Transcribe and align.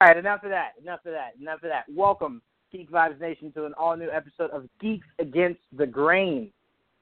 right, 0.00 0.16
enough 0.16 0.42
of 0.44 0.50
that. 0.50 0.72
Enough 0.80 1.00
of 1.04 1.12
that. 1.12 1.32
Enough 1.40 1.62
of 1.62 1.70
that. 1.70 1.84
Welcome, 1.88 2.42
Geek 2.72 2.90
Vibes 2.90 3.20
Nation, 3.20 3.52
to 3.52 3.66
an 3.66 3.74
all 3.78 3.96
new 3.96 4.10
episode 4.10 4.50
of 4.50 4.66
Geeks 4.80 5.06
Against 5.18 5.60
the 5.76 5.86
Grain. 5.86 6.50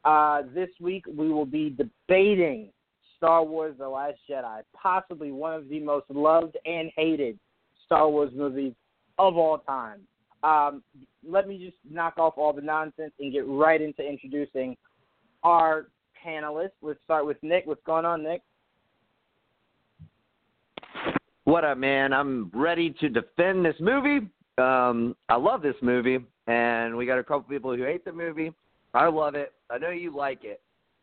Uh, 0.04 0.42
this 0.54 0.70
week 0.80 1.04
we 1.06 1.30
will 1.30 1.46
be 1.46 1.70
debating 1.70 2.70
Star 3.16 3.44
Wars 3.44 3.74
The 3.78 3.88
Last 3.88 4.18
Jedi, 4.28 4.62
possibly 4.74 5.30
one 5.32 5.54
of 5.54 5.68
the 5.68 5.80
most 5.80 6.06
loved 6.08 6.56
and 6.64 6.90
hated 6.96 7.38
Star 7.84 8.08
Wars 8.08 8.32
movies 8.34 8.74
of 9.18 9.36
all 9.36 9.58
time. 9.58 10.00
Um, 10.42 10.82
let 11.26 11.48
me 11.48 11.58
just 11.58 11.76
knock 11.88 12.14
off 12.18 12.34
all 12.36 12.52
the 12.52 12.62
nonsense 12.62 13.12
and 13.18 13.32
get 13.32 13.46
right 13.46 13.80
into 13.80 14.02
introducing 14.02 14.76
our 15.42 15.88
panelists. 16.24 16.70
Let's 16.80 17.00
start 17.04 17.26
with 17.26 17.36
Nick. 17.42 17.66
What's 17.66 17.82
going 17.84 18.04
on, 18.04 18.22
Nick? 18.22 18.42
What 21.48 21.64
up, 21.64 21.78
man? 21.78 22.12
I'm 22.12 22.50
ready 22.52 22.94
to 23.00 23.08
defend 23.08 23.64
this 23.64 23.76
movie. 23.80 24.28
Um, 24.58 25.16
I 25.30 25.36
love 25.36 25.62
this 25.62 25.76
movie, 25.80 26.18
and 26.46 26.94
we 26.94 27.06
got 27.06 27.18
a 27.18 27.24
couple 27.24 27.40
people 27.44 27.74
who 27.74 27.84
hate 27.84 28.04
the 28.04 28.12
movie. 28.12 28.52
I 28.92 29.06
love 29.06 29.34
it. 29.34 29.54
I 29.70 29.78
know 29.78 29.88
you 29.88 30.14
like 30.14 30.40
it. 30.44 30.60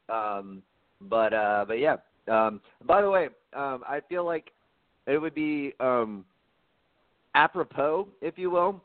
Um, 0.08 0.62
but 1.02 1.34
uh, 1.34 1.66
but 1.68 1.80
yeah. 1.80 1.96
Um, 2.28 2.62
by 2.86 3.02
the 3.02 3.10
way, 3.10 3.30
um, 3.56 3.82
I 3.90 4.02
feel 4.08 4.24
like 4.24 4.52
it 5.08 5.18
would 5.18 5.34
be 5.34 5.74
um, 5.80 6.24
apropos, 7.34 8.08
if 8.22 8.38
you 8.38 8.52
will, 8.52 8.84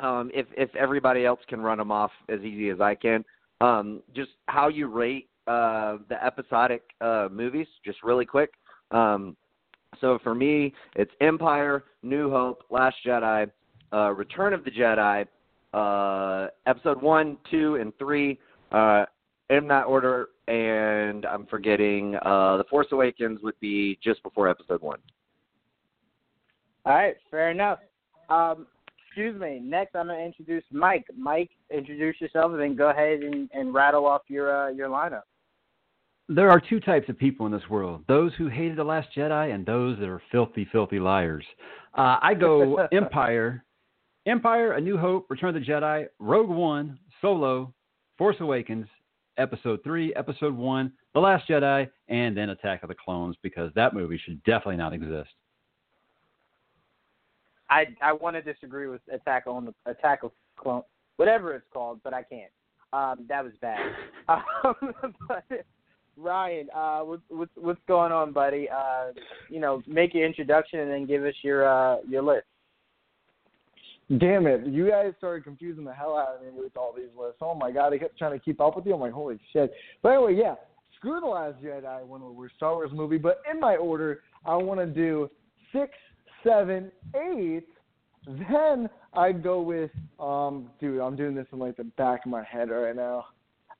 um, 0.00 0.32
if 0.34 0.46
if 0.56 0.74
everybody 0.74 1.24
else 1.24 1.40
can 1.46 1.60
run 1.60 1.78
them 1.78 1.92
off 1.92 2.10
as 2.28 2.40
easy 2.40 2.70
as 2.70 2.80
I 2.80 2.96
can. 2.96 3.24
Um, 3.60 4.02
just 4.16 4.30
how 4.46 4.66
you 4.66 4.88
rate 4.88 5.28
uh, 5.46 5.98
the 6.08 6.20
episodic 6.20 6.82
uh, 7.00 7.28
movies, 7.30 7.68
just 7.84 8.02
really 8.02 8.26
quick. 8.26 8.50
Um, 8.90 9.36
so 10.00 10.18
for 10.22 10.34
me, 10.34 10.72
it's 10.96 11.10
Empire, 11.20 11.84
New 12.02 12.30
Hope, 12.30 12.62
Last 12.70 12.96
Jedi, 13.06 13.50
uh, 13.92 14.12
Return 14.12 14.52
of 14.52 14.64
the 14.64 14.70
Jedi, 14.70 15.26
uh, 15.74 16.48
Episode 16.66 17.02
one, 17.02 17.36
two, 17.50 17.76
and 17.76 17.92
three. 17.98 18.38
Uh, 18.70 19.04
in 19.50 19.66
that 19.68 19.84
order, 19.84 20.28
and 20.46 21.24
I'm 21.24 21.46
forgetting 21.46 22.16
uh, 22.16 22.58
The 22.58 22.64
Force 22.68 22.88
Awakens 22.92 23.40
would 23.42 23.58
be 23.60 23.98
just 24.02 24.22
before 24.22 24.48
Episode 24.48 24.82
one. 24.82 24.98
All 26.84 26.94
right, 26.94 27.16
fair 27.30 27.50
enough. 27.50 27.78
Um, 28.28 28.66
excuse 29.06 29.38
me. 29.40 29.60
Next, 29.62 29.94
I'm 29.94 30.06
going 30.06 30.18
to 30.18 30.24
introduce 30.24 30.64
Mike. 30.70 31.06
Mike, 31.16 31.50
introduce 31.70 32.20
yourself, 32.20 32.52
and 32.52 32.60
then 32.60 32.76
go 32.76 32.90
ahead 32.90 33.20
and, 33.20 33.48
and 33.52 33.72
rattle 33.72 34.06
off 34.06 34.22
your 34.28 34.54
uh, 34.54 34.70
your 34.70 34.88
lineup. 34.88 35.22
There 36.28 36.50
are 36.50 36.60
two 36.60 36.78
types 36.80 37.08
of 37.08 37.18
people 37.18 37.46
in 37.46 37.52
this 37.52 37.68
world: 37.70 38.04
those 38.06 38.32
who 38.34 38.48
hated 38.48 38.76
the 38.76 38.84
Last 38.84 39.08
Jedi, 39.16 39.54
and 39.54 39.64
those 39.64 39.98
that 39.98 40.08
are 40.08 40.22
filthy, 40.30 40.66
filthy 40.70 40.98
liars. 40.98 41.44
Uh, 41.96 42.18
I 42.20 42.34
go 42.34 42.76
Empire, 42.92 43.64
Empire, 44.26 44.72
A 44.72 44.80
New 44.80 44.98
Hope, 44.98 45.26
Return 45.30 45.54
of 45.56 45.62
the 45.62 45.66
Jedi, 45.66 46.06
Rogue 46.18 46.50
One, 46.50 46.98
Solo, 47.20 47.72
Force 48.18 48.36
Awakens, 48.40 48.86
Episode 49.38 49.80
Three, 49.82 50.14
Episode 50.14 50.54
One, 50.54 50.92
The 51.14 51.20
Last 51.20 51.48
Jedi, 51.48 51.88
and 52.08 52.36
then 52.36 52.50
Attack 52.50 52.82
of 52.82 52.88
the 52.88 52.94
Clones, 52.94 53.36
because 53.42 53.72
that 53.74 53.94
movie 53.94 54.20
should 54.22 54.42
definitely 54.44 54.76
not 54.76 54.92
exist. 54.92 55.30
I 57.70 57.86
I 58.02 58.12
want 58.12 58.36
to 58.36 58.42
disagree 58.42 58.88
with 58.88 59.00
Attack 59.12 59.46
on 59.46 59.64
the 59.64 59.90
Attack 59.90 60.24
of 60.24 60.32
Clone, 60.58 60.82
whatever 61.16 61.54
it's 61.54 61.66
called, 61.72 62.00
but 62.02 62.12
I 62.12 62.22
can't. 62.22 62.50
Um, 62.92 63.26
that 63.28 63.44
was 63.44 63.52
bad. 63.60 63.80
um, 64.28 64.74
but 65.28 65.44
Ryan, 66.18 66.68
uh, 66.74 67.00
what's 67.00 67.52
what's 67.54 67.80
going 67.86 68.12
on, 68.12 68.32
buddy? 68.32 68.68
Uh, 68.68 69.12
you 69.48 69.60
know, 69.60 69.82
make 69.86 70.14
your 70.14 70.26
introduction 70.26 70.80
and 70.80 70.90
then 70.90 71.06
give 71.06 71.24
us 71.24 71.34
your 71.42 71.68
uh 71.68 71.98
your 72.08 72.22
list. 72.22 72.46
Damn 74.18 74.46
it! 74.46 74.66
You 74.66 74.88
guys 74.88 75.12
started 75.18 75.44
confusing 75.44 75.84
the 75.84 75.92
hell 75.92 76.16
out 76.16 76.36
of 76.36 76.42
me 76.42 76.48
with 76.60 76.76
all 76.76 76.94
these 76.96 77.10
lists. 77.18 77.38
Oh 77.40 77.54
my 77.54 77.70
god, 77.70 77.92
I 77.92 77.98
kept 77.98 78.18
trying 78.18 78.32
to 78.32 78.44
keep 78.44 78.60
up 78.60 78.74
with 78.74 78.86
you. 78.86 78.94
I'm 78.94 79.00
like, 79.00 79.12
holy 79.12 79.38
shit! 79.52 79.70
But 80.02 80.08
anyway, 80.10 80.34
yeah, 80.34 80.54
screw 80.96 81.20
the 81.20 81.26
Last 81.26 81.62
Jedi 81.62 82.06
when 82.06 82.22
we're 82.34 82.48
Star 82.56 82.74
Wars 82.74 82.90
movie. 82.92 83.18
But 83.18 83.42
in 83.50 83.60
my 83.60 83.76
order, 83.76 84.22
I 84.44 84.56
want 84.56 84.80
to 84.80 84.86
do 84.86 85.30
six, 85.72 85.92
seven, 86.42 86.90
eight. 87.14 87.66
Then 88.26 88.88
I'd 89.12 89.42
go 89.42 89.60
with 89.60 89.90
um, 90.18 90.70
dude. 90.80 91.00
I'm 91.00 91.14
doing 91.14 91.34
this 91.34 91.46
in 91.52 91.58
like 91.58 91.76
the 91.76 91.84
back 91.84 92.24
of 92.24 92.30
my 92.30 92.42
head 92.42 92.70
right 92.70 92.96
now. 92.96 93.26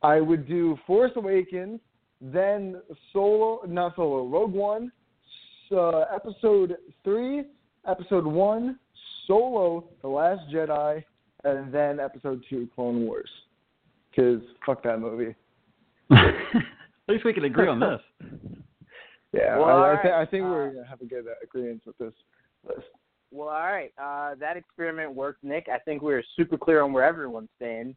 I 0.03 0.21
would 0.21 0.47
do 0.47 0.79
Force 0.87 1.13
Awakens, 1.17 1.81
then 2.21 2.81
Solo, 3.13 3.63
not 3.67 3.95
Solo, 3.97 4.27
Rogue 4.27 4.53
One, 4.53 4.91
uh, 5.71 6.01
Episode 6.15 6.77
three, 7.05 7.45
Episode 7.87 8.27
one, 8.27 8.79
Solo, 9.27 9.85
The 10.03 10.09
Last 10.09 10.43
Jedi, 10.53 11.03
and 11.45 11.73
then 11.73 12.01
Episode 12.01 12.43
Two, 12.49 12.69
Clone 12.75 13.05
Wars. 13.07 13.29
Because 14.11 14.41
fuck 14.67 14.83
that 14.83 14.99
movie. 15.01 15.35
At 16.11 16.45
least 17.09 17.25
we 17.25 17.33
can 17.33 17.45
agree 17.45 17.69
on 17.69 17.81
this. 17.81 18.01
Yeah, 19.35 19.59
Well, 19.59 19.67
I, 19.67 19.71
I, 19.71 19.75
alright. 19.75 20.03
th- 20.03 20.15
I 20.15 20.25
think 20.25 20.45
Uh, 20.47 20.49
we're 20.49 20.71
gonna 20.73 20.87
have 20.87 21.03
a 21.03 21.05
good 21.05 21.27
uh, 21.27 21.33
agreement 21.43 21.83
with 21.85 21.99
this 21.99 22.15
list. 22.67 22.87
Well, 23.31 23.51
all 23.51 23.61
right. 23.71 23.93
Uh, 24.03 24.37
that 24.37 24.57
experiment 24.57 25.15
worked, 25.15 25.45
Nick. 25.45 25.67
I 25.71 25.79
think 25.81 26.01
we 26.01 26.15
were 26.15 26.25
super 26.35 26.57
clear 26.57 26.81
on 26.81 26.95
where 26.95 27.05
everyone's 27.05 27.51
staying. 27.57 27.95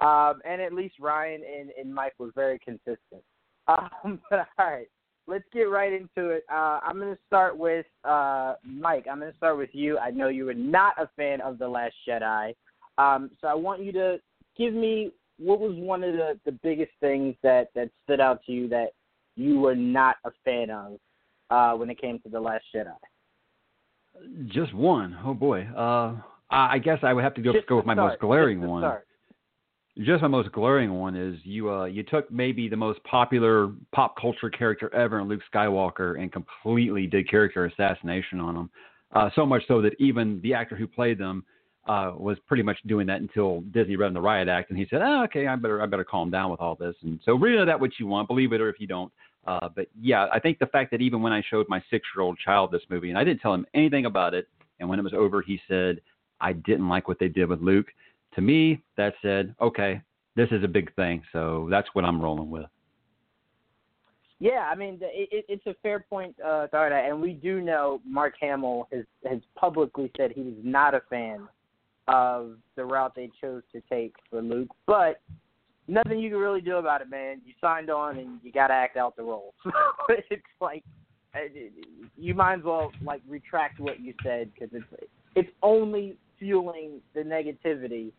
Um, 0.00 0.40
and 0.44 0.60
at 0.60 0.72
least 0.72 0.96
Ryan 0.98 1.42
and, 1.44 1.70
and 1.80 1.94
Mike 1.94 2.14
were 2.18 2.32
very 2.34 2.58
consistent. 2.58 3.22
Um, 4.04 4.20
but 4.28 4.46
all 4.58 4.66
right, 4.66 4.88
let's 5.28 5.44
get 5.52 5.62
right 5.62 5.92
into 5.92 6.30
it. 6.30 6.44
Uh, 6.52 6.80
I'm 6.82 6.98
going 6.98 7.14
to 7.14 7.20
start 7.26 7.56
with 7.56 7.86
uh, 8.04 8.54
Mike. 8.64 9.06
I'm 9.10 9.20
going 9.20 9.30
to 9.30 9.36
start 9.36 9.56
with 9.56 9.70
you. 9.72 9.98
I 9.98 10.10
know 10.10 10.28
you 10.28 10.44
were 10.46 10.54
not 10.54 10.94
a 10.98 11.08
fan 11.16 11.40
of 11.40 11.58
The 11.58 11.68
Last 11.68 11.94
Jedi. 12.08 12.54
Um, 12.98 13.30
so 13.40 13.46
I 13.46 13.54
want 13.54 13.82
you 13.82 13.92
to 13.92 14.18
give 14.58 14.74
me 14.74 15.12
what 15.38 15.60
was 15.60 15.74
one 15.76 16.02
of 16.02 16.12
the, 16.14 16.38
the 16.44 16.52
biggest 16.52 16.90
things 17.00 17.36
that, 17.42 17.68
that 17.74 17.88
stood 18.04 18.20
out 18.20 18.40
to 18.46 18.52
you 18.52 18.68
that 18.68 18.88
you 19.36 19.60
were 19.60 19.76
not 19.76 20.16
a 20.24 20.30
fan 20.44 20.70
of 20.70 20.98
uh, 21.50 21.76
when 21.76 21.88
it 21.88 22.00
came 22.00 22.18
to 22.20 22.28
The 22.28 22.40
Last 22.40 22.64
Jedi. 22.74 22.92
Just 24.48 24.74
one. 24.74 25.16
Oh 25.24 25.34
boy. 25.34 25.62
Uh, 25.74 26.16
I 26.50 26.74
I 26.74 26.78
guess 26.78 26.98
I 27.02 27.12
would 27.12 27.24
have 27.24 27.34
to 27.34 27.42
go, 27.42 27.52
Just 27.52 27.66
go 27.66 27.76
with 27.76 27.86
my 27.86 27.94
start. 27.94 28.10
most 28.12 28.20
glaring 28.20 28.60
one. 28.60 28.82
start. 28.82 29.06
Just 29.98 30.22
my 30.22 30.28
most 30.28 30.50
glaring 30.52 30.94
one 30.94 31.14
is 31.14 31.38
you. 31.44 31.70
Uh, 31.70 31.84
you 31.84 32.02
took 32.02 32.30
maybe 32.30 32.66
the 32.66 32.76
most 32.76 33.02
popular 33.04 33.72
pop 33.92 34.18
culture 34.18 34.48
character 34.48 34.92
ever 34.94 35.20
in 35.20 35.28
Luke 35.28 35.42
Skywalker 35.52 36.18
and 36.18 36.32
completely 36.32 37.06
did 37.06 37.28
character 37.28 37.66
assassination 37.66 38.40
on 38.40 38.56
him. 38.56 38.70
Uh, 39.12 39.28
so 39.34 39.44
much 39.44 39.62
so 39.68 39.82
that 39.82 39.92
even 39.98 40.40
the 40.42 40.54
actor 40.54 40.74
who 40.74 40.86
played 40.86 41.18
them 41.18 41.44
uh, 41.86 42.12
was 42.16 42.38
pretty 42.46 42.62
much 42.62 42.78
doing 42.86 43.06
that 43.06 43.20
until 43.20 43.60
Disney 43.72 43.96
read 43.96 44.14
the 44.14 44.20
riot 44.20 44.48
act, 44.48 44.70
and 44.70 44.78
he 44.78 44.86
said, 44.88 45.02
oh, 45.02 45.24
"Okay, 45.24 45.46
I 45.46 45.56
better 45.56 45.82
I 45.82 45.86
better 45.86 46.04
calm 46.04 46.30
down 46.30 46.50
with 46.50 46.60
all 46.60 46.74
this." 46.74 46.94
And 47.02 47.20
so, 47.24 47.34
read 47.34 47.66
that 47.68 47.78
what 47.78 47.90
you 47.98 48.06
want, 48.06 48.28
believe 48.28 48.52
it 48.54 48.60
or 48.62 48.70
if 48.70 48.80
you 48.80 48.86
don't. 48.86 49.12
Uh, 49.46 49.68
but 49.74 49.88
yeah, 50.00 50.26
I 50.32 50.38
think 50.38 50.58
the 50.58 50.66
fact 50.66 50.90
that 50.92 51.02
even 51.02 51.20
when 51.20 51.32
I 51.32 51.42
showed 51.50 51.68
my 51.68 51.82
six-year-old 51.90 52.38
child 52.38 52.70
this 52.70 52.82
movie, 52.88 53.10
and 53.10 53.18
I 53.18 53.24
didn't 53.24 53.40
tell 53.40 53.52
him 53.52 53.66
anything 53.74 54.06
about 54.06 54.32
it, 54.32 54.48
and 54.80 54.88
when 54.88 54.98
it 54.98 55.02
was 55.02 55.12
over, 55.12 55.42
he 55.42 55.60
said, 55.68 56.00
"I 56.40 56.54
didn't 56.54 56.88
like 56.88 57.08
what 57.08 57.18
they 57.18 57.28
did 57.28 57.48
with 57.48 57.60
Luke." 57.60 57.88
To 58.34 58.40
me, 58.40 58.82
that 58.96 59.14
said, 59.22 59.54
okay, 59.60 60.00
this 60.36 60.48
is 60.50 60.64
a 60.64 60.68
big 60.68 60.94
thing, 60.94 61.22
so 61.32 61.68
that's 61.70 61.88
what 61.92 62.04
I'm 62.04 62.20
rolling 62.20 62.50
with. 62.50 62.66
Yeah, 64.38 64.68
I 64.70 64.74
mean, 64.74 64.98
it, 65.02 65.28
it, 65.30 65.44
it's 65.48 65.66
a 65.66 65.74
fair 65.82 66.00
point, 66.00 66.34
uh, 66.44 66.66
Tharda, 66.72 67.08
and 67.08 67.20
we 67.20 67.32
do 67.32 67.60
know 67.60 68.00
Mark 68.04 68.34
Hamill 68.40 68.88
has 68.92 69.04
has 69.24 69.38
publicly 69.54 70.10
said 70.16 70.32
he 70.32 70.42
was 70.42 70.54
not 70.64 70.94
a 70.94 71.02
fan 71.08 71.46
of 72.08 72.56
the 72.74 72.84
route 72.84 73.14
they 73.14 73.30
chose 73.40 73.62
to 73.72 73.80
take 73.88 74.16
for 74.28 74.42
Luke, 74.42 74.70
but 74.86 75.20
nothing 75.86 76.18
you 76.18 76.30
can 76.30 76.40
really 76.40 76.60
do 76.60 76.78
about 76.78 77.02
it, 77.02 77.08
man. 77.08 77.40
You 77.44 77.52
signed 77.60 77.88
on, 77.88 78.18
and 78.18 78.40
you 78.42 78.50
got 78.50 78.68
to 78.68 78.74
act 78.74 78.96
out 78.96 79.16
the 79.16 79.22
role. 79.22 79.54
So 79.64 80.16
it's 80.28 80.42
like 80.60 80.82
uh, 81.34 81.38
you 82.16 82.34
might 82.34 82.58
as 82.58 82.64
well 82.64 82.90
like 83.02 83.22
retract 83.28 83.78
what 83.78 84.00
you 84.00 84.12
said 84.24 84.50
because 84.52 84.70
it's 84.72 85.08
it's 85.36 85.50
only 85.62 86.16
fueling 86.38 87.00
the 87.14 87.20
negativity 87.20 88.10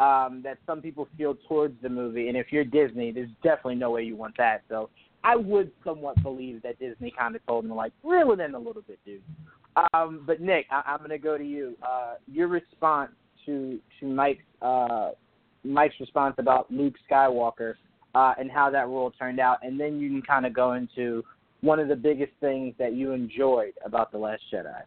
um, 0.00 0.40
that 0.42 0.58
some 0.66 0.80
people 0.80 1.06
feel 1.16 1.36
towards 1.46 1.80
the 1.82 1.88
movie. 1.88 2.28
And 2.28 2.36
if 2.36 2.46
you're 2.50 2.64
Disney, 2.64 3.12
there's 3.12 3.28
definitely 3.42 3.76
no 3.76 3.90
way 3.90 4.02
you 4.02 4.16
want 4.16 4.36
that. 4.38 4.62
So 4.68 4.88
I 5.22 5.36
would 5.36 5.70
somewhat 5.84 6.20
believe 6.22 6.62
that 6.62 6.78
Disney 6.78 7.12
kind 7.16 7.36
of 7.36 7.46
told 7.46 7.66
him 7.66 7.70
like 7.72 7.92
reel 8.02 8.32
it 8.32 8.40
in 8.40 8.54
a 8.54 8.58
little 8.58 8.82
bit, 8.82 8.98
dude. 9.04 9.22
Um, 9.94 10.24
but 10.26 10.40
Nick, 10.40 10.66
I- 10.70 10.82
I'm 10.86 10.98
going 10.98 11.10
to 11.10 11.18
go 11.18 11.38
to 11.38 11.44
you. 11.44 11.76
Uh, 11.82 12.14
your 12.26 12.48
response 12.48 13.12
to 13.46 13.78
to 14.00 14.06
Mike's 14.06 14.42
uh, 14.62 15.10
Mike's 15.62 15.94
response 16.00 16.34
about 16.38 16.70
Luke 16.70 16.94
Skywalker 17.08 17.74
uh, 18.14 18.34
and 18.38 18.50
how 18.50 18.70
that 18.70 18.88
role 18.88 19.10
turned 19.10 19.38
out, 19.38 19.58
and 19.62 19.78
then 19.78 20.00
you 20.00 20.08
can 20.08 20.22
kind 20.22 20.46
of 20.46 20.54
go 20.54 20.72
into 20.72 21.22
one 21.60 21.78
of 21.78 21.88
the 21.88 21.96
biggest 21.96 22.32
things 22.40 22.74
that 22.78 22.94
you 22.94 23.12
enjoyed 23.12 23.74
about 23.84 24.10
the 24.10 24.18
Last 24.18 24.42
Jedi. 24.52 24.82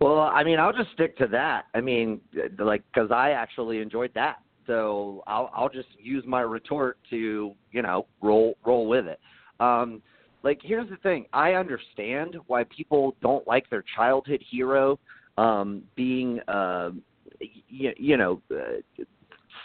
Well, 0.00 0.20
I 0.20 0.44
mean, 0.44 0.58
I'll 0.58 0.72
just 0.72 0.92
stick 0.92 1.16
to 1.18 1.26
that. 1.28 1.66
I 1.74 1.80
mean, 1.80 2.20
like, 2.58 2.82
because 2.92 3.10
I 3.10 3.30
actually 3.30 3.80
enjoyed 3.80 4.10
that, 4.14 4.36
so 4.66 5.22
I'll 5.26 5.50
I'll 5.54 5.68
just 5.68 5.88
use 5.98 6.24
my 6.26 6.42
retort 6.42 6.98
to 7.10 7.52
you 7.72 7.82
know 7.82 8.06
roll 8.20 8.56
roll 8.64 8.88
with 8.88 9.06
it. 9.06 9.20
Um, 9.58 10.02
like, 10.42 10.60
here's 10.62 10.90
the 10.90 10.96
thing: 10.96 11.26
I 11.32 11.54
understand 11.54 12.36
why 12.46 12.64
people 12.64 13.16
don't 13.22 13.46
like 13.46 13.70
their 13.70 13.84
childhood 13.96 14.42
hero 14.48 14.98
um, 15.38 15.82
being 15.94 16.40
uh, 16.48 16.90
you, 17.40 17.92
you 17.96 18.16
know 18.18 18.42
uh, 18.54 19.02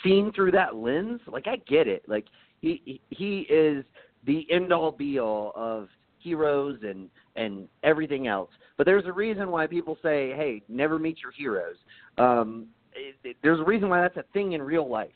seen 0.04 0.32
through 0.34 0.52
that 0.52 0.76
lens. 0.76 1.20
Like 1.28 1.48
I 1.48 1.58
get 1.68 1.88
it. 1.88 2.04
Like 2.08 2.26
he 2.62 3.02
he 3.10 3.42
is 3.50 3.84
the 4.26 4.46
end 4.52 4.72
all 4.72 4.92
be 4.92 5.20
all 5.20 5.52
of 5.56 5.90
heroes 6.20 6.80
and 6.84 7.10
and 7.36 7.68
everything 7.84 8.28
else. 8.28 8.50
But 8.78 8.86
there's 8.86 9.06
a 9.06 9.12
reason 9.12 9.52
why 9.52 9.68
people 9.68 9.98
say, 10.02 10.32
"Hey, 10.32 10.62
never 10.68 11.00
meet 11.00 11.18
your 11.22 11.32
heroes." 11.32 11.76
Um, 12.18 12.68
it, 12.94 13.16
it, 13.24 13.38
there's 13.42 13.60
a 13.60 13.64
reason 13.64 13.90
why 13.90 14.02
that's 14.02 14.18
a 14.18 14.26
thing 14.34 14.54
in 14.54 14.62
real 14.62 14.90
life. 14.90 15.10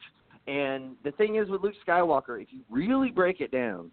And 0.47 0.95
the 1.03 1.11
thing 1.11 1.37
is 1.37 1.49
with 1.49 1.61
Luke 1.61 1.73
Skywalker, 1.87 2.41
if 2.41 2.49
you 2.51 2.59
really 2.69 3.09
break 3.09 3.41
it 3.41 3.51
down, 3.51 3.89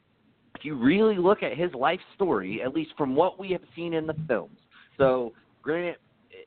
if 0.54 0.64
you 0.64 0.74
really 0.74 1.16
look 1.16 1.42
at 1.42 1.56
his 1.56 1.72
life 1.72 2.00
story, 2.14 2.60
at 2.62 2.74
least 2.74 2.92
from 2.96 3.16
what 3.16 3.38
we 3.38 3.50
have 3.52 3.62
seen 3.74 3.94
in 3.94 4.06
the 4.06 4.14
films. 4.28 4.58
So, 4.98 5.32
granted, 5.62 5.96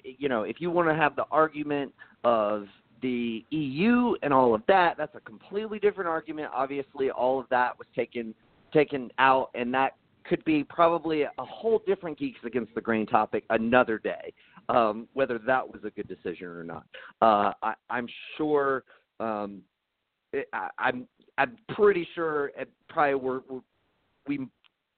you 0.03 0.29
know, 0.29 0.43
if 0.43 0.57
you 0.59 0.69
want 0.69 0.87
to 0.89 0.95
have 0.95 1.15
the 1.15 1.25
argument 1.31 1.91
of 2.23 2.67
the 3.01 3.43
EU 3.49 4.15
and 4.21 4.31
all 4.31 4.53
of 4.53 4.61
that, 4.67 4.95
that's 4.97 5.15
a 5.15 5.19
completely 5.21 5.79
different 5.79 6.07
argument. 6.07 6.49
Obviously, 6.53 7.09
all 7.09 7.39
of 7.39 7.47
that 7.49 7.77
was 7.77 7.87
taken 7.95 8.33
taken 8.73 9.09
out, 9.19 9.49
and 9.55 9.73
that 9.73 9.95
could 10.27 10.43
be 10.45 10.63
probably 10.63 11.23
a 11.23 11.29
whole 11.37 11.81
different 11.85 12.17
geeks 12.17 12.39
against 12.45 12.73
the 12.75 12.81
grain 12.81 13.05
topic 13.05 13.43
another 13.49 13.97
day, 13.97 14.33
um, 14.69 15.07
whether 15.13 15.39
that 15.39 15.65
was 15.67 15.81
a 15.83 15.89
good 15.91 16.07
decision 16.07 16.47
or 16.47 16.63
not. 16.63 16.85
Uh, 17.21 17.53
I, 17.61 17.73
I'm 17.89 18.07
sure. 18.37 18.83
Um, 19.19 19.61
it, 20.33 20.47
I, 20.53 20.69
I'm 20.77 21.07
I'm 21.37 21.57
pretty 21.69 22.07
sure 22.15 22.47
it 22.57 22.69
probably 22.89 23.15
we're, 23.15 23.41
we're, 23.49 23.61
we 24.27 24.47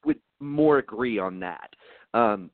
would 0.06 0.20
more 0.40 0.78
agree 0.78 1.20
on 1.20 1.40
that. 1.40 1.70
Um, 2.14 2.50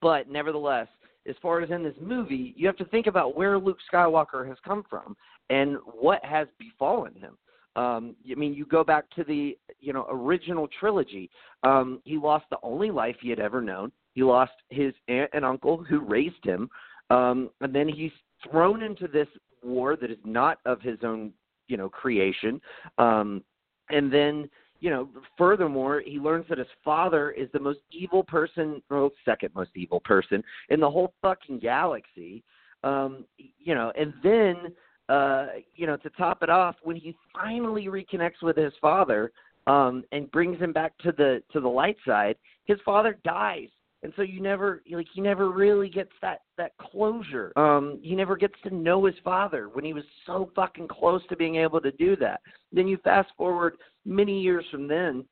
but 0.00 0.28
nevertheless, 0.28 0.88
as 1.28 1.36
far 1.42 1.60
as 1.60 1.70
in 1.70 1.82
this 1.82 1.94
movie, 2.00 2.54
you 2.56 2.66
have 2.66 2.76
to 2.76 2.84
think 2.86 3.06
about 3.06 3.36
where 3.36 3.58
Luke 3.58 3.78
Skywalker 3.92 4.46
has 4.48 4.56
come 4.64 4.84
from 4.88 5.16
and 5.50 5.76
what 5.84 6.24
has 6.24 6.48
befallen 6.58 7.14
him. 7.14 7.36
Um, 7.76 8.16
I 8.30 8.34
mean, 8.34 8.54
you 8.54 8.66
go 8.66 8.82
back 8.82 9.08
to 9.16 9.24
the 9.24 9.56
you 9.80 9.92
know 9.92 10.06
original 10.10 10.68
trilogy. 10.80 11.30
Um, 11.62 12.00
he 12.04 12.16
lost 12.16 12.46
the 12.50 12.58
only 12.62 12.90
life 12.90 13.16
he 13.20 13.30
had 13.30 13.38
ever 13.38 13.60
known. 13.60 13.92
He 14.14 14.22
lost 14.22 14.52
his 14.70 14.94
aunt 15.08 15.30
and 15.34 15.44
uncle 15.44 15.84
who 15.84 16.00
raised 16.00 16.44
him, 16.44 16.68
um, 17.10 17.50
and 17.60 17.74
then 17.74 17.88
he's 17.88 18.12
thrown 18.50 18.82
into 18.82 19.06
this 19.06 19.28
war 19.62 19.96
that 19.96 20.10
is 20.10 20.18
not 20.24 20.58
of 20.64 20.80
his 20.80 20.98
own 21.02 21.32
you 21.68 21.76
know 21.76 21.88
creation. 21.88 22.60
Um, 22.98 23.44
and 23.90 24.12
then 24.12 24.48
you 24.80 24.90
know, 24.90 25.08
furthermore, 25.38 26.02
he 26.04 26.18
learns 26.18 26.46
that 26.48 26.58
his 26.58 26.66
father 26.84 27.30
is 27.30 27.48
the 27.52 27.58
most 27.58 27.80
evil 27.90 28.22
person, 28.22 28.82
or 28.90 29.10
second 29.24 29.54
most 29.54 29.70
evil 29.74 30.00
person 30.00 30.42
in 30.68 30.80
the 30.80 30.90
whole 30.90 31.14
fucking 31.22 31.60
galaxy. 31.60 32.42
Um, 32.84 33.24
you 33.36 33.74
know, 33.74 33.92
and 33.98 34.12
then 34.22 34.72
uh, 35.08 35.46
you 35.74 35.86
know, 35.86 35.96
to 35.96 36.10
top 36.10 36.42
it 36.42 36.50
off, 36.50 36.76
when 36.82 36.96
he 36.96 37.16
finally 37.32 37.86
reconnects 37.86 38.42
with 38.42 38.56
his 38.56 38.72
father 38.80 39.32
um, 39.66 40.04
and 40.12 40.30
brings 40.30 40.58
him 40.58 40.72
back 40.72 40.96
to 40.98 41.12
the 41.12 41.42
to 41.52 41.60
the 41.60 41.68
light 41.68 41.96
side, 42.06 42.36
his 42.64 42.78
father 42.84 43.18
dies, 43.24 43.68
and 44.02 44.12
so 44.16 44.22
you 44.22 44.40
never 44.40 44.82
like 44.90 45.06
he 45.14 45.20
never 45.20 45.50
really 45.50 45.88
gets 45.88 46.10
that 46.22 46.40
that 46.58 46.72
closure. 46.78 47.52
Um, 47.56 47.98
he 48.02 48.14
never 48.14 48.36
gets 48.36 48.54
to 48.64 48.74
know 48.74 49.04
his 49.04 49.14
father 49.24 49.68
when 49.72 49.84
he 49.84 49.92
was 49.92 50.04
so 50.26 50.50
fucking 50.54 50.88
close 50.88 51.22
to 51.28 51.36
being 51.36 51.56
able 51.56 51.80
to 51.80 51.92
do 51.92 52.16
that. 52.16 52.40
Then 52.72 52.88
you 52.88 52.98
fast 52.98 53.30
forward 53.36 53.76
many 54.04 54.40
years 54.40 54.64
from 54.70 54.88
then, 54.88 55.24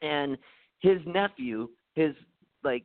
and 0.00 0.38
his 0.80 0.98
nephew, 1.06 1.68
his 1.94 2.14
like 2.64 2.84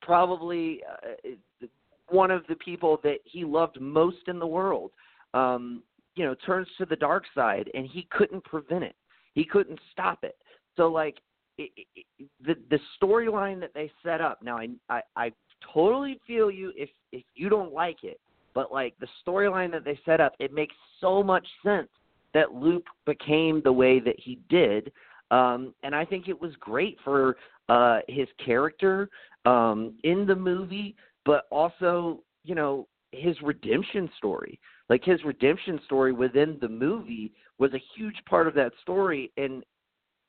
probably 0.00 0.82
uh, 0.90 1.66
one 2.08 2.30
of 2.30 2.42
the 2.48 2.56
people 2.56 3.00
that 3.02 3.18
he 3.24 3.44
loved 3.44 3.80
most 3.80 4.28
in 4.28 4.38
the 4.38 4.46
world 4.46 4.90
um, 5.34 5.82
you 6.14 6.24
know, 6.24 6.34
turns 6.46 6.68
to 6.78 6.86
the 6.86 6.96
dark 6.96 7.24
side, 7.34 7.70
and 7.74 7.86
he 7.86 8.06
couldn't 8.10 8.44
prevent 8.44 8.84
it. 8.84 8.94
He 9.34 9.44
couldn't 9.44 9.78
stop 9.92 10.24
it. 10.24 10.36
So 10.76 10.88
like 10.88 11.18
it, 11.58 11.70
it, 11.96 12.06
the 12.44 12.54
the 12.70 12.78
storyline 13.00 13.60
that 13.60 13.72
they 13.74 13.90
set 14.02 14.20
up. 14.20 14.42
Now 14.42 14.58
I, 14.58 14.68
I 14.88 15.00
I 15.16 15.32
totally 15.72 16.20
feel 16.26 16.50
you 16.50 16.72
if 16.76 16.90
if 17.12 17.24
you 17.34 17.48
don't 17.48 17.72
like 17.72 18.04
it, 18.04 18.20
but 18.54 18.72
like 18.72 18.94
the 19.00 19.08
storyline 19.26 19.70
that 19.72 19.84
they 19.84 19.98
set 20.04 20.20
up, 20.20 20.34
it 20.38 20.52
makes 20.52 20.74
so 21.00 21.22
much 21.22 21.46
sense 21.64 21.88
that 22.34 22.54
Luke 22.54 22.86
became 23.06 23.60
the 23.62 23.72
way 23.72 24.00
that 24.00 24.18
he 24.18 24.38
did. 24.48 24.92
Um, 25.30 25.74
and 25.82 25.94
I 25.94 26.04
think 26.04 26.28
it 26.28 26.38
was 26.38 26.52
great 26.60 26.98
for 27.04 27.36
uh, 27.68 28.00
his 28.08 28.28
character 28.44 29.08
um, 29.46 29.94
in 30.04 30.26
the 30.26 30.34
movie, 30.34 30.94
but 31.24 31.46
also, 31.50 32.22
you 32.44 32.54
know, 32.54 32.86
his 33.12 33.36
redemption 33.42 34.10
story. 34.16 34.58
Like 34.88 35.04
his 35.04 35.22
redemption 35.24 35.80
story 35.84 36.12
within 36.12 36.58
the 36.60 36.68
movie 36.68 37.32
was 37.58 37.72
a 37.74 37.82
huge 37.96 38.16
part 38.28 38.46
of 38.46 38.54
that 38.54 38.72
story, 38.82 39.30
and 39.36 39.64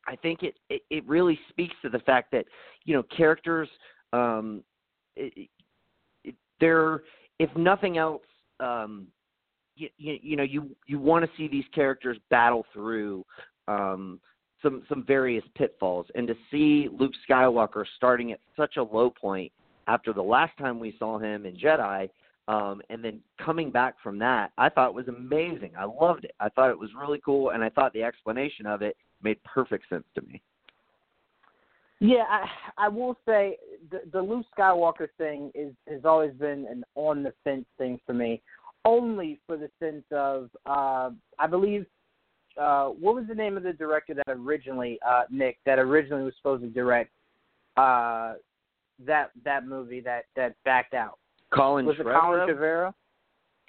I 0.07 0.15
think 0.15 0.43
it 0.43 0.55
it, 0.69 0.81
it 0.89 1.07
really 1.07 1.39
speaks 1.49 1.75
to 1.81 1.89
the 1.89 1.99
fact 1.99 2.31
that 2.31 2.45
you 2.85 2.95
know 2.95 3.03
characters, 3.15 3.69
um, 4.11 4.63
it, 5.15 5.49
it, 6.23 6.35
they're 6.59 7.01
if 7.39 7.49
nothing 7.57 7.97
else, 7.97 8.21
um, 8.59 9.07
you, 9.75 9.89
you, 9.97 10.17
you 10.21 10.35
know 10.35 10.43
you 10.43 10.75
you 10.87 10.99
want 10.99 11.25
to 11.25 11.31
see 11.37 11.47
these 11.47 11.65
characters 11.73 12.17
battle 12.29 12.65
through. 12.73 13.25
Um, 13.67 14.19
some 14.61 14.81
some 14.87 15.03
various 15.05 15.43
pitfalls 15.55 16.07
and 16.15 16.25
to 16.25 16.33
see 16.49 16.87
Luke 16.97 17.11
Skywalker 17.29 17.83
starting 17.97 18.31
at 18.31 18.39
such 18.55 18.77
a 18.77 18.83
low 18.83 19.09
point 19.09 19.51
after 19.87 20.13
the 20.13 20.21
last 20.21 20.57
time 20.57 20.79
we 20.79 20.95
saw 20.97 21.19
him 21.19 21.45
in 21.45 21.55
Jedi 21.55 22.09
um, 22.47 22.81
and 22.89 23.03
then 23.03 23.21
coming 23.43 23.71
back 23.71 23.95
from 24.03 24.19
that, 24.19 24.51
I 24.57 24.69
thought 24.69 24.89
it 24.89 24.95
was 24.95 25.07
amazing. 25.07 25.71
I 25.77 25.85
loved 25.85 26.25
it. 26.25 26.35
I 26.39 26.49
thought 26.49 26.71
it 26.71 26.79
was 26.79 26.89
really 26.99 27.21
cool, 27.23 27.51
and 27.51 27.63
I 27.63 27.69
thought 27.69 27.93
the 27.93 28.03
explanation 28.03 28.65
of 28.65 28.81
it 28.81 28.97
made 29.21 29.41
perfect 29.43 29.87
sense 29.89 30.03
to 30.15 30.21
me. 30.21 30.41
Yeah, 31.99 32.25
I 32.29 32.47
I 32.77 32.87
will 32.89 33.17
say 33.25 33.57
the 33.89 34.01
the 34.11 34.21
Luke 34.21 34.45
Skywalker 34.57 35.07
thing 35.17 35.51
is 35.55 35.73
has 35.87 36.03
always 36.03 36.33
been 36.33 36.65
an 36.69 36.83
on 36.95 37.23
the 37.23 37.33
fence 37.45 37.65
thing 37.77 37.97
for 38.05 38.13
me, 38.13 38.41
only 38.83 39.39
for 39.47 39.55
the 39.55 39.69
sense 39.79 40.03
of 40.11 40.49
uh, 40.65 41.11
I 41.39 41.47
believe 41.49 41.85
uh, 42.59 42.87
what 42.87 43.15
was 43.15 43.25
the 43.29 43.35
name 43.35 43.55
of 43.55 43.63
the 43.63 43.71
director 43.71 44.13
that 44.13 44.27
originally 44.27 44.99
uh, 45.07 45.23
Nick 45.29 45.59
that 45.65 45.79
originally 45.79 46.23
was 46.23 46.33
supposed 46.35 46.63
to 46.63 46.69
direct 46.69 47.11
uh, 47.77 48.33
that 48.99 49.31
that 49.45 49.65
movie 49.65 50.01
that 50.01 50.25
that 50.35 50.55
backed 50.65 50.93
out. 50.93 51.19
Colin 51.53 51.85
was 51.85 51.95
it 51.99 52.03
Colin 52.03 52.47
Trevorrow? 52.47 52.93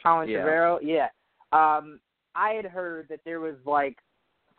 Colin 0.03 0.29
yeah. 0.29 0.38
Trevorrow, 0.38 0.79
yeah. 0.83 1.09
Um, 1.53 2.00
I 2.35 2.50
had 2.50 2.64
heard 2.64 3.07
that 3.09 3.21
there 3.25 3.41
was 3.41 3.55
like 3.64 3.97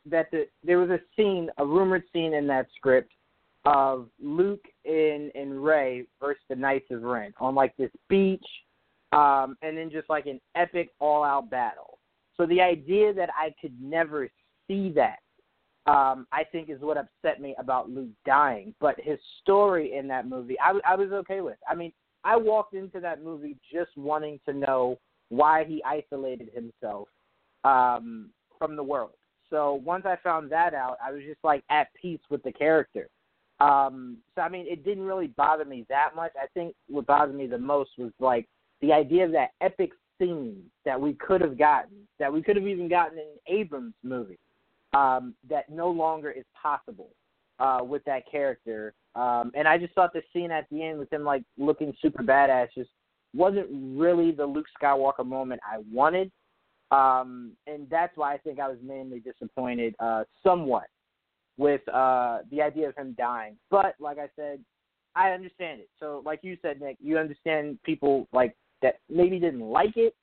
that 0.10 0.30
the, 0.32 0.48
there 0.64 0.78
was 0.78 0.90
a 0.90 1.00
scene, 1.16 1.50
a 1.58 1.66
rumored 1.66 2.04
scene 2.14 2.34
in 2.34 2.48
that 2.48 2.68
script 2.76 3.12
of 3.66 4.08
Luke 4.22 4.64
and 4.86 5.32
and 5.36 5.64
Rey 5.64 6.06
versus 6.20 6.44
the 6.50 6.56
Knights 6.56 6.92
of 6.92 7.02
Ren 7.02 7.34
on 7.40 7.56
like 7.56 7.76
this 7.78 7.92
beach, 8.10 8.46
um, 9.12 9.58
and 9.62 9.78
then 9.78 9.90
just 9.90 10.10
like 10.10 10.28
an 10.28 10.40
epic 10.56 10.90
all-out 11.00 11.50
battle. 11.50 12.00
So 12.38 12.46
the 12.46 12.62
idea 12.62 13.14
that 13.14 13.30
I 13.36 13.54
could 13.60 13.74
never 13.82 14.30
see 14.68 14.90
that, 14.92 15.20
um, 15.92 16.28
I 16.32 16.44
think, 16.44 16.70
is 16.70 16.82
what 16.82 16.98
upset 16.98 17.42
me 17.42 17.56
about 17.58 17.90
Luke 17.90 18.10
dying. 18.26 18.76
But 18.80 19.00
his 19.00 19.18
story 19.42 19.98
in 19.98 20.08
that 20.10 20.28
movie, 20.28 20.58
I, 20.60 20.80
I 20.88 20.96
was 20.96 21.12
okay 21.12 21.42
with. 21.42 21.58
I 21.70 21.76
mean, 21.76 21.92
I 22.26 22.36
walked 22.36 22.74
into 22.74 23.00
that 23.00 23.24
movie 23.24 23.56
just 23.72 23.96
wanting 23.96 24.40
to 24.46 24.54
know 24.54 25.00
why 25.30 25.64
he 25.64 25.82
isolated 25.84 26.50
himself 26.54 27.08
um, 27.64 28.32
from 28.60 28.76
the 28.76 28.84
world. 28.84 29.12
So 29.50 29.82
once 29.86 30.06
I 30.06 30.18
found 30.24 30.52
that 30.52 30.74
out, 30.74 30.98
I 31.06 31.12
was 31.12 31.22
just 31.22 31.44
like 31.44 31.64
at 31.70 31.88
peace 32.00 32.20
with 32.30 32.44
the 32.44 32.52
character. 32.52 33.08
Um, 33.60 34.18
so 34.34 34.42
I 34.42 34.50
mean, 34.50 34.66
it 34.68 34.84
didn't 34.84 35.06
really 35.06 35.28
bother 35.28 35.66
me 35.66 35.86
that 35.88 36.10
much. 36.16 36.32
I 36.36 36.48
think 36.54 36.76
what 36.90 37.06
bothered 37.06 37.36
me 37.36 37.48
the 37.48 37.58
most 37.58 37.92
was 37.98 38.12
like 38.20 38.48
the 38.82 38.92
idea 38.92 39.24
of 39.26 39.32
that 39.32 39.52
epic 39.62 39.92
scene 40.20 40.64
that 40.84 41.00
we 41.00 41.14
could 41.14 41.42
have 41.42 41.58
gotten, 41.58 42.08
that 42.20 42.34
we 42.34 42.42
could 42.42 42.56
have 42.56 42.68
even 42.68 42.90
gotten 42.90 43.20
in 43.20 43.26
Abrams' 43.48 43.94
movie, 44.04 44.40
um, 44.94 45.36
that 45.50 45.70
no 45.70 45.90
longer 45.90 46.32
is 46.32 46.46
possible 46.62 47.10
uh, 47.60 47.80
with 47.84 48.04
that 48.06 48.24
character. 48.30 48.94
Um, 49.16 49.52
and 49.56 49.68
I 49.68 49.78
just 49.78 49.94
thought 49.94 50.14
the 50.14 50.22
scene 50.34 50.52
at 50.52 50.66
the 50.70 50.84
end 50.84 51.00
with 51.00 51.12
him 51.12 51.24
like 51.24 51.44
looking 51.58 51.94
super 52.02 52.22
badass 52.22 52.68
just 52.76 52.90
wasn't 53.34 53.68
really 53.72 54.32
the 54.32 54.46
Luke 54.46 54.66
Skywalker 54.82 55.26
moment 55.26 55.62
I 55.66 55.80
wanted. 55.92 56.32
Um, 56.92 57.54
and 57.68 57.88
that's 57.90 58.16
why 58.16 58.34
I 58.34 58.38
think 58.38 58.60
I 58.60 58.68
was 58.68 58.78
mainly 58.84 59.20
disappointed 59.20 59.96
uh, 60.00 60.24
somewhat 60.44 60.88
with 61.58 61.88
uh, 61.90 62.40
the 62.52 62.62
idea 62.62 62.90
of 62.90 62.96
him 62.96 63.16
dying. 63.18 63.58
But 63.72 63.96
like 64.00 64.18
I 64.18 64.28
said, 64.36 64.60
I 65.16 65.32
understand 65.32 65.80
it. 65.80 65.90
So 66.00 66.22
like 66.26 66.40
you 66.44 66.58
said, 66.62 66.82
Nick, 66.82 66.98
you 67.00 67.18
understand 67.18 67.80
people 67.84 68.28
like 68.34 68.56
that 68.82 69.00
maybe 69.10 69.40
didn't 69.40 69.62
like 69.62 69.96
it, 69.96 70.14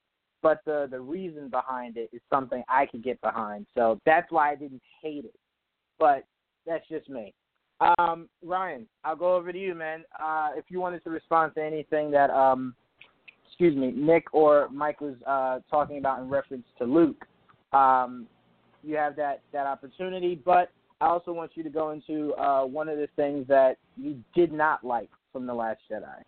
but 0.42 0.60
the 0.66 0.86
the 0.90 1.00
reason 1.00 1.48
behind 1.48 1.96
it 1.96 2.10
is 2.12 2.20
something 2.30 2.62
I 2.68 2.86
could 2.86 3.02
get 3.02 3.20
behind. 3.22 3.66
So 3.74 3.98
that's 4.04 4.30
why 4.30 4.52
I 4.52 4.54
didn't 4.54 4.82
hate 5.02 5.24
it. 5.24 5.34
But 5.98 6.24
that's 6.66 6.86
just 6.88 7.08
me. 7.08 7.34
Um, 7.98 8.28
Ryan, 8.44 8.86
I'll 9.04 9.16
go 9.16 9.34
over 9.34 9.52
to 9.52 9.58
you, 9.58 9.74
man. 9.74 10.04
Uh, 10.22 10.50
if 10.56 10.66
you 10.68 10.80
wanted 10.80 11.02
to 11.04 11.10
respond 11.10 11.52
to 11.56 11.62
anything 11.62 12.10
that 12.12 12.30
um, 12.30 12.74
excuse 13.46 13.76
me, 13.76 13.92
Nick 13.94 14.32
or 14.32 14.68
Mike 14.70 15.00
was 15.00 15.14
uh, 15.26 15.60
talking 15.70 15.98
about 15.98 16.20
in 16.20 16.28
reference 16.28 16.64
to 16.78 16.84
Luke. 16.84 17.24
Um, 17.72 18.26
you 18.82 18.96
have 18.96 19.16
that 19.16 19.42
that 19.52 19.66
opportunity, 19.66 20.40
but 20.44 20.70
I 21.00 21.06
also 21.06 21.32
want 21.32 21.52
you 21.54 21.62
to 21.62 21.70
go 21.70 21.90
into 21.90 22.34
uh, 22.34 22.64
one 22.64 22.88
of 22.88 22.98
the 22.98 23.08
things 23.16 23.46
that 23.48 23.78
you 23.96 24.22
did 24.34 24.52
not 24.52 24.84
like 24.84 25.10
from 25.32 25.46
the 25.46 25.54
Last 25.54 25.80
Jedi. 25.90 26.22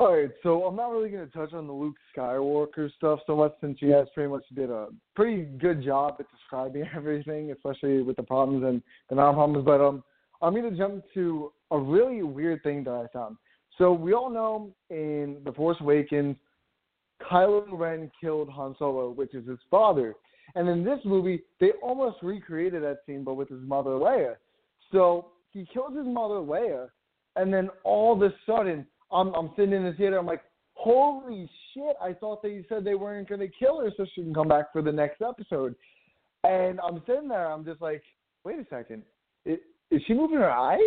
All 0.00 0.16
right, 0.16 0.30
so 0.42 0.64
I'm 0.64 0.76
not 0.76 0.92
really 0.92 1.10
going 1.10 1.26
to 1.26 1.30
touch 1.30 1.52
on 1.52 1.66
the 1.66 1.74
Luke 1.74 1.96
Skywalker 2.16 2.90
stuff 2.96 3.18
so 3.26 3.36
much 3.36 3.52
since 3.60 3.82
you 3.82 3.90
guys 3.92 4.06
pretty 4.14 4.30
much 4.30 4.44
did 4.54 4.70
a 4.70 4.86
pretty 5.14 5.42
good 5.42 5.84
job 5.84 6.16
at 6.18 6.26
describing 6.30 6.88
everything, 6.96 7.52
especially 7.52 8.00
with 8.00 8.16
the 8.16 8.22
problems 8.22 8.64
and 8.64 8.82
the 9.10 9.16
non-problems. 9.16 9.62
But 9.62 9.82
um, 9.82 10.02
I'm 10.40 10.54
going 10.54 10.70
to 10.70 10.74
jump 10.74 11.04
to 11.12 11.52
a 11.70 11.78
really 11.78 12.22
weird 12.22 12.62
thing 12.62 12.82
that 12.84 12.92
I 12.92 13.08
found. 13.12 13.36
So 13.76 13.92
we 13.92 14.14
all 14.14 14.30
know 14.30 14.70
in 14.88 15.36
The 15.44 15.52
Force 15.52 15.76
Awakens, 15.82 16.36
Kylo 17.30 17.66
Ren 17.70 18.10
killed 18.18 18.48
Han 18.48 18.74
Solo, 18.78 19.10
which 19.10 19.34
is 19.34 19.46
his 19.46 19.58
father. 19.70 20.14
And 20.54 20.66
in 20.66 20.82
this 20.82 21.00
movie, 21.04 21.42
they 21.60 21.72
almost 21.82 22.22
recreated 22.22 22.82
that 22.84 23.00
scene, 23.04 23.22
but 23.22 23.34
with 23.34 23.50
his 23.50 23.60
mother 23.60 23.90
Leia. 23.90 24.36
So 24.92 25.26
he 25.52 25.68
kills 25.70 25.94
his 25.94 26.06
mother 26.06 26.36
Leia, 26.36 26.88
and 27.36 27.52
then 27.52 27.68
all 27.84 28.14
of 28.14 28.22
a 28.22 28.34
sudden, 28.46 28.86
I'm 29.12 29.34
I'm 29.34 29.50
sitting 29.56 29.74
in 29.74 29.84
the 29.84 29.92
theater. 29.92 30.18
I'm 30.18 30.26
like, 30.26 30.42
holy 30.74 31.48
shit! 31.74 31.96
I 32.02 32.12
thought 32.12 32.42
they 32.42 32.64
said 32.68 32.84
they 32.84 32.94
weren't 32.94 33.28
going 33.28 33.40
to 33.40 33.48
kill 33.48 33.80
her 33.80 33.90
so 33.96 34.06
she 34.14 34.22
can 34.22 34.34
come 34.34 34.48
back 34.48 34.72
for 34.72 34.82
the 34.82 34.92
next 34.92 35.22
episode. 35.22 35.74
And 36.44 36.80
I'm 36.80 37.02
sitting 37.06 37.28
there. 37.28 37.50
I'm 37.50 37.64
just 37.64 37.80
like, 37.80 38.02
wait 38.44 38.58
a 38.58 38.66
second, 38.70 39.02
is, 39.44 39.58
is 39.90 40.00
she 40.06 40.14
moving 40.14 40.38
her 40.38 40.50
eyes? 40.50 40.78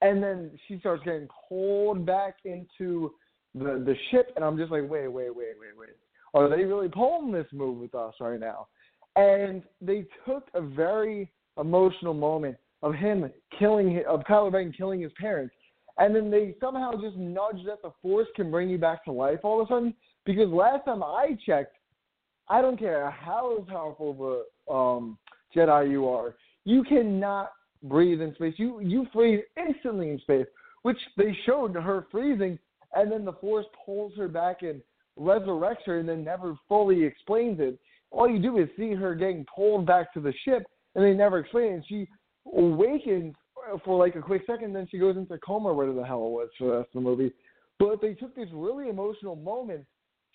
And 0.00 0.22
then 0.22 0.50
she 0.66 0.78
starts 0.80 1.04
getting 1.04 1.28
pulled 1.48 2.04
back 2.04 2.36
into 2.44 3.12
the 3.54 3.82
the 3.84 3.94
ship, 4.10 4.32
and 4.36 4.44
I'm 4.44 4.56
just 4.56 4.70
like, 4.70 4.82
wait, 4.82 5.08
wait, 5.08 5.34
wait, 5.34 5.54
wait, 5.58 5.76
wait. 5.76 5.90
Are 6.34 6.48
they 6.48 6.64
really 6.64 6.88
pulling 6.88 7.30
this 7.30 7.46
move 7.52 7.78
with 7.78 7.94
us 7.94 8.14
right 8.20 8.40
now? 8.40 8.68
And 9.16 9.62
they 9.80 10.06
took 10.26 10.48
a 10.54 10.62
very 10.62 11.30
emotional 11.60 12.14
moment 12.14 12.56
of 12.82 12.94
him 12.94 13.30
killing 13.58 14.02
of 14.08 14.20
Kylo 14.20 14.52
Ren 14.52 14.72
killing 14.72 15.02
his 15.02 15.12
parents, 15.20 15.54
and 15.98 16.14
then 16.14 16.30
they 16.30 16.54
somehow 16.60 16.92
just 16.92 17.16
nudge 17.16 17.64
that 17.66 17.82
the 17.82 17.92
Force 18.00 18.28
can 18.34 18.50
bring 18.50 18.68
you 18.68 18.78
back 18.78 19.04
to 19.04 19.12
life 19.12 19.40
all 19.42 19.60
of 19.60 19.68
a 19.68 19.72
sudden. 19.72 19.94
Because 20.24 20.48
last 20.48 20.84
time 20.84 21.02
I 21.02 21.36
checked, 21.44 21.76
I 22.48 22.60
don't 22.62 22.78
care 22.78 23.10
how 23.10 23.64
powerful 23.68 24.44
a 24.68 24.72
um, 24.72 25.18
Jedi 25.54 25.90
you 25.90 26.08
are, 26.08 26.34
you 26.64 26.84
cannot 26.84 27.52
breathe 27.82 28.20
in 28.20 28.34
space. 28.34 28.54
You 28.56 28.80
you 28.80 29.06
freeze 29.12 29.42
instantly 29.56 30.10
in 30.10 30.20
space, 30.20 30.46
which 30.82 30.98
they 31.16 31.36
showed 31.46 31.74
her 31.74 32.06
freezing, 32.10 32.58
and 32.94 33.10
then 33.10 33.24
the 33.24 33.32
Force 33.34 33.66
pulls 33.84 34.14
her 34.16 34.28
back 34.28 34.62
and 34.62 34.80
resurrects 35.18 35.84
her, 35.86 35.98
and 35.98 36.08
then 36.08 36.24
never 36.24 36.56
fully 36.68 37.04
explains 37.04 37.60
it. 37.60 37.78
All 38.10 38.28
you 38.28 38.40
do 38.40 38.58
is 38.58 38.68
see 38.76 38.94
her 38.94 39.14
getting 39.14 39.46
pulled 39.54 39.86
back 39.86 40.12
to 40.14 40.20
the 40.20 40.32
ship, 40.44 40.64
and 40.94 41.04
they 41.04 41.12
never 41.12 41.38
explain 41.38 41.72
it. 41.72 41.74
And 41.74 41.84
she 41.88 42.08
awakens 42.54 43.34
for 43.84 43.98
like 43.98 44.16
a 44.16 44.20
quick 44.20 44.42
second, 44.46 44.72
then 44.72 44.88
she 44.90 44.98
goes 44.98 45.16
into 45.16 45.38
coma, 45.38 45.72
whatever 45.72 45.94
the 45.94 46.04
hell 46.04 46.26
it 46.26 46.30
was 46.30 46.48
for 46.58 46.66
the 46.66 46.76
rest 46.78 46.88
of 46.94 47.02
the 47.02 47.08
movie. 47.08 47.32
But 47.78 48.00
they 48.00 48.14
took 48.14 48.34
these 48.34 48.48
really 48.52 48.88
emotional 48.88 49.36
moments 49.36 49.86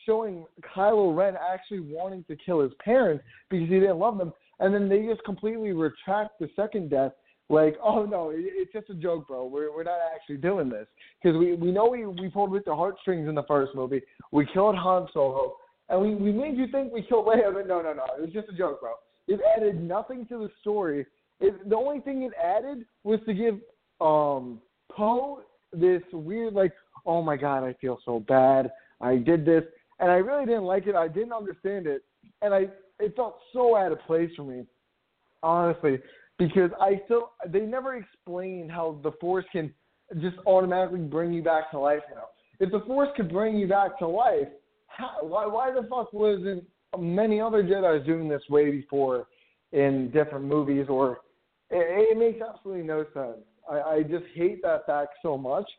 showing 0.05 0.46
Kylo 0.75 1.15
Ren 1.15 1.36
actually 1.36 1.79
wanting 1.81 2.24
to 2.25 2.36
kill 2.36 2.62
his 2.62 2.72
parents 2.84 3.24
because 3.50 3.67
he 3.67 3.79
didn't 3.79 4.00
love 4.00 4.17
them, 4.17 4.34
and 4.60 4.74
then 4.74 4.89
they 4.89 5.05
just 5.05 5.24
completely 5.24 5.72
retract 5.72 6.39
the 6.39 6.50
second 6.55 6.89
death 6.89 7.12
like, 7.50 7.77
oh 7.84 8.05
no, 8.05 8.31
it's 8.34 8.72
just 8.74 8.89
a 8.89 8.96
joke, 8.96 9.27
bro. 9.27 9.46
We're 9.46 9.74
we're 9.74 9.84
not 9.84 10.00
actually 10.13 10.38
doing 10.38 10.69
this 10.69 10.88
because 11.22 11.38
we 11.38 11.55
we 11.55 11.72
know 11.72 11.88
we 11.88 12.05
we 12.05 12.29
pulled 12.29 12.51
with 12.51 12.65
the 12.65 12.75
heartstrings 12.75 13.27
in 13.27 13.36
the 13.36 13.43
first 13.43 13.74
movie. 13.75 14.01
We 14.31 14.48
killed 14.53 14.75
Han 14.75 15.07
Solo, 15.13 15.55
and 15.89 16.01
we 16.01 16.15
we 16.15 16.31
made 16.31 16.57
you 16.57 16.67
think 16.72 16.93
we 16.93 17.03
killed 17.03 17.27
Leia, 17.27 17.53
but 17.53 17.67
no, 17.67 17.81
no, 17.81 17.93
no, 17.93 18.05
it 18.17 18.22
was 18.22 18.31
just 18.34 18.50
a 18.50 18.57
joke, 18.57 18.81
bro. 18.81 18.93
It 19.27 19.39
added 19.55 19.81
nothing 19.81 20.25
to 20.27 20.38
the 20.39 20.50
story. 20.62 21.05
It, 21.39 21.70
the 21.70 21.75
only 21.75 22.00
thing 22.01 22.24
it 22.24 22.34
added 22.41 22.86
was 23.03 23.20
to 23.25 23.34
give 23.34 23.56
um 24.01 24.62
Poe 24.91 25.41
this 25.74 26.01
weird 26.12 26.53
like, 26.53 26.74
oh 27.06 27.22
my 27.22 27.38
god, 27.38 27.63
I 27.63 27.74
feel 27.74 28.00
so 28.06 28.20
bad. 28.22 28.72
I 29.00 29.17
did 29.17 29.46
this, 29.46 29.63
and 30.00 30.10
I 30.10 30.15
really 30.15 30.46
didn't 30.46 30.63
like 30.63 30.88
it. 30.88 30.96
I 30.96 31.08
didn't 31.08 31.34
understand 31.34 31.88
it, 31.88 32.03
and 32.41 32.53
I 32.53 32.67
it 33.00 33.15
felt 33.15 33.38
so 33.53 33.75
out 33.75 33.91
of 33.91 34.00
place 34.01 34.32
for 34.36 34.44
me, 34.44 34.65
honestly 35.44 36.00
because 36.38 36.72
I 36.79 37.01
still 37.06 37.32
they 37.48 37.62
never 37.62 37.96
explain 37.96 38.70
how 38.70 39.00
the 39.03 39.12
Force 39.20 39.46
can 39.51 39.74
just 40.20 40.38
automatically 40.46 41.00
bring 41.00 41.34
you 41.34 41.44
back 41.44 41.72
to 41.72 41.79
life 41.79 42.01
now. 42.13 42.25
If 42.60 42.72
the 42.72 42.82
Force 42.82 43.10
could 43.15 43.32
bring 43.32 43.58
you 43.58 43.67
back 43.67 43.98
to 44.00 44.08
life, 44.08 44.48
how, 44.88 45.17
why 45.22 45.46
why 45.48 45.72
the 45.72 45.88
fuck 45.88 46.13
wasn't 46.13 46.63
many 46.98 47.41
other 47.41 47.63
Jedi 47.63 48.06
doing 48.06 48.29
this 48.29 48.44
way 48.50 48.72
before 48.72 49.27
in 49.72 50.12
different 50.12 50.46
movies? 50.46 50.86
Or 50.89 51.20
it, 51.69 52.12
it 52.12 52.17
makes 52.17 52.41
absolutely 52.41 52.83
no 52.83 53.05
sense. 53.13 53.43
I, 53.69 53.79
I 53.79 54.03
just 54.03 54.25
hate 54.33 54.62
that 54.63 54.86
fact 54.86 55.15
so 55.21 55.38
much. 55.38 55.69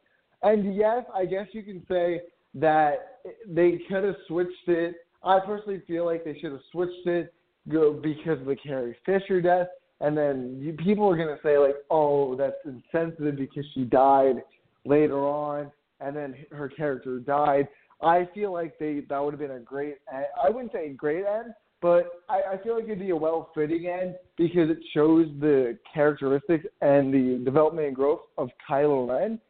And 0.43 0.75
yes, 0.77 1.05
I 1.15 1.25
guess 1.25 1.47
you 1.53 1.63
can 1.63 1.85
say 1.89 2.21
that 2.55 3.21
they 3.47 3.81
could 3.89 4.05
have 4.05 4.17
switched 4.27 4.69
it. 4.69 4.97
I 5.23 5.41
personally 5.41 5.83
feel 5.87 6.05
like 6.05 6.25
they 6.25 6.39
should 6.41 6.53
have 6.53 6.61
switched 6.71 7.07
it 7.07 7.33
because 7.67 8.41
of 8.41 8.47
the 8.47 8.57
Carrie 8.63 8.97
Fisher 9.05 9.41
death 9.41 9.67
and 10.01 10.17
then 10.17 10.59
you, 10.61 10.73
people 10.73 11.09
are 11.09 11.17
going 11.17 11.29
to 11.29 11.43
say 11.43 11.59
like, 11.59 11.77
oh, 11.91 12.37
that's 12.37 12.57
insensitive 12.65 13.37
because 13.37 13.65
she 13.75 13.85
died 13.85 14.37
later 14.85 15.27
on, 15.27 15.71
and 16.01 16.15
then 16.15 16.35
her 16.53 16.69
character 16.69 17.19
died. 17.19 17.67
I 18.01 18.29
feel 18.33 18.53
like 18.53 18.79
they 18.79 19.01
that 19.09 19.19
would 19.19 19.33
have 19.33 19.41
been 19.41 19.51
a 19.57 19.61
great. 19.61 19.97
I 20.13 20.51
wouldn't 20.51 20.73
say 20.73 20.91
great 20.91 21.25
end, 21.27 21.53
but 21.81 22.23
I, 22.29 22.55
I 22.55 22.63
feel 22.63 22.75
like 22.75 22.85
it'd 22.85 22.99
be 22.99 23.11
a 23.11 23.17
well-fitting 23.17 23.87
end 23.87 24.17
because 24.37 24.69
it 24.71 24.79
shows 24.93 25.27
the 25.41 25.79
characteristics 25.93 26.67
and 26.81 27.13
the 27.13 27.43
development 27.45 27.89
and 27.89 27.97
growth 27.97 28.21
of 28.37 28.51
Kylo 28.69 29.09
Ren. 29.09 29.41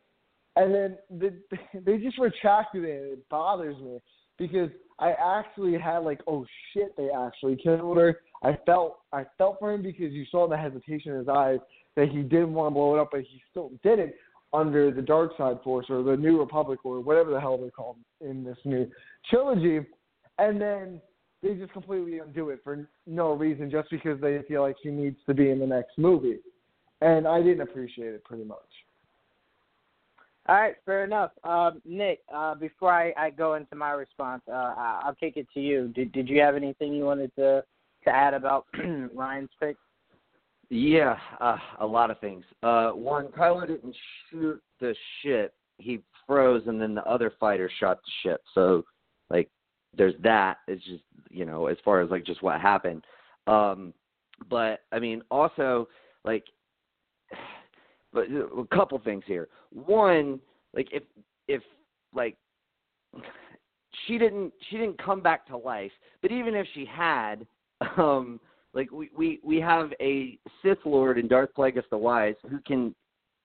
And 0.57 0.75
then 0.75 0.99
the, 1.11 1.33
they 1.87 1.99
just 1.99 2.19
retracted 2.19 2.85
it. 2.85 3.03
And 3.03 3.13
it 3.13 3.29
bothers 3.29 3.79
me 3.79 4.01
because 4.39 4.71
I 4.99 5.13
actually 5.13 5.79
had 5.79 5.99
like, 5.99 6.21
oh 6.27 6.45
shit, 6.73 6.97
they 6.97 7.09
actually 7.11 7.57
killed 7.57 7.97
her. 7.97 8.21
I 8.43 8.59
felt 8.67 8.99
I 9.13 9.25
felt 9.39 9.59
for 9.59 9.73
him 9.73 9.83
because 9.83 10.13
you 10.13 10.25
saw 10.31 10.49
the 10.49 10.57
hesitation 10.57 11.13
in 11.13 11.19
his 11.19 11.29
eyes 11.29 11.59
that 11.97 12.09
he 12.09 12.23
didn't 12.23 12.55
want 12.55 12.71
to 12.71 12.75
blow 12.75 12.97
it 12.97 13.01
up, 13.01 13.09
but 13.11 13.23
he 13.23 13.43
still 13.51 13.73
did 13.83 13.99
it 13.99 14.17
under 14.53 14.91
the 14.91 15.03
Dark 15.03 15.33
Side 15.37 15.59
Force 15.63 15.87
or 15.89 16.03
the 16.03 16.17
New 16.17 16.39
Republic 16.39 16.81
or 16.85 17.01
whatever 17.01 17.31
the 17.31 17.41
hell 17.41 17.59
they're 17.59 17.71
called 17.71 17.97
in 18.21 18.45
this 18.45 18.57
new 18.65 18.89
trilogy. 19.29 19.81
And 20.39 20.61
then 20.61 21.01
they 21.43 21.55
just 21.55 21.73
completely 21.73 22.19
undo 22.19 22.51
it 22.51 22.61
for 22.65 22.89
no 23.07 23.33
reason, 23.33 23.71
just 23.71 23.91
because 23.91 24.21
they 24.21 24.41
feel 24.49 24.63
like 24.63 24.77
he 24.83 24.91
needs 24.91 25.17
to 25.27 25.35
be 25.35 25.51
in 25.51 25.59
the 25.59 25.67
next 25.67 25.97
movie. 25.97 26.39
And 27.01 27.29
I 27.29 27.43
didn't 27.43 27.61
appreciate 27.61 28.15
it 28.15 28.25
pretty 28.25 28.45
much. 28.45 28.59
All 30.49 30.57
right, 30.57 30.75
fair 30.87 31.05
enough. 31.05 31.31
Um, 31.45 31.83
Nick, 31.85 32.21
uh, 32.35 32.55
before 32.55 32.91
I, 32.91 33.13
I 33.19 33.31
go 33.31 33.55
into 33.55 33.77
my 33.77 33.91
response, 33.91 34.43
uh, 34.49 34.75
I'll 35.05 35.17
take 35.21 35.37
it 35.37 35.47
to 35.53 35.61
you. 35.61 35.89
Did 35.95 36.11
Did 36.13 36.29
you 36.29 36.41
have 36.41 36.57
anything 36.57 36.95
you 36.95 37.05
wanted 37.05 37.35
to 37.37 37.63
to 38.05 38.11
add 38.11 38.33
about 38.33 38.65
Ryan's 39.15 39.51
pick? 39.61 39.77
Yeah, 40.71 41.17
uh, 41.41 41.59
a 41.81 41.87
lot 41.87 42.11
of 42.11 42.19
things. 42.21 42.45
Uh, 42.63 42.91
one, 42.91 43.29
Kylo 43.29 43.67
didn't 43.67 43.95
shoot 44.31 44.61
the 44.81 44.95
ship; 45.23 45.53
he 45.77 46.01
froze, 46.27 46.63
and 46.67 46.81
then 46.81 46.95
the 46.95 47.05
other 47.05 47.33
fighter 47.39 47.71
shot 47.79 47.99
the 47.99 48.31
ship. 48.31 48.41
So, 48.55 48.77
like, 48.77 48.85
there's 49.99 50.15
that. 50.23 50.59
It's 50.67 50.85
just 50.85 51.03
you 51.31 51.45
know, 51.45 51.67
as 51.67 51.77
far 51.85 52.01
as 52.01 52.11
like 52.11 52.25
just 52.25 52.43
what 52.43 52.61
happened. 52.61 53.05
Um, 53.47 53.93
but 54.49 54.81
I 54.93 54.99
mean, 54.99 55.23
also 55.31 55.89
like, 56.25 56.45
but 58.13 58.25
a 58.31 58.65
couple 58.75 58.99
things 59.01 59.25
here. 59.27 59.49
One, 59.71 60.41
like 60.75 60.89
if 60.93 61.03
if 61.49 61.63
like 62.15 62.37
she 64.07 64.19
didn't 64.19 64.53
she 64.71 64.77
didn't 64.77 65.03
come 65.03 65.21
back 65.21 65.47
to 65.49 65.57
life, 65.57 65.93
but 66.23 66.33
even 66.33 66.55
if 66.55 66.67
she 66.75 66.87
had, 66.87 67.47
um, 67.97 68.41
like 68.75 68.91
we, 68.91 69.11
we 69.17 69.41
we 69.43 69.61
have 69.61 69.93
a 70.01 70.39
Sith 70.63 70.79
Lord 70.85 71.19
in 71.19 71.29
Darth 71.29 71.51
Plagueis 71.57 71.83
the 71.91 71.99
Wise 71.99 72.37
who 72.49 72.59
can 72.67 72.95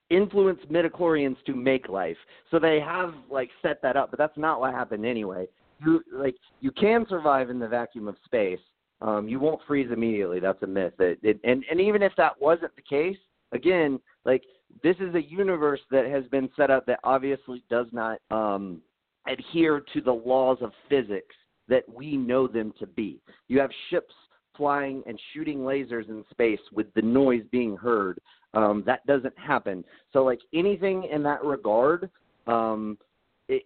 influence 0.09 0.59
midichlorians 0.69 1.37
to 1.45 1.55
make 1.55 1.89
life. 1.89 2.17
So 2.51 2.59
they 2.59 2.79
have 2.79 3.13
like 3.31 3.49
set 3.61 3.81
that 3.81 3.97
up, 3.97 4.11
but 4.11 4.19
that's 4.19 4.37
not 4.37 4.59
what 4.59 4.73
happened 4.73 5.05
anyway. 5.05 5.47
You 5.83 6.01
like 6.11 6.35
you 6.61 6.71
can 6.71 7.05
survive 7.09 7.49
in 7.49 7.59
the 7.59 7.67
vacuum 7.67 8.07
of 8.07 8.15
space. 8.25 8.59
Um, 9.01 9.27
you 9.27 9.39
won't 9.39 9.61
freeze 9.67 9.89
immediately. 9.91 10.39
That's 10.39 10.61
a 10.63 10.67
myth. 10.67 10.93
It, 10.99 11.19
it, 11.23 11.39
and 11.43 11.63
and 11.69 11.81
even 11.81 12.01
if 12.01 12.13
that 12.17 12.39
wasn't 12.39 12.75
the 12.75 12.81
case, 12.81 13.17
again, 13.51 13.99
like 14.25 14.43
this 14.81 14.95
is 14.99 15.13
a 15.15 15.21
universe 15.21 15.81
that 15.91 16.05
has 16.05 16.25
been 16.27 16.49
set 16.55 16.71
up 16.71 16.85
that 16.85 16.99
obviously 17.03 17.63
does 17.69 17.87
not 17.91 18.19
um, 18.31 18.81
adhere 19.27 19.81
to 19.93 20.01
the 20.01 20.11
laws 20.11 20.57
of 20.61 20.71
physics 20.89 21.35
that 21.67 21.83
we 21.87 22.17
know 22.17 22.47
them 22.47 22.73
to 22.79 22.87
be. 22.87 23.21
You 23.47 23.59
have 23.59 23.71
ships 23.89 24.13
flying 24.55 25.03
and 25.07 25.19
shooting 25.33 25.59
lasers 25.59 26.09
in 26.09 26.23
space 26.29 26.59
with 26.71 26.87
the 26.93 27.01
noise 27.01 27.43
being 27.51 27.75
heard. 27.75 28.19
Um, 28.53 28.83
that 28.85 29.05
doesn't 29.07 29.37
happen. 29.37 29.83
So, 30.11 30.23
like 30.23 30.39
anything 30.53 31.05
in 31.11 31.23
that 31.23 31.43
regard, 31.43 32.09
um, 32.47 32.97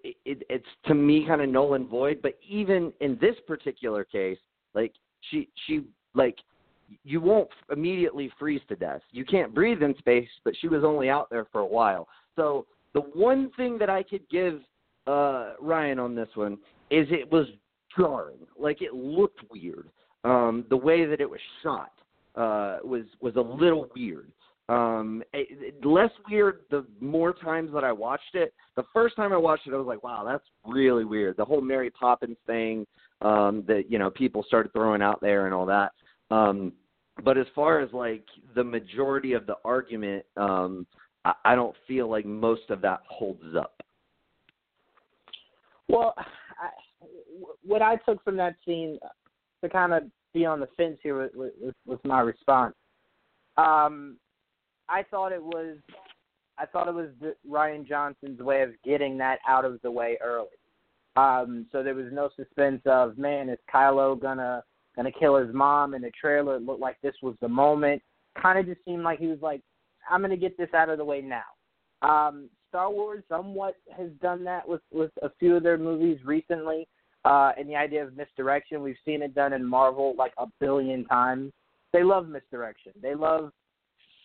it, 0.04 0.16
it 0.26 0.44
it's 0.50 0.66
to 0.86 0.94
me 0.94 1.26
kind 1.28 1.42
of 1.42 1.50
null 1.50 1.74
and 1.74 1.88
void. 1.88 2.20
But 2.22 2.38
even 2.48 2.94
in 3.02 3.18
this 3.22 3.36
particular 3.46 4.04
case, 4.04 4.38
like 4.74 4.94
she 5.30 5.50
she 5.66 5.86
like 6.14 6.38
you 7.04 7.20
won't 7.20 7.50
immediately 7.72 8.32
freeze 8.40 8.62
to 8.70 8.76
death. 8.76 9.02
You 9.12 9.26
can't 9.26 9.54
breathe 9.54 9.84
in 9.84 9.96
space, 9.98 10.30
but 10.44 10.54
she 10.60 10.68
was 10.68 10.84
only 10.84 11.10
out 11.10 11.30
there 11.30 11.46
for 11.52 11.62
a 11.62 11.66
while. 11.66 12.08
So 12.36 12.66
the 12.94 13.02
one 13.02 13.52
thing 13.58 13.78
that 13.80 13.90
I 13.90 14.04
could 14.04 14.28
give 14.30 14.62
uh 15.06 15.54
Ryan 15.62 16.00
on 16.00 16.16
this 16.16 16.30
one 16.36 16.54
is 16.90 17.08
it 17.12 17.32
was 17.32 17.48
jarring. 17.98 18.40
Like 18.58 18.82
it 18.82 18.94
looked 18.94 19.40
weird. 19.52 19.90
Um 20.24 20.66
the 20.70 20.78
way 20.78 21.06
that 21.06 21.22
it 21.22 21.30
was 21.30 21.40
shot 21.64 21.92
uh 22.36 22.80
was 22.84 23.04
was 23.22 23.36
a 23.36 23.42
little 23.42 23.90
weird. 23.96 24.32
Um 24.70 25.24
it, 25.34 25.76
it, 25.76 25.86
less 25.86 26.12
weird 26.30 26.62
the 26.70 26.86
more 27.00 27.34
times 27.34 27.72
that 27.74 27.84
I 27.84 27.92
watched 27.92 28.36
it. 28.36 28.54
The 28.76 28.84
first 28.94 29.16
time 29.16 29.32
I 29.34 29.38
watched 29.38 29.68
it 29.68 29.74
I 29.74 29.78
was 29.78 29.88
like, 29.88 30.04
"Wow, 30.04 30.24
that's 30.26 30.44
really 30.66 31.06
weird." 31.06 31.38
The 31.38 31.46
whole 31.46 31.62
Mary 31.62 31.90
Poppins 31.90 32.38
thing 32.46 32.86
um 33.22 33.64
that 33.68 33.86
you 33.90 34.00
know 34.00 34.10
people 34.10 34.44
started 34.48 34.74
throwing 34.74 35.02
out 35.02 35.22
there 35.22 35.46
and 35.46 35.54
all 35.54 35.66
that. 35.66 35.92
Um 36.32 36.74
but 37.24 37.38
as 37.38 37.48
far 37.56 37.80
as 37.80 37.92
like 37.94 38.24
the 38.56 38.64
majority 38.64 39.34
of 39.34 39.48
the 39.48 39.56
argument 39.64 40.26
um 40.36 40.86
I, 41.26 41.34
I 41.46 41.56
don't 41.56 41.76
feel 41.88 42.10
like 42.10 42.26
most 42.26 42.70
of 42.70 42.82
that 42.82 43.02
holds 43.08 43.56
up. 43.56 43.82
Well, 45.90 46.14
I, 46.18 46.70
what 47.66 47.82
I 47.82 47.96
took 47.98 48.24
from 48.24 48.38
that 48.38 48.56
scene 48.66 49.00
to 49.64 49.70
kind 49.70 49.94
of 49.94 50.04
be 50.34 50.46
on 50.46 50.60
the 50.60 50.68
fence 50.78 50.98
here 51.02 51.22
with, 51.36 51.54
with, 51.60 51.76
with 51.86 52.04
my 52.06 52.20
response. 52.22 52.76
Um, 53.58 54.18
I 54.90 55.04
thought 55.04 55.32
it 55.32 55.44
was, 55.44 55.78
I 56.58 56.66
thought 56.66 56.88
it 56.88 56.94
was 56.94 57.10
Rian 57.50 57.88
Johnson's 57.88 58.40
way 58.40 58.62
of 58.62 58.72
getting 58.84 59.18
that 59.18 59.40
out 59.48 59.66
of 59.66 59.82
the 59.82 59.92
way 59.92 60.18
early. 60.24 60.48
Um, 61.16 61.66
so 61.72 61.82
there 61.82 61.96
was 61.96 62.12
no 62.12 62.30
suspense 62.36 62.82
of 62.86 63.18
man, 63.18 63.50
is 63.50 63.58
Kylo 63.74 64.20
gonna 64.20 64.64
gonna 64.96 65.12
kill 65.12 65.38
his 65.38 65.54
mom 65.54 65.94
in 65.94 66.02
the 66.04 66.12
trailer? 66.20 66.58
It 66.58 66.64
looked 66.64 66.82
like 66.82 66.98
this 67.02 67.16
was 67.22 67.36
the 67.42 67.48
moment. 67.48 68.02
Kind 68.40 68.60
of 68.60 68.66
just 68.66 68.86
seemed 68.86 69.04
like 69.04 69.20
he 69.20 69.28
was 69.28 69.42
like, 69.42 69.62
I'm 70.10 70.22
gonna 70.22 70.38
get 70.38 70.58
this 70.58 70.74
out 70.76 70.90
of 70.90 71.00
the 71.00 71.06
way 71.06 71.22
now. 71.22 71.42
Um, 72.08 72.50
Star 72.70 72.92
Wars 72.92 73.24
somewhat 73.30 73.76
has 73.96 74.10
done 74.22 74.44
that 74.44 74.68
with 74.68 74.82
with 74.92 75.12
a 75.24 75.30
few 75.40 75.56
of 75.56 75.64
their 75.64 75.78
movies 75.78 76.20
recently. 76.24 76.88
Uh, 77.26 77.52
and 77.58 77.68
the 77.68 77.76
idea 77.76 78.06
of 78.06 78.16
misdirection, 78.16 78.82
we've 78.82 78.96
seen 79.04 79.22
it 79.22 79.34
done 79.36 79.54
in 79.54 79.66
Marvel 79.66 80.14
like 80.18 80.34
a 80.38 80.46
billion 80.60 81.04
times. 81.06 81.52
They 81.92 82.04
love 82.04 82.28
misdirection. 82.28 82.94
They 83.02 83.16
love 83.16 83.52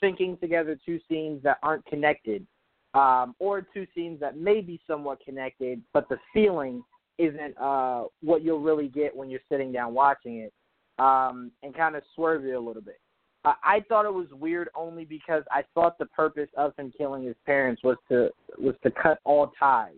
syncing 0.02 0.38
together 0.40 0.78
two 0.84 0.98
scenes 1.08 1.42
that 1.42 1.58
aren't 1.62 1.84
connected, 1.86 2.46
um, 2.94 3.34
or 3.38 3.62
two 3.62 3.86
scenes 3.94 4.20
that 4.20 4.36
may 4.36 4.60
be 4.60 4.80
somewhat 4.86 5.18
connected, 5.24 5.80
but 5.92 6.08
the 6.08 6.18
feeling 6.32 6.82
isn't 7.18 7.56
uh, 7.58 8.04
what 8.22 8.42
you'll 8.42 8.60
really 8.60 8.88
get 8.88 9.14
when 9.14 9.30
you're 9.30 9.40
sitting 9.50 9.72
down 9.72 9.94
watching 9.94 10.38
it, 10.38 10.52
um, 10.98 11.50
and 11.62 11.74
kind 11.74 11.96
of 11.96 12.02
swerve 12.14 12.44
you 12.44 12.58
a 12.58 12.60
little 12.60 12.82
bit. 12.82 12.98
Uh, 13.44 13.54
I 13.64 13.80
thought 13.88 14.06
it 14.06 14.14
was 14.14 14.28
weird 14.32 14.68
only 14.74 15.04
because 15.04 15.42
I 15.50 15.64
thought 15.74 15.98
the 15.98 16.06
purpose 16.06 16.48
of 16.56 16.74
him 16.76 16.92
killing 16.96 17.24
his 17.24 17.34
parents 17.44 17.82
was 17.82 17.96
to 18.08 18.30
was 18.58 18.74
to 18.84 18.90
cut 18.90 19.18
all 19.24 19.52
ties 19.58 19.94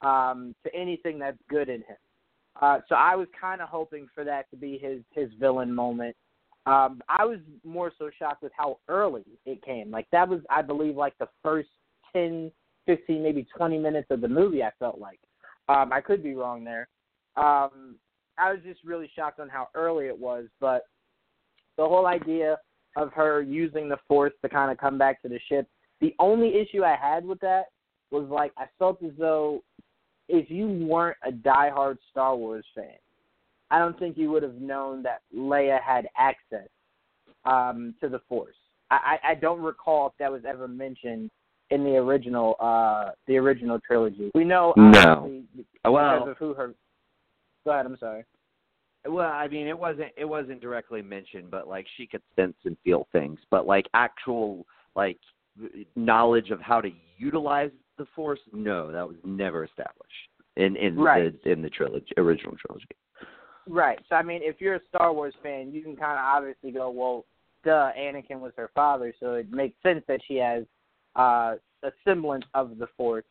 um, 0.00 0.54
to 0.64 0.74
anything 0.74 1.18
that's 1.18 1.38
good 1.50 1.68
in 1.68 1.80
him. 1.80 1.96
Uh, 2.60 2.78
so 2.88 2.94
I 2.94 3.14
was 3.14 3.28
kind 3.38 3.60
of 3.60 3.68
hoping 3.68 4.06
for 4.14 4.24
that 4.24 4.50
to 4.50 4.56
be 4.56 4.78
his 4.78 5.00
his 5.14 5.30
villain 5.38 5.74
moment. 5.74 6.16
Um, 6.66 7.00
I 7.08 7.24
was 7.24 7.38
more 7.64 7.92
so 7.98 8.10
shocked 8.18 8.42
with 8.42 8.52
how 8.56 8.78
early 8.88 9.24
it 9.46 9.62
came. 9.64 9.90
Like 9.90 10.06
that 10.12 10.28
was, 10.28 10.40
I 10.48 10.62
believe, 10.62 10.96
like 10.96 11.16
the 11.18 11.28
first 11.42 11.68
ten, 12.12 12.52
fifteen, 12.86 13.22
maybe 13.22 13.46
20 13.56 13.78
minutes 13.78 14.08
of 14.10 14.20
the 14.20 14.28
movie. 14.28 14.62
I 14.62 14.70
felt 14.78 14.98
like 14.98 15.18
um, 15.68 15.92
I 15.92 16.00
could 16.00 16.22
be 16.22 16.34
wrong 16.34 16.64
there. 16.64 16.88
Um, 17.36 17.96
I 18.38 18.52
was 18.52 18.60
just 18.64 18.80
really 18.84 19.10
shocked 19.14 19.40
on 19.40 19.48
how 19.48 19.68
early 19.74 20.06
it 20.06 20.18
was, 20.18 20.46
but 20.60 20.82
the 21.76 21.84
whole 21.84 22.06
idea 22.06 22.58
of 22.96 23.12
her 23.12 23.42
using 23.42 23.88
the 23.88 23.98
force 24.06 24.32
to 24.42 24.48
kind 24.48 24.70
of 24.70 24.78
come 24.78 24.98
back 24.98 25.22
to 25.22 25.28
the 25.28 25.40
ship. 25.48 25.66
The 26.00 26.14
only 26.18 26.56
issue 26.56 26.84
I 26.84 26.96
had 26.96 27.24
with 27.24 27.40
that 27.40 27.66
was 28.10 28.28
like 28.28 28.52
I 28.58 28.66
felt 28.78 29.02
as 29.02 29.12
though 29.18 29.62
if 30.28 30.50
you 30.50 30.68
weren't 30.86 31.16
a 31.26 31.32
diehard 31.32 31.96
Star 32.10 32.36
Wars 32.36 32.66
fan, 32.74 32.94
I 33.72 33.78
don't 33.78 33.98
think 33.98 34.18
you 34.18 34.30
would 34.30 34.42
have 34.42 34.60
known 34.60 35.02
that 35.02 35.22
Leia 35.34 35.80
had 35.82 36.06
access 36.16 36.68
um, 37.46 37.94
to 38.02 38.08
the 38.08 38.20
Force. 38.28 38.54
I, 38.90 39.16
I 39.30 39.34
don't 39.34 39.62
recall 39.62 40.08
if 40.08 40.12
that 40.18 40.30
was 40.30 40.42
ever 40.46 40.68
mentioned 40.68 41.30
in 41.70 41.82
the 41.82 41.96
original 41.96 42.56
uh, 42.60 43.12
the 43.26 43.38
original 43.38 43.80
trilogy. 43.80 44.30
We 44.34 44.44
know 44.44 44.74
no. 44.76 45.42
because 45.56 45.66
well, 45.86 46.28
of 46.28 46.36
who 46.36 46.52
her. 46.52 46.74
Go 47.64 47.70
ahead. 47.72 47.86
I'm 47.86 47.96
sorry. 47.98 48.24
Well, 49.06 49.30
I 49.30 49.48
mean, 49.48 49.66
it 49.66 49.78
wasn't 49.78 50.10
it 50.18 50.26
wasn't 50.26 50.60
directly 50.60 51.00
mentioned, 51.00 51.50
but 51.50 51.66
like 51.66 51.86
she 51.96 52.06
could 52.06 52.20
sense 52.36 52.56
and 52.66 52.76
feel 52.84 53.08
things. 53.12 53.38
But 53.50 53.66
like 53.66 53.86
actual 53.94 54.66
like 54.94 55.18
knowledge 55.96 56.50
of 56.50 56.60
how 56.60 56.82
to 56.82 56.90
utilize 57.16 57.70
the 57.96 58.06
Force, 58.14 58.40
no, 58.52 58.92
that 58.92 59.08
was 59.08 59.16
never 59.24 59.64
established 59.64 60.12
in 60.56 60.76
in 60.76 60.96
right. 60.96 61.32
the 61.42 61.50
in 61.50 61.62
the 61.62 61.70
trilogy 61.70 62.12
original 62.18 62.54
trilogy. 62.66 62.86
Right. 63.68 63.98
So 64.08 64.16
I 64.16 64.22
mean, 64.22 64.40
if 64.42 64.60
you're 64.60 64.76
a 64.76 64.80
Star 64.88 65.12
Wars 65.12 65.34
fan, 65.42 65.72
you 65.72 65.82
can 65.82 65.96
kind 65.96 66.18
of 66.18 66.24
obviously 66.24 66.72
go, 66.72 66.90
well, 66.90 67.24
duh, 67.64 67.90
Anakin 67.98 68.40
was 68.40 68.52
her 68.56 68.70
father, 68.74 69.14
so 69.20 69.34
it 69.34 69.50
makes 69.50 69.76
sense 69.82 70.02
that 70.08 70.20
she 70.26 70.36
has 70.36 70.64
uh, 71.16 71.54
a 71.82 71.90
semblance 72.04 72.44
of 72.54 72.78
the 72.78 72.88
Force. 72.96 73.24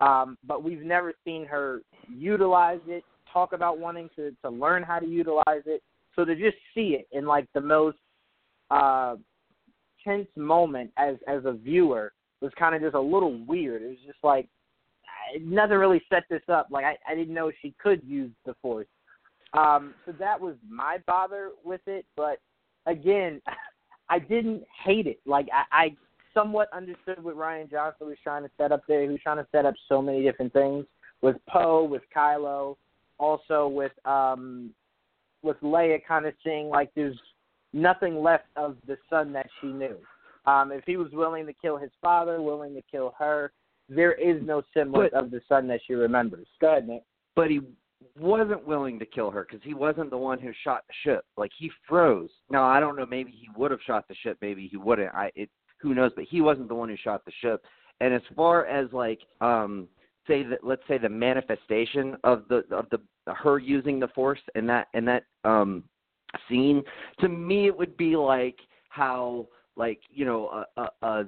Um, 0.00 0.38
but 0.46 0.62
we've 0.62 0.82
never 0.82 1.12
seen 1.24 1.44
her 1.46 1.80
utilize 2.08 2.78
it 2.86 3.02
talk 3.32 3.52
about 3.52 3.78
wanting 3.78 4.08
to 4.16 4.32
to 4.42 4.50
learn 4.50 4.82
how 4.82 4.98
to 4.98 5.06
utilize 5.06 5.62
it. 5.66 5.82
So 6.14 6.24
to 6.24 6.34
just 6.36 6.56
see 6.74 6.98
it 7.00 7.08
in 7.10 7.26
like 7.26 7.48
the 7.54 7.60
most 7.60 7.98
uh, 8.70 9.16
tense 10.04 10.28
moment 10.36 10.90
as 10.96 11.16
as 11.26 11.44
a 11.44 11.52
viewer 11.52 12.12
was 12.40 12.52
kind 12.58 12.74
of 12.74 12.82
just 12.82 12.94
a 12.94 13.00
little 13.00 13.44
weird. 13.46 13.82
It 13.82 13.88
was 13.88 13.98
just 14.06 14.18
like 14.22 14.48
nothing 15.40 15.78
really 15.78 16.02
set 16.08 16.24
this 16.30 16.42
up. 16.48 16.68
Like 16.70 16.84
I, 16.84 16.96
I 17.08 17.14
didn't 17.14 17.34
know 17.34 17.50
she 17.60 17.74
could 17.82 18.02
use 18.04 18.30
the 18.44 18.54
force. 18.62 18.86
Um, 19.54 19.94
so 20.06 20.12
that 20.18 20.40
was 20.40 20.54
my 20.68 20.98
bother 21.06 21.50
with 21.64 21.82
it. 21.86 22.06
But 22.16 22.40
again, 22.86 23.40
I 24.08 24.18
didn't 24.18 24.64
hate 24.84 25.06
it. 25.06 25.20
Like 25.26 25.48
I, 25.52 25.84
I 25.84 25.96
somewhat 26.34 26.68
understood 26.72 27.22
what 27.22 27.36
Rian 27.36 27.70
Johnson 27.70 28.08
was 28.08 28.16
trying 28.22 28.42
to 28.42 28.50
set 28.56 28.72
up 28.72 28.82
there. 28.88 29.02
He 29.02 29.08
was 29.08 29.20
trying 29.22 29.38
to 29.38 29.46
set 29.52 29.66
up 29.66 29.74
so 29.88 30.02
many 30.02 30.22
different 30.22 30.52
things 30.52 30.84
with 31.20 31.36
Poe, 31.48 31.84
with 31.84 32.02
Kylo, 32.14 32.76
also 33.18 33.68
with 33.68 33.92
um 34.04 34.70
with 35.42 35.56
Leia 35.60 35.98
kind 36.06 36.26
of 36.26 36.34
seeing 36.44 36.68
like 36.68 36.90
there's 36.94 37.18
nothing 37.72 38.22
left 38.22 38.46
of 38.56 38.76
the 38.86 38.96
son 39.10 39.32
that 39.32 39.46
she 39.60 39.68
knew. 39.68 39.96
Um, 40.46 40.72
if 40.72 40.84
he 40.84 40.96
was 40.96 41.10
willing 41.12 41.46
to 41.46 41.52
kill 41.52 41.76
his 41.76 41.90
father, 42.00 42.42
willing 42.42 42.74
to 42.74 42.82
kill 42.90 43.14
her, 43.18 43.52
there 43.88 44.12
is 44.12 44.42
no 44.44 44.62
semblance 44.74 45.10
but, 45.12 45.24
of 45.24 45.30
the 45.30 45.40
son 45.48 45.68
that 45.68 45.80
she 45.86 45.94
remembers. 45.94 46.46
Go 46.60 46.72
ahead, 46.72 46.88
Nick. 46.88 47.02
But 47.34 47.50
he 47.50 47.60
wasn't 48.18 48.66
willing 48.66 48.98
to 48.98 49.06
kill 49.06 49.30
her 49.30 49.46
because 49.48 49.62
he 49.64 49.74
wasn't 49.74 50.10
the 50.10 50.16
one 50.16 50.38
who 50.38 50.52
shot 50.64 50.84
the 50.88 50.94
ship. 51.04 51.24
Like 51.36 51.50
he 51.58 51.70
froze. 51.88 52.30
Now 52.50 52.64
I 52.64 52.80
don't 52.80 52.96
know. 52.96 53.06
Maybe 53.06 53.30
he 53.30 53.48
would 53.56 53.70
have 53.70 53.80
shot 53.86 54.06
the 54.08 54.14
ship. 54.22 54.38
Maybe 54.40 54.68
he 54.68 54.76
wouldn't. 54.76 55.14
I 55.14 55.30
it 55.34 55.50
who 55.78 55.94
knows. 55.94 56.12
But 56.14 56.24
he 56.24 56.40
wasn't 56.40 56.68
the 56.68 56.74
one 56.74 56.88
who 56.88 56.96
shot 56.96 57.24
the 57.24 57.32
ship. 57.40 57.64
And 58.00 58.12
as 58.14 58.22
far 58.34 58.66
as 58.66 58.92
like 58.92 59.20
um 59.40 59.88
say 60.26 60.42
that 60.44 60.64
let's 60.64 60.82
say 60.88 60.98
the 60.98 61.08
manifestation 61.08 62.16
of 62.24 62.44
the 62.48 62.64
of 62.70 62.86
the 62.90 63.00
her 63.32 63.58
using 63.58 63.98
the 63.98 64.08
force 64.08 64.40
in 64.54 64.66
that 64.66 64.88
in 64.94 65.04
that 65.04 65.24
um 65.44 65.84
scene 66.48 66.82
to 67.20 67.28
me 67.28 67.66
it 67.66 67.76
would 67.76 67.96
be 67.96 68.16
like 68.16 68.56
how 68.88 69.46
like 69.76 70.00
you 70.10 70.24
know 70.24 70.64
a 70.76 70.80
a 70.80 71.06
a, 71.06 71.24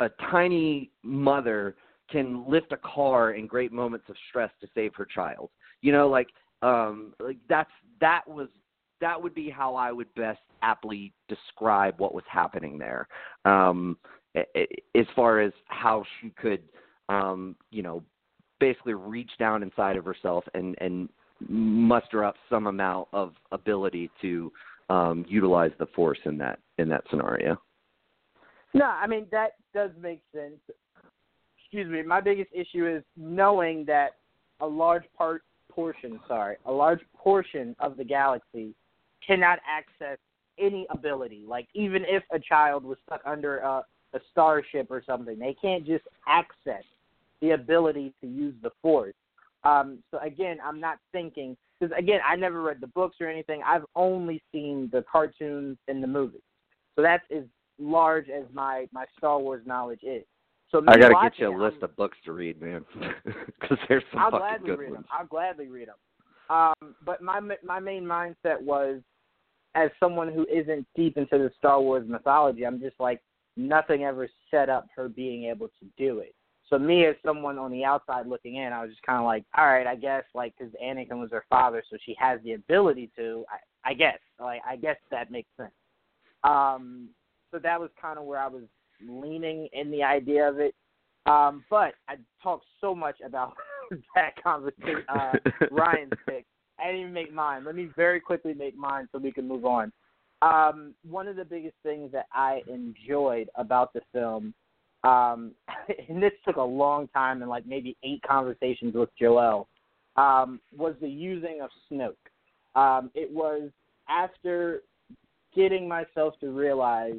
a 0.00 0.08
tiny 0.30 0.90
mother 1.02 1.76
can 2.10 2.48
lift 2.48 2.72
a 2.72 2.76
car 2.78 3.32
in 3.32 3.46
great 3.46 3.72
moments 3.72 4.06
of 4.08 4.16
stress 4.28 4.50
to 4.60 4.68
save 4.74 4.94
her 4.94 5.06
child 5.06 5.50
you 5.82 5.92
know 5.92 6.08
like 6.08 6.28
um 6.62 7.12
like 7.20 7.36
that's 7.48 7.70
that 8.00 8.22
was 8.26 8.48
that 9.00 9.20
would 9.20 9.34
be 9.34 9.50
how 9.50 9.74
i 9.74 9.92
would 9.92 10.12
best 10.14 10.40
aptly 10.62 11.12
describe 11.28 11.98
what 11.98 12.14
was 12.14 12.24
happening 12.30 12.78
there 12.78 13.06
um 13.44 13.98
as 14.34 15.06
far 15.14 15.40
as 15.40 15.52
how 15.66 16.02
she 16.20 16.30
could 16.30 16.62
um 17.08 17.54
you 17.70 17.82
know 17.82 18.02
basically 18.60 18.94
reach 18.94 19.30
down 19.38 19.62
inside 19.62 19.96
of 19.96 20.04
herself 20.04 20.44
and 20.54 20.76
and 20.78 21.08
muster 21.48 22.24
up 22.24 22.36
some 22.48 22.66
amount 22.66 23.08
of 23.12 23.34
ability 23.50 24.10
to 24.20 24.52
um, 24.88 25.24
utilize 25.28 25.72
the 25.78 25.86
force 25.86 26.18
in 26.24 26.38
that 26.38 26.58
in 26.78 26.88
that 26.88 27.02
scenario. 27.10 27.60
No, 28.74 28.84
I 28.84 29.06
mean 29.06 29.26
that 29.32 29.52
does 29.74 29.90
make 30.00 30.22
sense. 30.34 30.60
Excuse 31.58 31.88
me. 31.90 32.02
My 32.02 32.20
biggest 32.20 32.50
issue 32.52 32.86
is 32.86 33.02
knowing 33.16 33.84
that 33.86 34.16
a 34.60 34.66
large 34.66 35.04
part 35.16 35.42
portion, 35.74 36.20
sorry, 36.28 36.56
a 36.66 36.72
large 36.72 37.00
portion 37.16 37.74
of 37.80 37.96
the 37.96 38.04
galaxy 38.04 38.74
cannot 39.26 39.58
access 39.66 40.18
any 40.58 40.86
ability. 40.90 41.44
Like 41.46 41.68
even 41.74 42.04
if 42.06 42.22
a 42.32 42.38
child 42.38 42.84
was 42.84 42.98
stuck 43.06 43.22
under 43.24 43.58
a, 43.58 43.84
a 44.14 44.20
starship 44.30 44.88
or 44.90 45.02
something, 45.04 45.38
they 45.38 45.54
can't 45.60 45.86
just 45.86 46.04
access 46.26 46.84
the 47.40 47.50
ability 47.50 48.12
to 48.20 48.26
use 48.26 48.54
the 48.62 48.70
force. 48.80 49.14
Um, 49.64 49.98
so 50.10 50.18
again, 50.18 50.58
I'm 50.64 50.80
not 50.80 50.98
thinking 51.12 51.56
because 51.78 51.96
again, 51.98 52.20
I 52.26 52.36
never 52.36 52.62
read 52.62 52.80
the 52.80 52.88
books 52.88 53.16
or 53.20 53.28
anything. 53.28 53.62
I've 53.64 53.84
only 53.96 54.42
seen 54.52 54.88
the 54.92 55.04
cartoons 55.10 55.78
and 55.88 56.02
the 56.02 56.06
movies. 56.06 56.42
So 56.96 57.02
that's 57.02 57.24
as 57.34 57.44
large 57.78 58.28
as 58.28 58.44
my 58.52 58.86
my 58.92 59.04
Star 59.18 59.38
Wars 59.38 59.62
knowledge 59.66 60.02
is. 60.02 60.24
So 60.72 60.82
I 60.88 60.96
gotta 60.96 61.14
get 61.22 61.38
you 61.38 61.48
a 61.48 61.52
it, 61.52 61.58
list 61.58 61.76
I'm- 61.76 61.84
of 61.84 61.96
books 61.96 62.16
to 62.24 62.32
read, 62.32 62.60
man, 62.60 62.84
because 63.60 63.78
there's 63.88 64.02
some 64.10 64.20
I'll 64.20 64.30
fucking 64.30 64.46
gladly 64.46 64.66
good 64.70 64.78
read 64.78 64.90
ones. 64.92 65.04
them. 65.04 65.08
I'll 65.12 65.26
gladly 65.26 65.68
read 65.68 65.88
them. 65.88 65.96
Um, 66.50 66.94
but 67.04 67.22
my 67.22 67.40
my 67.62 67.78
main 67.78 68.04
mindset 68.04 68.60
was, 68.60 69.00
as 69.74 69.90
someone 70.00 70.32
who 70.32 70.46
isn't 70.52 70.86
deep 70.96 71.16
into 71.16 71.38
the 71.38 71.50
Star 71.58 71.80
Wars 71.80 72.08
mythology, 72.08 72.64
I'm 72.66 72.80
just 72.80 72.98
like 72.98 73.20
nothing 73.56 74.04
ever 74.04 74.28
set 74.50 74.68
up 74.70 74.86
her 74.96 75.08
being 75.08 75.44
able 75.44 75.68
to 75.68 75.86
do 75.98 76.18
it. 76.20 76.34
So 76.70 76.78
me 76.78 77.04
as 77.04 77.16
someone 77.24 77.58
on 77.58 77.70
the 77.70 77.84
outside 77.84 78.26
looking 78.26 78.56
in, 78.56 78.72
I 78.72 78.80
was 78.80 78.90
just 78.90 79.02
kind 79.02 79.18
of 79.18 79.26
like, 79.26 79.44
all 79.58 79.66
right, 79.66 79.86
I 79.86 79.94
guess 79.94 80.24
like 80.34 80.54
because 80.58 80.72
Anakin 80.82 81.20
was 81.20 81.30
her 81.30 81.44
father, 81.50 81.82
so 81.90 81.98
she 82.04 82.16
has 82.18 82.40
the 82.44 82.54
ability 82.54 83.10
to. 83.16 83.44
I, 83.50 83.90
I 83.90 83.94
guess 83.94 84.18
like 84.40 84.62
I 84.66 84.76
guess 84.76 84.96
that 85.10 85.30
makes 85.30 85.50
sense. 85.58 85.72
Um, 86.44 87.08
so 87.50 87.58
that 87.58 87.78
was 87.78 87.90
kind 88.00 88.18
of 88.18 88.24
where 88.24 88.38
I 88.40 88.46
was 88.48 88.62
leaning 89.08 89.68
in 89.72 89.90
the 89.90 90.02
idea 90.02 90.48
of 90.48 90.58
it. 90.58 90.74
Um, 91.26 91.64
but 91.70 91.94
I 92.08 92.16
talked 92.42 92.66
so 92.80 92.94
much 92.94 93.16
about 93.24 93.54
that 94.14 94.42
conversation, 94.42 95.04
uh, 95.08 95.32
Ryan's 95.70 96.12
pick. 96.28 96.46
I 96.78 96.86
didn't 96.86 97.00
even 97.00 97.12
make 97.12 97.32
mine. 97.32 97.64
Let 97.64 97.76
me 97.76 97.90
very 97.94 98.20
quickly 98.20 98.54
make 98.54 98.76
mine 98.76 99.08
so 99.12 99.18
we 99.18 99.30
can 99.30 99.46
move 99.46 99.64
on. 99.64 99.92
Um, 100.42 100.94
one 101.08 101.28
of 101.28 101.36
the 101.36 101.44
biggest 101.44 101.76
things 101.84 102.10
that 102.12 102.26
I 102.32 102.62
enjoyed 102.66 103.48
about 103.54 103.92
the 103.92 104.00
film, 104.12 104.52
um, 105.04 105.52
and 106.08 106.22
this 106.22 106.32
took 106.44 106.56
a 106.56 106.62
long 106.62 107.08
time 107.08 107.42
and 107.42 107.50
like 107.50 107.66
maybe 107.66 107.96
eight 108.02 108.22
conversations 108.26 108.94
with 108.94 109.10
Joel, 109.18 109.68
um, 110.16 110.60
was 110.76 110.94
the 111.00 111.08
using 111.08 111.60
of 111.62 111.70
Snoke. 111.90 112.16
Um, 112.74 113.10
it 113.14 113.30
was 113.30 113.70
after 114.08 114.82
getting 115.54 115.86
myself 115.86 116.34
to 116.40 116.50
realize 116.50 117.14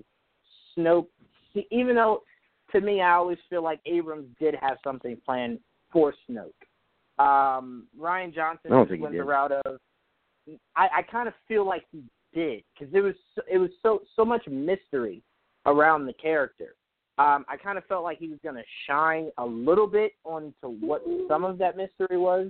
Snoke, 0.77 1.07
see, 1.53 1.67
even 1.71 1.95
though 1.95 2.23
to 2.71 2.81
me 2.81 3.01
I 3.01 3.13
always 3.13 3.37
feel 3.49 3.63
like 3.63 3.79
Abrams 3.85 4.27
did 4.39 4.55
have 4.61 4.77
something 4.83 5.17
planned 5.25 5.59
for 5.91 6.13
Snoke. 6.29 6.51
Um, 7.19 7.87
Rian 7.99 8.33
Johnson 8.33 8.71
went 8.71 9.13
the 9.13 9.23
route 9.23 9.51
of. 9.51 9.77
I, 10.75 10.87
I 10.97 11.01
kind 11.03 11.27
of 11.27 11.33
feel 11.47 11.65
like 11.65 11.85
he 11.91 12.03
did 12.33 12.63
because 12.73 12.91
there 12.91 13.03
was 13.03 13.15
so, 13.35 13.41
it 13.49 13.57
was 13.57 13.69
so 13.81 14.01
so 14.15 14.25
much 14.25 14.45
mystery 14.47 15.21
around 15.65 16.05
the 16.05 16.13
character. 16.13 16.75
Um, 17.19 17.45
I 17.47 17.57
kind 17.57 17.77
of 17.77 17.85
felt 17.85 18.03
like 18.03 18.17
he 18.17 18.27
was 18.27 18.39
going 18.43 18.55
to 18.55 18.63
shine 18.87 19.29
a 19.37 19.45
little 19.45 19.85
bit 19.85 20.13
onto 20.23 20.69
what 20.79 21.03
some 21.27 21.43
of 21.43 21.59
that 21.59 21.77
mystery 21.77 22.17
was. 22.17 22.49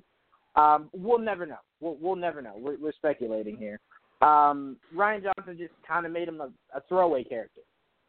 Um, 0.56 0.90
we'll 0.94 1.20
never 1.20 1.46
know. 1.46 1.58
We'll, 1.82 1.98
we'll 2.00 2.16
never 2.16 2.42
know. 2.42 2.54
We're, 2.58 2.78
we're 2.78 2.94
speculating 2.94 3.58
here. 3.58 3.82
Um, 4.22 4.78
Rian 4.96 5.22
Johnson 5.22 5.58
just 5.58 5.74
kind 5.86 6.06
of 6.06 6.14
made 6.14 6.30
him 6.30 6.40
a, 6.40 6.50
a 6.74 6.82
throwaway 6.88 7.26
character. 7.26 7.60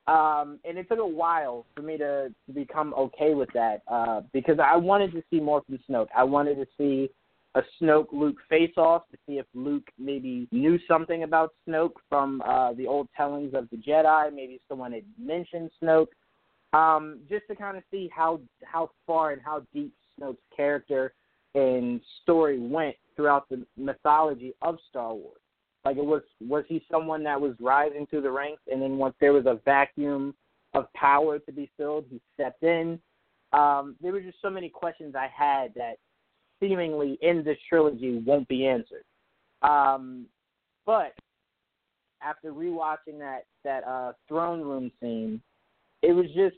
Um, 0.06 0.58
and 0.64 0.76
it 0.76 0.86
took 0.88 0.98
a 0.98 1.06
while 1.06 1.64
for 1.74 1.80
me 1.80 1.96
to, 1.96 2.28
to 2.46 2.52
become 2.52 2.92
okay 2.94 3.34
with 3.34 3.48
that 3.54 3.82
uh, 3.88 4.20
because 4.32 4.58
I 4.62 4.76
wanted 4.76 5.12
to 5.12 5.22
see 5.30 5.40
more 5.40 5.62
from 5.62 5.78
Snoke. 5.88 6.08
I 6.14 6.24
wanted 6.24 6.56
to 6.56 6.66
see 6.76 7.08
a 7.54 7.62
Snoke 7.80 8.12
Luke 8.12 8.36
face 8.48 8.72
off 8.76 9.02
to 9.12 9.18
see 9.26 9.38
if 9.38 9.46
Luke 9.54 9.88
maybe 9.98 10.48
knew 10.50 10.78
something 10.86 11.22
about 11.22 11.54
Snoke 11.66 11.94
from 12.08 12.42
uh, 12.42 12.74
the 12.74 12.86
old 12.86 13.08
tellings 13.16 13.54
of 13.54 13.68
the 13.70 13.76
Jedi. 13.76 14.34
Maybe 14.34 14.60
someone 14.68 14.92
had 14.92 15.04
mentioned 15.18 15.70
Snoke, 15.82 16.08
um, 16.72 17.20
just 17.30 17.46
to 17.48 17.54
kind 17.54 17.76
of 17.76 17.84
see 17.90 18.10
how 18.14 18.40
how 18.64 18.90
far 19.06 19.30
and 19.30 19.40
how 19.40 19.62
deep 19.72 19.94
Snoke's 20.20 20.42
character 20.54 21.14
and 21.54 22.00
story 22.22 22.58
went 22.58 22.96
throughout 23.14 23.48
the 23.48 23.64
mythology 23.76 24.52
of 24.60 24.76
Star 24.90 25.14
Wars. 25.14 25.40
Like 25.84 25.96
it 25.96 26.04
was 26.04 26.22
was 26.40 26.64
he 26.68 26.84
someone 26.90 27.22
that 27.24 27.40
was 27.40 27.54
rising 27.60 28.06
through 28.06 28.22
the 28.22 28.30
ranks 28.30 28.62
and 28.70 28.80
then 28.80 28.96
once 28.96 29.14
there 29.20 29.32
was 29.32 29.46
a 29.46 29.60
vacuum 29.64 30.34
of 30.72 30.92
power 30.94 31.38
to 31.38 31.52
be 31.52 31.70
filled, 31.76 32.06
he 32.10 32.20
stepped 32.32 32.62
in. 32.62 32.98
Um, 33.52 33.96
there 34.00 34.12
were 34.12 34.20
just 34.20 34.38
so 34.42 34.50
many 34.50 34.68
questions 34.68 35.14
I 35.14 35.28
had 35.34 35.72
that 35.74 35.96
seemingly 36.60 37.18
in 37.22 37.44
this 37.44 37.58
trilogy 37.68 38.22
won't 38.24 38.48
be 38.48 38.66
answered. 38.66 39.04
Um, 39.62 40.26
but 40.86 41.14
after 42.22 42.52
rewatching 42.52 43.18
that 43.18 43.44
that 43.64 43.84
uh, 43.84 44.12
throne 44.26 44.62
room 44.62 44.90
scene, 45.00 45.40
it 46.02 46.12
was 46.12 46.26
just 46.34 46.56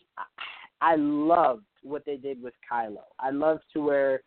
I 0.80 0.96
loved 0.96 1.64
what 1.82 2.04
they 2.04 2.16
did 2.16 2.42
with 2.42 2.54
Kylo. 2.70 3.04
I 3.18 3.30
loved 3.30 3.62
to 3.72 3.82
where 3.82 4.20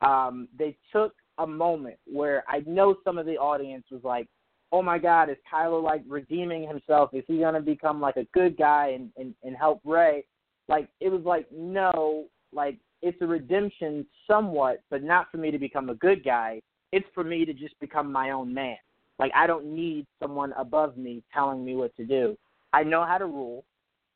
um, 0.00 0.48
they 0.58 0.76
took 0.92 1.12
a 1.38 1.46
moment 1.46 1.96
where 2.06 2.44
I 2.48 2.62
know 2.66 2.96
some 3.04 3.18
of 3.18 3.26
the 3.26 3.36
audience 3.36 3.84
was 3.90 4.02
like, 4.04 4.26
"Oh 4.72 4.82
my 4.82 4.98
God, 4.98 5.30
is 5.30 5.36
Kylo 5.52 5.82
like 5.82 6.02
redeeming 6.08 6.66
himself? 6.66 7.10
Is 7.12 7.24
he 7.26 7.38
gonna 7.38 7.60
become 7.60 8.00
like 8.00 8.16
a 8.16 8.26
good 8.34 8.56
guy 8.56 8.88
and 8.94 9.10
and, 9.16 9.34
and 9.42 9.56
help 9.56 9.80
Rey?" 9.84 10.24
Like 10.68 10.88
it 11.00 11.08
was 11.08 11.22
like, 11.24 11.46
no, 11.52 12.26
like 12.52 12.78
it's 13.02 13.20
a 13.20 13.26
redemption 13.26 14.06
somewhat, 14.26 14.82
but 14.90 15.02
not 15.02 15.30
for 15.30 15.38
me 15.38 15.50
to 15.50 15.58
become 15.58 15.90
a 15.90 15.94
good 15.94 16.24
guy. 16.24 16.60
It's 16.92 17.06
for 17.14 17.24
me 17.24 17.44
to 17.44 17.52
just 17.52 17.78
become 17.80 18.10
my 18.10 18.30
own 18.30 18.52
man. 18.52 18.76
Like 19.18 19.32
I 19.34 19.46
don't 19.46 19.66
need 19.66 20.06
someone 20.20 20.52
above 20.58 20.96
me 20.96 21.22
telling 21.32 21.64
me 21.64 21.76
what 21.76 21.94
to 21.96 22.04
do. 22.04 22.36
I 22.72 22.82
know 22.82 23.04
how 23.04 23.18
to 23.18 23.26
rule. 23.26 23.64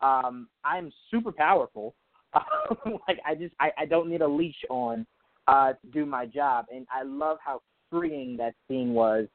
Um, 0.01 0.49
I'm 0.65 0.93
super 1.11 1.33
powerful. 1.33 1.95
like 3.09 3.19
I 3.27 3.35
just 3.35 3.55
I, 3.61 3.71
I 3.79 3.87
don't 3.87 4.09
need 4.09 4.23
a 4.23 4.29
leash 4.29 4.63
on 4.69 5.07
uh, 5.49 5.73
to 5.73 5.87
do 5.93 6.07
my 6.07 6.27
job, 6.27 6.67
and 6.73 6.87
I 6.93 7.03
love 7.03 7.39
how 7.45 7.63
freeing 7.91 8.37
that 8.37 8.55
scene 8.69 8.93
was 8.93 9.27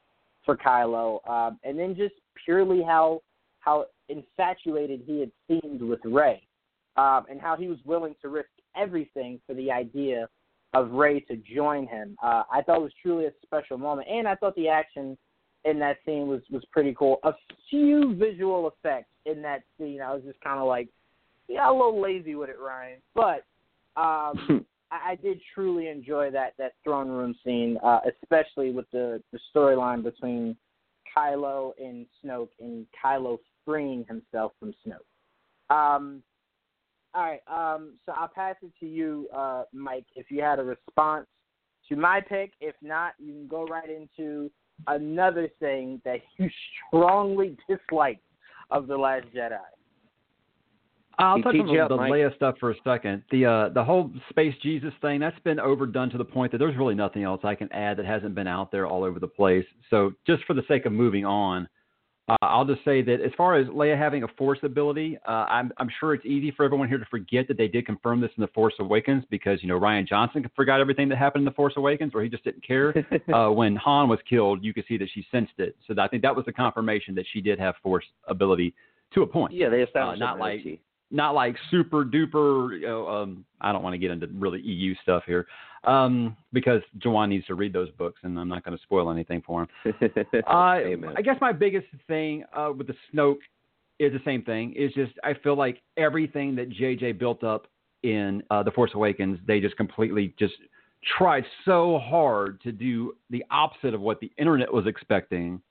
for 0.46 0.56
Kylo, 0.56 1.28
um, 1.28 1.60
and 1.64 1.78
then 1.78 1.96
just 1.96 2.16
purely 2.44 2.82
how 2.84 3.22
how 3.60 3.86
infatuated 4.10 5.02
he 5.06 5.20
had 5.20 5.32
seemed 5.48 5.82
with 5.82 6.00
Rey, 6.06 6.48
um, 6.98 7.26
and 7.30 7.42
how 7.42 7.56
he 7.56 7.68
was 7.68 7.80
willing 7.86 8.16
to 8.22 8.30
risk 8.30 8.50
everything 8.76 9.40
for 9.48 9.56
the 9.56 9.72
idea 9.72 10.28
of 10.74 10.92
Rey 10.92 11.20
to 11.22 11.38
join 11.38 11.88
him. 11.88 12.16
Uh, 12.22 12.44
I 12.52 12.62
thought 12.62 12.78
it 12.78 12.84
was 12.84 12.92
truly 13.02 13.26
a 13.26 13.32
special 13.44 13.78
moment, 13.78 14.08
and 14.10 14.28
I 14.28 14.36
thought 14.36 14.56
the 14.56 14.68
action 14.68 15.18
in 15.64 15.80
that 15.80 15.98
scene 16.06 16.28
was 16.28 16.42
was 16.52 16.64
pretty 16.72 16.96
cool. 16.98 17.20
A 17.24 17.34
few 17.70 18.16
visual 18.16 18.72
effects 18.72 19.10
in 19.26 19.42
that 19.42 19.64
scene, 19.78 20.02
I 20.02 20.14
was 20.14 20.24
just 20.24 20.40
kind 20.42 20.60
of 20.60 20.68
like, 20.68 20.90
yeah, 21.48 21.70
a 21.70 21.72
little 21.72 22.00
lazy 22.00 22.36
with 22.36 22.50
it, 22.50 22.58
Ryan, 22.60 23.00
but 23.16 23.46
um, 24.00 24.66
I, 24.92 25.16
did 25.16 25.42
truly 25.54 25.88
enjoy 25.88 26.32
that 26.32 26.54
that 26.58 26.74
throne 26.84 27.10
room 27.10 27.36
scene, 27.44 27.78
uh, 27.84 28.00
especially 28.22 28.72
with 28.72 28.86
the 28.92 29.22
the 29.32 29.40
storyline 29.54 30.04
between 30.04 30.56
Kylo 31.16 31.72
and 31.80 32.06
Snoke, 32.24 32.50
and 32.60 32.86
Kylo 33.04 33.40
freeing 33.66 34.06
himself 34.08 34.54
from 34.60 34.74
Snoke. 34.86 35.76
Um, 35.76 36.22
all 37.14 37.24
right, 37.24 37.42
um, 37.48 37.94
so 38.06 38.14
I'll 38.16 38.28
pass 38.28 38.56
it 38.62 38.72
to 38.82 38.86
you, 38.86 39.28
uh, 39.36 39.64
Mike, 39.74 40.06
if 40.16 40.30
you 40.30 40.42
had 40.42 40.60
a 40.60 40.64
response 40.64 41.28
to 41.90 41.96
my 41.96 42.22
pick. 42.22 42.52
If 42.60 42.76
not, 42.82 43.14
you 43.18 43.34
can 43.34 43.48
go 43.48 43.66
right 43.66 43.90
into 43.90 44.52
another 44.88 45.50
thing 45.60 46.02
that 46.06 46.20
you 46.38 46.50
strongly 46.88 47.58
dislike 47.70 48.20
of 48.72 48.88
the 48.88 48.98
Last 48.98 49.28
Jedi. 49.36 49.60
I'll 51.18 51.42
touch 51.42 51.56
on 51.56 51.68
the, 51.68 51.88
the. 51.88 51.98
Leia 51.98 52.36
stuff 52.36 52.56
for 52.60 52.72
a 52.72 52.76
second. 52.84 53.24
The 53.32 53.46
uh, 53.46 53.70
the 53.70 53.84
whole 53.84 54.12
space 54.30 54.54
Jesus 54.62 54.94
thing 55.02 55.20
that's 55.20 55.40
been 55.40 55.60
overdone 55.60 56.10
to 56.12 56.18
the 56.18 56.26
point 56.26 56.52
that 56.52 56.58
there's 56.58 56.78
really 56.78 56.96
nothing 56.96 57.24
else 57.24 57.42
I 57.44 57.56
can 57.56 57.72
add 57.72 57.98
that 57.98 58.06
hasn't 58.06 58.36
been 58.36 58.48
out 58.48 58.72
there 58.72 58.88
all 58.88 59.04
over 59.04 59.20
the 59.20 59.28
place. 59.28 59.66
So 59.90 60.14
just 60.28 60.44
for 60.46 60.54
the 60.54 60.64
sake 60.68 60.86
of 60.86 60.92
moving 60.92 61.26
on, 61.26 61.68
uh, 62.28 62.36
I'll 62.42 62.66
just 62.66 62.84
say 62.84 63.02
that 63.04 63.22
as 63.22 63.32
far 63.38 63.56
as 63.56 63.68
Leia 63.68 63.98
having 63.98 64.24
a 64.24 64.28
Force 64.30 64.60
ability, 64.64 65.18
uh, 65.28 65.46
I'm 65.48 65.72
I'm 65.78 65.90
sure 66.00 66.14
it's 66.14 66.26
easy 66.26 66.52
for 66.52 66.66
everyone 66.66 66.88
here 66.88 66.98
to 66.98 67.06
forget 67.06 67.48
that 67.48 67.58
they 67.58 67.68
did 67.68 67.86
confirm 67.86 68.20
this 68.20 68.32
in 68.36 68.42
the 68.42 68.48
Force 68.48 68.74
Awakens 68.80 69.24
because 69.30 69.62
you 69.62 69.68
know 69.70 69.80
Rian 69.80 70.08
Johnson 70.08 70.50
forgot 70.56 70.82
everything 70.82 71.08
that 71.10 71.18
happened 71.18 71.42
in 71.42 71.46
the 71.46 71.52
Force 71.52 71.74
Awakens, 71.78 72.14
or 72.16 72.24
he 72.24 72.30
just 72.30 72.44
didn't 72.44 72.66
care. 72.66 72.94
uh, 73.34 73.50
when 73.52 73.76
Han 73.76 74.10
was 74.10 74.20
killed, 74.28 74.64
you 74.64 74.74
could 74.74 74.86
see 74.88 74.98
that 74.98 75.10
she 75.14 75.26
sensed 75.32 75.54
it. 75.60 75.76
So 75.88 75.94
I 76.00 76.08
think 76.08 76.24
that 76.24 76.36
was 76.36 76.46
the 76.46 76.54
confirmation 76.54 77.14
that 77.16 77.26
she 77.32 77.42
did 77.42 77.60
have 77.60 77.76
Force 77.84 78.06
ability 78.28 78.74
to 79.14 79.22
a 79.22 79.28
point. 79.28 79.54
yeah, 79.54 79.70
they 79.70 79.82
established 79.82 80.22
Uh, 80.22 80.26
not 80.26 80.40
like-. 80.40 80.80
Not 81.12 81.36
like 81.36 81.56
super 81.72 82.04
duper. 82.04 82.80
You 82.80 82.88
know, 82.88 83.08
um, 83.08 83.46
I 83.62 83.72
don't 83.72 83.84
want 83.84 83.94
to 83.94 83.98
get 83.98 84.12
into 84.12 84.28
really 84.34 84.62
EU 84.62 84.96
stuff 85.04 85.24
here 85.26 85.48
um, 85.86 86.36
because 86.54 86.82
Jawan 87.00 87.30
needs 87.30 87.46
to 87.48 87.56
read 87.56 87.74
those 87.74 87.90
books, 87.92 88.20
and 88.24 88.40
I'm 88.40 88.50
not 88.50 88.64
going 88.64 88.78
to 88.78 88.84
spoil 88.84 89.12
anything 89.12 89.42
for 89.46 89.64
him. 89.64 89.68
Uh, 90.48 90.78
I 91.18 91.22
guess 91.24 91.38
my 91.42 91.52
biggest 91.52 91.88
thing 92.08 92.44
uh, 92.56 92.72
with 92.76 92.88
the 92.88 92.96
Snoke 93.14 93.40
is 94.00 94.12
the 94.12 94.22
same 94.26 94.42
thing. 94.44 94.74
Is 94.74 94.94
just 94.94 95.14
I 95.24 95.34
feel 95.34 95.56
like 95.56 95.82
everything 95.98 96.56
that 96.56 96.70
JJ 96.70 97.18
built 97.18 97.44
up 97.44 97.68
in 98.04 98.44
uh, 98.50 98.64
the 98.64 98.72
Force 98.72 98.92
Awakens, 98.94 99.40
they 99.48 99.60
just 99.60 99.78
completely 99.78 100.34
just 100.38 100.54
tried 101.18 101.46
so 101.66 102.00
hard 102.00 102.62
to 102.62 102.72
do 102.72 103.16
the 103.30 103.44
opposite 103.52 103.94
of 103.94 104.02
what 104.02 104.20
the 104.20 104.32
internet 104.38 104.72
was 104.72 104.88
expecting 104.88 105.62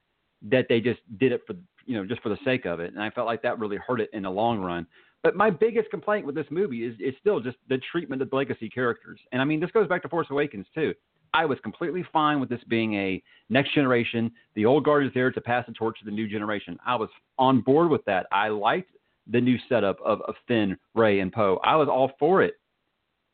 that 0.43 0.67
they 0.69 0.81
just 0.81 1.01
did 1.19 1.33
it 1.33 1.43
for 1.47 1.55
you 1.87 1.97
know 1.97 2.05
just 2.05 2.23
for 2.23 2.29
the 2.29 2.39
sake 2.45 2.67
of 2.67 2.81
it, 2.81 2.93
and 2.93 3.03
I 3.03 3.11
felt 3.11 3.27
like 3.27 3.43
that 3.43 3.59
really 3.59 3.77
hurt 3.77 4.01
it 4.01 4.11
in 4.13 4.23
the 4.23 4.31
long 4.31 4.61
run. 4.61 4.87
But 5.25 5.35
my 5.35 5.49
biggest 5.49 5.91
complaint 5.91 6.27
with 6.27 6.35
this 6.35 6.47
movie 6.51 6.85
is 6.85 6.95
is 7.01 7.15
still 7.19 7.41
just 7.41 7.57
the 7.69 7.81
treatment 7.91 8.23
of 8.23 8.31
the 8.31 8.37
legacy 8.37 8.69
characters, 8.69 9.19
and 9.33 9.41
I 9.41 9.45
mean 9.47 9.59
this 9.59 9.71
goes 9.73 9.89
back 9.89 10.03
to 10.03 10.09
Force 10.09 10.29
Awakens 10.31 10.67
too. 10.75 10.95
I 11.33 11.47
was 11.47 11.59
completely 11.65 12.07
fine 12.13 12.39
with 12.39 12.49
this 12.49 12.63
being 12.69 12.95
a 12.95 13.21
next 13.49 13.75
generation. 13.75 14.31
The 14.55 14.67
old 14.67 14.85
guard 14.85 15.05
is 15.05 15.13
there 15.15 15.33
to 15.33 15.41
pass 15.41 15.67
the 15.67 15.73
torch 15.73 15.99
to 15.99 16.05
the 16.05 16.11
new 16.13 16.29
generation. 16.29 16.79
I 16.87 16.95
was 16.95 17.09
on 17.39 17.63
board 17.63 17.91
with 17.91 18.05
that. 18.05 18.27
I 18.31 18.49
liked 18.49 18.91
the 19.27 19.41
new 19.41 19.57
setup 19.69 19.97
of, 20.05 20.21
of 20.29 20.35
Finn, 20.47 20.77
Rey, 20.95 21.19
and 21.21 21.33
Poe. 21.33 21.59
I 21.65 21.75
was 21.75 21.89
all 21.89 22.13
for 22.21 22.43
it. 22.43 22.55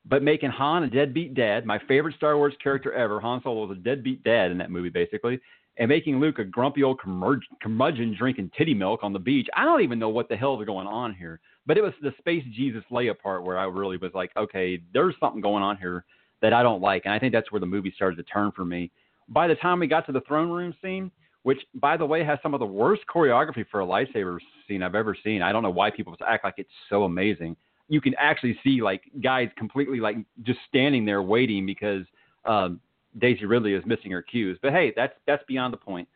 But 0.06 0.22
making 0.22 0.50
Han 0.50 0.84
a 0.84 0.88
deadbeat 0.88 1.34
dad, 1.34 1.66
my 1.66 1.78
favorite 1.86 2.16
Star 2.16 2.38
Wars 2.38 2.54
character 2.62 2.92
ever, 2.94 3.20
Han 3.20 3.42
Solo 3.42 3.66
was 3.66 3.76
a 3.76 3.80
deadbeat 3.80 4.24
dad 4.24 4.50
in 4.50 4.56
that 4.58 4.70
movie, 4.70 4.88
basically, 4.88 5.38
and 5.76 5.88
making 5.88 6.20
Luke 6.20 6.38
a 6.38 6.44
grumpy 6.44 6.82
old 6.82 6.98
curmudgeon 7.00 8.16
drinking 8.16 8.50
titty 8.56 8.72
milk 8.72 9.00
on 9.02 9.12
the 9.12 9.18
beach. 9.18 9.48
I 9.54 9.66
don't 9.66 9.82
even 9.82 9.98
know 9.98 10.08
what 10.08 10.30
the 10.30 10.36
hell 10.36 10.58
is 10.58 10.64
going 10.64 10.86
on 10.86 11.14
here. 11.14 11.40
But 11.66 11.78
it 11.78 11.82
was 11.82 11.92
the 12.02 12.12
Space 12.18 12.44
Jesus 12.54 12.82
Leia 12.90 13.18
part 13.18 13.44
where 13.44 13.58
I 13.58 13.64
really 13.64 13.96
was 13.96 14.12
like, 14.14 14.30
okay, 14.36 14.82
there's 14.92 15.14
something 15.20 15.40
going 15.40 15.62
on 15.62 15.76
here 15.76 16.04
that 16.42 16.52
I 16.52 16.62
don't 16.62 16.80
like. 16.80 17.02
And 17.04 17.14
I 17.14 17.18
think 17.18 17.32
that's 17.32 17.52
where 17.52 17.60
the 17.60 17.66
movie 17.66 17.92
started 17.94 18.16
to 18.16 18.22
turn 18.24 18.52
for 18.52 18.64
me. 18.64 18.90
By 19.28 19.46
the 19.46 19.54
time 19.56 19.78
we 19.78 19.86
got 19.86 20.06
to 20.06 20.12
the 20.12 20.22
throne 20.22 20.50
room 20.50 20.74
scene, 20.82 21.10
which 21.42 21.60
by 21.74 21.96
the 21.96 22.04
way 22.04 22.24
has 22.24 22.38
some 22.42 22.54
of 22.54 22.60
the 22.60 22.66
worst 22.66 23.02
choreography 23.12 23.64
for 23.70 23.80
a 23.80 23.86
lightsaber 23.86 24.38
scene 24.68 24.82
I've 24.82 24.94
ever 24.94 25.16
seen. 25.22 25.42
I 25.42 25.52
don't 25.52 25.62
know 25.62 25.70
why 25.70 25.90
people 25.90 26.14
act 26.26 26.44
like 26.44 26.54
it's 26.58 26.70
so 26.88 27.04
amazing. 27.04 27.56
You 27.88 28.00
can 28.00 28.14
actually 28.18 28.58
see 28.62 28.82
like 28.82 29.02
guys 29.22 29.48
completely 29.56 30.00
like 30.00 30.16
just 30.42 30.60
standing 30.68 31.04
there 31.04 31.22
waiting 31.22 31.66
because 31.66 32.04
um, 32.44 32.80
Daisy 33.18 33.46
Ridley 33.46 33.74
is 33.74 33.84
missing 33.86 34.10
her 34.12 34.22
cues. 34.22 34.58
But 34.62 34.72
hey, 34.72 34.92
that's 34.94 35.14
that's 35.26 35.42
beyond 35.48 35.72
the 35.72 35.78
point. 35.78 36.08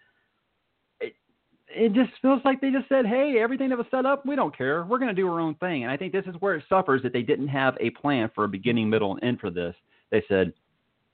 It, 1.76 1.92
just 1.92 2.10
feels 2.22 2.40
like 2.44 2.60
they 2.60 2.70
just 2.70 2.88
said, 2.88 3.06
"Hey, 3.06 3.38
everything 3.40 3.68
that 3.70 3.78
was 3.78 3.86
set 3.90 4.06
up, 4.06 4.24
we 4.26 4.36
don't 4.36 4.56
care. 4.56 4.84
We're 4.84 4.98
going 4.98 5.14
to 5.14 5.20
do 5.20 5.28
our 5.30 5.40
own 5.40 5.54
thing." 5.56 5.82
And 5.82 5.90
I 5.92 5.96
think 5.96 6.12
this 6.12 6.26
is 6.26 6.34
where 6.40 6.54
it 6.54 6.64
suffers 6.68 7.02
that 7.02 7.12
they 7.12 7.22
didn't 7.22 7.48
have 7.48 7.76
a 7.80 7.90
plan 7.90 8.30
for 8.34 8.44
a 8.44 8.48
beginning, 8.48 8.88
middle, 8.88 9.12
and 9.12 9.22
end 9.24 9.40
for 9.40 9.50
this. 9.50 9.74
They 10.10 10.22
said, 10.28 10.52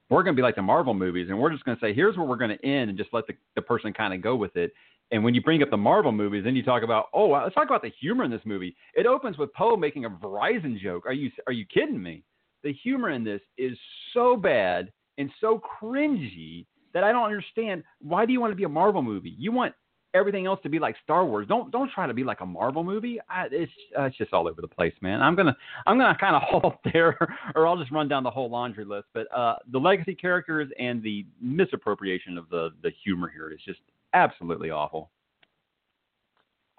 "We're 0.09 0.23
going 0.23 0.37
to 0.37 0.41
be 0.41 0.45
like 0.45 0.57
the 0.57 0.63
Marvel 0.63 0.95
movies, 0.95 1.29
and 1.29 1.39
we're 1.39 1.51
just 1.51 1.65
going 1.65 1.77
to 1.77 1.81
say, 1.81 1.95
here's 1.95 2.17
where 2.17 2.27
we're 2.27 2.37
going 2.37 2.57
to 2.57 2.65
end, 2.65 2.91
and 2.91 2.99
just 2.99 3.13
let 3.13 3.27
the, 3.27 3.35
the 3.55 3.63
person 3.63 3.93
kind 3.93 4.15
of 4.15 4.23
go 4.23 4.37
with 4.37 4.57
it." 4.57 4.73
And 5.13 5.25
when 5.25 5.35
you 5.35 5.43
bring 5.43 5.63
up 5.63 5.71
the 5.71 5.77
Marvel 5.77 6.13
movies, 6.13 6.45
then 6.45 6.55
you 6.55 6.63
talk 6.63 6.83
about, 6.85 7.07
oh, 7.13 7.31
let's 7.31 7.55
talk 7.55 7.67
about 7.67 7.83
the 7.83 7.93
humor 8.01 8.25
in 8.25 8.31
this 8.31 8.41
movie. 8.45 8.77
It 8.95 9.07
opens 9.07 9.39
with 9.39 9.53
Poe 9.55 9.77
making 9.77 10.05
a 10.05 10.11
Verizon 10.11 10.79
joke. 10.81 11.05
Are 11.07 11.13
you 11.13 11.31
are 11.47 11.53
you 11.53 11.67
kidding 11.67 12.03
me? 12.03 12.23
The 12.63 12.73
humor 12.73 13.11
in 13.11 13.25
this 13.25 13.41
is 13.59 13.77
so 14.13 14.37
bad 14.37 14.93
and 15.19 15.31
so 15.41 15.61
cringy 15.83 16.67
that 16.95 17.05
I 17.05 17.13
don't 17.13 17.25
understand. 17.25 17.83
Why 18.01 18.27
do 18.27 18.33
you 18.33 18.41
want 18.41 18.53
to 18.53 18.57
be 18.57 18.65
a 18.65 18.69
Marvel 18.69 19.03
movie? 19.03 19.35
You 19.37 19.53
want 19.53 19.75
everything 20.15 20.47
else 20.47 20.61
to 20.63 20.69
be 20.69 20.79
like 20.79 20.97
Star 21.03 21.25
Wars. 21.25 21.47
Don't 21.49 21.71
don't 21.71 21.91
try 21.91 22.07
to 22.07 22.15
be 22.15 22.25
like 22.25 22.41
a 22.41 22.47
Marvel 22.47 22.85
movie. 22.85 23.19
I, 23.29 23.47
it's 23.51 23.73
uh, 23.99 24.05
it's 24.05 24.17
just 24.17 24.33
all 24.33 24.49
over 24.49 24.61
the 24.61 24.69
place, 24.69 24.95
man. 25.01 25.21
I'm 25.21 25.37
gonna 25.37 25.57
I'm 25.87 25.99
gonna 25.99 26.17
kind 26.19 26.37
of 26.37 26.43
halt 26.49 26.77
there, 26.93 27.17
or 27.55 27.67
I'll 27.67 27.79
just 27.79 27.91
run 27.91 28.09
down 28.09 28.23
the 28.23 28.31
whole 28.31 28.51
laundry 28.51 28.85
list. 28.85 29.07
But 29.15 29.27
uh, 29.35 29.57
the 29.71 29.79
legacy 29.79 30.15
characters 30.15 30.71
and 30.79 31.03
the 31.03 31.27
misappropriation 31.41 32.39
of 32.39 32.49
the 32.51 32.71
the 32.83 32.91
humor 33.05 33.31
here 33.33 33.51
is 33.51 33.61
just 33.65 33.81
absolutely 34.15 34.71
awful. 34.71 35.11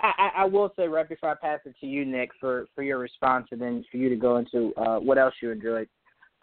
I, 0.03 0.31
I 0.37 0.45
will 0.45 0.73
say 0.75 0.87
right 0.87 1.07
before 1.07 1.29
I 1.29 1.35
pass 1.35 1.59
it 1.65 1.75
to 1.79 1.85
you, 1.85 2.05
Nick, 2.05 2.31
for 2.39 2.65
for 2.75 2.83
your 2.83 2.97
response, 2.97 3.47
and 3.51 3.61
then 3.61 3.85
for 3.91 3.97
you 3.97 4.09
to 4.09 4.15
go 4.15 4.37
into 4.37 4.73
uh, 4.75 4.97
what 4.97 5.17
else 5.17 5.35
you 5.41 5.51
enjoyed. 5.51 5.87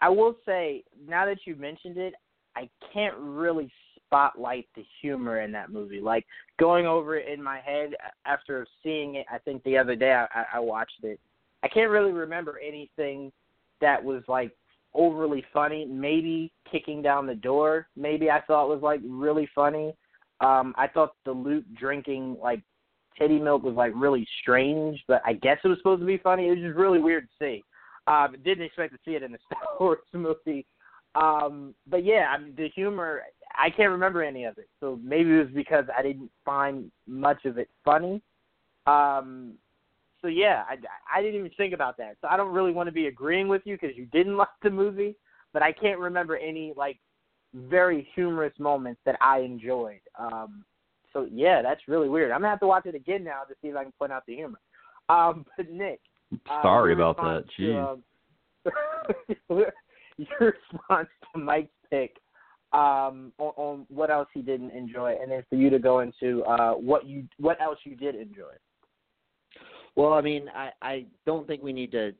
I 0.01 0.07
will 0.07 0.37
say, 0.45 0.85
now 1.07 1.25
that 1.25 1.39
you 1.45 1.57
mentioned 1.57 1.97
it, 1.97 2.13
I 2.55 2.69
can't 2.93 3.15
really 3.17 3.69
spotlight 4.09 4.67
the 4.75 4.83
humor 5.01 5.41
in 5.41 5.51
that 5.51 5.71
movie. 5.71 6.01
Like 6.01 6.25
going 6.59 6.87
over 6.87 7.17
it 7.17 7.27
in 7.31 7.41
my 7.41 7.59
head 7.59 7.91
after 8.25 8.65
seeing 8.83 9.15
it, 9.15 9.25
I 9.31 9.37
think 9.37 9.63
the 9.63 9.77
other 9.77 9.95
day 9.95 10.11
I, 10.11 10.45
I 10.55 10.59
watched 10.59 11.03
it. 11.03 11.19
I 11.63 11.67
can't 11.67 11.91
really 11.91 12.11
remember 12.11 12.59
anything 12.65 13.31
that 13.81 14.03
was 14.03 14.23
like 14.27 14.51
overly 14.93 15.45
funny. 15.53 15.85
Maybe 15.85 16.51
kicking 16.71 17.01
down 17.01 17.27
the 17.27 17.35
door, 17.35 17.87
maybe 17.95 18.31
I 18.31 18.41
thought 18.41 18.69
was 18.69 18.81
like 18.81 19.01
really 19.07 19.47
funny. 19.53 19.93
Um, 20.41 20.73
I 20.77 20.87
thought 20.87 21.15
the 21.25 21.31
Luke 21.31 21.65
drinking 21.77 22.37
like 22.41 22.61
titty 23.17 23.39
milk 23.39 23.63
was 23.63 23.75
like 23.75 23.91
really 23.95 24.27
strange, 24.41 25.03
but 25.07 25.21
I 25.25 25.33
guess 25.33 25.57
it 25.63 25.67
was 25.67 25.77
supposed 25.77 26.01
to 26.01 26.07
be 26.07 26.17
funny. 26.17 26.47
It 26.47 26.51
was 26.51 26.59
just 26.59 26.77
really 26.77 26.99
weird 26.99 27.27
to 27.27 27.45
see. 27.45 27.63
Um, 28.07 28.35
didn't 28.43 28.63
expect 28.63 28.93
to 28.93 28.99
see 29.05 29.11
it 29.11 29.23
in 29.23 29.31
the 29.31 29.37
Star 29.45 29.61
Wars 29.79 29.99
movie. 30.13 30.65
Um, 31.15 31.73
but 31.87 32.05
yeah, 32.05 32.27
I 32.33 32.37
mean, 32.37 32.53
the 32.55 32.69
humor, 32.69 33.23
I 33.57 33.69
can't 33.69 33.91
remember 33.91 34.23
any 34.23 34.43
of 34.45 34.57
it. 34.57 34.69
So 34.79 34.99
maybe 35.03 35.31
it 35.31 35.39
was 35.39 35.53
because 35.53 35.85
I 35.95 36.01
didn't 36.01 36.29
find 36.45 36.91
much 37.07 37.45
of 37.45 37.57
it 37.57 37.69
funny. 37.83 38.21
Um, 38.85 39.53
so 40.21 40.27
yeah, 40.27 40.63
I, 40.69 40.75
I 41.13 41.21
didn't 41.21 41.39
even 41.39 41.51
think 41.57 41.73
about 41.73 41.97
that. 41.97 42.17
So 42.21 42.27
I 42.29 42.37
don't 42.37 42.53
really 42.53 42.71
want 42.71 42.87
to 42.87 42.93
be 42.93 43.07
agreeing 43.07 43.47
with 43.47 43.61
you 43.65 43.77
because 43.79 43.95
you 43.97 44.05
didn't 44.07 44.37
like 44.37 44.47
the 44.63 44.69
movie, 44.69 45.15
but 45.53 45.63
I 45.63 45.71
can't 45.71 45.99
remember 45.99 46.37
any 46.37 46.73
like 46.75 46.97
very 47.53 48.07
humorous 48.13 48.53
moments 48.59 49.01
that 49.05 49.17
I 49.21 49.39
enjoyed. 49.39 50.01
Um, 50.17 50.63
so 51.13 51.27
yeah, 51.31 51.61
that's 51.61 51.87
really 51.87 52.09
weird. 52.09 52.31
I'm 52.31 52.41
gonna 52.41 52.49
have 52.49 52.59
to 52.59 52.67
watch 52.67 52.85
it 52.85 52.93
again 52.93 53.23
now 53.23 53.41
to 53.47 53.55
see 53.61 53.69
if 53.69 53.75
I 53.75 53.83
can 53.83 53.93
point 53.93 54.11
out 54.11 54.23
the 54.27 54.35
humor. 54.35 54.59
Um, 55.09 55.45
but 55.57 55.71
Nick, 55.71 56.01
uh, 56.49 56.61
Sorry 56.61 56.93
about 56.93 57.17
that. 57.17 57.45
Jeez. 57.57 57.97
To, 58.63 58.71
um, 59.49 59.65
your 60.19 60.55
response 60.71 61.09
to 61.33 61.39
Mike's 61.39 61.69
pick 61.89 62.17
um, 62.71 63.31
on, 63.39 63.53
on, 63.57 63.85
what 63.89 64.11
else 64.11 64.27
he 64.33 64.41
didn't 64.41 64.71
enjoy, 64.71 65.15
and 65.21 65.31
then 65.31 65.43
for 65.49 65.55
you 65.55 65.69
to 65.69 65.79
go 65.79 66.01
into 66.01 66.43
uh, 66.43 66.73
what 66.73 67.07
you 67.07 67.27
what 67.39 67.59
else 67.61 67.79
you 67.83 67.95
did 67.95 68.15
enjoy. 68.15 68.53
Well, 69.95 70.13
I 70.13 70.21
mean, 70.21 70.49
I 70.53 70.69
I 70.81 71.05
don't 71.25 71.47
think 71.47 71.63
we 71.63 71.73
need 71.73 71.91
to. 71.93 72.13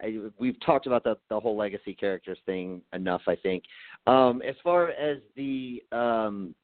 I, 0.00 0.18
we've 0.38 0.58
talked 0.64 0.86
about 0.86 1.02
the 1.02 1.16
the 1.28 1.40
whole 1.40 1.56
legacy 1.56 1.92
characters 1.92 2.38
thing 2.46 2.82
enough. 2.92 3.22
I 3.26 3.34
think. 3.36 3.64
Um, 4.06 4.42
as 4.42 4.54
far 4.62 4.90
as 4.90 5.18
the 5.36 5.82
um, 5.90 6.54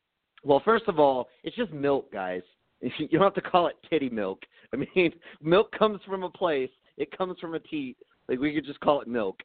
well, 0.44 0.62
first 0.64 0.84
of 0.86 1.00
all, 1.00 1.28
it's 1.42 1.56
just 1.56 1.72
milk, 1.72 2.12
guys. 2.12 2.42
You 2.98 3.08
don't 3.08 3.22
have 3.22 3.42
to 3.42 3.50
call 3.50 3.66
it 3.68 3.76
titty 3.90 4.10
milk. 4.10 4.42
I 4.72 4.76
mean, 4.76 5.12
milk 5.42 5.72
comes 5.76 5.98
from 6.06 6.22
a 6.22 6.30
place. 6.30 6.70
It 6.96 7.16
comes 7.16 7.38
from 7.40 7.54
a 7.54 7.58
teat. 7.58 7.96
Like 8.28 8.38
we 8.38 8.54
could 8.54 8.66
just 8.66 8.80
call 8.80 9.00
it 9.00 9.08
milk, 9.08 9.40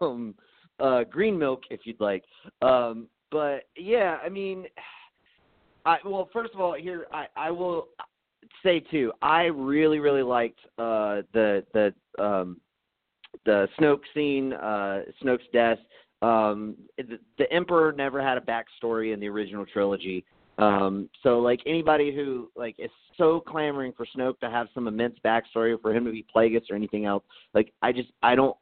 um, 0.00 0.34
uh, 0.82 1.04
green 1.04 1.38
milk 1.38 1.62
if 1.70 1.80
you'd 1.84 2.00
like. 2.00 2.24
Um, 2.60 3.06
but 3.30 3.64
yeah, 3.76 4.18
I 4.24 4.28
mean, 4.28 4.66
I 5.86 5.98
well, 6.04 6.28
first 6.32 6.52
of 6.52 6.60
all, 6.60 6.74
here 6.74 7.06
I 7.12 7.26
I 7.36 7.50
will 7.50 7.88
say 8.62 8.80
too. 8.80 9.12
I 9.22 9.44
really 9.44 10.00
really 10.00 10.22
liked 10.22 10.58
uh, 10.78 11.22
the 11.32 11.64
the 11.72 11.94
um, 12.22 12.60
the 13.46 13.68
Snoke 13.78 14.02
scene, 14.14 14.52
uh, 14.52 15.02
Snoke's 15.22 15.46
death. 15.52 15.78
Um, 16.20 16.76
the, 16.98 17.18
the 17.38 17.52
Emperor 17.52 17.92
never 17.92 18.22
had 18.22 18.38
a 18.38 18.40
backstory 18.40 19.12
in 19.12 19.18
the 19.18 19.28
original 19.28 19.66
trilogy. 19.66 20.24
Um, 20.58 21.08
so 21.22 21.40
like 21.40 21.60
anybody 21.66 22.14
who 22.14 22.50
like 22.54 22.76
is 22.78 22.90
so 23.16 23.40
clamoring 23.40 23.92
for 23.96 24.06
Snoke 24.16 24.38
to 24.40 24.50
have 24.50 24.68
some 24.74 24.86
immense 24.86 25.16
backstory 25.24 25.80
for 25.80 25.94
him 25.94 26.04
to 26.04 26.12
be 26.12 26.24
Plagueis 26.34 26.70
or 26.70 26.76
anything 26.76 27.06
else, 27.06 27.24
like 27.54 27.72
I 27.82 27.90
just 27.90 28.10
I 28.22 28.34
don't 28.34 28.56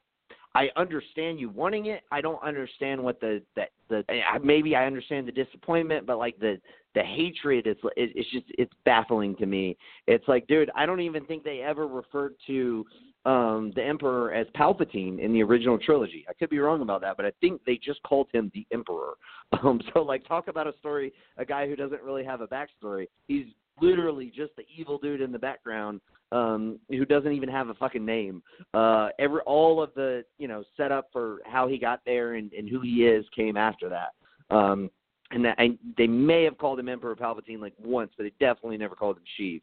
I 0.55 0.69
understand 0.77 1.39
you 1.39 1.49
wanting 1.49 1.87
it. 1.87 2.03
I 2.11 2.21
don't 2.21 2.43
understand 2.43 3.03
what 3.03 3.21
the 3.21 3.43
that 3.57 3.71
the 3.89 4.05
maybe 4.43 4.75
I 4.75 4.87
understand 4.87 5.29
the 5.29 5.33
disappointment, 5.33 6.07
but 6.07 6.19
like 6.19 6.39
the 6.39 6.61
the 6.95 7.03
hatred 7.03 7.67
is 7.69 7.77
it's 7.97 8.31
just 8.31 8.47
it's 8.59 8.73
baffling 8.85 9.37
to 9.37 9.47
me. 9.47 9.77
It's 10.09 10.27
like, 10.27 10.47
dude, 10.49 10.71
I 10.75 10.87
don't 10.87 11.01
even 11.01 11.25
think 11.25 11.45
they 11.45 11.61
ever 11.61 11.87
referred 11.87 12.35
to 12.49 12.85
um 13.27 13.71
the 13.77 13.85
Emperor 13.85 14.33
as 14.33 14.47
Palpatine 14.57 15.21
in 15.21 15.33
the 15.33 15.43
original 15.43 15.79
trilogy. 15.79 16.25
I 16.29 16.33
could 16.33 16.51
be 16.51 16.59
wrong 16.59 16.83
about 16.83 17.01
that, 17.03 17.17
but 17.17 17.27
I 17.27 17.33
think 17.41 17.61
they 17.65 17.77
just 17.77 18.03
called 18.03 18.29
him 18.33 18.51
the 18.55 18.67
Emperor. 18.73 19.15
Um 19.65 19.81
so 19.93 20.03
like 20.03 20.27
talk 20.29 20.47
about 20.47 20.69
a 20.69 20.73
story 20.79 21.13
a 21.37 21.45
guy 21.45 21.67
who 21.67 21.75
doesn't 21.75 22.03
really 22.03 22.25
have 22.25 22.41
a 22.41 22.47
backstory. 22.47 23.09
He's 23.27 23.47
literally 23.81 24.33
just 24.35 24.55
the 24.57 24.65
evil 24.77 24.99
dude 24.99 25.21
in 25.21 25.33
the 25.33 25.39
background 25.39 26.01
um 26.33 26.79
who 26.89 27.05
doesn't 27.05 27.33
even 27.33 27.49
have 27.49 27.69
a 27.69 27.75
fucking 27.75 28.05
name. 28.05 28.43
Uh 28.75 29.09
every 29.19 29.41
all 29.47 29.83
of 29.83 29.91
the, 29.95 30.25
you 30.39 30.49
know, 30.49 30.63
setup 30.77 31.09
for 31.13 31.39
how 31.45 31.67
he 31.67 31.79
got 31.79 32.01
there 32.07 32.35
and, 32.35 32.53
and 32.53 32.69
who 32.69 32.81
he 32.81 33.07
is 33.07 33.25
came 33.35 33.57
after 33.57 33.89
that. 33.89 34.11
Um 34.55 34.91
and 35.33 35.45
that 35.45 35.57
and 35.59 35.79
they 35.97 36.07
may 36.07 36.45
have 36.45 36.59
called 36.59 36.79
him 36.79 36.89
Emperor 36.89 37.17
Palpatine 37.17 37.61
like 37.61 37.75
once, 37.83 38.13
but 38.17 38.25
they 38.25 38.33
definitely 38.39 38.79
never 38.79 38.95
called 38.95 39.17
him 39.17 39.25
Sheev. 39.39 39.61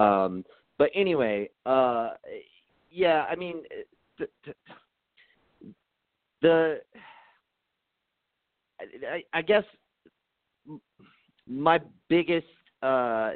Um 0.00 0.44
but 0.78 0.90
anyway, 0.94 1.50
uh 1.66 2.10
yeah, 2.90 3.26
I 3.30 3.36
mean, 3.36 3.62
the, 4.18 4.28
the 6.40 6.80
I, 8.80 9.22
I 9.32 9.42
guess 9.42 9.64
my 11.46 11.80
biggest 12.08 12.46
uh 12.82 13.32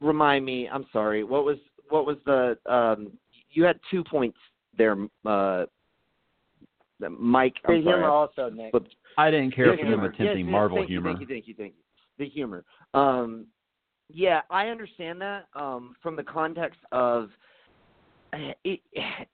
remind 0.00 0.44
me. 0.44 0.68
I'm 0.68 0.86
sorry. 0.92 1.24
What 1.24 1.44
was 1.44 1.58
what 1.88 2.06
was 2.06 2.16
the 2.26 2.56
um 2.66 3.12
you 3.50 3.64
had 3.64 3.78
two 3.90 4.04
points 4.04 4.38
there 4.76 4.96
uh 5.24 5.64
Mike 7.18 7.54
I'm 7.66 7.76
the 7.76 7.82
humor 7.82 8.08
also 8.08 8.48
Nick. 8.50 8.72
But, 8.72 8.86
I 9.16 9.30
didn't 9.30 9.54
care 9.54 9.76
for 9.76 9.88
them 9.88 10.00
attempting 10.00 10.46
yes, 10.46 10.50
Marvel 10.50 10.78
thank 10.78 10.88
humor. 10.88 11.10
You, 11.10 11.16
thank 11.16 11.28
you, 11.28 11.34
thank 11.34 11.48
you, 11.48 11.54
thank 11.54 11.74
you. 11.74 12.24
The 12.24 12.28
humor. 12.28 12.64
Um 12.94 13.46
yeah, 14.10 14.42
I 14.50 14.68
understand 14.68 15.20
that 15.20 15.46
um 15.54 15.94
from 16.02 16.16
the 16.16 16.22
context 16.22 16.80
of 16.92 17.30
it 18.64 18.80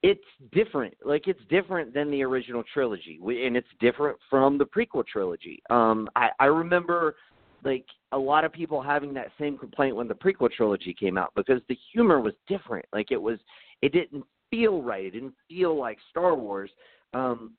it's 0.02 0.24
different. 0.52 0.94
Like 1.04 1.28
it's 1.28 1.40
different 1.48 1.94
than 1.94 2.10
the 2.10 2.22
original 2.22 2.62
trilogy, 2.72 3.18
and 3.22 3.56
it's 3.56 3.68
different 3.80 4.18
from 4.28 4.58
the 4.58 4.66
prequel 4.66 5.06
trilogy. 5.06 5.62
Um, 5.70 6.08
I 6.16 6.30
I 6.38 6.46
remember 6.46 7.16
like 7.64 7.84
a 8.12 8.18
lot 8.18 8.44
of 8.44 8.52
people 8.52 8.82
having 8.82 9.14
that 9.14 9.32
same 9.38 9.56
complaint 9.56 9.96
when 9.96 10.08
the 10.08 10.14
prequel 10.14 10.50
trilogy 10.50 10.94
came 10.98 11.18
out 11.18 11.32
because 11.36 11.60
the 11.68 11.78
humor 11.92 12.20
was 12.20 12.34
different. 12.48 12.86
Like 12.92 13.10
it 13.10 13.20
was, 13.20 13.38
it 13.82 13.92
didn't 13.92 14.24
feel 14.50 14.82
right. 14.82 15.04
It 15.04 15.10
didn't 15.12 15.34
feel 15.48 15.78
like 15.78 15.98
Star 16.10 16.34
Wars. 16.34 16.70
Um, 17.14 17.52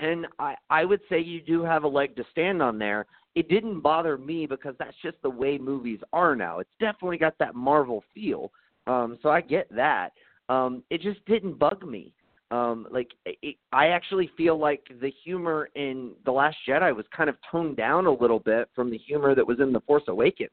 and 0.00 0.26
I 0.38 0.54
I 0.70 0.84
would 0.84 1.00
say 1.08 1.20
you 1.20 1.40
do 1.40 1.62
have 1.62 1.84
a 1.84 1.88
leg 1.88 2.16
to 2.16 2.24
stand 2.30 2.62
on 2.62 2.78
there. 2.78 3.06
It 3.34 3.48
didn't 3.48 3.80
bother 3.80 4.16
me 4.16 4.46
because 4.46 4.74
that's 4.78 4.96
just 5.02 5.16
the 5.22 5.30
way 5.30 5.58
movies 5.58 6.00
are 6.12 6.34
now. 6.34 6.58
It's 6.60 6.70
definitely 6.80 7.18
got 7.18 7.34
that 7.38 7.54
Marvel 7.54 8.02
feel. 8.14 8.50
Um, 8.86 9.18
so 9.22 9.28
I 9.28 9.40
get 9.40 9.68
that. 9.74 10.10
Um, 10.48 10.82
it 10.90 11.02
just 11.02 11.24
didn't 11.26 11.58
bug 11.58 11.86
me. 11.86 12.12
Um, 12.50 12.86
like 12.90 13.10
it, 13.26 13.56
I 13.72 13.88
actually 13.88 14.30
feel 14.36 14.58
like 14.58 14.82
the 15.00 15.12
humor 15.24 15.68
in 15.74 16.12
the 16.24 16.32
Last 16.32 16.56
Jedi 16.66 16.94
was 16.96 17.04
kind 17.14 17.28
of 17.28 17.36
toned 17.50 17.76
down 17.76 18.06
a 18.06 18.12
little 18.12 18.38
bit 18.38 18.70
from 18.74 18.90
the 18.90 18.96
humor 18.96 19.34
that 19.34 19.46
was 19.46 19.60
in 19.60 19.72
the 19.72 19.80
Force 19.80 20.04
Awakens. 20.08 20.50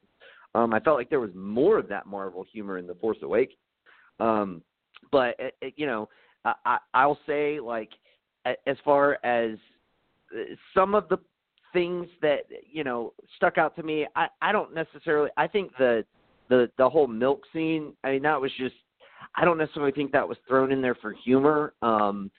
Um, 0.55 0.73
I 0.73 0.79
felt 0.79 0.97
like 0.97 1.09
there 1.09 1.19
was 1.21 1.33
more 1.33 1.77
of 1.77 1.87
that 1.89 2.05
Marvel 2.05 2.45
humor 2.51 2.77
in 2.77 2.87
the 2.87 2.95
Force 2.95 3.17
Awakens. 3.21 3.57
Um, 4.19 4.61
but 5.11 5.35
it, 5.39 5.55
it, 5.61 5.73
you 5.77 5.85
know, 5.85 6.09
I, 6.43 6.53
I, 6.65 6.77
I'll 6.93 7.19
say 7.25 7.59
like 7.59 7.91
as 8.45 8.77
far 8.83 9.17
as 9.23 9.57
uh, 10.33 10.55
some 10.73 10.95
of 10.95 11.09
the 11.09 11.17
things 11.73 12.07
that 12.21 12.41
you 12.71 12.83
know 12.83 13.13
stuck 13.35 13.57
out 13.57 13.75
to 13.75 13.83
me, 13.83 14.07
I, 14.15 14.27
I 14.41 14.51
don't 14.51 14.73
necessarily. 14.73 15.29
I 15.37 15.47
think 15.47 15.71
the 15.77 16.05
the 16.49 16.69
the 16.77 16.89
whole 16.89 17.07
milk 17.07 17.41
scene. 17.53 17.93
I 18.03 18.11
mean, 18.11 18.23
that 18.23 18.39
was 18.39 18.51
just 18.57 18.75
I 19.35 19.45
don't 19.45 19.57
necessarily 19.57 19.91
think 19.91 20.11
that 20.11 20.27
was 20.27 20.37
thrown 20.47 20.71
in 20.71 20.81
there 20.81 20.95
for 20.95 21.13
humor. 21.13 21.73
Um, 21.81 22.31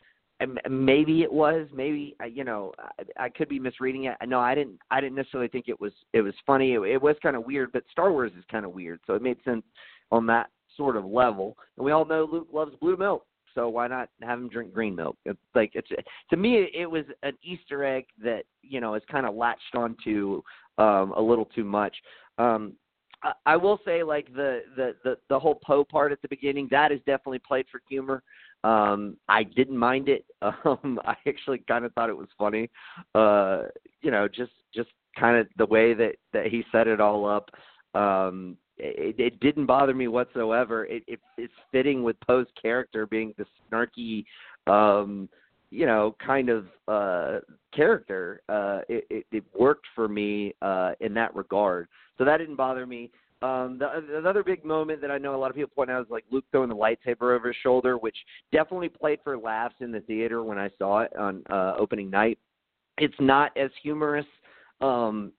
maybe 0.68 1.22
it 1.22 1.32
was. 1.32 1.66
Maybe 1.74 2.16
you 2.30 2.44
know, 2.44 2.72
I, 2.78 3.24
I 3.24 3.28
could 3.28 3.48
be 3.48 3.58
misreading 3.58 4.04
it. 4.04 4.16
No, 4.26 4.40
I 4.40 4.54
didn't. 4.54 4.78
I 4.90 5.00
didn't 5.00 5.16
necessarily 5.16 5.48
think 5.48 5.66
it 5.68 5.80
was. 5.80 5.92
It 6.12 6.22
was 6.22 6.34
funny. 6.46 6.74
It, 6.74 6.80
it 6.80 7.02
was 7.02 7.16
kind 7.22 7.36
of 7.36 7.46
weird, 7.46 7.72
but 7.72 7.84
Star 7.90 8.10
Wars 8.10 8.32
is 8.38 8.44
kind 8.50 8.64
of 8.64 8.72
weird, 8.72 9.00
so 9.06 9.14
it 9.14 9.22
made 9.22 9.38
sense 9.44 9.64
on 10.10 10.26
that 10.26 10.50
sort 10.76 10.96
of 10.96 11.04
level. 11.04 11.56
And 11.76 11.84
we 11.84 11.92
all 11.92 12.04
know 12.04 12.28
Luke 12.30 12.48
loves 12.52 12.74
blue 12.80 12.96
milk, 12.96 13.24
so 13.54 13.68
why 13.68 13.88
not 13.88 14.10
have 14.22 14.38
him 14.38 14.48
drink 14.48 14.72
green 14.72 14.94
milk? 14.94 15.16
It's 15.24 15.38
like 15.54 15.72
it's 15.74 15.88
to 16.30 16.36
me, 16.36 16.68
it 16.74 16.90
was 16.90 17.04
an 17.22 17.32
Easter 17.42 17.84
egg 17.84 18.06
that 18.22 18.44
you 18.62 18.80
know 18.80 18.94
is 18.94 19.02
kind 19.10 19.26
of 19.26 19.34
latched 19.34 19.74
onto 19.74 20.42
um, 20.78 21.12
a 21.16 21.20
little 21.20 21.46
too 21.46 21.64
much. 21.64 21.96
Um, 22.38 22.74
I 23.44 23.56
will 23.56 23.80
say 23.84 24.02
like 24.02 24.32
the 24.34 24.62
the 24.76 24.94
the, 25.04 25.18
the 25.28 25.38
whole 25.38 25.58
Poe 25.64 25.84
part 25.84 26.12
at 26.12 26.20
the 26.22 26.28
beginning 26.28 26.68
that 26.70 26.92
is 26.92 27.00
definitely 27.06 27.40
played 27.40 27.66
for 27.70 27.80
humor. 27.88 28.22
Um, 28.64 29.16
I 29.28 29.44
didn't 29.44 29.78
mind 29.78 30.08
it. 30.08 30.24
Um, 30.64 31.00
I 31.04 31.16
actually 31.26 31.58
kind 31.66 31.84
of 31.84 31.92
thought 31.92 32.10
it 32.10 32.16
was 32.16 32.28
funny. 32.38 32.70
Uh, 33.14 33.64
you 34.02 34.10
know, 34.10 34.28
just 34.28 34.52
just 34.74 34.90
kind 35.18 35.36
of 35.36 35.46
the 35.56 35.66
way 35.66 35.94
that 35.94 36.16
that 36.32 36.46
he 36.46 36.64
set 36.72 36.86
it 36.86 37.00
all 37.00 37.26
up. 37.28 37.50
Um, 37.94 38.56
it, 38.78 39.18
it 39.18 39.40
didn't 39.40 39.66
bother 39.66 39.94
me 39.94 40.08
whatsoever. 40.08 40.84
It, 40.86 41.02
it 41.06 41.20
it's 41.38 41.52
fitting 41.72 42.02
with 42.02 42.16
Poe's 42.26 42.46
character 42.60 43.06
being 43.06 43.34
the 43.38 43.46
snarky, 43.70 44.24
um, 44.70 45.28
you 45.70 45.86
know, 45.86 46.14
kind 46.24 46.48
of 46.48 46.66
uh, 46.88 47.40
character. 47.74 48.42
Uh, 48.48 48.80
it, 48.88 49.06
it, 49.10 49.26
it 49.32 49.44
worked 49.58 49.86
for 49.94 50.08
me 50.08 50.54
uh, 50.62 50.92
in 51.00 51.14
that 51.14 51.34
regard. 51.34 51.88
So 52.18 52.24
that 52.24 52.38
didn't 52.38 52.56
bother 52.56 52.86
me. 52.86 53.10
Um, 53.42 53.78
the, 53.78 54.16
another 54.16 54.42
big 54.42 54.64
moment 54.64 55.02
that 55.02 55.10
I 55.10 55.18
know 55.18 55.34
a 55.34 55.36
lot 55.36 55.50
of 55.50 55.56
people 55.56 55.70
point 55.74 55.90
out 55.90 56.02
is 56.02 56.10
like 56.10 56.24
Luke 56.30 56.44
throwing 56.50 56.70
the 56.70 56.74
lightsaber 56.74 57.36
over 57.36 57.48
his 57.48 57.56
shoulder, 57.62 57.98
which 57.98 58.16
definitely 58.50 58.88
played 58.88 59.18
for 59.22 59.36
laughs 59.36 59.74
in 59.80 59.92
the 59.92 60.00
theater 60.00 60.42
when 60.42 60.58
I 60.58 60.70
saw 60.78 61.00
it 61.00 61.14
on 61.16 61.42
uh, 61.50 61.74
opening 61.78 62.08
night. 62.08 62.38
It's 62.96 63.14
not 63.20 63.54
as 63.56 63.70
humorous. 63.82 64.26
Um, 64.80 65.32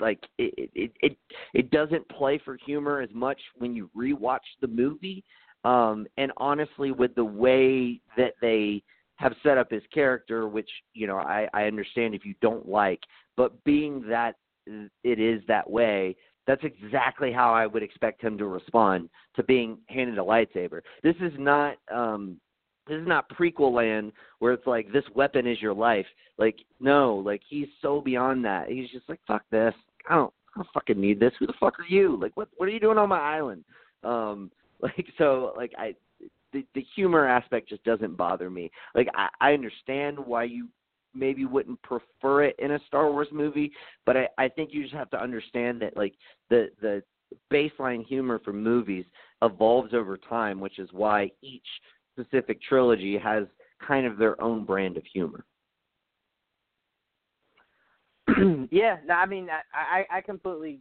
like 0.00 0.18
it, 0.38 0.70
it 0.74 0.92
it 1.00 1.16
it 1.52 1.70
doesn't 1.70 2.08
play 2.08 2.40
for 2.44 2.56
humor 2.64 3.00
as 3.00 3.10
much 3.12 3.38
when 3.58 3.76
you 3.76 3.90
rewatch 3.96 4.38
the 4.60 4.66
movie. 4.66 5.22
Um, 5.64 6.06
and 6.16 6.32
honestly, 6.36 6.90
with 6.90 7.14
the 7.14 7.24
way 7.24 8.00
that 8.16 8.34
they 8.40 8.82
have 9.16 9.34
set 9.42 9.58
up 9.58 9.70
his 9.70 9.82
character, 9.92 10.48
which 10.48 10.70
you 10.92 11.06
know 11.06 11.16
I, 11.16 11.48
I 11.54 11.64
understand 11.64 12.14
if 12.14 12.24
you 12.24 12.34
don't 12.40 12.68
like, 12.68 13.00
but 13.36 13.62
being 13.64 14.04
that 14.08 14.36
it 14.66 15.20
is 15.20 15.42
that 15.46 15.68
way, 15.68 16.16
that's 16.46 16.62
exactly 16.64 17.32
how 17.32 17.52
I 17.52 17.66
would 17.66 17.82
expect 17.82 18.22
him 18.22 18.36
to 18.38 18.46
respond 18.46 19.08
to 19.36 19.42
being 19.42 19.78
handed 19.88 20.18
a 20.18 20.22
lightsaber. 20.22 20.80
This 21.02 21.16
is 21.20 21.32
not 21.38 21.76
um 21.92 22.38
this 22.86 23.00
is 23.00 23.06
not 23.06 23.30
prequel 23.30 23.72
land 23.72 24.12
where 24.40 24.52
it's 24.52 24.66
like 24.66 24.92
this 24.92 25.04
weapon 25.14 25.46
is 25.46 25.60
your 25.62 25.74
life. 25.74 26.06
Like 26.38 26.56
no, 26.80 27.16
like 27.16 27.42
he's 27.48 27.68
so 27.80 28.00
beyond 28.00 28.44
that. 28.44 28.68
He's 28.68 28.90
just 28.90 29.08
like 29.08 29.20
fuck 29.26 29.42
this. 29.50 29.74
I 30.08 30.16
don't 30.16 30.32
I 30.54 30.58
don't 30.58 30.68
fucking 30.74 31.00
need 31.00 31.20
this. 31.20 31.32
Who 31.38 31.46
the 31.46 31.54
fuck 31.58 31.78
are 31.78 31.86
you? 31.88 32.18
Like 32.20 32.36
what 32.36 32.48
what 32.56 32.68
are 32.68 32.72
you 32.72 32.80
doing 32.80 32.98
on 32.98 33.08
my 33.08 33.20
island? 33.20 33.64
Um 34.02 34.50
like 34.80 35.06
so 35.16 35.54
like 35.56 35.72
I 35.78 35.94
the 36.74 36.86
humor 36.94 37.26
aspect 37.26 37.68
just 37.68 37.84
doesn't 37.84 38.16
bother 38.16 38.50
me. 38.50 38.70
Like 38.94 39.08
I 39.14 39.28
I 39.40 39.52
understand 39.52 40.18
why 40.18 40.44
you 40.44 40.68
maybe 41.14 41.44
wouldn't 41.44 41.80
prefer 41.82 42.44
it 42.44 42.56
in 42.58 42.72
a 42.72 42.80
Star 42.86 43.10
Wars 43.10 43.28
movie, 43.32 43.72
but 44.04 44.16
I, 44.16 44.28
I 44.36 44.48
think 44.48 44.70
you 44.72 44.82
just 44.82 44.94
have 44.94 45.10
to 45.10 45.22
understand 45.22 45.80
that 45.82 45.96
like 45.96 46.14
the 46.50 46.70
the 46.80 47.02
baseline 47.52 48.04
humor 48.04 48.40
for 48.44 48.52
movies 48.52 49.04
evolves 49.42 49.94
over 49.94 50.16
time, 50.16 50.60
which 50.60 50.78
is 50.78 50.88
why 50.92 51.30
each 51.42 51.66
specific 52.12 52.60
trilogy 52.62 53.18
has 53.18 53.44
kind 53.86 54.06
of 54.06 54.18
their 54.18 54.40
own 54.40 54.64
brand 54.64 54.96
of 54.96 55.04
humor. 55.12 55.44
yeah, 58.70 58.96
no, 59.06 59.14
I 59.14 59.26
mean, 59.26 59.48
I, 59.50 60.00
I 60.00 60.18
I 60.18 60.20
completely 60.20 60.80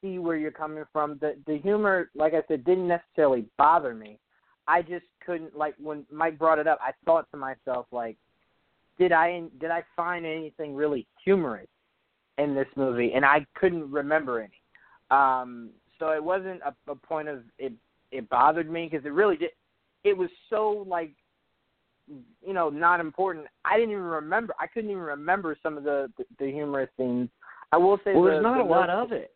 see 0.00 0.18
where 0.18 0.36
you're 0.36 0.50
coming 0.50 0.84
from. 0.92 1.18
The 1.20 1.36
the 1.46 1.58
humor, 1.58 2.10
like 2.14 2.34
I 2.34 2.42
said, 2.48 2.64
didn't 2.64 2.88
necessarily 2.88 3.46
bother 3.56 3.94
me. 3.94 4.18
I 4.66 4.82
just 4.82 5.04
couldn't 5.24 5.56
like 5.56 5.74
when 5.80 6.04
Mike 6.10 6.38
brought 6.38 6.58
it 6.58 6.66
up. 6.66 6.78
I 6.82 6.92
thought 7.04 7.30
to 7.32 7.36
myself 7.36 7.86
like, 7.92 8.16
did 8.98 9.12
I 9.12 9.42
did 9.60 9.70
I 9.70 9.82
find 9.96 10.24
anything 10.24 10.74
really 10.74 11.06
humorous 11.24 11.68
in 12.38 12.54
this 12.54 12.68
movie? 12.76 13.12
And 13.14 13.24
I 13.24 13.46
couldn't 13.54 13.90
remember 13.90 14.40
any. 14.40 14.60
Um, 15.10 15.70
so 15.98 16.10
it 16.10 16.22
wasn't 16.22 16.60
a, 16.62 16.74
a 16.90 16.94
point 16.94 17.28
of 17.28 17.42
it. 17.58 17.72
It 18.10 18.28
bothered 18.28 18.70
me 18.70 18.88
because 18.90 19.04
it 19.04 19.12
really 19.12 19.36
did. 19.36 19.50
It 20.04 20.16
was 20.16 20.30
so 20.50 20.84
like, 20.86 21.12
you 22.46 22.52
know, 22.52 22.70
not 22.70 23.00
important. 23.00 23.46
I 23.64 23.76
didn't 23.76 23.90
even 23.90 24.02
remember. 24.04 24.54
I 24.60 24.66
couldn't 24.66 24.90
even 24.90 25.02
remember 25.02 25.56
some 25.62 25.76
of 25.76 25.84
the 25.84 26.10
the, 26.16 26.24
the 26.38 26.50
humorous 26.50 26.90
scenes. 26.96 27.28
I 27.72 27.76
will 27.76 27.98
say. 28.04 28.14
Well, 28.14 28.24
the, 28.24 28.30
there's 28.30 28.42
not 28.42 28.58
the 28.58 28.64
a 28.64 28.64
lot 28.64 28.90
of 28.90 29.12
it. 29.12 29.33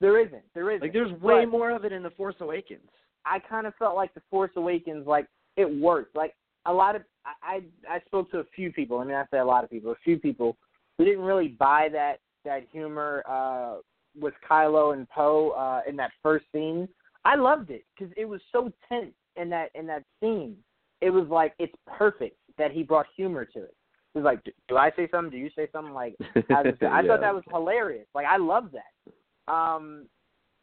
There 0.00 0.18
isn't. 0.18 0.42
There 0.54 0.70
isn't. 0.70 0.82
Like 0.82 0.92
there's 0.92 1.12
way 1.20 1.44
more 1.44 1.70
of 1.70 1.84
it 1.84 1.92
in 1.92 2.02
the 2.02 2.10
Force 2.10 2.36
Awakens. 2.40 2.88
I 3.26 3.38
kind 3.38 3.66
of 3.66 3.74
felt 3.78 3.96
like 3.96 4.14
the 4.14 4.22
Force 4.30 4.50
Awakens, 4.56 5.06
like 5.06 5.26
it 5.56 5.66
worked. 5.70 6.16
Like 6.16 6.34
a 6.66 6.72
lot 6.72 6.96
of 6.96 7.02
I 7.42 7.60
I 7.88 8.00
spoke 8.06 8.30
to 8.30 8.38
a 8.38 8.44
few 8.56 8.72
people. 8.72 8.98
I 8.98 9.04
mean, 9.04 9.14
I 9.14 9.24
say 9.30 9.38
a 9.38 9.44
lot 9.44 9.64
of 9.64 9.70
people, 9.70 9.92
a 9.92 9.96
few 10.02 10.18
people 10.18 10.56
who 10.96 11.04
didn't 11.04 11.24
really 11.24 11.48
buy 11.48 11.88
that 11.92 12.16
that 12.44 12.66
humor 12.72 13.22
uh, 13.28 13.76
with 14.18 14.34
Kylo 14.48 14.94
and 14.94 15.08
Poe 15.10 15.50
uh, 15.50 15.82
in 15.88 15.96
that 15.96 16.12
first 16.22 16.46
scene. 16.52 16.88
I 17.24 17.36
loved 17.36 17.70
it 17.70 17.84
because 17.94 18.12
it 18.16 18.24
was 18.24 18.40
so 18.52 18.72
tense 18.88 19.12
in 19.36 19.50
that 19.50 19.70
in 19.74 19.86
that 19.86 20.04
scene. 20.20 20.56
It 21.02 21.10
was 21.10 21.26
like 21.28 21.54
it's 21.58 21.74
perfect 21.86 22.36
that 22.58 22.72
he 22.72 22.82
brought 22.82 23.06
humor 23.16 23.44
to 23.44 23.58
it. 23.58 23.74
It 24.14 24.18
was 24.18 24.24
like, 24.24 24.40
do 24.68 24.76
I 24.76 24.90
say 24.96 25.08
something? 25.10 25.30
Do 25.30 25.36
you 25.36 25.50
say 25.54 25.68
something? 25.70 25.94
Like, 25.94 26.16
I, 26.34 26.62
was, 26.62 26.74
I 26.82 27.00
yeah. 27.00 27.06
thought 27.06 27.20
that 27.20 27.34
was 27.34 27.44
hilarious. 27.48 28.06
Like, 28.12 28.26
I 28.26 28.38
love 28.38 28.70
that. 28.72 29.12
Um, 29.50 30.06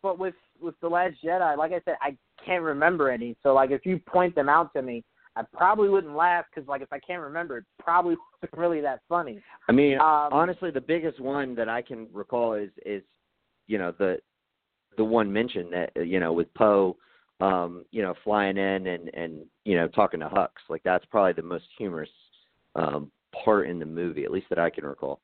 but 0.01 0.19
with 0.19 0.35
with 0.61 0.75
the 0.81 0.87
Last 0.87 1.15
Jedi, 1.23 1.57
like 1.57 1.71
I 1.71 1.81
said, 1.85 1.95
I 2.01 2.15
can't 2.43 2.63
remember 2.63 3.09
any. 3.09 3.35
So, 3.43 3.53
like, 3.53 3.71
if 3.71 3.85
you 3.85 3.99
point 3.99 4.35
them 4.35 4.49
out 4.49 4.73
to 4.73 4.81
me, 4.81 5.03
I 5.35 5.43
probably 5.53 5.89
wouldn't 5.89 6.15
laugh 6.15 6.45
because, 6.53 6.67
like, 6.67 6.81
if 6.81 6.91
I 6.91 6.99
can't 6.99 7.21
remember, 7.21 7.57
it 7.57 7.65
probably 7.79 8.15
wasn't 8.41 8.57
really 8.57 8.81
that 8.81 9.01
funny. 9.09 9.41
I 9.67 9.71
mean, 9.71 9.95
Um, 9.95 10.29
honestly, 10.31 10.71
the 10.71 10.81
biggest 10.81 11.19
one 11.19 11.55
that 11.55 11.69
I 11.69 11.81
can 11.81 12.07
recall 12.13 12.53
is 12.53 12.71
is 12.85 13.03
you 13.67 13.77
know 13.77 13.93
the 13.97 14.17
the 14.97 15.03
one 15.03 15.31
mentioned 15.31 15.73
that 15.73 15.91
you 16.07 16.19
know 16.19 16.33
with 16.33 16.51
Poe, 16.53 16.95
um, 17.39 17.85
you 17.91 18.01
know, 18.01 18.13
flying 18.23 18.57
in 18.57 18.87
and 18.87 19.09
and 19.13 19.45
you 19.65 19.75
know 19.75 19.87
talking 19.87 20.19
to 20.21 20.27
Hux. 20.27 20.49
Like 20.69 20.83
that's 20.83 21.05
probably 21.05 21.33
the 21.33 21.47
most 21.47 21.65
humorous 21.77 22.09
um, 22.75 23.11
part 23.43 23.67
in 23.67 23.79
the 23.79 23.85
movie, 23.85 24.23
at 24.23 24.31
least 24.31 24.47
that 24.49 24.59
I 24.59 24.69
can 24.69 24.85
recall. 24.85 25.21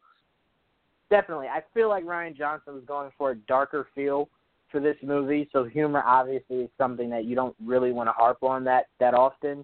Definitely, 1.13 1.45
I 1.45 1.61
feel 1.75 1.89
like 1.89 2.05
Rian 2.05 2.35
Johnson 2.35 2.73
was 2.73 2.83
going 2.87 3.11
for 3.19 3.29
a 3.29 3.35
darker 3.35 3.85
feel 3.93 4.29
for 4.71 4.79
this 4.79 4.95
movie. 5.03 5.47
So 5.53 5.63
humor 5.63 6.01
obviously 6.03 6.61
is 6.61 6.71
something 6.75 7.07
that 7.11 7.25
you 7.25 7.35
don't 7.35 7.55
really 7.63 7.91
want 7.91 8.09
to 8.09 8.13
harp 8.13 8.41
on 8.41 8.63
that 8.63 8.85
that 8.99 9.13
often. 9.13 9.63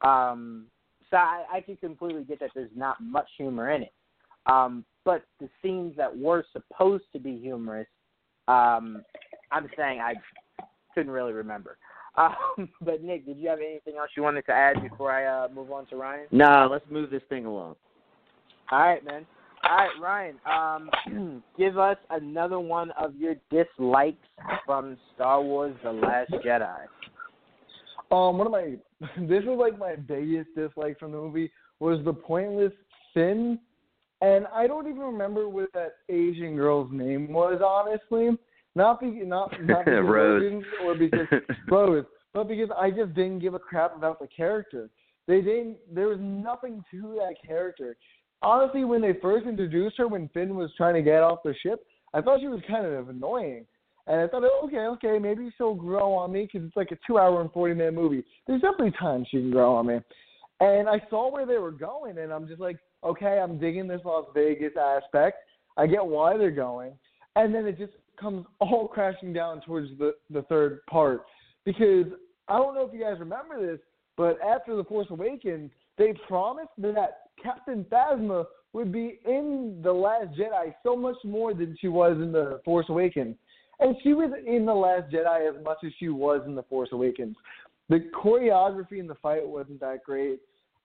Um, 0.00 0.66
so 1.08 1.18
I, 1.18 1.44
I 1.52 1.60
can 1.60 1.76
completely 1.76 2.24
get 2.24 2.40
that 2.40 2.50
there's 2.52 2.72
not 2.74 2.96
much 3.00 3.28
humor 3.36 3.70
in 3.70 3.82
it. 3.82 3.92
Um, 4.46 4.84
but 5.04 5.22
the 5.38 5.48
scenes 5.62 5.96
that 5.96 6.18
were 6.18 6.44
supposed 6.52 7.04
to 7.12 7.20
be 7.20 7.38
humorous, 7.38 7.86
um, 8.48 9.04
I'm 9.52 9.68
saying 9.76 10.00
I 10.00 10.14
couldn't 10.94 11.12
really 11.12 11.32
remember. 11.32 11.78
Um, 12.16 12.68
but 12.80 13.04
Nick, 13.04 13.24
did 13.26 13.36
you 13.36 13.48
have 13.48 13.60
anything 13.60 13.94
else 13.96 14.10
you 14.16 14.24
wanted 14.24 14.44
to 14.46 14.52
add 14.52 14.82
before 14.82 15.12
I 15.12 15.26
uh, 15.26 15.48
move 15.54 15.70
on 15.70 15.86
to 15.86 15.94
Ryan? 15.94 16.26
Nah, 16.32 16.66
let's 16.66 16.84
move 16.90 17.10
this 17.10 17.22
thing 17.28 17.44
along. 17.44 17.76
All 18.72 18.80
right, 18.80 19.04
man. 19.04 19.24
All 19.64 19.76
right, 19.76 19.90
Ryan. 20.00 20.90
Um, 21.10 21.42
give 21.58 21.78
us 21.78 21.96
another 22.10 22.60
one 22.60 22.90
of 22.92 23.16
your 23.16 23.34
dislikes 23.50 24.26
from 24.64 24.96
Star 25.14 25.42
Wars: 25.42 25.74
The 25.82 25.92
Last 25.92 26.32
Jedi. 26.44 26.86
Um, 28.10 28.38
one 28.38 28.46
of 28.46 28.52
my 28.52 28.76
this 29.26 29.44
was 29.44 29.58
like 29.58 29.78
my 29.78 29.96
biggest 29.96 30.48
dislike 30.56 30.98
from 30.98 31.12
the 31.12 31.18
movie 31.18 31.50
was 31.80 32.00
the 32.04 32.12
pointless 32.12 32.72
sin, 33.14 33.58
and 34.20 34.46
I 34.52 34.66
don't 34.66 34.88
even 34.88 35.00
remember 35.00 35.48
what 35.48 35.72
that 35.74 35.96
Asian 36.08 36.56
girl's 36.56 36.90
name 36.92 37.32
was. 37.32 37.60
Honestly, 37.64 38.36
not 38.74 39.00
be 39.00 39.06
not 39.24 39.52
not 39.64 39.84
because 39.84 40.04
Rose. 40.04 40.42
Logan 40.42 40.64
or 40.84 40.94
because 40.94 41.26
Rose, 41.70 42.04
but 42.32 42.48
because 42.48 42.70
I 42.76 42.90
just 42.90 43.14
didn't 43.14 43.40
give 43.40 43.54
a 43.54 43.58
crap 43.58 43.96
about 43.96 44.20
the 44.20 44.28
character. 44.28 44.88
They 45.26 45.40
didn't. 45.42 45.76
There 45.92 46.08
was 46.08 46.18
nothing 46.20 46.82
to 46.90 47.18
that 47.18 47.34
character. 47.46 47.96
Honestly, 48.42 48.84
when 48.84 49.00
they 49.00 49.14
first 49.20 49.46
introduced 49.46 49.96
her, 49.98 50.06
when 50.06 50.28
Finn 50.28 50.54
was 50.54 50.70
trying 50.76 50.94
to 50.94 51.02
get 51.02 51.22
off 51.22 51.40
the 51.44 51.54
ship, 51.62 51.84
I 52.14 52.20
thought 52.20 52.40
she 52.40 52.48
was 52.48 52.60
kind 52.68 52.86
of 52.86 53.08
annoying. 53.08 53.66
And 54.06 54.20
I 54.20 54.28
thought, 54.28 54.44
okay, 54.64 54.76
okay, 54.78 55.18
maybe 55.18 55.52
she'll 55.56 55.74
grow 55.74 56.14
on 56.14 56.32
me 56.32 56.48
because 56.50 56.66
it's 56.66 56.76
like 56.76 56.92
a 56.92 56.98
two-hour 57.06 57.40
and 57.42 57.52
forty-minute 57.52 57.94
movie. 57.94 58.24
There's 58.46 58.62
definitely 58.62 58.92
time 58.98 59.26
she 59.30 59.38
can 59.38 59.50
grow 59.50 59.74
on 59.74 59.86
me. 59.86 59.98
And 60.60 60.88
I 60.88 61.00
saw 61.10 61.30
where 61.30 61.46
they 61.46 61.58
were 61.58 61.70
going, 61.70 62.18
and 62.18 62.32
I'm 62.32 62.48
just 62.48 62.60
like, 62.60 62.78
okay, 63.04 63.38
I'm 63.38 63.58
digging 63.58 63.86
this 63.86 64.00
Las 64.04 64.24
Vegas 64.34 64.72
aspect. 64.80 65.38
I 65.76 65.86
get 65.86 66.04
why 66.04 66.36
they're 66.36 66.50
going, 66.50 66.92
and 67.36 67.54
then 67.54 67.66
it 67.66 67.76
just 67.78 67.92
comes 68.18 68.46
all 68.60 68.88
crashing 68.92 69.32
down 69.32 69.60
towards 69.60 69.90
the 69.98 70.14
the 70.30 70.42
third 70.42 70.80
part 70.90 71.24
because 71.64 72.06
I 72.48 72.56
don't 72.56 72.74
know 72.74 72.86
if 72.86 72.94
you 72.94 73.00
guys 73.00 73.20
remember 73.20 73.64
this, 73.64 73.78
but 74.16 74.38
after 74.40 74.74
the 74.74 74.84
Force 74.84 75.08
Awakens, 75.10 75.70
they 75.98 76.14
promised 76.26 76.70
that 76.78 77.27
Captain 77.42 77.84
Phasma 77.84 78.44
would 78.72 78.92
be 78.92 79.18
in 79.24 79.80
the 79.82 79.92
Last 79.92 80.36
Jedi 80.38 80.74
so 80.82 80.96
much 80.96 81.16
more 81.24 81.54
than 81.54 81.76
she 81.80 81.88
was 81.88 82.16
in 82.16 82.32
the 82.32 82.60
Force 82.64 82.86
Awakens. 82.88 83.36
And 83.80 83.96
she 84.02 84.12
was 84.12 84.30
in 84.46 84.66
The 84.66 84.74
Last 84.74 85.10
Jedi 85.12 85.48
as 85.48 85.64
much 85.64 85.78
as 85.84 85.92
she 85.98 86.08
was 86.08 86.42
in 86.46 86.54
The 86.54 86.64
Force 86.64 86.88
Awakens. 86.92 87.36
The 87.88 88.10
choreography 88.14 88.98
in 88.98 89.06
the 89.06 89.14
fight 89.16 89.46
wasn't 89.46 89.80
that 89.80 90.04
great. 90.04 90.40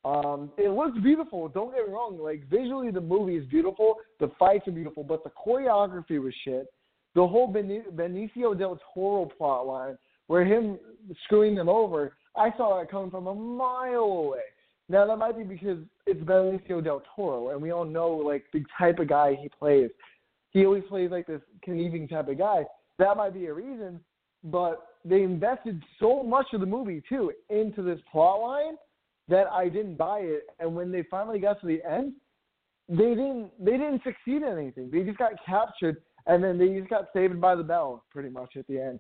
Um, 0.05 0.51
it 0.57 0.69
looks 0.69 0.97
beautiful. 1.01 1.47
Don't 1.47 1.73
get 1.73 1.87
me 1.87 1.93
wrong. 1.93 2.19
Like 2.21 2.47
visually, 2.49 2.91
the 2.91 3.01
movie 3.01 3.35
is 3.35 3.45
beautiful. 3.47 3.95
The 4.19 4.31
fights 4.37 4.67
are 4.67 4.71
beautiful, 4.71 5.03
but 5.03 5.23
the 5.23 5.31
choreography 5.31 6.21
was 6.21 6.33
shit. 6.43 6.67
The 7.15 7.25
whole 7.25 7.51
Benicio 7.51 8.57
del 8.57 8.79
Toro 8.93 9.25
plot 9.25 9.67
line, 9.67 9.97
where 10.27 10.43
him 10.43 10.77
screwing 11.25 11.55
them 11.55 11.69
over, 11.69 12.15
I 12.35 12.51
saw 12.57 12.79
that 12.79 12.89
coming 12.89 13.11
from 13.11 13.27
a 13.27 13.35
mile 13.35 14.01
away. 14.01 14.39
Now 14.89 15.05
that 15.07 15.17
might 15.17 15.37
be 15.37 15.43
because 15.43 15.79
it's 16.05 16.21
Benicio 16.21 16.83
del 16.83 17.01
Toro, 17.15 17.49
and 17.49 17.61
we 17.61 17.71
all 17.71 17.85
know 17.85 18.09
like 18.09 18.45
the 18.53 18.63
type 18.77 18.99
of 18.99 19.07
guy 19.07 19.37
he 19.39 19.49
plays. 19.49 19.89
He 20.51 20.65
always 20.65 20.83
plays 20.89 21.09
like 21.09 21.25
this 21.25 21.41
conniving 21.63 22.07
type 22.07 22.27
of 22.27 22.37
guy. 22.37 22.63
That 22.99 23.17
might 23.17 23.33
be 23.33 23.47
a 23.47 23.53
reason, 23.53 23.99
but 24.43 24.87
they 25.05 25.23
invested 25.23 25.81
so 25.99 26.23
much 26.23 26.47
of 26.53 26.59
the 26.59 26.65
movie 26.65 27.01
too 27.07 27.31
into 27.49 27.81
this 27.81 27.99
plot 28.11 28.41
line 28.41 28.75
that 29.29 29.47
I 29.51 29.69
didn't 29.69 29.95
buy 29.95 30.19
it. 30.19 30.43
And 30.59 30.75
when 30.75 30.91
they 30.91 31.03
finally 31.09 31.39
got 31.39 31.59
to 31.61 31.67
the 31.67 31.81
end, 31.89 32.13
they 32.89 33.09
didn't 33.09 33.51
they 33.59 33.71
didn't 33.71 34.03
succeed 34.03 34.43
in 34.43 34.57
anything. 34.57 34.89
They 34.91 35.03
just 35.03 35.17
got 35.17 35.31
captured 35.45 35.97
and 36.27 36.43
then 36.43 36.57
they 36.57 36.77
just 36.77 36.89
got 36.89 37.07
saved 37.13 37.39
by 37.39 37.55
the 37.55 37.63
bell 37.63 38.03
pretty 38.11 38.29
much 38.29 38.55
at 38.57 38.67
the 38.67 38.79
end. 38.79 38.99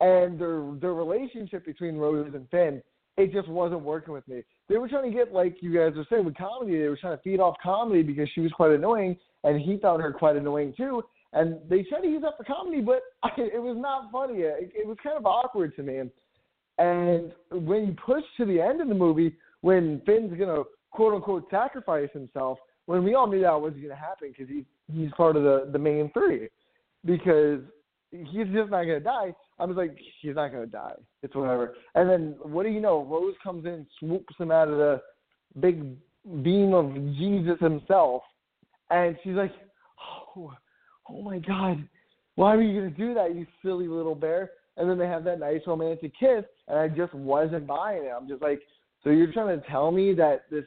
And 0.00 0.38
their 0.38 0.62
their 0.80 0.94
relationship 0.94 1.64
between 1.64 1.96
Rose 1.96 2.32
and 2.34 2.48
Finn, 2.50 2.82
it 3.16 3.32
just 3.32 3.48
wasn't 3.48 3.82
working 3.82 4.14
with 4.14 4.26
me. 4.28 4.42
They 4.68 4.78
were 4.78 4.88
trying 4.88 5.10
to 5.10 5.16
get 5.16 5.32
like 5.32 5.56
you 5.60 5.72
guys 5.72 5.96
were 5.96 6.06
saying 6.10 6.24
with 6.24 6.36
comedy, 6.36 6.78
they 6.78 6.88
were 6.88 6.96
trying 6.96 7.16
to 7.16 7.22
feed 7.22 7.40
off 7.40 7.56
comedy 7.62 8.02
because 8.02 8.28
she 8.34 8.40
was 8.40 8.52
quite 8.52 8.72
annoying 8.72 9.16
and 9.44 9.60
he 9.60 9.78
found 9.78 10.02
her 10.02 10.12
quite 10.12 10.36
annoying 10.36 10.74
too. 10.76 11.02
And 11.32 11.58
they 11.68 11.82
tried 11.82 12.00
to 12.00 12.08
use 12.08 12.22
that 12.22 12.36
for 12.36 12.44
comedy, 12.44 12.80
but 12.80 13.02
I, 13.22 13.30
it 13.36 13.62
was 13.62 13.76
not 13.78 14.10
funny. 14.10 14.40
It, 14.40 14.72
it 14.74 14.86
was 14.86 14.96
kind 15.02 15.16
of 15.16 15.26
awkward 15.26 15.76
to 15.76 15.82
me. 15.82 16.02
And 16.78 17.32
when 17.50 17.86
you 17.86 17.96
push 18.04 18.24
to 18.38 18.44
the 18.44 18.60
end 18.60 18.80
of 18.80 18.88
the 18.88 18.94
movie, 18.94 19.36
when 19.60 20.02
Finn's 20.04 20.38
gonna 20.38 20.64
quote 20.90 21.14
unquote 21.14 21.48
sacrifice 21.50 22.08
himself, 22.12 22.58
when 22.86 23.02
we 23.02 23.14
all 23.14 23.26
knew 23.26 23.40
that 23.40 23.60
wasn't 23.60 23.82
gonna 23.82 23.96
happen 23.96 24.28
because 24.28 24.48
he 24.48 24.64
he's 24.92 25.10
part 25.16 25.36
of 25.36 25.42
the 25.42 25.68
the 25.72 25.78
main 25.78 26.10
three, 26.12 26.48
because 27.04 27.60
he's 28.10 28.46
just 28.52 28.70
not 28.70 28.82
gonna 28.82 29.00
die. 29.00 29.34
I 29.58 29.64
was 29.64 29.76
like, 29.76 29.96
he's 30.20 30.34
not 30.34 30.52
gonna 30.52 30.66
die. 30.66 30.94
It's 31.22 31.34
whatever. 31.34 31.74
And 31.94 32.08
then 32.08 32.36
what 32.42 32.64
do 32.64 32.70
you 32.70 32.80
know? 32.80 33.04
Rose 33.04 33.34
comes 33.42 33.64
in, 33.64 33.86
swoops 33.98 34.34
him 34.38 34.50
out 34.50 34.68
of 34.68 34.76
the 34.76 35.00
big 35.60 35.96
beam 36.42 36.74
of 36.74 36.94
Jesus 37.16 37.58
himself, 37.60 38.22
and 38.90 39.16
she's 39.22 39.34
like, 39.34 39.52
oh, 40.36 40.52
oh 41.08 41.22
my 41.22 41.38
God, 41.38 41.86
why 42.34 42.54
were 42.54 42.62
you 42.62 42.80
gonna 42.80 42.90
do 42.90 43.14
that, 43.14 43.34
you 43.34 43.46
silly 43.62 43.88
little 43.88 44.14
bear? 44.14 44.50
And 44.76 44.90
then 44.90 44.98
they 44.98 45.06
have 45.06 45.24
that 45.24 45.40
nice 45.40 45.62
romantic 45.66 46.12
kiss, 46.18 46.44
and 46.68 46.78
I 46.78 46.88
just 46.88 47.14
wasn't 47.14 47.66
buying 47.66 48.04
it. 48.04 48.12
I'm 48.14 48.28
just 48.28 48.42
like, 48.42 48.60
so 49.02 49.10
you're 49.10 49.32
trying 49.32 49.58
to 49.58 49.66
tell 49.68 49.90
me 49.90 50.12
that 50.14 50.42
this 50.50 50.64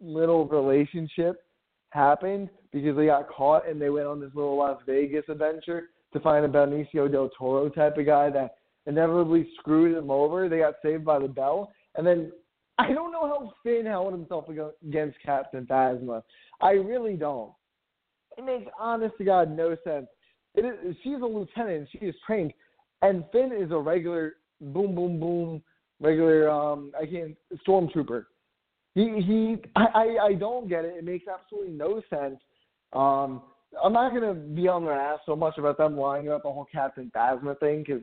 little 0.00 0.46
relationship 0.46 1.42
happened 1.90 2.48
because 2.72 2.96
they 2.96 3.06
got 3.06 3.28
caught 3.28 3.68
and 3.68 3.80
they 3.80 3.90
went 3.90 4.06
on 4.06 4.20
this 4.20 4.30
little 4.34 4.56
Las 4.56 4.80
Vegas 4.86 5.24
adventure 5.28 5.90
to 6.12 6.20
find 6.20 6.44
a 6.44 6.48
Benicio 6.48 7.10
del 7.10 7.30
Toro 7.36 7.68
type 7.68 7.96
of 7.98 8.06
guy 8.06 8.30
that 8.30 8.56
inevitably 8.86 9.48
screwed 9.58 9.96
them 9.96 10.10
over. 10.10 10.48
They 10.48 10.58
got 10.58 10.74
saved 10.82 11.04
by 11.04 11.18
the 11.18 11.28
bell, 11.28 11.72
and 11.96 12.06
then 12.06 12.32
I 12.78 12.92
don't 12.92 13.12
know 13.12 13.26
how 13.26 13.52
Finn 13.62 13.86
held 13.86 14.12
himself 14.12 14.46
against 14.48 15.16
Captain 15.24 15.66
Phasma. 15.66 16.22
I 16.60 16.72
really 16.72 17.14
don't. 17.14 17.52
It 18.36 18.44
makes 18.44 18.70
honest 18.78 19.16
to 19.18 19.24
God 19.24 19.50
no 19.50 19.76
sense. 19.82 20.06
It 20.54 20.64
is, 20.64 20.96
she's 21.02 21.20
a 21.22 21.26
lieutenant. 21.26 21.88
She 21.92 21.98
is 21.98 22.14
trained, 22.26 22.52
and 23.02 23.24
Finn 23.32 23.52
is 23.52 23.70
a 23.70 23.78
regular 23.78 24.34
boom, 24.60 24.94
boom, 24.94 25.20
boom, 25.20 25.62
regular. 26.00 26.50
Um, 26.50 26.92
I 27.00 27.06
can't 27.06 27.36
stormtrooper. 27.66 28.24
He 28.94 29.20
he. 29.20 29.56
I, 29.74 29.86
I 29.94 30.26
I 30.26 30.34
don't 30.34 30.68
get 30.68 30.84
it. 30.84 30.94
It 30.96 31.04
makes 31.04 31.26
absolutely 31.28 31.72
no 31.72 32.02
sense. 32.08 32.40
Um, 32.92 33.42
I'm 33.82 33.92
not 33.92 34.12
gonna 34.12 34.34
be 34.34 34.68
on 34.68 34.84
their 34.84 34.94
ass 34.94 35.20
so 35.26 35.36
much 35.36 35.58
about 35.58 35.78
them 35.78 35.96
lying 35.96 36.26
about 36.26 36.42
the 36.42 36.52
whole 36.52 36.66
Captain 36.70 37.10
Phasma 37.14 37.58
thing 37.58 37.84
because 37.86 38.02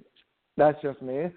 that's 0.58 0.82
just 0.82 1.02
me. 1.02 1.28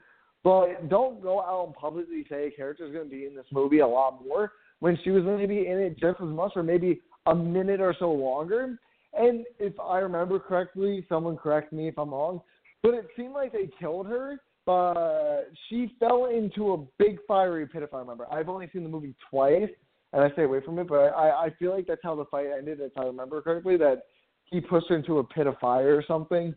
But 0.45 0.89
don't 0.89 1.21
go 1.23 1.41
out 1.41 1.67
and 1.67 1.75
publicly 1.75 2.25
say 2.29 2.47
a 2.47 2.51
character's 2.51 2.93
gonna 2.93 3.07
be 3.07 3.27
in 3.27 3.35
this 3.35 3.47
movie 3.51 3.81
a 3.81 3.87
lot 3.87 4.25
more 4.25 4.53
when 4.81 4.99
she 5.03 5.11
was 5.11 5.25
maybe 5.25 5.67
in 5.67 5.79
it 5.79 5.99
just 5.99 6.21
as 6.21 6.29
much 6.29 6.53
or 6.55 6.63
maybe 6.63 7.01
a 7.27 7.35
minute 7.35 7.81
or 7.81 7.95
so 7.99 8.11
longer. 8.13 8.79
And 9.19 9.45
if 9.59 9.73
I 9.81 9.99
remember 9.99 10.39
correctly, 10.39 11.05
someone 11.09 11.37
correct 11.37 11.73
me 11.73 11.89
if 11.89 11.99
I'm 11.99 12.11
wrong, 12.11 12.43
but 12.83 12.95
it 12.95 13.07
seemed 13.17 13.33
like 13.33 13.53
they 13.53 13.71
killed 13.81 14.07
her, 14.07 14.37
but 14.67 15.45
she 15.69 15.95
fell 15.99 16.27
into 16.27 16.75
a 16.75 16.85
big 16.99 17.19
fiery 17.27 17.67
pit 17.67 17.83
if 17.83 17.95
I 17.95 17.99
remember. 17.99 18.27
I've 18.31 18.49
only 18.49 18.69
seen 18.73 18.83
the 18.83 18.89
movie 18.89 19.15
twice, 19.31 19.71
and 20.13 20.23
I 20.23 20.31
stay 20.33 20.43
away 20.43 20.61
from 20.61 20.79
it, 20.79 20.89
but 20.89 21.15
I, 21.15 21.47
I 21.47 21.51
feel 21.59 21.75
like 21.75 21.87
that's 21.87 22.03
how 22.03 22.15
the 22.15 22.27
fight 22.27 22.47
ended, 22.57 22.81
if 22.81 22.93
I 22.99 23.05
remember 23.05 23.41
correctly, 23.41 23.77
that 23.79 24.03
he 24.47 24.61
pushed 24.61 24.89
her 24.89 24.97
into 24.97 25.19
a 25.19 25.25
pit 25.25 25.47
of 25.47 25.59
fire 25.59 25.97
or 25.97 26.05
something. 26.07 26.55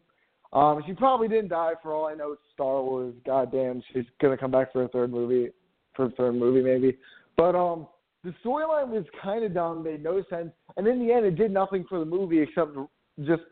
Um, 0.51 0.81
she 0.85 0.93
probably 0.93 1.27
didn't 1.27 1.49
die 1.49 1.73
for 1.81 1.93
all 1.93 2.07
I 2.07 2.15
know. 2.15 2.31
It's 2.31 2.41
Star 2.53 2.81
Wars. 2.81 3.13
Goddamn, 3.25 3.83
she's 3.93 4.05
gonna 4.21 4.37
come 4.37 4.51
back 4.51 4.73
for 4.73 4.83
a 4.83 4.87
third 4.87 5.11
movie, 5.11 5.51
for 5.95 6.05
a 6.05 6.11
third 6.11 6.35
movie 6.35 6.61
maybe. 6.61 6.97
But 7.37 7.55
um, 7.55 7.87
the 8.23 8.33
storyline 8.43 8.89
was 8.89 9.05
kind 9.21 9.43
of 9.43 9.53
dumb, 9.53 9.83
made 9.83 10.03
no 10.03 10.23
sense, 10.29 10.51
and 10.77 10.87
in 10.87 11.05
the 11.05 11.13
end, 11.13 11.25
it 11.25 11.35
did 11.35 11.51
nothing 11.51 11.85
for 11.87 11.99
the 11.99 12.05
movie 12.05 12.39
except 12.39 12.71
just 13.23 13.43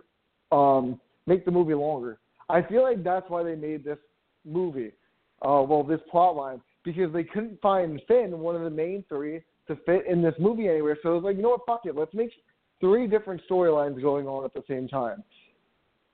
um 0.51 0.99
make 1.25 1.45
the 1.45 1.51
movie 1.51 1.73
longer. 1.73 2.19
I 2.49 2.61
feel 2.61 2.81
like 2.81 3.03
that's 3.03 3.29
why 3.29 3.43
they 3.43 3.55
made 3.55 3.83
this 3.83 3.97
movie, 4.45 4.93
uh, 5.41 5.61
well, 5.67 5.83
this 5.83 5.99
plot 6.09 6.35
line, 6.35 6.61
because 6.83 7.11
they 7.11 7.23
couldn't 7.23 7.61
find 7.61 8.01
Finn, 8.07 8.39
one 8.39 8.55
of 8.55 8.61
the 8.61 8.69
main 8.69 9.03
three, 9.09 9.41
to 9.67 9.75
fit 9.85 10.07
in 10.07 10.21
this 10.21 10.35
movie 10.39 10.69
anywhere. 10.69 10.97
So 11.03 11.11
it 11.11 11.15
was 11.15 11.23
like, 11.23 11.35
you 11.35 11.41
know 11.41 11.49
what, 11.49 11.65
fuck 11.65 11.81
it, 11.85 11.95
let's 11.95 12.13
make 12.13 12.31
three 12.79 13.07
different 13.07 13.41
storylines 13.49 14.01
going 14.01 14.27
on 14.27 14.45
at 14.45 14.53
the 14.53 14.63
same 14.67 14.87
time. 14.87 15.23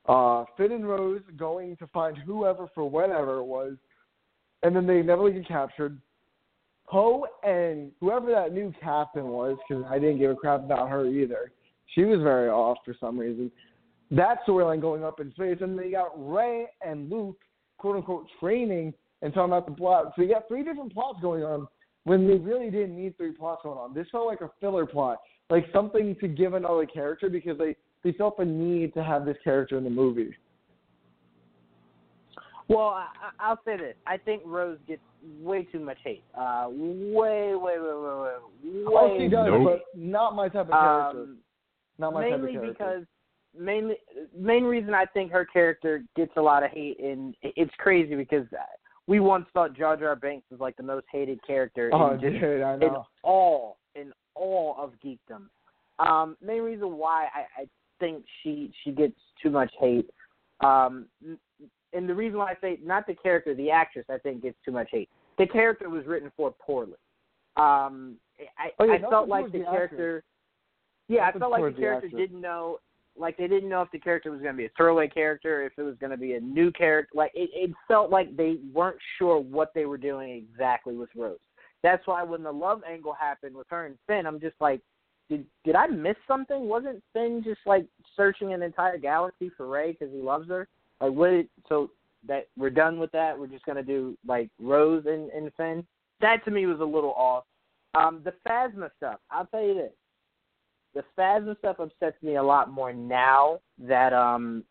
Uh, 0.07 0.43
Finn 0.57 0.71
and 0.71 0.87
Rose 0.87 1.21
going 1.37 1.77
to 1.77 1.87
find 1.87 2.17
whoever 2.17 2.67
for 2.75 2.89
whatever 2.89 3.39
it 3.39 3.45
was, 3.45 3.73
and 4.63 4.75
then 4.75 4.85
they 4.85 5.01
never 5.01 5.29
get 5.29 5.47
captured. 5.47 5.99
Poe 6.87 7.25
and 7.43 7.91
whoever 8.01 8.29
that 8.31 8.53
new 8.53 8.73
captain 8.81 9.27
was, 9.27 9.57
because 9.67 9.83
I 9.89 9.99
didn't 9.99 10.19
give 10.19 10.31
a 10.31 10.35
crap 10.35 10.63
about 10.63 10.89
her 10.89 11.07
either. 11.07 11.51
She 11.95 12.03
was 12.03 12.19
very 12.21 12.49
off 12.49 12.77
for 12.83 12.95
some 12.99 13.17
reason. 13.17 13.51
That 14.11 14.39
storyline 14.47 14.81
going 14.81 15.03
up 15.03 15.19
in 15.19 15.31
space, 15.31 15.57
and 15.61 15.79
they 15.79 15.91
got 15.91 16.11
Rey 16.15 16.67
and 16.85 17.09
Luke, 17.09 17.37
quote 17.77 17.95
unquote, 17.95 18.27
training 18.39 18.93
and 19.21 19.33
talking 19.33 19.51
about 19.51 19.65
the 19.65 19.73
plot. 19.73 20.13
So 20.15 20.21
you 20.21 20.29
got 20.33 20.47
three 20.47 20.63
different 20.63 20.93
plots 20.93 21.19
going 21.21 21.43
on 21.43 21.67
when 22.03 22.27
they 22.27 22.35
really 22.35 22.69
didn't 22.69 22.97
need 22.97 23.15
three 23.17 23.31
plots 23.31 23.61
going 23.63 23.77
on. 23.77 23.93
This 23.93 24.07
felt 24.11 24.27
like 24.27 24.41
a 24.41 24.51
filler 24.59 24.85
plot, 24.85 25.19
like 25.53 25.67
something 25.71 26.15
to 26.19 26.27
give 26.27 26.55
another 26.55 26.87
character 26.87 27.29
because 27.29 27.59
they 27.59 27.75
they 28.03 28.11
felt 28.17 28.37
the 28.37 28.43
need 28.43 28.91
to 28.95 29.03
have 29.03 29.23
this 29.23 29.37
character 29.43 29.77
in 29.77 29.83
the 29.83 29.89
movie. 29.89 30.35
Well, 32.67 32.87
I, 32.87 33.05
I'll 33.39 33.59
say 33.63 33.77
this: 33.77 33.93
I 34.07 34.17
think 34.17 34.41
Rose 34.47 34.79
gets 34.87 35.03
way 35.39 35.63
too 35.71 35.79
much 35.79 35.99
hate. 36.03 36.23
Uh, 36.35 36.69
way, 36.69 37.53
way, 37.53 37.77
way, 37.77 37.93
way, 37.93 38.15
way. 38.23 38.85
Oh, 38.87 39.15
she 39.19 39.27
does, 39.27 39.45
Nope. 39.47 39.63
but 39.63 39.99
not 39.99 40.35
my 40.35 40.49
type 40.49 40.65
of 40.65 40.71
character. 40.71 41.21
Um, 41.21 41.37
not 41.99 42.13
my 42.13 42.29
type 42.29 42.39
of 42.39 42.49
character. 42.49 42.59
mainly 42.59 42.71
because 42.71 43.03
mainly 43.55 43.95
main 44.35 44.63
reason 44.63 44.95
I 44.95 45.05
think 45.05 45.31
her 45.33 45.45
character 45.45 46.03
gets 46.15 46.31
a 46.35 46.41
lot 46.41 46.63
of 46.63 46.71
hate, 46.71 46.99
and 46.99 47.35
it's 47.43 47.73
crazy 47.77 48.15
because 48.15 48.47
we 49.05 49.19
once 49.19 49.45
thought 49.53 49.77
Jar 49.77 49.97
Jar 49.97 50.15
Binks 50.15 50.49
was 50.49 50.59
like 50.59 50.75
the 50.77 50.83
most 50.83 51.05
hated 51.11 51.45
character 51.45 51.91
oh, 51.93 52.15
in 52.15 52.21
just 52.21 52.33
dude, 52.33 52.63
I 52.63 52.73
in 52.73 52.79
know. 52.79 53.05
all 53.21 53.77
in 53.93 54.11
all 54.35 54.75
of 54.77 54.93
geekdom. 55.03 55.47
Um, 55.99 56.37
main 56.41 56.61
reason 56.61 56.97
why 56.97 57.27
I, 57.33 57.61
I 57.61 57.65
think 57.99 58.23
she 58.41 58.71
she 58.83 58.91
gets 58.91 59.15
too 59.41 59.49
much 59.49 59.71
hate, 59.79 60.09
um, 60.61 61.05
and 61.93 62.09
the 62.09 62.15
reason 62.15 62.39
why 62.39 62.51
I 62.51 62.55
say 62.61 62.79
not 62.83 63.05
the 63.07 63.15
character, 63.15 63.53
the 63.53 63.69
actress, 63.69 64.05
I 64.09 64.17
think 64.17 64.41
gets 64.41 64.57
too 64.65 64.71
much 64.71 64.89
hate. 64.91 65.09
The 65.37 65.47
character 65.47 65.89
was 65.89 66.05
written 66.05 66.31
for 66.35 66.53
poorly. 66.59 66.93
Um, 67.55 68.17
I 68.57 68.71
Oh, 68.79 68.85
yeah, 68.85 68.93
I 68.93 68.99
felt 69.09 69.29
like 69.29 69.51
the 69.51 69.59
the 69.59 69.63
character. 69.65 70.23
Yeah, 71.07 71.27
I 71.27 71.37
felt 71.37 71.51
like 71.51 71.63
the 71.63 71.71
the 71.71 71.77
character 71.77 72.07
actress. 72.07 72.19
didn't 72.21 72.41
know, 72.41 72.79
like 73.15 73.37
they 73.37 73.47
didn't 73.47 73.69
know 73.69 73.81
if 73.81 73.91
the 73.91 73.99
character 73.99 74.31
was 74.31 74.41
going 74.41 74.53
to 74.53 74.57
be 74.57 74.65
a 74.65 74.71
throwaway 74.75 75.07
character, 75.07 75.63
if 75.65 75.73
it 75.77 75.83
was 75.83 75.95
going 75.99 76.11
to 76.11 76.17
be 76.17 76.33
a 76.33 76.39
new 76.39 76.71
character. 76.71 77.11
Like 77.13 77.31
it, 77.35 77.49
it 77.53 77.71
felt 77.87 78.09
like 78.09 78.35
they 78.35 78.57
weren't 78.73 78.97
sure 79.17 79.39
what 79.39 79.71
they 79.75 79.85
were 79.85 79.97
doing 79.97 80.31
exactly 80.31 80.95
with 80.95 81.09
Rose. 81.15 81.37
That's 81.83 82.07
why 82.07 82.23
when 82.23 82.43
the 82.43 82.51
love 82.51 82.81
angle 82.89 83.13
happened 83.13 83.55
with 83.55 83.67
her 83.69 83.85
and 83.85 83.97
Finn, 84.07 84.25
I'm 84.25 84.39
just 84.39 84.55
like, 84.59 84.81
did 85.29 85.45
did 85.63 85.75
I 85.75 85.87
miss 85.87 86.15
something? 86.27 86.67
Wasn't 86.67 87.03
Finn 87.13 87.41
just 87.43 87.61
like 87.65 87.85
searching 88.15 88.53
an 88.53 88.63
entire 88.63 88.97
galaxy 88.97 89.51
for 89.55 89.67
Rey 89.67 89.91
because 89.91 90.13
he 90.13 90.21
loves 90.21 90.49
her? 90.49 90.67
Like 91.01 91.11
what? 91.11 91.31
Did, 91.31 91.49
so 91.67 91.91
that 92.27 92.47
we're 92.57 92.69
done 92.69 92.99
with 92.99 93.11
that. 93.11 93.37
We're 93.37 93.47
just 93.47 93.65
gonna 93.65 93.83
do 93.83 94.17
like 94.25 94.49
Rose 94.59 95.03
and, 95.05 95.29
and 95.31 95.51
Finn. 95.55 95.85
That 96.21 96.43
to 96.45 96.51
me 96.51 96.65
was 96.65 96.79
a 96.79 96.85
little 96.85 97.13
off. 97.13 97.43
Um, 97.95 98.21
the 98.23 98.33
Phasma 98.47 98.89
stuff. 98.97 99.19
I'll 99.29 99.45
tell 99.47 99.63
you 99.63 99.73
this: 99.75 99.91
the 100.93 101.03
Phasma 101.17 101.57
stuff 101.59 101.79
upsets 101.79 102.21
me 102.21 102.35
a 102.35 102.43
lot 102.43 102.71
more 102.71 102.93
now 102.93 103.59
that 103.77 104.13
um, 104.13 104.63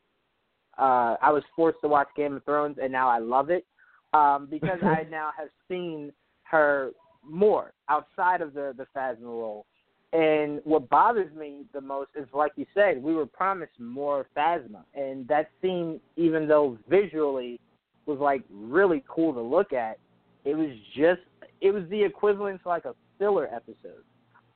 uh, 0.79 1.17
I 1.21 1.31
was 1.31 1.43
forced 1.55 1.81
to 1.83 1.89
watch 1.89 2.09
Game 2.17 2.37
of 2.37 2.45
Thrones, 2.45 2.79
and 2.83 2.93
now 2.93 3.09
I 3.09 3.19
love 3.19 3.51
it 3.51 3.67
um, 4.13 4.49
because 4.51 4.79
I 4.83 5.07
now 5.11 5.31
have 5.37 5.49
seen 5.69 6.13
her 6.53 6.93
more 7.29 7.73
outside 7.89 8.41
of 8.41 8.55
the 8.55 8.75
the 8.77 8.87
Phasma 8.95 9.25
role. 9.25 9.67
And 10.13 10.61
what 10.65 10.91
bothers 10.91 11.35
me 11.35 11.63
the 11.73 11.81
most 11.81 12.11
is, 12.15 12.27
like 12.35 12.53
you 12.57 12.67
said, 12.75 13.03
we 13.03 13.15
were 13.15 13.25
promised 13.25 13.81
more 13.81 14.27
Phasma, 14.37 14.85
and 14.95 15.27
that 15.29 15.51
scene, 15.61 16.01
even 16.17 16.47
though 16.47 16.79
visually 16.89 17.59
was 18.05 18.19
like 18.19 18.43
really 18.51 19.03
cool 19.09 19.33
to 19.33 19.41
look 19.41 19.73
at, 19.73 19.99
it 20.45 20.55
was 20.55 20.71
just 20.95 21.23
it 21.61 21.71
was 21.71 21.85
the 21.89 22.03
equivalent 22.03 22.63
to 22.63 22.69
like 22.69 22.85
a 22.85 22.95
filler 23.19 23.47
episode. 23.47 24.05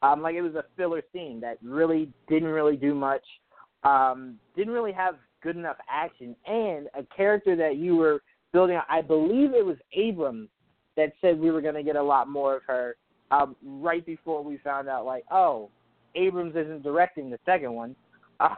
Um, 0.02 0.20
like 0.20 0.34
it 0.34 0.42
was 0.42 0.54
a 0.54 0.64
filler 0.76 1.02
scene 1.12 1.40
that 1.40 1.56
really 1.62 2.12
didn't 2.28 2.48
really 2.50 2.76
do 2.76 2.94
much, 2.94 3.24
um, 3.82 4.36
didn't 4.54 4.74
really 4.74 4.92
have 4.92 5.14
good 5.42 5.56
enough 5.56 5.76
action, 5.90 6.36
and 6.46 6.88
a 6.94 7.02
character 7.16 7.56
that 7.56 7.76
you 7.76 7.96
were 7.96 8.20
building. 8.52 8.78
I 8.90 9.00
believe 9.00 9.54
it 9.54 9.64
was 9.64 9.78
Abrams 9.94 10.50
that 10.96 11.12
said 11.20 11.38
we 11.38 11.50
were 11.50 11.60
going 11.60 11.74
to 11.74 11.82
get 11.82 11.96
a 11.96 12.02
lot 12.02 12.28
more 12.28 12.56
of 12.56 12.62
her. 12.66 12.96
Um, 13.30 13.56
right 13.64 14.04
before 14.06 14.42
we 14.42 14.58
found 14.58 14.88
out, 14.88 15.04
like, 15.04 15.24
oh, 15.30 15.68
Abrams 16.14 16.54
isn't 16.54 16.82
directing 16.82 17.28
the 17.28 17.38
second 17.44 17.72
one, 17.72 17.96
uh, 18.40 18.48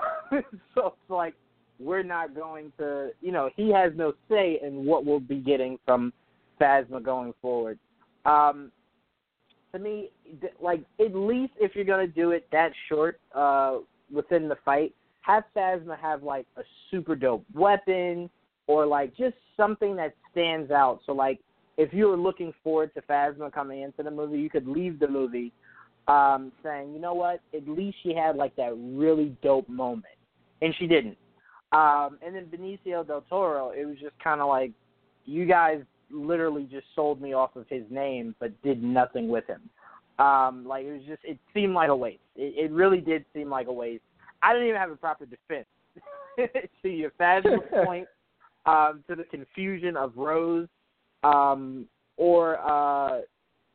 so 0.74 0.88
it's 0.88 1.10
like 1.10 1.34
we're 1.78 2.02
not 2.02 2.34
going 2.34 2.72
to, 2.78 3.10
you 3.20 3.32
know, 3.32 3.48
he 3.56 3.72
has 3.72 3.92
no 3.94 4.12
say 4.28 4.58
in 4.62 4.84
what 4.84 5.06
we'll 5.06 5.20
be 5.20 5.38
getting 5.38 5.78
from 5.84 6.12
Phasma 6.60 7.02
going 7.02 7.32
forward. 7.40 7.78
Um, 8.24 8.72
to 9.72 9.78
me, 9.78 10.10
like 10.60 10.82
at 11.00 11.14
least 11.14 11.52
if 11.60 11.74
you're 11.74 11.84
gonna 11.84 12.06
do 12.06 12.30
it 12.32 12.46
that 12.52 12.72
short 12.88 13.20
uh, 13.34 13.78
within 14.12 14.48
the 14.48 14.56
fight, 14.64 14.94
have 15.22 15.44
Phasma 15.54 15.98
have 15.98 16.22
like 16.22 16.46
a 16.56 16.62
super 16.90 17.14
dope 17.14 17.44
weapon 17.54 18.30
or 18.66 18.86
like 18.86 19.16
just 19.16 19.36
something 19.56 19.94
that 19.96 20.14
stands 20.30 20.70
out. 20.70 21.00
So 21.06 21.12
like 21.12 21.40
if 21.78 21.94
you 21.94 22.08
were 22.08 22.16
looking 22.16 22.52
forward 22.62 22.92
to 22.94 23.02
Phasma 23.02 23.52
coming 23.52 23.82
into 23.82 24.02
the 24.02 24.10
movie, 24.10 24.38
you 24.38 24.50
could 24.50 24.66
leave 24.66 24.98
the 24.98 25.08
movie 25.08 25.52
um, 26.08 26.50
saying, 26.62 26.92
you 26.92 27.00
know 27.00 27.14
what, 27.14 27.40
at 27.54 27.68
least 27.68 27.98
she 28.02 28.12
had 28.12 28.36
like 28.36 28.54
that 28.56 28.72
really 28.76 29.36
dope 29.42 29.68
moment, 29.68 30.16
and 30.60 30.74
she 30.78 30.86
didn't. 30.86 31.16
Um, 31.70 32.18
and 32.24 32.34
then 32.34 32.46
Benicio 32.46 33.06
del 33.06 33.22
Toro, 33.28 33.70
it 33.70 33.84
was 33.84 33.96
just 34.00 34.18
kind 34.22 34.40
of 34.40 34.48
like 34.48 34.72
you 35.24 35.46
guys 35.46 35.82
literally 36.10 36.64
just 36.64 36.86
sold 36.96 37.20
me 37.20 37.32
off 37.32 37.54
of 37.54 37.66
his 37.68 37.84
name, 37.90 38.34
but 38.40 38.60
did 38.62 38.82
nothing 38.82 39.28
with 39.28 39.44
him. 39.46 39.70
Um, 40.18 40.66
like 40.66 40.84
it 40.84 40.92
was 40.92 41.02
just, 41.06 41.20
it 41.22 41.38
seemed 41.54 41.74
like 41.74 41.90
a 41.90 41.96
waste. 41.96 42.20
It, 42.34 42.70
it 42.70 42.72
really 42.72 43.00
did 43.00 43.24
seem 43.32 43.50
like 43.50 43.68
a 43.68 43.72
waste. 43.72 44.02
I 44.42 44.52
didn't 44.52 44.68
even 44.68 44.80
have 44.80 44.90
a 44.90 44.96
proper 44.96 45.26
defense 45.26 45.66
to 46.82 46.88
your 46.88 47.12
Phasma 47.20 47.58
point, 47.84 48.08
um, 48.66 49.04
to 49.08 49.14
the 49.14 49.24
confusion 49.24 49.96
of 49.96 50.12
Rose, 50.16 50.66
um, 51.22 51.86
or 52.16 52.58
uh, 52.58 53.20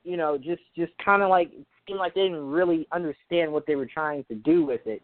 you 0.04 0.18
know, 0.18 0.38
just 0.38 0.62
just 0.76 0.92
kind 1.04 1.22
of 1.22 1.30
like 1.30 1.52
it 1.54 1.66
seemed 1.88 2.00
like 2.00 2.14
they 2.14 2.24
didn't 2.24 2.50
really 2.50 2.88
understand 2.92 3.52
what 3.52 3.66
they 3.66 3.76
were 3.76 3.86
trying 3.86 4.24
to 4.26 4.36
do 4.36 4.66
with 4.66 4.82
it. 4.86 5.02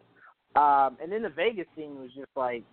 Um, 0.56 0.98
and 1.02 1.12
then 1.12 1.22
the 1.22 1.30
Vegas 1.30 1.68
scene 1.76 2.00
was 2.00 2.10
just 2.16 2.32
like, 2.36 2.64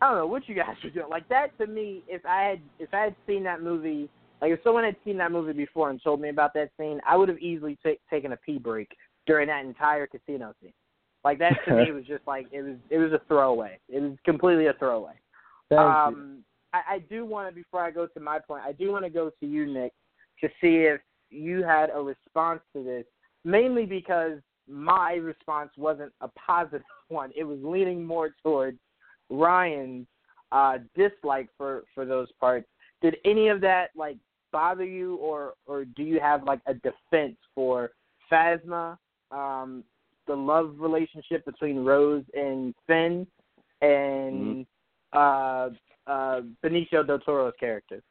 I 0.00 0.08
don't 0.08 0.18
know 0.18 0.26
what 0.26 0.48
you 0.48 0.54
guys 0.54 0.76
were 0.82 0.90
doing. 0.90 1.08
Like 1.08 1.28
that 1.28 1.56
to 1.58 1.66
me, 1.66 2.02
if 2.08 2.24
I 2.26 2.42
had 2.42 2.60
if 2.78 2.92
I 2.92 3.00
had 3.00 3.16
seen 3.26 3.42
that 3.44 3.62
movie, 3.62 4.08
like 4.40 4.52
if 4.52 4.60
someone 4.62 4.84
had 4.84 4.96
seen 5.04 5.18
that 5.18 5.32
movie 5.32 5.52
before 5.52 5.90
and 5.90 6.00
told 6.02 6.20
me 6.20 6.28
about 6.28 6.54
that 6.54 6.70
scene, 6.78 7.00
I 7.08 7.16
would 7.16 7.28
have 7.28 7.38
easily 7.38 7.78
ta 7.82 7.90
taken 8.10 8.32
a 8.32 8.36
pee 8.36 8.58
break 8.58 8.88
during 9.26 9.48
that 9.48 9.64
entire 9.64 10.06
casino 10.06 10.54
scene. 10.60 10.72
Like 11.24 11.38
that 11.38 11.54
to 11.66 11.74
me 11.84 11.92
was 11.92 12.04
just 12.04 12.26
like 12.26 12.46
it 12.52 12.62
was 12.62 12.76
it 12.90 12.98
was 12.98 13.12
a 13.12 13.20
throwaway. 13.28 13.78
It 13.88 14.00
was 14.00 14.16
completely 14.24 14.66
a 14.66 14.72
throwaway. 14.74 15.14
Thank 15.68 15.80
you. 16.16 16.38
I, 16.72 16.80
I 16.90 16.98
do 16.98 17.24
want 17.24 17.48
to 17.48 17.54
before 17.54 17.82
I 17.82 17.90
go 17.90 18.06
to 18.06 18.20
my 18.20 18.38
point, 18.38 18.62
I 18.64 18.72
do 18.72 18.92
want 18.92 19.04
to 19.04 19.10
go 19.10 19.30
to 19.30 19.46
you, 19.46 19.66
Nick, 19.66 19.92
to 20.40 20.48
see 20.60 20.76
if 20.76 21.00
you 21.30 21.62
had 21.62 21.90
a 21.94 22.00
response 22.00 22.60
to 22.74 22.82
this. 22.82 23.04
Mainly 23.44 23.86
because 23.86 24.38
my 24.68 25.14
response 25.14 25.70
wasn't 25.76 26.12
a 26.20 26.28
positive 26.28 26.82
one. 27.08 27.30
It 27.36 27.44
was 27.44 27.58
leaning 27.62 28.04
more 28.04 28.30
towards 28.42 28.78
Ryan's 29.30 30.06
uh, 30.52 30.78
dislike 30.96 31.48
for 31.56 31.84
for 31.94 32.04
those 32.04 32.28
parts. 32.40 32.66
Did 33.02 33.16
any 33.24 33.48
of 33.48 33.60
that 33.60 33.90
like 33.94 34.16
bother 34.52 34.84
you, 34.84 35.16
or 35.16 35.54
or 35.66 35.84
do 35.84 36.02
you 36.02 36.20
have 36.20 36.44
like 36.44 36.60
a 36.66 36.74
defense 36.74 37.36
for 37.54 37.90
Phasma, 38.30 38.96
um, 39.30 39.84
the 40.26 40.34
love 40.34 40.74
relationship 40.78 41.44
between 41.44 41.84
Rose 41.84 42.24
and 42.34 42.74
Finn, 42.86 43.26
and 43.80 44.66
uh, 45.12 45.70
uh, 46.08 46.40
Benicio 46.64 47.06
del 47.06 47.18
Toro's 47.20 47.54
character? 47.58 48.02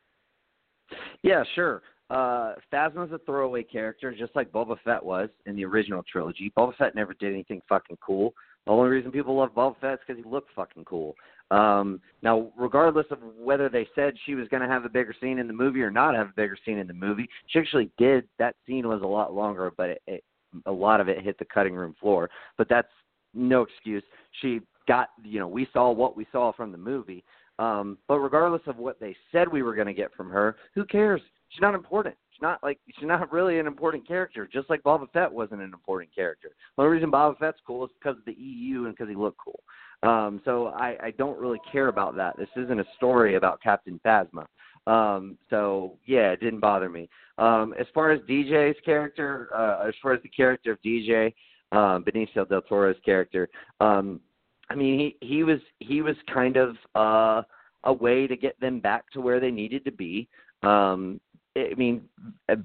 Yeah, 1.23 1.43
sure. 1.55 1.81
Uh, 2.09 2.53
Phasma's 2.71 3.11
a 3.11 3.19
throwaway 3.25 3.63
character, 3.63 4.15
just 4.17 4.33
like 4.35 4.51
Boba 4.51 4.77
Fett 4.85 5.03
was 5.03 5.29
in 5.45 5.55
the 5.55 5.65
original 5.65 6.03
trilogy. 6.09 6.53
Boba 6.57 6.75
Fett 6.77 6.95
never 6.95 7.13
did 7.13 7.33
anything 7.33 7.61
fucking 7.67 7.97
cool. 8.05 8.33
The 8.65 8.71
only 8.71 8.89
reason 8.89 9.11
people 9.11 9.35
love 9.35 9.53
Boba 9.53 9.75
Fett 9.81 9.93
is 9.93 9.99
because 10.07 10.23
he 10.23 10.29
looked 10.29 10.51
fucking 10.55 10.85
cool. 10.85 11.15
Um, 11.51 12.01
now, 12.21 12.51
regardless 12.57 13.05
of 13.11 13.19
whether 13.37 13.69
they 13.69 13.87
said 13.95 14.13
she 14.25 14.35
was 14.35 14.47
going 14.49 14.61
to 14.61 14.67
have 14.67 14.85
a 14.85 14.89
bigger 14.89 15.13
scene 15.19 15.39
in 15.39 15.47
the 15.47 15.53
movie 15.53 15.81
or 15.81 15.91
not 15.91 16.15
have 16.15 16.27
a 16.27 16.33
bigger 16.35 16.57
scene 16.65 16.77
in 16.77 16.87
the 16.87 16.93
movie, 16.93 17.27
she 17.47 17.59
actually 17.59 17.89
did. 17.97 18.25
That 18.39 18.55
scene 18.65 18.87
was 18.87 19.01
a 19.01 19.07
lot 19.07 19.33
longer, 19.33 19.71
but 19.75 19.89
it, 19.89 20.01
it, 20.07 20.23
a 20.65 20.71
lot 20.71 21.01
of 21.01 21.09
it 21.09 21.21
hit 21.21 21.37
the 21.39 21.45
cutting 21.45 21.73
room 21.75 21.95
floor. 21.99 22.29
But 22.57 22.69
that's 22.69 22.91
no 23.33 23.63
excuse. 23.63 24.03
She 24.41 24.61
got, 24.87 25.09
you 25.23 25.39
know, 25.39 25.47
we 25.47 25.67
saw 25.73 25.91
what 25.91 26.15
we 26.15 26.25
saw 26.31 26.51
from 26.53 26.71
the 26.71 26.77
movie. 26.77 27.23
Um, 27.59 27.97
but 28.07 28.19
regardless 28.19 28.61
of 28.67 28.77
what 28.77 28.99
they 28.99 29.15
said 29.31 29.51
we 29.51 29.63
were 29.63 29.75
going 29.75 29.87
to 29.87 29.93
get 29.93 30.13
from 30.13 30.29
her, 30.29 30.57
who 30.75 30.85
cares? 30.85 31.21
She's 31.49 31.61
not 31.61 31.75
important. 31.75 32.15
She's 32.31 32.41
not 32.41 32.61
like 32.61 32.79
she's 32.85 33.07
not 33.07 33.31
really 33.31 33.57
an 33.57 33.65
important 33.65 34.07
character. 34.07 34.47
Just 34.51 34.69
like 34.69 34.83
Boba 34.83 35.11
Fett 35.11 35.31
wasn't 35.31 35.61
an 35.61 35.73
important 35.73 36.13
character. 36.13 36.49
The 36.75 36.83
only 36.83 36.93
reason 36.93 37.11
Boba 37.11 37.37
Fett's 37.39 37.59
cool 37.65 37.85
is 37.85 37.91
because 37.99 38.17
of 38.17 38.25
the 38.25 38.39
EU 38.39 38.85
and 38.85 38.93
because 38.93 39.09
he 39.09 39.15
looked 39.15 39.39
cool. 39.43 39.59
Um, 40.03 40.41
so 40.45 40.67
I, 40.67 40.95
I 41.01 41.11
don't 41.17 41.39
really 41.39 41.59
care 41.71 41.87
about 41.87 42.15
that. 42.17 42.37
This 42.37 42.49
isn't 42.55 42.79
a 42.79 42.85
story 42.95 43.35
about 43.35 43.61
Captain 43.61 43.99
Phasma. 44.05 44.45
Um, 44.85 45.37
so 45.49 45.97
yeah, 46.05 46.31
it 46.31 46.39
didn't 46.39 46.59
bother 46.59 46.89
me. 46.89 47.09
Um, 47.37 47.73
as 47.79 47.87
far 47.93 48.11
as 48.11 48.21
DJ's 48.21 48.77
character, 48.85 49.49
uh, 49.55 49.87
as 49.87 49.95
far 50.01 50.13
as 50.13 50.21
the 50.21 50.29
character 50.29 50.73
of 50.73 50.81
DJ, 50.81 51.33
um, 51.71 52.03
Benicio 52.03 52.47
del 52.47 52.61
Toro's 52.61 52.95
character, 53.03 53.49
um, 53.79 54.21
I 54.69 54.75
mean 54.75 54.99
he 54.99 55.27
he 55.27 55.43
was 55.43 55.59
he 55.79 56.01
was 56.01 56.15
kind 56.33 56.57
of 56.57 56.75
uh, 56.95 57.41
a 57.83 57.93
way 57.93 58.27
to 58.27 58.35
get 58.35 58.59
them 58.59 58.79
back 58.79 59.09
to 59.11 59.21
where 59.21 59.39
they 59.39 59.51
needed 59.51 59.85
to 59.85 59.91
be. 59.91 60.27
Um, 60.63 61.19
I 61.55 61.73
mean, 61.75 62.03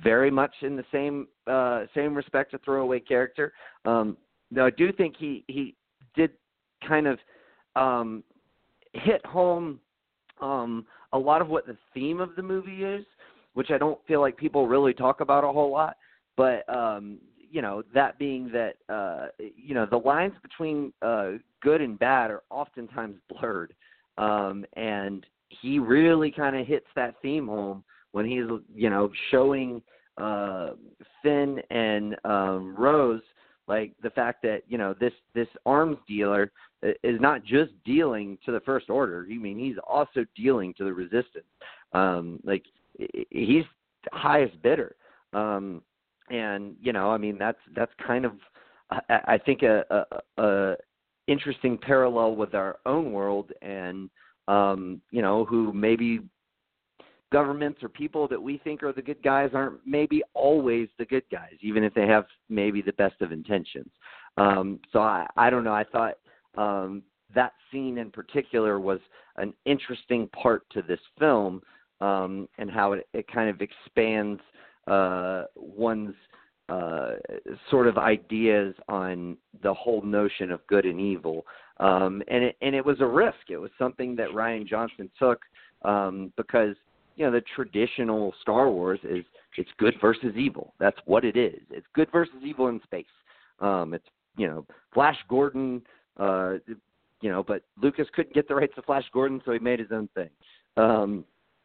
very 0.02 0.30
much 0.30 0.54
in 0.62 0.76
the 0.76 0.84
same 0.92 1.28
uh, 1.46 1.84
same 1.94 2.14
respect, 2.14 2.54
a 2.54 2.58
throwaway 2.58 3.00
character. 3.00 3.52
Um, 3.84 4.16
though 4.50 4.66
I 4.66 4.70
do 4.70 4.92
think 4.92 5.16
he 5.18 5.44
he 5.48 5.74
did 6.14 6.30
kind 6.86 7.06
of 7.06 7.18
um, 7.76 8.22
hit 8.92 9.24
home 9.24 9.80
um, 10.40 10.86
a 11.12 11.18
lot 11.18 11.40
of 11.40 11.48
what 11.48 11.66
the 11.66 11.76
theme 11.94 12.20
of 12.20 12.34
the 12.36 12.42
movie 12.42 12.84
is, 12.84 13.04
which 13.54 13.70
I 13.70 13.78
don't 13.78 13.98
feel 14.06 14.20
like 14.20 14.36
people 14.36 14.66
really 14.66 14.92
talk 14.92 15.20
about 15.20 15.44
a 15.44 15.52
whole 15.52 15.70
lot. 15.70 15.96
But 16.36 16.68
um, 16.68 17.18
you 17.52 17.60
know, 17.62 17.82
that 17.94 18.18
being 18.18 18.50
that, 18.52 18.76
uh, 18.88 19.26
you 19.38 19.74
know, 19.74 19.86
the 19.86 19.96
lines 19.96 20.32
between 20.42 20.92
uh, 21.02 21.32
good 21.60 21.82
and 21.82 21.98
bad 21.98 22.30
are 22.30 22.42
oftentimes 22.50 23.16
blurred, 23.28 23.74
um, 24.16 24.64
and 24.74 25.26
he 25.48 25.78
really 25.78 26.30
kind 26.30 26.56
of 26.56 26.66
hits 26.66 26.86
that 26.96 27.14
theme 27.20 27.46
home 27.46 27.84
when 28.12 28.24
he's, 28.24 28.46
you 28.74 28.88
know, 28.88 29.10
showing 29.30 29.82
uh, 30.16 30.70
Finn 31.22 31.60
and 31.70 32.16
um, 32.24 32.74
Rose 32.76 33.22
like 33.68 33.92
the 34.02 34.10
fact 34.10 34.42
that 34.42 34.62
you 34.66 34.76
know 34.76 34.94
this 34.98 35.12
this 35.34 35.48
arms 35.66 35.98
dealer 36.08 36.50
is 37.04 37.20
not 37.20 37.44
just 37.44 37.70
dealing 37.84 38.36
to 38.44 38.50
the 38.50 38.60
first 38.60 38.90
order. 38.90 39.26
I 39.30 39.36
mean, 39.36 39.58
he's 39.58 39.76
also 39.86 40.24
dealing 40.34 40.74
to 40.78 40.84
the 40.84 40.92
resistance. 40.92 41.46
Um, 41.92 42.40
like 42.44 42.64
he's 43.30 43.64
highest 44.12 44.60
bidder. 44.62 44.96
Um, 45.32 45.82
and 46.30 46.74
you 46.80 46.92
know, 46.92 47.10
I 47.10 47.18
mean, 47.18 47.36
that's 47.38 47.58
that's 47.74 47.92
kind 48.06 48.24
of 48.24 48.32
I, 48.90 49.00
I 49.24 49.38
think 49.38 49.62
a, 49.62 49.84
a, 49.90 50.42
a 50.42 50.76
interesting 51.26 51.78
parallel 51.78 52.36
with 52.36 52.54
our 52.54 52.78
own 52.86 53.12
world, 53.12 53.52
and 53.62 54.10
um, 54.48 55.00
you 55.10 55.22
know, 55.22 55.44
who 55.44 55.72
maybe 55.72 56.20
governments 57.32 57.82
or 57.82 57.88
people 57.88 58.28
that 58.28 58.40
we 58.40 58.58
think 58.58 58.82
are 58.82 58.92
the 58.92 59.02
good 59.02 59.22
guys 59.22 59.50
aren't 59.54 59.80
maybe 59.86 60.22
always 60.34 60.88
the 60.98 61.04
good 61.06 61.24
guys, 61.32 61.54
even 61.62 61.82
if 61.82 61.94
they 61.94 62.06
have 62.06 62.26
maybe 62.48 62.82
the 62.82 62.92
best 62.92 63.20
of 63.22 63.32
intentions. 63.32 63.90
Um, 64.36 64.80
so 64.92 65.00
I, 65.00 65.26
I 65.36 65.48
don't 65.48 65.64
know. 65.64 65.72
I 65.72 65.84
thought 65.84 66.18
um, 66.56 67.02
that 67.34 67.52
scene 67.70 67.98
in 67.98 68.10
particular 68.10 68.78
was 68.78 69.00
an 69.36 69.54
interesting 69.64 70.28
part 70.28 70.68
to 70.70 70.82
this 70.82 71.00
film 71.18 71.62
um, 72.02 72.48
and 72.58 72.70
how 72.70 72.92
it, 72.92 73.08
it 73.14 73.26
kind 73.28 73.48
of 73.48 73.62
expands 73.62 74.40
uh, 74.86 75.44
one's 75.56 76.14
uh, 76.68 77.12
sort 77.70 77.86
of 77.86 77.98
ideas 77.98 78.74
on 78.88 79.36
the 79.62 79.74
whole 79.74 80.02
notion 80.02 80.50
of 80.50 80.66
good 80.66 80.84
and 80.84 81.00
evil. 81.00 81.44
Um, 81.80 82.22
and 82.28 82.44
it 82.44 82.56
and 82.62 82.74
it 82.74 82.84
was 82.84 83.00
a 83.00 83.06
risk. 83.06 83.50
It 83.50 83.58
was 83.58 83.70
something 83.78 84.14
that 84.16 84.28
Rian 84.28 84.66
Johnson 84.66 85.10
took 85.18 85.40
um, 85.82 86.32
because 86.36 86.76
you 87.16 87.26
know 87.26 87.32
the 87.32 87.42
traditional 87.54 88.32
Star 88.40 88.70
Wars 88.70 89.00
is 89.02 89.24
it's 89.56 89.70
good 89.78 89.94
versus 90.00 90.34
evil. 90.36 90.74
That's 90.78 90.96
what 91.04 91.24
it 91.24 91.36
is. 91.36 91.60
It's 91.70 91.86
good 91.94 92.08
versus 92.12 92.36
evil 92.44 92.68
in 92.68 92.80
space. 92.84 93.04
Um, 93.60 93.94
it's 93.94 94.06
you 94.36 94.46
know 94.46 94.64
Flash 94.94 95.18
Gordon. 95.28 95.82
Uh, 96.18 96.54
you 97.20 97.30
know, 97.30 97.42
but 97.42 97.62
Lucas 97.80 98.06
couldn't 98.14 98.34
get 98.34 98.48
the 98.48 98.54
rights 98.54 98.74
to 98.74 98.82
Flash 98.82 99.04
Gordon, 99.12 99.40
so 99.44 99.52
he 99.52 99.58
made 99.58 99.78
his 99.78 99.92
own 99.92 100.08
thing. 100.14 100.28
Um, 100.76 101.24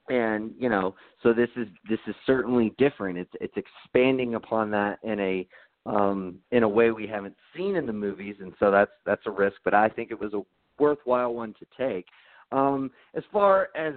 and 0.09 0.51
you 0.57 0.69
know, 0.69 0.95
so 1.23 1.33
this 1.33 1.49
is 1.55 1.67
this 1.89 1.99
is 2.07 2.15
certainly 2.25 2.73
different. 2.77 3.17
It's 3.17 3.31
it's 3.41 3.55
expanding 3.55 4.35
upon 4.35 4.71
that 4.71 4.99
in 5.03 5.19
a 5.19 5.47
um, 5.85 6.35
in 6.51 6.63
a 6.63 6.69
way 6.69 6.91
we 6.91 7.07
haven't 7.07 7.35
seen 7.55 7.75
in 7.75 7.85
the 7.85 7.93
movies, 7.93 8.35
and 8.39 8.53
so 8.59 8.71
that's 8.71 8.91
that's 9.05 9.25
a 9.25 9.31
risk. 9.31 9.57
But 9.63 9.73
I 9.73 9.89
think 9.89 10.11
it 10.11 10.19
was 10.19 10.33
a 10.33 10.41
worthwhile 10.79 11.33
one 11.33 11.53
to 11.59 11.65
take. 11.77 12.05
Um, 12.51 12.91
as 13.15 13.23
far 13.31 13.69
as 13.75 13.95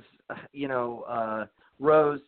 you 0.52 0.68
know, 0.68 1.04
uh, 1.08 1.46
Rose, 1.78 2.20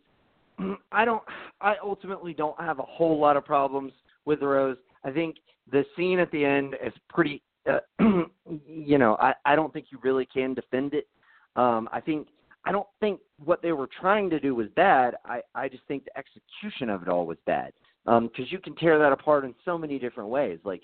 I 0.93 1.05
don't. 1.05 1.23
I 1.61 1.77
ultimately 1.83 2.35
don't 2.35 2.59
have 2.61 2.79
a 2.79 2.85
whole 2.85 3.19
lot 3.19 3.37
of 3.37 3.45
problems 3.45 3.93
with 4.25 4.43
Rose. 4.43 4.77
I 5.05 5.11
think 5.11 5.37
the 5.71 5.85
scene 5.97 6.19
at 6.19 6.31
the 6.31 6.45
end 6.45 6.77
is 6.85 6.93
pretty. 7.09 7.43
Uh, 7.71 7.79
you 8.67 8.99
know, 8.99 9.17
I 9.21 9.35
I 9.45 9.57
don't 9.57 9.73
think 9.73 9.87
you 9.91 9.99
really 10.03 10.27
can 10.27 10.55
defend 10.55 10.95
it. 10.95 11.07
Um, 11.55 11.89
I 11.93 12.01
think 12.01 12.29
I 12.65 12.73
don't 12.73 12.87
think 13.01 13.21
what 13.45 13.63
they 13.63 13.73
were 13.73 13.89
trying 14.01 14.31
to 14.31 14.41
do 14.41 14.55
was 14.55 14.69
bad. 14.77 15.17
I 15.25 15.41
I 15.55 15.69
just 15.69 15.85
think 15.89 16.05
the 16.05 16.17
execution 16.19 16.91
of 16.91 17.03
it 17.03 17.09
all 17.09 17.27
was 17.27 17.39
bad. 17.47 17.73
Um, 18.07 18.29
because 18.29 18.51
you 18.51 18.59
can 18.59 18.75
tear 18.75 18.99
that 18.99 19.13
apart 19.13 19.45
in 19.45 19.55
so 19.65 19.79
many 19.79 19.97
different 19.97 20.29
ways. 20.29 20.59
Like, 20.65 20.83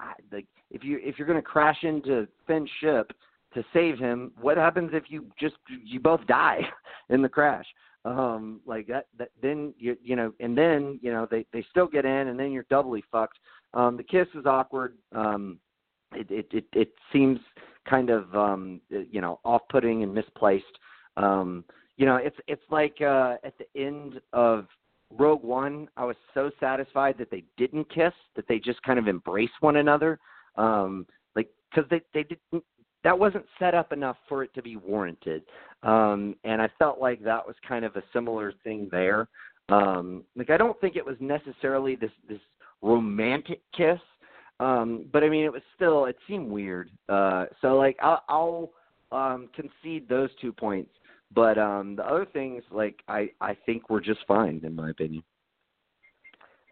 I, 0.00 0.14
like 0.32 0.46
if 0.70 0.82
you 0.82 0.98
if 1.02 1.18
you're 1.18 1.26
going 1.26 1.38
to 1.38 1.42
crash 1.42 1.78
into 1.82 2.26
Finn's 2.46 2.70
ship 2.80 3.12
to 3.56 3.64
save 3.72 3.98
him. 3.98 4.32
What 4.40 4.56
happens 4.56 4.90
if 4.92 5.04
you 5.08 5.26
just 5.40 5.56
you 5.82 5.98
both 5.98 6.24
die 6.26 6.60
in 7.08 7.22
the 7.22 7.28
crash? 7.28 7.66
Um, 8.04 8.60
like 8.66 8.86
that, 8.86 9.06
that 9.18 9.30
then 9.42 9.74
you 9.78 9.96
you 10.00 10.14
know, 10.14 10.32
and 10.38 10.56
then 10.56 11.00
you 11.02 11.10
know 11.10 11.26
they 11.28 11.44
they 11.52 11.64
still 11.70 11.88
get 11.88 12.04
in, 12.04 12.28
and 12.28 12.38
then 12.38 12.52
you're 12.52 12.66
doubly 12.70 13.02
fucked. 13.10 13.38
Um, 13.74 13.96
the 13.96 14.04
kiss 14.04 14.28
is 14.34 14.46
awkward. 14.46 14.96
Um, 15.12 15.58
it 16.12 16.30
it 16.30 16.46
it, 16.52 16.64
it 16.72 16.92
seems 17.12 17.40
kind 17.88 18.10
of 18.10 18.32
um, 18.36 18.80
you 18.90 19.20
know 19.20 19.40
off-putting 19.44 20.02
and 20.02 20.14
misplaced. 20.14 20.64
Um, 21.16 21.64
you 21.96 22.06
know, 22.06 22.16
it's 22.16 22.36
it's 22.46 22.62
like 22.70 22.96
uh, 23.00 23.36
at 23.44 23.54
the 23.58 23.80
end 23.80 24.20
of 24.32 24.66
Rogue 25.10 25.42
One, 25.44 25.88
I 25.96 26.04
was 26.04 26.16
so 26.34 26.50
satisfied 26.60 27.16
that 27.18 27.30
they 27.30 27.44
didn't 27.56 27.88
kiss, 27.92 28.12
that 28.34 28.46
they 28.48 28.58
just 28.58 28.82
kind 28.82 28.98
of 28.98 29.08
embrace 29.08 29.50
one 29.60 29.76
another. 29.76 30.18
Um, 30.56 31.06
like 31.34 31.48
because 31.70 31.88
they 31.90 32.00
they 32.12 32.24
didn't 32.24 32.64
that 33.04 33.16
wasn't 33.16 33.46
set 33.60 33.72
up 33.72 33.92
enough 33.92 34.16
for 34.28 34.42
it 34.42 34.52
to 34.54 34.62
be 34.62 34.76
warranted. 34.76 35.44
Um, 35.84 36.34
and 36.42 36.60
I 36.60 36.68
felt 36.76 37.00
like 37.00 37.22
that 37.22 37.46
was 37.46 37.54
kind 37.66 37.84
of 37.84 37.94
a 37.94 38.02
similar 38.12 38.52
thing 38.64 38.88
there. 38.90 39.28
Um, 39.68 40.24
like 40.34 40.50
I 40.50 40.56
don't 40.56 40.80
think 40.80 40.96
it 40.96 41.06
was 41.06 41.16
necessarily 41.20 41.96
this 41.96 42.10
this 42.28 42.40
romantic 42.82 43.60
kiss, 43.76 44.00
um, 44.60 45.06
but 45.12 45.22
I 45.22 45.28
mean 45.28 45.44
it 45.44 45.52
was 45.52 45.62
still 45.74 46.06
it 46.06 46.16
seemed 46.26 46.50
weird. 46.50 46.90
Uh, 47.08 47.46
so 47.60 47.76
like 47.76 47.96
I'll, 48.02 48.22
I'll 48.28 48.70
um, 49.12 49.48
concede 49.54 50.08
those 50.08 50.30
two 50.40 50.52
points, 50.52 50.90
but 51.36 51.58
um, 51.58 51.94
the 51.94 52.04
other 52.04 52.24
things 52.24 52.64
like 52.72 53.00
I 53.06 53.30
I 53.40 53.56
think 53.66 53.88
were 53.88 54.00
just 54.00 54.20
fine 54.26 54.60
in 54.64 54.74
my 54.74 54.90
opinion. 54.90 55.22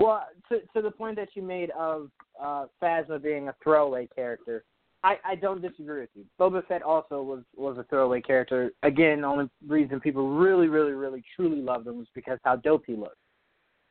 Well, 0.01 0.27
to 0.49 0.61
to 0.75 0.83
the 0.83 0.91
point 0.91 1.17
that 1.17 1.29
you 1.35 1.43
made 1.43 1.71
of 1.79 2.11
uh, 2.43 2.67
Phasma 2.83 3.23
being 3.23 3.49
a 3.49 3.55
throwaway 3.63 4.09
character, 4.13 4.65
I, 5.05 5.19
I 5.25 5.35
don't 5.37 5.63
disagree 5.63 6.01
with 6.01 6.11
you. 6.15 6.25
Boba 6.41 6.67
Fett 6.67 6.83
also 6.83 7.23
was 7.23 7.43
was 7.55 7.79
a 7.79 7.85
throwaway 7.85 8.23
character. 8.23 8.73
Again, 8.83 9.21
the 9.21 9.27
only 9.29 9.51
reason 9.69 10.01
people 10.01 10.37
really, 10.37 10.67
really, 10.67 10.93
really, 10.93 11.23
truly 11.37 11.61
loved 11.61 11.87
him 11.87 11.99
was 11.99 12.09
because 12.15 12.39
how 12.43 12.57
dope 12.57 12.85
he 12.87 12.97
looked. 12.97 13.19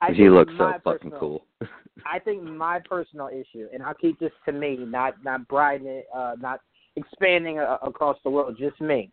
I 0.01 0.11
he 0.11 0.27
looks 0.27 0.51
so 0.57 0.73
fucking 0.83 1.11
personal, 1.11 1.19
cool. 1.19 1.45
I 2.05 2.19
think 2.19 2.43
my 2.43 2.81
personal 2.89 3.29
issue, 3.29 3.67
and 3.71 3.81
I'll 3.83 3.93
keep 3.93 4.19
this 4.19 4.33
to 4.45 4.51
me, 4.51 4.75
not 4.75 5.23
not 5.23 5.47
broadening 5.47 5.99
it, 5.99 6.07
uh, 6.13 6.33
not 6.41 6.61
expanding 6.95 7.59
uh, 7.59 7.77
across 7.83 8.17
the 8.23 8.29
world, 8.31 8.57
just 8.59 8.81
me. 8.81 9.11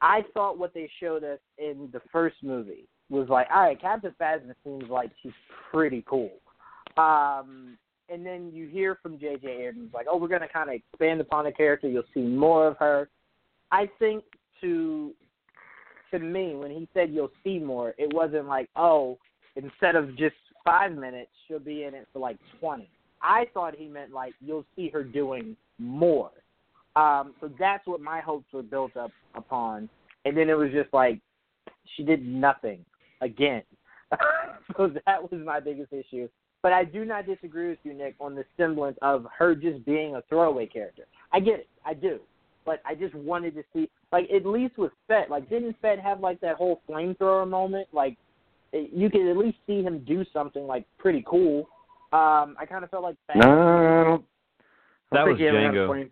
I 0.00 0.22
thought 0.34 0.58
what 0.58 0.74
they 0.74 0.88
showed 1.00 1.24
us 1.24 1.40
in 1.58 1.88
the 1.92 2.00
first 2.12 2.36
movie 2.42 2.86
was 3.10 3.28
like, 3.28 3.48
all 3.54 3.62
right, 3.62 3.80
Captain 3.80 4.14
Phasma 4.20 4.54
seems 4.64 4.84
like 4.88 5.10
she's 5.22 5.32
pretty 5.70 6.04
cool. 6.08 6.30
Um, 6.96 7.78
and 8.08 8.24
then 8.24 8.50
you 8.52 8.68
hear 8.68 8.98
from 9.02 9.18
J.J. 9.18 9.46
Abrams 9.48 9.92
like, 9.92 10.06
oh, 10.08 10.16
we're 10.16 10.28
going 10.28 10.40
to 10.40 10.48
kind 10.48 10.68
of 10.68 10.76
expand 10.76 11.20
upon 11.20 11.44
the 11.44 11.52
character. 11.52 11.88
You'll 11.88 12.02
see 12.14 12.20
more 12.20 12.68
of 12.68 12.76
her. 12.78 13.08
I 13.70 13.88
think 13.98 14.24
to 14.60 15.12
to 16.10 16.18
me 16.18 16.54
when 16.54 16.70
he 16.70 16.88
said 16.94 17.10
you'll 17.12 17.30
see 17.44 17.58
more, 17.58 17.94
it 17.98 18.10
wasn't 18.14 18.46
like, 18.46 18.70
oh, 18.76 19.18
instead 19.56 19.94
of 19.94 20.16
just 20.16 20.36
five 20.64 20.92
minutes, 20.92 21.30
she'll 21.46 21.58
be 21.58 21.84
in 21.84 21.94
it 21.94 22.08
for 22.12 22.18
like 22.18 22.38
twenty. 22.60 22.88
I 23.20 23.46
thought 23.52 23.74
he 23.76 23.88
meant 23.88 24.12
like 24.12 24.32
you'll 24.40 24.64
see 24.74 24.88
her 24.90 25.04
doing 25.04 25.56
more. 25.78 26.30
Um, 26.98 27.34
so 27.40 27.48
that's 27.60 27.86
what 27.86 28.00
my 28.00 28.20
hopes 28.20 28.52
were 28.52 28.62
built 28.62 28.96
up 28.96 29.12
upon. 29.36 29.88
And 30.24 30.36
then 30.36 30.50
it 30.50 30.58
was 30.58 30.70
just 30.72 30.92
like 30.92 31.20
she 31.96 32.02
did 32.02 32.26
nothing 32.26 32.84
again. 33.20 33.62
so 34.76 34.90
that 35.06 35.22
was 35.22 35.40
my 35.44 35.60
biggest 35.60 35.92
issue. 35.92 36.28
But 36.60 36.72
I 36.72 36.84
do 36.84 37.04
not 37.04 37.24
disagree 37.24 37.68
with 37.68 37.78
you, 37.84 37.94
Nick, 37.94 38.16
on 38.20 38.34
the 38.34 38.44
semblance 38.56 38.98
of 39.00 39.26
her 39.36 39.54
just 39.54 39.84
being 39.86 40.16
a 40.16 40.22
throwaway 40.28 40.66
character. 40.66 41.04
I 41.32 41.38
get 41.38 41.60
it, 41.60 41.68
I 41.84 41.94
do. 41.94 42.18
But 42.66 42.82
I 42.84 42.96
just 42.96 43.14
wanted 43.14 43.54
to 43.54 43.62
see, 43.72 43.88
like, 44.10 44.28
at 44.34 44.44
least 44.44 44.76
with 44.76 44.90
Fett, 45.06 45.30
like, 45.30 45.48
didn't 45.48 45.76
Fett 45.80 46.00
have 46.00 46.18
like 46.18 46.40
that 46.40 46.56
whole 46.56 46.82
flamethrower 46.88 47.48
moment? 47.48 47.86
Like, 47.92 48.16
you 48.72 49.08
could 49.08 49.30
at 49.30 49.36
least 49.36 49.58
see 49.68 49.82
him 49.82 50.04
do 50.04 50.24
something 50.32 50.66
like 50.66 50.84
pretty 50.98 51.24
cool. 51.26 51.68
Um, 52.12 52.56
I 52.58 52.66
kind 52.68 52.82
of 52.82 52.90
felt 52.90 53.04
like 53.04 53.16
Fett. 53.28 53.36
No, 53.36 53.50
I 53.50 54.04
don't. 54.04 54.24
That 55.12 55.26
was 55.26 55.38
Jango. 55.38 56.10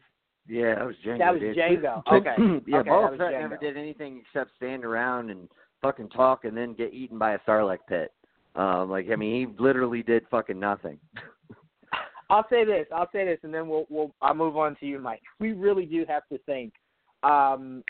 Yeah, 0.49 0.77
that 0.77 0.87
was 0.87 0.97
Jango. 1.05 1.19
That 1.19 1.33
was 1.33 1.41
dude. 1.41 1.57
Jango. 1.57 2.03
Okay. 2.13 2.35
yeah, 2.67 2.79
okay, 2.79 2.91
Boba 2.91 3.19
Fett 3.19 3.33
Jango. 3.33 3.41
never 3.41 3.57
did 3.57 3.77
anything 3.77 4.23
except 4.27 4.53
stand 4.57 4.85
around 4.85 5.31
and 5.31 5.49
fucking 5.83 6.09
talk 6.11 6.45
and 6.45 6.57
then 6.57 6.75
get 6.75 6.93
eaten 6.93 7.19
by 7.19 7.33
a 7.35 7.39
Sarlacc 7.41 7.79
pit. 7.89 8.13
Um, 8.55 8.91
like 8.91 9.07
I 9.13 9.17
mean, 9.17 9.49
he 9.49 9.63
literally 9.63 10.03
did 10.03 10.25
fucking 10.31 10.59
nothing. 10.59 10.99
I'll 12.31 12.47
say 12.51 12.65
this. 12.65 12.87
I'll 12.95 13.11
say 13.13 13.25
this, 13.25 13.39
and 13.43 13.53
then 13.53 13.69
we'll 13.69 13.87
we'll 13.89 14.13
I'll 14.21 14.35
move 14.35 14.57
on 14.57 14.77
to 14.77 14.87
you, 14.87 14.99
Mike. 14.99 15.23
We 15.39 15.53
really 15.53 15.85
do 15.85 16.05
have 16.09 16.27
to 16.33 16.39
thank, 16.47 16.73
um, 17.23 17.85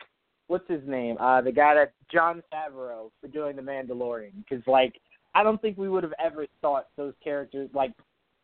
what's 0.49 0.69
his 0.69 0.83
name? 0.87 1.17
Uh, 1.19 1.41
the 1.41 1.53
guy 1.53 1.75
that 1.75 1.93
Jon 2.13 2.43
Favreau 2.53 3.11
for 3.21 3.29
doing 3.29 3.57
the 3.57 3.63
Mandalorian, 3.63 4.33
because 4.39 4.67
like 4.67 5.01
I 5.35 5.43
don't 5.43 5.61
think 5.63 5.79
we 5.79 5.89
would 5.89 6.03
have 6.03 6.13
ever 6.23 6.47
thought 6.61 6.89
those 6.97 7.15
characters 7.23 7.71
like 7.73 7.93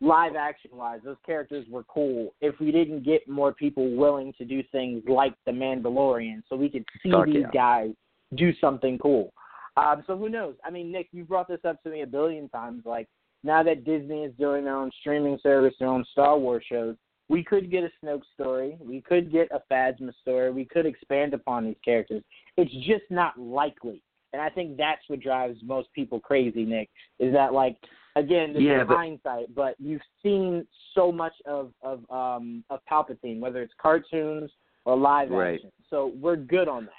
live 0.02 0.34
action 0.34 0.72
wise, 0.74 1.00
those 1.04 1.16
characters 1.24 1.64
were 1.70 1.84
cool 1.84 2.34
if 2.40 2.58
we 2.58 2.72
didn't 2.72 3.04
get 3.04 3.26
more 3.28 3.54
people 3.54 3.94
willing 3.94 4.34
to 4.36 4.44
do 4.44 4.62
things 4.72 5.02
like 5.08 5.32
the 5.46 5.52
Mandalorian 5.52 6.42
so 6.48 6.56
we 6.56 6.68
could 6.68 6.84
see 7.02 7.12
these 7.26 7.36
yeah. 7.42 7.50
guys 7.54 7.90
do 8.34 8.52
something 8.60 8.98
cool. 8.98 9.32
Um, 9.76 10.02
so 10.06 10.18
who 10.18 10.28
knows? 10.28 10.56
I 10.64 10.70
mean, 10.70 10.90
Nick, 10.90 11.08
you 11.12 11.24
brought 11.24 11.48
this 11.48 11.60
up 11.64 11.82
to 11.84 11.88
me 11.88 12.02
a 12.02 12.06
billion 12.06 12.48
times. 12.48 12.82
Like 12.84 13.08
now 13.44 13.62
that 13.62 13.84
Disney 13.84 14.24
is 14.24 14.34
doing 14.38 14.64
their 14.64 14.76
own 14.76 14.90
streaming 15.00 15.38
service, 15.40 15.74
their 15.78 15.88
own 15.88 16.04
Star 16.10 16.36
Wars 16.36 16.64
shows, 16.68 16.96
we 17.28 17.44
could 17.44 17.70
get 17.70 17.84
a 17.84 17.90
Snoke 18.04 18.22
story. 18.34 18.76
We 18.80 19.00
could 19.00 19.30
get 19.30 19.48
a 19.52 19.62
Phasma 19.72 20.12
story. 20.20 20.50
We 20.50 20.64
could 20.64 20.84
expand 20.84 21.32
upon 21.32 21.64
these 21.64 21.76
characters. 21.84 22.22
It's 22.56 22.74
just 22.86 23.04
not 23.08 23.38
likely. 23.38 24.02
And 24.32 24.40
I 24.40 24.48
think 24.48 24.76
that's 24.76 25.02
what 25.08 25.20
drives 25.20 25.58
most 25.62 25.88
people 25.94 26.18
crazy, 26.20 26.64
Nick, 26.64 26.88
is 27.18 27.32
that 27.32 27.52
like 27.52 27.76
again, 28.16 28.52
this 28.52 28.62
Yeah, 28.62 28.82
is 28.82 28.88
but- 28.88 28.96
hindsight, 28.96 29.54
but 29.54 29.74
you've 29.78 30.02
seen 30.22 30.66
so 30.94 31.10
much 31.12 31.34
of 31.46 31.72
of 31.82 32.08
um 32.10 32.64
of 32.70 32.80
Palpatine, 32.90 33.40
whether 33.40 33.62
it's 33.62 33.74
cartoons 33.80 34.50
or 34.84 34.96
live 34.96 35.30
Right. 35.30 35.54
action. 35.56 35.70
So 35.90 36.12
we're 36.20 36.36
good 36.36 36.68
on 36.68 36.84
that. 36.86 36.94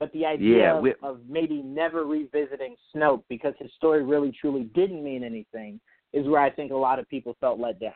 But 0.00 0.12
the 0.12 0.26
idea 0.26 0.58
Yeah, 0.58 0.76
of, 0.76 0.82
we- 0.82 0.94
of 1.02 1.20
maybe 1.28 1.62
never 1.62 2.04
revisiting 2.04 2.76
Snoke 2.94 3.24
because 3.28 3.54
his 3.58 3.72
story 3.74 4.02
really 4.02 4.32
truly 4.32 4.64
didn't 4.74 5.02
mean 5.02 5.22
anything 5.24 5.80
is 6.12 6.26
where 6.28 6.40
I 6.40 6.50
think 6.50 6.72
a 6.72 6.76
lot 6.76 6.98
of 6.98 7.08
people 7.08 7.34
felt 7.40 7.58
let 7.58 7.78
down. 7.80 7.94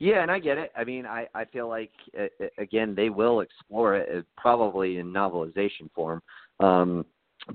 Yeah, 0.00 0.22
and 0.22 0.30
I 0.30 0.38
get 0.38 0.58
it. 0.58 0.70
I 0.76 0.84
mean, 0.84 1.06
I 1.06 1.26
I 1.34 1.44
feel 1.46 1.68
like 1.68 1.90
uh, 2.18 2.26
again 2.58 2.94
they 2.94 3.10
will 3.10 3.40
explore 3.40 3.96
it 3.96 4.08
uh, 4.16 4.22
probably 4.36 4.98
in 4.98 5.12
novelization 5.12 5.90
form. 5.94 6.22
Um, 6.60 7.04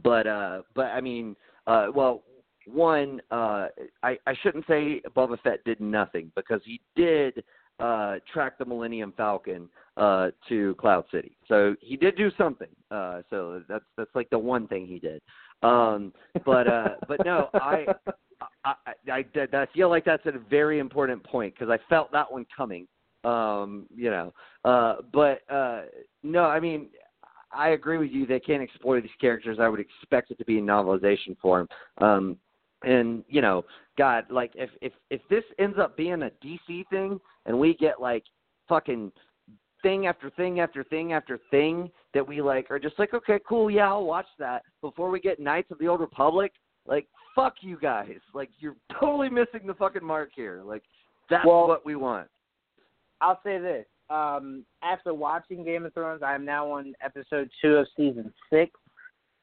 but 0.04 0.28
uh, 0.28 0.62
but 0.76 0.88
I 0.88 1.02
mean, 1.02 1.36
uh, 1.68 1.88
well, 1.94 2.24
one, 2.68 3.22
uh, 3.32 3.68
I 4.02 4.18
I 4.26 4.34
shouldn't 4.42 4.66
say 4.68 5.02
Boba 5.16 5.40
Fett 5.42 5.64
did 5.66 5.80
nothing 5.80 6.32
because 6.36 6.62
he 6.66 6.82
did 6.96 7.44
uh 7.80 8.18
track 8.32 8.58
the 8.60 8.66
Millennium 8.66 9.14
Falcon 9.18 9.68
uh 9.98 10.30
to 10.48 10.76
Cloud 10.76 11.06
City. 11.12 11.36
So 11.48 11.76
he 11.82 11.98
did 11.98 12.16
do 12.16 12.30
something. 12.38 12.68
Uh 12.92 13.24
so 13.32 13.64
that's 13.68 13.84
that's 13.98 14.14
like 14.14 14.30
the 14.30 14.38
one 14.38 14.68
thing 14.68 14.86
he 14.86 15.00
did. 15.00 15.22
Um 15.64 16.14
but 16.46 16.68
uh 16.68 16.90
but 17.08 17.26
no, 17.26 17.50
I 17.56 17.88
I, 18.66 18.74
I, 19.10 19.26
I, 19.54 19.66
feel 19.74 19.90
like 19.90 20.06
that's 20.06 20.26
a 20.26 20.34
very 20.50 20.80
important 20.80 21.24
point 21.24 21.54
because 21.56 21.70
I 21.70 21.80
felt 21.90 22.12
that 22.12 22.32
one 22.32 22.46
coming. 22.56 22.88
Um, 23.24 23.86
you 23.96 24.10
know, 24.10 24.34
uh, 24.66 24.98
but 25.14 25.42
uh, 25.50 25.84
no, 26.24 26.44
I 26.44 26.60
mean, 26.60 26.88
I 27.56 27.70
agree 27.70 27.98
with 27.98 28.12
you. 28.12 28.26
They 28.26 28.40
can't 28.40 28.64
explore 28.64 29.00
these 29.02 29.12
characters. 29.20 29.58
I 29.60 29.68
would 29.68 29.80
expect 29.80 30.32
it 30.32 30.38
to 30.38 30.46
be 30.46 30.58
in 30.58 30.66
novelization 30.66 31.38
form. 31.40 31.68
Um, 32.00 32.38
and 32.84 33.24
you 33.28 33.42
know, 33.42 33.64
God, 33.98 34.26
like 34.30 34.52
if 34.56 34.70
if 34.82 34.94
if 35.10 35.22
this 35.30 35.44
ends 35.60 35.78
up 35.80 35.96
being 35.96 36.24
a 36.24 36.32
DC 36.44 36.88
thing 36.90 37.20
and 37.46 37.58
we 37.58 37.76
get 37.76 38.02
like 38.02 38.24
fucking 38.68 39.12
thing 39.82 40.08
after 40.08 40.30
thing 40.32 40.60
after 40.60 40.84
thing 40.84 41.14
after 41.14 41.40
thing 41.52 41.92
that 42.14 42.26
we 42.26 42.42
like 42.42 42.72
are 42.72 42.80
just 42.80 42.98
like 42.98 43.14
okay 43.14 43.38
cool 43.48 43.70
yeah 43.70 43.88
I'll 43.88 44.06
watch 44.06 44.28
that 44.40 44.64
before 44.80 45.10
we 45.10 45.20
get 45.20 45.42
Knights 45.42 45.72
of 45.72 45.80
the 45.80 45.88
Old 45.90 46.00
Republic 46.00 46.54
like 46.88 47.06
fuck 47.36 47.56
you 47.60 47.78
guys 47.78 48.16
like 48.34 48.50
you're 48.60 48.78
totally 49.00 49.30
missing 49.30 49.68
the 49.68 49.74
fucking 49.74 50.04
mark 50.04 50.30
here 50.34 50.62
like 50.64 50.84
that's 51.30 51.46
Well- 51.46 51.68
what 51.68 51.86
we 51.86 51.96
want 51.96 52.30
I'll 53.24 53.40
say 53.44 53.58
this. 53.58 53.86
Um, 54.14 54.64
after 54.84 55.14
watching 55.14 55.64
Game 55.64 55.86
of 55.86 55.94
Thrones, 55.94 56.22
I 56.24 56.36
am 56.36 56.46
now 56.46 56.70
on 56.72 56.94
episode 57.04 57.50
two 57.62 57.76
of 57.78 57.88
season 57.98 58.32
six. 58.52 58.72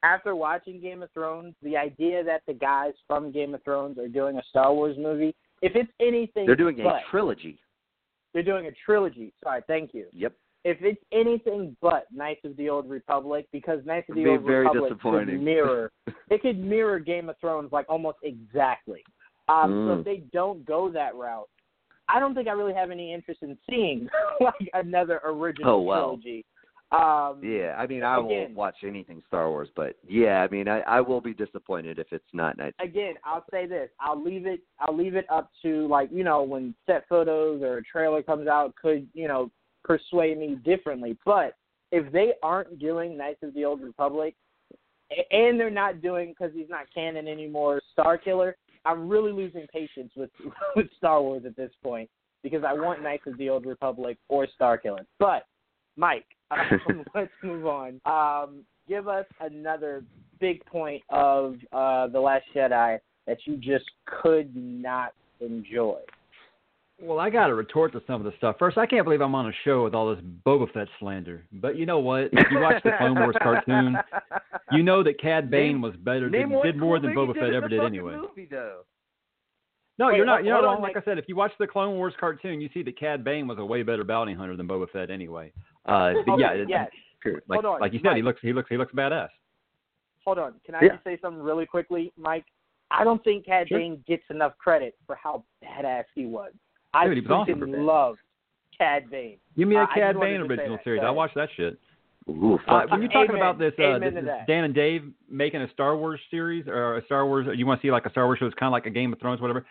After 0.04 0.36
watching 0.36 0.80
Game 0.80 1.02
of 1.02 1.10
Thrones, 1.12 1.54
the 1.62 1.76
idea 1.76 2.22
that 2.24 2.42
the 2.46 2.54
guys 2.54 2.92
from 3.06 3.32
Game 3.32 3.54
of 3.54 3.62
Thrones 3.64 3.98
are 3.98 4.08
doing 4.08 4.36
a 4.38 4.42
Star 4.48 4.72
Wars 4.72 4.96
movie, 4.98 5.34
if 5.60 5.72
it's 5.74 5.90
anything 6.00 6.46
they're 6.46 6.54
doing 6.56 6.80
a 6.80 7.00
trilogy 7.10 7.58
they're 8.32 8.44
doing 8.44 8.66
a 8.66 8.70
trilogy. 8.86 9.32
Sorry, 9.42 9.60
thank 9.66 9.92
you. 9.92 10.06
yep 10.12 10.32
If 10.64 10.78
it's 10.82 11.02
anything 11.12 11.76
but 11.82 12.04
Knights 12.12 12.44
of 12.44 12.56
the 12.56 12.68
Old 12.68 12.88
Republic, 12.88 13.48
because 13.50 13.84
Knights 13.84 14.08
of 14.08 14.14
the 14.14 14.26
Old 14.28 14.42
very 14.44 14.66
Republic 14.68 14.92
could 15.02 15.40
mirror, 15.42 15.90
it 16.30 16.42
could 16.42 16.58
mirror 16.58 17.00
Game 17.00 17.28
of 17.28 17.36
Thrones 17.40 17.72
like 17.72 17.86
almost 17.88 18.18
exactly. 18.22 19.02
Um, 19.48 19.84
So 19.88 19.96
Mm. 19.96 19.98
if 19.98 20.04
they 20.04 20.18
don't 20.32 20.64
go 20.64 20.88
that 20.92 21.16
route, 21.16 21.48
I 22.12 22.18
don't 22.20 22.34
think 22.34 22.48
I 22.48 22.52
really 22.52 22.74
have 22.74 22.90
any 22.90 23.12
interest 23.14 23.42
in 23.42 23.56
seeing 23.68 24.08
like 24.40 24.70
another 24.74 25.20
original 25.24 25.74
Oh, 25.74 25.78
wow. 25.78 26.00
trilogy. 26.20 26.44
Um, 26.92 27.38
yeah 27.40 27.76
I 27.78 27.86
mean 27.86 28.02
I 28.02 28.16
Again- 28.16 28.26
won't 28.26 28.54
watch 28.56 28.78
anything 28.84 29.22
Star 29.28 29.48
Wars 29.48 29.68
but 29.76 29.94
yeah 30.08 30.42
I 30.42 30.48
mean 30.48 30.66
I 30.66 30.80
I 30.80 31.00
will 31.00 31.20
be 31.20 31.32
disappointed 31.32 32.00
if 32.00 32.08
it's 32.10 32.24
not 32.32 32.58
Knights 32.58 32.76
Again, 32.82 33.14
I'll 33.24 33.44
say 33.48 33.66
this: 33.66 33.90
I'll 34.00 34.20
leave 34.20 34.44
it. 34.44 34.60
I'll 34.80 34.96
leave 34.96 35.14
it 35.14 35.24
up 35.30 35.52
to 35.62 35.86
like 35.86 36.08
you 36.12 36.24
know 36.24 36.42
when 36.42 36.74
set 36.86 37.06
photos 37.08 37.62
or 37.62 37.78
a 37.78 37.82
trailer 37.84 38.24
comes 38.24 38.48
out 38.48 38.74
could 38.74 39.06
you 39.14 39.28
know 39.28 39.52
persuade 39.84 40.36
me 40.38 40.56
differently. 40.64 41.16
But 41.24 41.54
if 41.92 42.10
they 42.12 42.32
aren't 42.42 42.80
doing 42.80 43.16
Knights 43.16 43.44
of 43.44 43.54
the 43.54 43.64
Old 43.64 43.82
Republic, 43.82 44.34
and 45.30 45.58
they're 45.60 45.70
not 45.70 46.02
doing 46.02 46.30
because 46.30 46.52
he's 46.54 46.68
not 46.68 46.86
canon 46.92 47.28
anymore, 47.28 47.80
Starkiller, 47.96 48.54
I'm 48.84 49.08
really 49.08 49.32
losing 49.32 49.66
patience 49.72 50.12
with 50.16 50.30
with 50.76 50.86
Star 50.96 51.22
Wars 51.22 51.42
at 51.46 51.56
this 51.56 51.72
point 51.82 52.08
because 52.42 52.62
I 52.66 52.72
want 52.72 53.02
Knights 53.02 53.26
of 53.26 53.36
the 53.38 53.48
Old 53.48 53.66
Republic 53.66 54.18
or 54.28 54.46
Starkiller. 54.58 55.04
But 55.18 55.44
Mike, 55.96 56.26
um, 56.50 57.04
let's 57.14 57.30
move 57.42 57.66
on. 57.66 58.00
Um, 58.04 58.64
give 58.88 59.08
us 59.08 59.26
another 59.40 60.04
big 60.40 60.64
point 60.66 61.02
of 61.10 61.56
uh, 61.72 62.08
the 62.08 62.20
Last 62.20 62.44
Jedi 62.54 62.98
that 63.26 63.38
you 63.44 63.56
just 63.56 63.84
could 64.06 64.54
not 64.56 65.12
enjoy. 65.40 65.98
Well, 67.02 67.18
I 67.18 67.30
got 67.30 67.46
to 67.46 67.54
retort 67.54 67.92
to 67.92 68.02
some 68.06 68.16
of 68.16 68.24
the 68.24 68.36
stuff. 68.36 68.56
First, 68.58 68.76
I 68.76 68.84
can't 68.84 69.04
believe 69.04 69.22
I'm 69.22 69.34
on 69.34 69.46
a 69.48 69.52
show 69.64 69.84
with 69.84 69.94
all 69.94 70.14
this 70.14 70.22
Boba 70.46 70.70
Fett 70.72 70.88
slander. 70.98 71.44
But 71.52 71.76
you 71.76 71.86
know 71.86 71.98
what? 71.98 72.28
If 72.32 72.50
you 72.50 72.60
watch 72.60 72.82
the 72.82 72.90
Clone 72.98 73.14
Wars 73.18 73.36
cartoon, 73.42 73.96
you 74.72 74.82
know 74.82 75.02
that 75.02 75.18
Cad 75.20 75.50
Bane 75.50 75.80
was 75.80 75.94
better, 75.96 76.28
did, 76.28 76.48
did 76.62 76.76
more 76.76 77.00
than 77.00 77.14
Boba 77.14 77.34
Fett 77.34 77.54
ever 77.54 77.68
did 77.68 77.82
anyway. 77.82 78.16
Movie, 78.16 78.46
though. 78.50 78.80
No, 79.98 80.06
Wait, 80.06 80.16
you're 80.16 80.26
not. 80.26 80.44
You're 80.44 80.54
not 80.54 80.64
wrong. 80.64 80.82
Like 80.82 80.96
I 80.96 81.02
said, 81.04 81.18
if 81.18 81.26
you 81.28 81.36
watch 81.36 81.52
the 81.58 81.66
Clone 81.66 81.94
Wars 81.96 82.14
cartoon, 82.18 82.60
you 82.60 82.68
see 82.72 82.82
that 82.82 82.98
Cad 82.98 83.22
Bane 83.24 83.46
was 83.46 83.58
a 83.58 83.64
way 83.64 83.82
better 83.82 84.04
bounty 84.04 84.32
hunter 84.34 84.56
than 84.56 84.66
Boba 84.66 84.90
Fett 84.90 85.10
anyway. 85.10 85.52
Uh, 85.86 86.12
Okay, 86.16 86.32
yeah, 86.38 86.64
yes. 86.66 86.90
like, 87.24 87.62
Hold 87.62 87.64
on, 87.66 87.80
like 87.80 87.92
you 87.92 88.00
said, 88.02 88.16
he 88.16 88.22
looks 88.22 88.40
he 88.42 88.52
looks 88.52 88.68
he 88.70 88.78
looks 88.78 88.94
badass. 88.94 89.28
Hold 90.24 90.38
on. 90.38 90.54
Can 90.64 90.74
I 90.74 90.82
Yeah. 90.82 90.88
just 90.92 91.04
say 91.04 91.18
something 91.20 91.42
really 91.42 91.66
quickly, 91.66 92.12
Mike? 92.16 92.44
I 92.90 93.04
don't 93.04 93.22
think 93.24 93.46
Cad 93.46 93.68
Sure. 93.68 93.78
Bane 93.78 94.02
gets 94.06 94.24
enough 94.30 94.56
credit 94.58 94.94
for 95.06 95.16
how 95.16 95.44
badass 95.62 96.04
he 96.14 96.26
was. 96.26 96.52
I 96.94 97.06
Dude, 97.06 97.18
he 97.18 97.20
was 97.22 97.30
awesome 97.30 97.58
for 97.60 97.66
love 97.68 98.16
Cad 98.76 99.10
Bane. 99.10 99.36
Give 99.56 99.68
me 99.68 99.76
a 99.76 99.82
Uh, 99.82 99.86
Cad 99.94 100.16
wanted 100.16 100.30
Bane 100.32 100.40
original 100.50 100.76
that. 100.76 100.84
series. 100.84 101.00
Go 101.00 101.06
I'll 101.06 101.10
ahead. 101.12 101.16
watch 101.16 101.34
that 101.34 101.48
shit. 101.56 101.78
Ooh, 102.28 102.58
Uh, 102.66 102.86
when 102.88 103.00
you're 103.02 103.10
talking 103.10 103.30
Amen. 103.30 103.42
about 103.42 103.58
this, 103.58 103.72
uh, 103.78 103.98
this 103.98 104.14
is. 104.14 104.28
Dan 104.46 104.64
and 104.64 104.74
Dave 104.74 105.10
making 105.28 105.62
a 105.62 105.70
Star 105.70 105.96
Wars 105.96 106.20
series 106.30 106.66
or 106.68 106.96
a 106.98 107.04
Star 107.04 107.26
Wars, 107.26 107.46
you 107.56 107.66
want 107.66 107.80
to 107.80 107.86
see 107.86 107.90
like 107.90 108.06
a 108.06 108.10
Star 108.10 108.26
Wars 108.26 108.38
show 108.38 108.46
that's 108.46 108.58
kind 108.58 108.68
of 108.68 108.72
like 108.72 108.86
a 108.86 108.90
Game 108.90 109.12
of 109.12 109.18
Thrones, 109.20 109.40
whatever. 109.40 109.64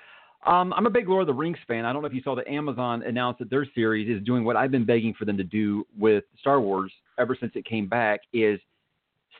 Um, 0.46 0.74
I'm 0.74 0.86
a 0.86 0.90
big 0.90 1.08
Lord 1.10 1.22
of 1.22 1.28
the 1.28 1.34
Rings 1.34 1.58
fan. 1.68 1.86
I 1.86 1.92
don't 1.94 2.02
know 2.02 2.08
if 2.08 2.14
you 2.14 2.22
saw 2.22 2.34
that 2.36 2.48
Amazon 2.48 3.04
announced 3.04 3.40
that 3.40 3.50
their 3.50 3.66
series 3.76 4.10
is 4.10 4.24
doing 4.26 4.44
what 4.46 4.56
I've 4.56 4.72
been 4.72 4.86
begging 4.86 5.14
for 5.14 5.26
them 5.26 5.36
to 5.38 5.44
do 5.44 5.86
with 5.98 6.24
Star 6.40 6.60
Wars 6.62 6.92
ever 7.18 7.36
since 7.40 7.52
it 7.56 7.66
came 7.66 7.88
back 7.88 8.22
is 8.32 8.60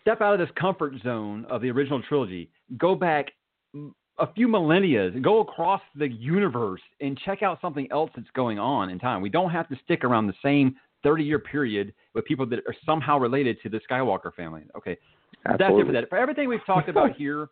step 0.02 0.22
out 0.22 0.34
of 0.34 0.40
this 0.40 0.50
comfort 0.56 0.94
zone 1.04 1.46
of 1.46 1.62
the 1.62 1.72
original 1.72 2.02
trilogy. 2.02 2.50
Go 2.78 2.96
back 2.96 3.32
a 4.20 4.32
few 4.34 4.48
millennia, 4.48 5.12
go 5.12 5.40
across 5.40 5.82
the 5.96 6.08
universe 6.08 6.82
and 7.02 7.18
check 7.26 7.42
out 7.42 7.60
something 7.62 7.88
else 7.92 8.12
that's 8.16 8.30
going 8.36 8.60
on 8.60 8.90
in 8.90 9.00
time. 9.00 9.22
We 9.22 9.30
don't 9.30 9.52
have 9.52 9.68
to 9.70 9.76
stick 9.84 10.04
around 10.04 10.28
the 10.28 10.34
same 10.44 10.76
30 11.04 11.24
year 11.24 11.40
period 11.40 11.94
with 12.14 12.26
people 12.26 12.46
that 12.48 12.60
are 12.68 12.76
somehow 12.86 13.18
related 13.18 13.58
to 13.64 13.70
the 13.70 13.80
Skywalker 13.90 14.34
family. 14.36 14.64
Okay. 14.76 14.98
That's 15.46 15.62
it 15.62 15.86
for 15.86 15.94
that. 15.94 16.10
For 16.10 16.18
everything 16.18 16.50
we've 16.50 16.66
talked 16.66 16.90
about 16.90 17.16
here, 17.16 17.50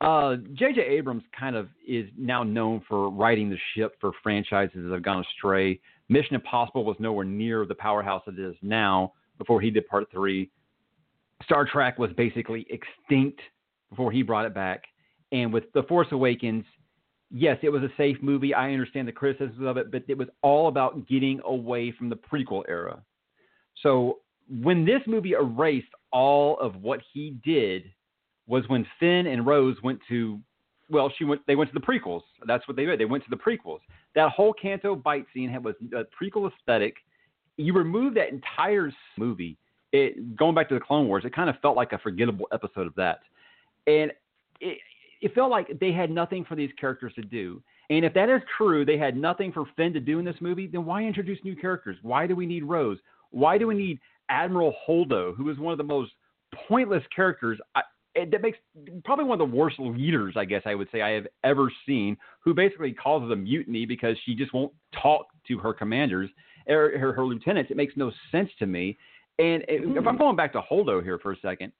uh, 0.00 0.36
J.J. 0.54 0.80
Abrams 0.80 1.24
kind 1.38 1.56
of 1.56 1.68
is 1.86 2.08
now 2.16 2.42
known 2.42 2.82
for 2.88 3.10
riding 3.10 3.50
the 3.50 3.58
ship 3.74 3.96
for 4.00 4.12
franchises 4.22 4.76
that 4.84 4.92
have 4.92 5.02
gone 5.02 5.24
astray. 5.36 5.80
Mission 6.08 6.36
Impossible 6.36 6.84
was 6.84 6.96
nowhere 7.00 7.24
near 7.24 7.66
the 7.66 7.74
powerhouse 7.74 8.22
it 8.26 8.38
is 8.38 8.54
now 8.62 9.12
before 9.38 9.60
he 9.60 9.70
did 9.70 9.86
part 9.88 10.10
three. 10.10 10.50
Star 11.44 11.66
Trek 11.70 11.98
was 11.98 12.10
basically 12.16 12.66
extinct 12.70 13.40
before 13.90 14.12
he 14.12 14.22
brought 14.22 14.44
it 14.44 14.54
back. 14.54 14.84
And 15.32 15.52
with 15.52 15.64
The 15.74 15.82
Force 15.84 16.08
Awakens, 16.10 16.64
yes, 17.30 17.58
it 17.62 17.70
was 17.70 17.82
a 17.82 17.92
safe 17.96 18.16
movie. 18.22 18.54
I 18.54 18.72
understand 18.72 19.08
the 19.08 19.12
criticisms 19.12 19.66
of 19.66 19.76
it, 19.76 19.90
but 19.90 20.04
it 20.08 20.16
was 20.16 20.28
all 20.42 20.68
about 20.68 21.06
getting 21.06 21.40
away 21.44 21.92
from 21.92 22.08
the 22.08 22.16
prequel 22.16 22.62
era. 22.68 23.02
So 23.82 24.18
when 24.48 24.84
this 24.84 25.00
movie 25.06 25.32
erased 25.32 25.92
all 26.12 26.58
of 26.58 26.76
what 26.76 27.00
he 27.12 27.36
did 27.44 27.84
was 28.46 28.64
when 28.68 28.86
Finn 28.98 29.26
and 29.26 29.46
Rose 29.46 29.76
went 29.82 30.00
to 30.08 30.40
well, 30.90 31.12
she 31.18 31.24
went 31.24 31.42
they 31.46 31.54
went 31.54 31.70
to 31.70 31.78
the 31.78 31.84
prequels. 31.84 32.22
That's 32.46 32.66
what 32.66 32.76
they 32.76 32.86
did. 32.86 32.98
They 32.98 33.04
went 33.04 33.22
to 33.24 33.30
the 33.30 33.36
prequels. 33.36 33.80
That 34.14 34.30
whole 34.30 34.54
Canto 34.54 34.96
Bight 34.96 35.26
scene 35.34 35.50
had 35.50 35.62
was 35.62 35.74
a 35.94 36.04
prequel 36.04 36.50
aesthetic. 36.50 36.96
You 37.58 37.74
remove 37.74 38.14
that 38.14 38.30
entire 38.30 38.90
movie, 39.18 39.58
it 39.92 40.34
going 40.36 40.54
back 40.54 40.68
to 40.70 40.74
the 40.74 40.80
Clone 40.80 41.06
Wars, 41.06 41.24
it 41.26 41.34
kind 41.34 41.50
of 41.50 41.56
felt 41.60 41.76
like 41.76 41.92
a 41.92 41.98
forgettable 41.98 42.48
episode 42.52 42.86
of 42.86 42.94
that. 42.94 43.20
And 43.86 44.12
it 44.60 44.78
it 45.20 45.34
felt 45.34 45.50
like 45.50 45.78
they 45.80 45.92
had 45.92 46.10
nothing 46.10 46.44
for 46.44 46.54
these 46.54 46.70
characters 46.80 47.12
to 47.14 47.22
do. 47.22 47.62
And 47.90 48.04
if 48.04 48.14
that 48.14 48.28
is 48.28 48.42
true, 48.56 48.84
they 48.84 48.98
had 48.98 49.16
nothing 49.16 49.52
for 49.52 49.64
Finn 49.76 49.92
to 49.94 50.00
do 50.00 50.18
in 50.18 50.24
this 50.24 50.36
movie, 50.40 50.66
then 50.66 50.84
why 50.84 51.02
introduce 51.02 51.38
new 51.44 51.56
characters? 51.56 51.96
Why 52.02 52.26
do 52.26 52.36
we 52.36 52.46
need 52.46 52.64
Rose? 52.64 52.98
Why 53.30 53.58
do 53.58 53.66
we 53.66 53.74
need 53.74 53.98
Admiral 54.28 54.74
Holdo, 54.86 55.34
who 55.36 55.50
is 55.50 55.58
one 55.58 55.72
of 55.72 55.78
the 55.78 55.84
most 55.84 56.12
pointless 56.68 57.02
characters 57.14 57.58
I, 57.74 57.82
that 58.14 58.42
makes 58.42 58.58
probably 59.04 59.24
one 59.24 59.40
of 59.40 59.50
the 59.50 59.56
worst 59.56 59.78
leaders, 59.78 60.34
I 60.36 60.44
guess 60.44 60.62
I 60.64 60.74
would 60.74 60.88
say 60.90 61.02
I 61.02 61.10
have 61.10 61.26
ever 61.44 61.70
seen, 61.86 62.16
who 62.40 62.54
basically 62.54 62.92
causes 62.92 63.30
a 63.30 63.36
mutiny 63.36 63.86
because 63.86 64.16
she 64.24 64.34
just 64.34 64.52
won't 64.52 64.72
talk 65.00 65.26
to 65.46 65.58
her 65.58 65.72
commanders 65.72 66.30
or 66.66 66.98
her, 66.98 67.12
her 67.12 67.24
lieutenants. 67.24 67.70
It 67.70 67.76
makes 67.76 67.96
no 67.96 68.10
sense 68.30 68.50
to 68.58 68.66
me. 68.66 68.98
And 69.38 69.64
if 69.68 70.06
I'm 70.06 70.14
hmm. 70.14 70.18
going 70.18 70.36
back 70.36 70.52
to 70.54 70.60
Holdo 70.60 71.02
here 71.02 71.18
for 71.18 71.32
a 71.32 71.36
second, 71.40 71.72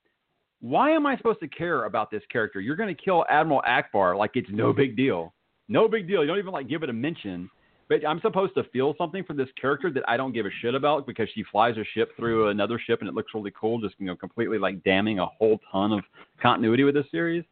why 0.60 0.90
am 0.90 1.06
I 1.06 1.16
supposed 1.16 1.40
to 1.40 1.48
care 1.48 1.84
about 1.84 2.10
this 2.10 2.22
character? 2.30 2.60
You're 2.60 2.76
going 2.76 2.94
to 2.94 3.02
kill 3.02 3.24
Admiral 3.28 3.62
Ackbar 3.68 4.16
like 4.16 4.32
it's 4.34 4.48
no 4.50 4.72
big 4.72 4.96
deal. 4.96 5.32
No 5.68 5.86
big 5.88 6.08
deal. 6.08 6.22
You 6.22 6.26
don't 6.26 6.38
even 6.38 6.52
like 6.52 6.68
give 6.68 6.82
it 6.82 6.90
a 6.90 6.92
mention. 6.92 7.50
But 7.88 8.06
I'm 8.06 8.20
supposed 8.20 8.54
to 8.54 8.64
feel 8.64 8.94
something 8.98 9.24
for 9.24 9.32
this 9.32 9.48
character 9.58 9.90
that 9.90 10.02
I 10.06 10.18
don't 10.18 10.32
give 10.32 10.44
a 10.44 10.50
shit 10.60 10.74
about 10.74 11.06
because 11.06 11.28
she 11.34 11.42
flies 11.50 11.76
a 11.78 11.84
ship 11.94 12.10
through 12.16 12.48
another 12.48 12.78
ship 12.78 13.00
and 13.00 13.08
it 13.08 13.14
looks 13.14 13.32
really 13.34 13.52
cool, 13.58 13.80
just 13.80 13.94
you 13.98 14.06
know, 14.06 14.16
completely 14.16 14.58
like 14.58 14.82
damning 14.84 15.20
a 15.20 15.26
whole 15.26 15.58
ton 15.72 15.92
of 15.92 16.00
continuity 16.40 16.84
with 16.84 16.94
this 16.94 17.06
series. 17.10 17.44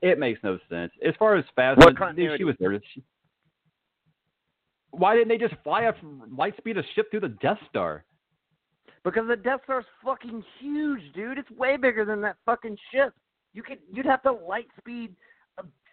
It 0.00 0.18
makes 0.18 0.40
no 0.42 0.58
sense. 0.70 0.92
As 1.06 1.14
far 1.18 1.36
as 1.36 1.44
Phasma, 1.56 2.36
she 2.38 2.44
was 2.44 2.56
there. 2.58 2.80
She, 2.94 3.02
why 4.92 5.14
didn't 5.14 5.28
they 5.28 5.38
just 5.38 5.54
fly 5.62 5.82
a 5.82 5.92
light 6.34 6.56
speed 6.56 6.78
a 6.78 6.82
ship 6.94 7.10
through 7.10 7.20
the 7.20 7.28
Death 7.28 7.58
Star? 7.68 8.04
Because 9.04 9.26
the 9.28 9.36
Death 9.36 9.60
Star's 9.64 9.84
fucking 10.04 10.44
huge, 10.60 11.00
dude. 11.14 11.38
It's 11.38 11.50
way 11.50 11.76
bigger 11.76 12.04
than 12.04 12.20
that 12.22 12.36
fucking 12.46 12.76
ship. 12.92 13.14
You 13.52 13.62
could 13.62 13.78
you'd 13.92 14.06
have 14.06 14.22
to 14.22 14.32
light 14.32 14.68
speed 14.78 15.14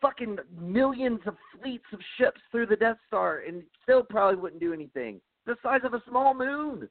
fucking 0.02 0.38
millions 0.58 1.20
of 1.26 1.36
fleets 1.60 1.86
of 1.94 2.00
ships 2.18 2.40
through 2.52 2.68
the 2.68 2.76
Death 2.76 2.98
Star 3.08 3.44
and 3.48 3.64
still 3.84 4.04
probably 4.04 4.40
wouldn't 4.40 4.62
do 4.62 4.74
anything. 4.74 5.20
The 5.46 5.56
size 5.64 5.82
of 5.84 5.94
a 5.94 6.02
small 6.10 6.34
moon. 6.34 6.88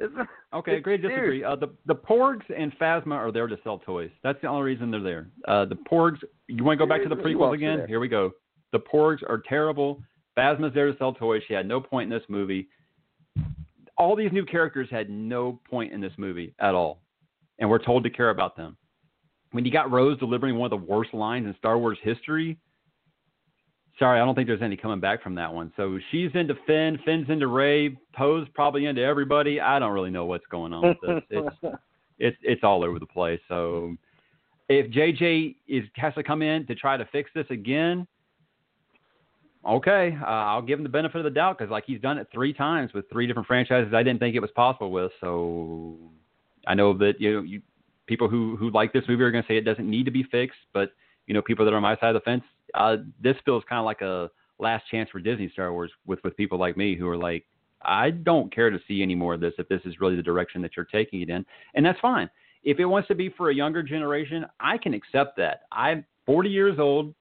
okay, 0.54 0.72
I 0.72 0.76
agree 0.76 0.96
disagree. 0.96 1.44
Uh, 1.44 1.56
the 1.56 1.68
the 1.84 1.94
Porgs 1.94 2.44
and 2.56 2.72
Phasma 2.78 3.12
are 3.12 3.30
there 3.30 3.46
to 3.46 3.58
sell 3.62 3.78
toys. 3.78 4.10
That's 4.22 4.40
the 4.40 4.48
only 4.48 4.62
reason 4.62 4.90
they're 4.90 5.02
there. 5.02 5.28
Uh, 5.46 5.66
the 5.66 5.76
Porgs. 5.90 6.18
You 6.48 6.64
want 6.64 6.78
to 6.78 6.86
go 6.86 6.88
back 6.88 7.02
to 7.02 7.08
the 7.08 7.16
prequels 7.16 7.54
again? 7.54 7.84
Here 7.86 8.00
we 8.00 8.08
go. 8.08 8.32
The 8.72 8.78
Porgs 8.78 9.22
are 9.28 9.42
terrible. 9.46 10.02
Phasma's 10.38 10.72
there 10.72 10.90
to 10.90 10.96
sell 10.96 11.12
toys. 11.12 11.42
She 11.46 11.52
had 11.52 11.66
no 11.68 11.80
point 11.80 12.10
in 12.10 12.18
this 12.18 12.26
movie. 12.30 12.68
All 14.00 14.16
these 14.16 14.32
new 14.32 14.44
characters 14.44 14.88
had 14.90 15.08
no 15.10 15.60
point 15.70 15.92
in 15.92 16.00
this 16.00 16.12
movie 16.16 16.54
at 16.58 16.74
all, 16.74 17.02
and 17.58 17.70
we're 17.70 17.84
told 17.84 18.02
to 18.04 18.10
care 18.10 18.30
about 18.30 18.56
them 18.56 18.76
when 19.52 19.64
you 19.64 19.70
got 19.70 19.90
Rose 19.90 20.18
delivering 20.18 20.56
one 20.56 20.72
of 20.72 20.80
the 20.80 20.86
worst 20.86 21.12
lines 21.12 21.46
in 21.46 21.54
Star 21.58 21.78
Wars 21.78 21.98
history, 22.02 22.58
sorry, 23.98 24.20
I 24.20 24.24
don't 24.24 24.34
think 24.34 24.46
there's 24.46 24.62
any 24.62 24.76
coming 24.76 25.00
back 25.00 25.22
from 25.22 25.34
that 25.36 25.52
one. 25.52 25.72
So 25.76 25.98
she's 26.10 26.30
into 26.34 26.54
Finn, 26.66 26.98
Finn's 27.04 27.28
into 27.28 27.48
Rey, 27.48 27.96
Poe's 28.14 28.46
probably 28.54 28.86
into 28.86 29.02
everybody. 29.02 29.60
I 29.60 29.78
don't 29.78 29.92
really 29.92 30.10
know 30.10 30.26
what's 30.26 30.46
going 30.50 30.72
on 30.72 30.88
with 30.88 30.98
this. 31.02 31.22
It's 31.30 31.56
it's 32.18 32.36
it's 32.42 32.64
all 32.64 32.84
over 32.84 32.98
the 32.98 33.06
place. 33.06 33.40
So 33.48 33.96
if 34.68 34.90
JJ 34.92 35.56
is 35.66 35.84
has 35.96 36.14
to 36.14 36.22
come 36.22 36.42
in 36.42 36.66
to 36.66 36.74
try 36.74 36.96
to 36.96 37.04
fix 37.06 37.30
this 37.34 37.46
again, 37.50 38.06
okay, 39.68 40.16
uh, 40.20 40.24
I'll 40.24 40.62
give 40.62 40.78
him 40.78 40.82
the 40.82 40.90
benefit 40.90 41.18
of 41.18 41.24
the 41.24 41.30
doubt 41.30 41.58
because 41.58 41.70
like 41.70 41.84
he's 41.86 42.00
done 42.00 42.18
it 42.18 42.28
three 42.32 42.52
times 42.52 42.92
with 42.92 43.08
three 43.10 43.26
different 43.26 43.46
franchises 43.46 43.92
I 43.94 44.02
didn't 44.02 44.20
think 44.20 44.34
it 44.34 44.40
was 44.40 44.50
possible 44.52 44.90
with. 44.90 45.12
So 45.20 45.96
I 46.66 46.74
know 46.74 46.96
that 46.98 47.14
you 47.20 47.34
know 47.34 47.42
you 47.42 47.62
people 48.06 48.28
who 48.28 48.56
who 48.56 48.70
like 48.70 48.92
this 48.92 49.04
movie 49.08 49.22
are 49.22 49.30
going 49.30 49.44
to 49.44 49.48
say 49.48 49.56
it 49.56 49.64
doesn't 49.64 49.88
need 49.88 50.04
to 50.04 50.10
be 50.10 50.24
fixed, 50.24 50.58
but 50.72 50.90
you 51.26 51.34
know, 51.34 51.42
people 51.42 51.64
that 51.64 51.72
are 51.72 51.76
on 51.76 51.82
my 51.82 51.96
side 51.96 52.14
of 52.14 52.14
the 52.14 52.20
fence, 52.20 52.42
uh, 52.74 52.96
this 53.22 53.36
feels 53.44 53.62
kind 53.68 53.78
of 53.78 53.84
like 53.84 54.00
a 54.00 54.30
last 54.58 54.84
chance 54.90 55.08
for 55.10 55.20
Disney 55.20 55.48
Star 55.52 55.72
Wars 55.72 55.92
with 56.06 56.18
with 56.24 56.36
people 56.36 56.58
like 56.58 56.76
me 56.76 56.96
who 56.96 57.08
are 57.08 57.16
like, 57.16 57.46
I 57.82 58.10
don't 58.10 58.52
care 58.52 58.68
to 58.68 58.78
see 58.88 59.02
any 59.02 59.14
more 59.14 59.34
of 59.34 59.40
this 59.40 59.54
if 59.58 59.68
this 59.68 59.80
is 59.84 60.00
really 60.00 60.16
the 60.16 60.22
direction 60.22 60.60
that 60.62 60.72
you're 60.76 60.86
taking 60.86 61.22
it 61.22 61.30
in, 61.30 61.46
and 61.74 61.86
that's 61.86 62.00
fine. 62.00 62.28
If 62.64 62.78
it 62.78 62.84
wants 62.84 63.08
to 63.08 63.14
be 63.14 63.30
for 63.30 63.50
a 63.50 63.54
younger 63.54 63.82
generation, 63.82 64.44
I 64.58 64.76
can 64.76 64.92
accept 64.92 65.36
that. 65.38 65.62
I'm 65.72 66.04
40 66.26 66.50
years 66.50 66.78
old. 66.78 67.14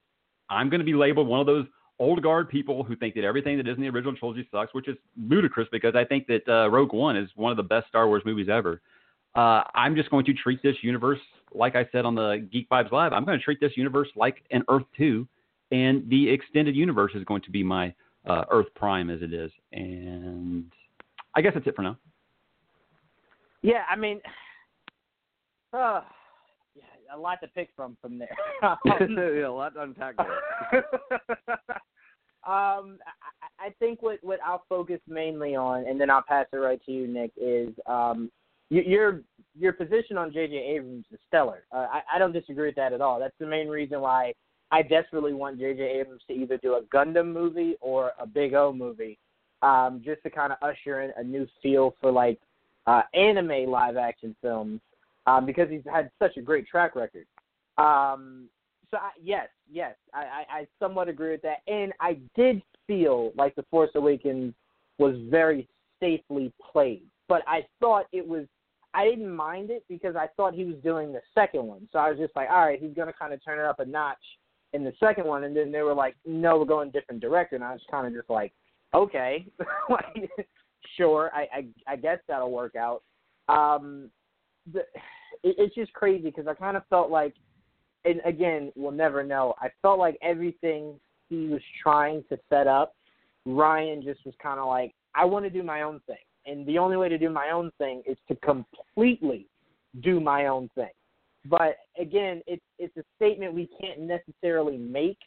I'm 0.50 0.70
going 0.70 0.80
to 0.80 0.86
be 0.86 0.96
labeled 0.96 1.28
one 1.28 1.40
of 1.40 1.46
those 1.46 1.66
old 2.00 2.24
guard 2.24 2.50
people 2.50 2.84
who 2.84 2.96
think 2.96 3.14
that 3.16 3.24
everything 3.24 3.58
that 3.58 3.68
is 3.68 3.76
in 3.76 3.82
the 3.82 3.90
original 3.90 4.16
trilogy 4.16 4.48
sucks, 4.52 4.74
which 4.74 4.88
is 4.88 4.98
ludicrous 5.18 5.68
because 5.72 5.96
I 5.96 6.06
think 6.06 6.28
that 6.28 6.48
uh, 6.48 6.70
Rogue 6.70 6.94
One 6.94 7.18
is 7.18 7.30
one 7.36 7.52
of 7.52 7.58
the 7.58 7.64
best 7.64 7.88
Star 7.88 8.08
Wars 8.08 8.24
movies 8.26 8.48
ever. 8.50 8.82
Uh, 9.36 9.64
I'm 9.76 9.96
just 9.96 10.10
going 10.10 10.26
to 10.26 10.34
treat 10.34 10.64
this 10.64 10.76
universe, 10.82 11.20
like 11.54 11.76
I 11.76 11.88
said 11.92 12.06
on 12.06 12.16
the 12.16 12.48
Geek 12.52 12.70
Vibes 12.70 12.92
Live, 12.92 13.14
I'm 13.14 13.26
going 13.26 13.38
to 13.38 13.44
treat 13.44 13.60
this 13.60 13.74
universe 13.76 14.08
like 14.16 14.44
an 14.52 14.64
Earth 14.70 14.86
2, 14.98 15.28
and 15.72 16.10
the 16.10 16.30
extended 16.30 16.76
universe 16.76 17.12
is 17.16 17.24
going 17.26 17.42
to 17.44 17.52
be 17.52 17.64
my 17.64 17.94
uh, 18.26 18.46
Earth 18.50 18.68
Prime 18.76 19.10
as 19.10 19.22
it 19.22 19.34
is. 19.34 19.52
And 19.72 20.66
I 21.36 21.42
guess 21.42 21.54
that's 21.54 21.68
it 21.68 21.76
for 21.76 21.84
now. 21.84 21.98
Yeah, 23.62 23.84
I 23.90 23.96
mean, 23.96 24.20
uh, 25.74 26.02
a 27.14 27.18
lot 27.18 27.40
to 27.42 27.48
pick 27.48 27.70
from 27.76 27.98
from 28.02 28.20
there. 28.20 28.36
um, 28.64 28.78
yeah, 28.86 29.48
a 29.48 29.50
lot 29.50 29.74
to 29.74 29.82
unpack 29.82 30.16
there. 30.18 30.84
um, 32.48 32.98
I, 33.06 33.68
I 33.68 33.70
think 33.80 34.02
what 34.02 34.20
what 34.22 34.40
I'll 34.46 34.64
focus 34.70 35.00
mainly 35.08 35.56
on, 35.56 35.88
and 35.88 36.00
then 36.00 36.10
I'll 36.10 36.24
pass 36.28 36.46
it 36.52 36.58
right 36.58 36.84
to 36.86 36.92
you, 36.92 37.08
Nick, 37.08 37.32
is 37.38 37.70
um, 37.86 38.32
your 38.70 39.22
your 39.58 39.74
position 39.74 40.18
on 40.18 40.32
J.J. 40.32 40.56
Abrams 40.56 41.06
is 41.12 41.20
stellar. 41.28 41.64
Uh, 41.72 41.88
I, 41.92 42.02
I 42.16 42.20
don't 42.20 42.32
disagree 42.32 42.68
with 42.68 42.76
that 42.76 42.94
at 42.94 43.02
all. 43.02 43.20
That's 43.20 43.36
the 43.40 43.48
main 43.48 43.68
reason 43.68 44.00
why 44.02 44.34
I 44.72 44.84
desperately 44.84 45.34
want 45.34 45.60
J.J. 45.60 45.82
Abrams 45.82 46.22
to 46.28 46.34
either 46.34 46.58
do 46.58 46.76
a 46.76 46.82
Gundam 46.96 47.34
movie 47.34 47.76
or 47.82 48.12
a 48.20 48.28
Big 48.28 48.54
O 48.54 48.72
movie, 48.72 49.18
um, 49.62 50.02
just 50.06 50.22
to 50.24 50.30
kind 50.30 50.54
of 50.54 50.60
usher 50.62 51.02
in 51.02 51.12
a 51.18 51.24
new 51.24 51.48
feel 51.62 51.96
for 52.00 52.12
like 52.12 52.40
uh, 52.86 53.02
anime 53.14 53.70
live 53.70 53.98
action 53.98 54.36
films, 54.42 54.80
um, 55.30 55.46
because 55.46 55.70
he's 55.70 55.84
had 55.92 56.10
such 56.20 56.38
a 56.38 56.42
great 56.42 56.68
track 56.68 56.96
record. 56.96 57.26
Um, 57.78 58.50
so 58.90 58.98
I, 58.98 59.12
yes, 59.22 59.48
yes, 59.72 59.96
I, 60.14 60.20
I, 60.20 60.60
I 60.60 60.68
somewhat 60.80 61.08
agree 61.08 61.32
with 61.32 61.42
that, 61.44 61.60
and 61.68 61.94
I 62.00 62.18
did 62.36 62.62
feel 62.88 63.32
like 63.38 63.56
The 63.56 63.64
Force 63.70 63.92
Awakens 63.96 64.54
was 64.98 65.16
very 65.30 65.68
safely 66.00 66.52
played, 66.72 67.04
but 67.28 67.44
I 67.48 67.66
thought 67.80 68.06
it 68.12 68.28
was 68.28 68.46
I 68.96 69.06
didn't 69.06 69.30
mind 69.30 69.70
it 69.70 69.84
because 69.88 70.16
I 70.16 70.28
thought 70.36 70.56
he 70.56 70.66
was 70.66 70.76
doing 70.84 71.14
the 71.14 71.22
second 71.36 71.64
one. 71.64 71.88
So 71.92 72.00
I 72.00 72.10
was 72.10 72.18
just 72.18 72.36
like, 72.36 72.50
all 72.50 72.66
right, 72.66 72.82
he's 72.82 72.96
gonna 72.96 73.14
kind 73.14 73.34
of 73.34 73.46
turn 73.46 73.60
it 73.60 73.66
up 73.66 73.80
a 73.80 73.86
notch 73.86 74.18
in 74.74 74.84
the 74.84 74.94
second 75.00 75.26
one. 75.26 75.44
And 75.44 75.56
then 75.56 75.72
they 75.72 75.84
were 75.84 75.94
like, 75.94 76.16
no, 76.26 76.58
we're 76.58 76.66
going 76.66 76.90
different 76.90 77.22
direction. 77.22 77.58
And 77.58 77.66
I 77.66 77.74
was 77.74 77.82
kind 77.92 78.08
of 78.08 78.14
just 78.14 78.32
like, 78.32 78.52
okay, 78.96 79.46
sure, 80.98 81.30
I, 81.36 81.48
I 81.54 81.94
I 81.94 81.96
guess 81.98 82.18
that'll 82.28 82.52
work 82.52 82.76
out. 82.76 83.04
Um, 83.48 84.10
the, 84.74 84.82
it, 85.44 85.56
it's 85.58 85.76
just 85.76 85.94
crazy 85.94 86.24
because 86.24 86.48
I 86.48 86.54
kind 86.54 86.78
of 86.78 86.84
felt 86.90 87.10
like, 87.10 87.34
and 88.06 88.22
again, 88.26 88.72
we'll 88.76 88.92
never 88.92 89.24
know. 89.24 89.54
I 89.60 89.70
felt 89.82 90.00
like 90.00 90.18
everything 90.22 91.00
he 91.30 91.48
was 91.48 91.62
trying 91.82 92.24
to 92.30 92.38
set 92.50 92.68
up, 92.68 92.96
Rian 93.48 94.04
just 94.04 94.26
was 94.26 94.36
kind 94.42 94.60
of 94.60 94.68
like, 94.68 94.94
I 95.16 95.26
want 95.26 95.46
to 95.46 95.50
do 95.50 95.64
my 95.64 95.82
own 95.82 96.02
thing 96.08 96.18
and 96.50 96.66
the 96.66 96.78
only 96.78 96.98
way 96.98 97.10
to 97.10 97.18
do 97.18 97.30
my 97.30 97.52
own 97.52 97.72
thing 97.78 98.02
is 98.08 98.18
to 98.28 98.36
completely 98.38 99.48
do 100.02 100.20
my 100.20 100.48
own 100.48 100.70
thing. 100.76 100.90
But 101.46 101.78
again, 102.00 102.42
it's 102.48 102.64
it's 102.78 102.96
a 102.98 103.04
statement 103.16 103.54
we 103.54 103.70
can't 103.80 104.02
necessarily 104.02 104.78
make 104.78 105.18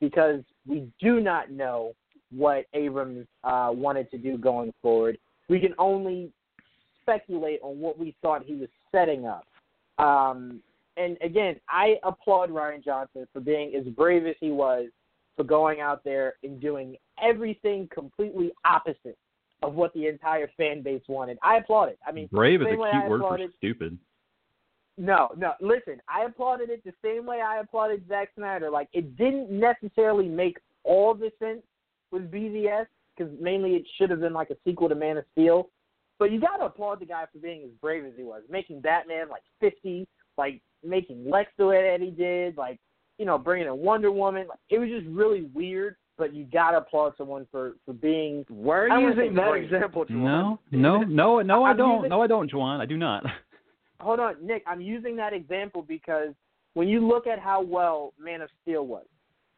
because 0.00 0.42
we 0.66 0.88
do 1.00 1.20
not 1.20 1.50
know 1.50 1.92
what 2.30 2.66
Abrams 2.74 3.26
uh, 3.44 3.70
wanted 3.72 4.10
to 4.10 4.18
do 4.18 4.36
going 4.36 4.72
forward. 4.82 5.18
We 5.48 5.60
can 5.60 5.74
only 5.78 6.30
speculate 7.02 7.60
on 7.62 7.78
what 7.78 7.98
we 7.98 8.14
thought 8.20 8.42
he 8.44 8.54
was 8.54 8.68
setting 8.96 9.26
up. 9.26 9.46
Um, 9.98 10.60
and 10.96 11.16
again, 11.22 11.56
I 11.68 11.96
applaud 12.02 12.50
Rian 12.50 12.84
Johnson 12.84 13.26
for 13.32 13.40
being 13.40 13.74
as 13.74 13.84
brave 13.94 14.26
as 14.26 14.34
he 14.40 14.50
was 14.50 14.86
for 15.36 15.44
going 15.44 15.80
out 15.80 16.02
there 16.04 16.34
and 16.42 16.60
doing 16.60 16.96
everything 17.22 17.88
completely 17.92 18.52
opposite 18.64 19.18
of 19.62 19.74
what 19.74 19.92
the 19.94 20.06
entire 20.06 20.50
fan 20.56 20.82
base 20.82 21.02
wanted. 21.08 21.38
I 21.42 21.56
applaud 21.56 21.90
it. 21.90 21.98
I 22.06 22.12
mean, 22.12 22.28
brave 22.32 22.62
is 22.62 22.68
a 22.68 22.70
cute 22.70 23.08
word 23.08 23.20
for 23.20 23.38
stupid. 23.58 23.98
No, 24.98 25.28
no. 25.36 25.52
Listen, 25.60 26.00
I 26.08 26.24
applauded 26.24 26.70
it 26.70 26.82
the 26.84 26.94
same 27.04 27.26
way 27.26 27.42
I 27.42 27.60
applauded 27.60 28.02
Zack 28.08 28.30
Snyder. 28.34 28.70
Like, 28.70 28.88
it 28.94 29.16
didn't 29.16 29.50
necessarily 29.50 30.26
make 30.26 30.56
all 30.84 31.14
the 31.14 31.30
sense 31.38 31.62
with 32.10 32.30
BVS 32.30 32.86
because 33.16 33.32
mainly 33.38 33.72
it 33.72 33.84
should 33.98 34.08
have 34.08 34.20
been 34.20 34.32
like 34.32 34.50
a 34.50 34.56
sequel 34.64 34.88
to 34.88 34.94
Man 34.94 35.18
of 35.18 35.24
Steel. 35.32 35.68
But 36.18 36.32
you 36.32 36.40
got 36.40 36.56
to 36.56 36.64
applaud 36.64 37.00
the 37.00 37.06
guy 37.06 37.24
for 37.32 37.38
being 37.38 37.62
as 37.64 37.70
brave 37.80 38.04
as 38.04 38.12
he 38.16 38.22
was, 38.22 38.42
making 38.48 38.80
Batman 38.80 39.28
like 39.28 39.42
50, 39.60 40.06
like 40.38 40.60
making 40.82 41.28
Lex 41.28 41.50
do 41.58 41.70
it 41.70 41.82
that 41.82 42.04
he 42.04 42.10
did, 42.10 42.56
like 42.56 42.78
you 43.18 43.24
know, 43.24 43.38
bringing 43.38 43.66
in 43.66 43.78
Wonder 43.78 44.10
Woman. 44.10 44.46
Like, 44.48 44.58
it 44.70 44.78
was 44.78 44.88
just 44.88 45.06
really 45.06 45.48
weird 45.54 45.96
but 46.18 46.34
you 46.34 46.44
got 46.44 46.70
to 46.70 46.78
applaud 46.78 47.12
someone 47.18 47.46
for 47.50 47.76
for 47.84 47.92
being. 47.92 48.44
Why 48.48 48.76
are 48.76 49.00
you 49.00 49.08
using 49.08 49.34
that 49.34 49.50
great. 49.50 49.64
example, 49.64 50.04
Juwan? 50.06 50.22
No, 50.22 50.58
no, 50.70 51.02
no, 51.02 51.40
no, 51.42 51.64
I 51.64 51.72
don't. 51.72 51.96
Using, 51.96 52.10
no, 52.10 52.22
I 52.22 52.26
don't, 52.26 52.50
Juwan. 52.50 52.80
I 52.80 52.86
do 52.86 52.96
not. 52.96 53.24
Hold 54.00 54.20
on, 54.20 54.34
Nick. 54.42 54.62
I'm 54.66 54.80
using 54.80 55.16
that 55.16 55.32
example 55.32 55.82
because 55.82 56.34
when 56.74 56.88
you 56.88 57.06
look 57.06 57.26
at 57.26 57.38
how 57.38 57.62
well 57.62 58.12
Man 58.18 58.42
of 58.42 58.50
Steel 58.62 58.86
was, 58.86 59.06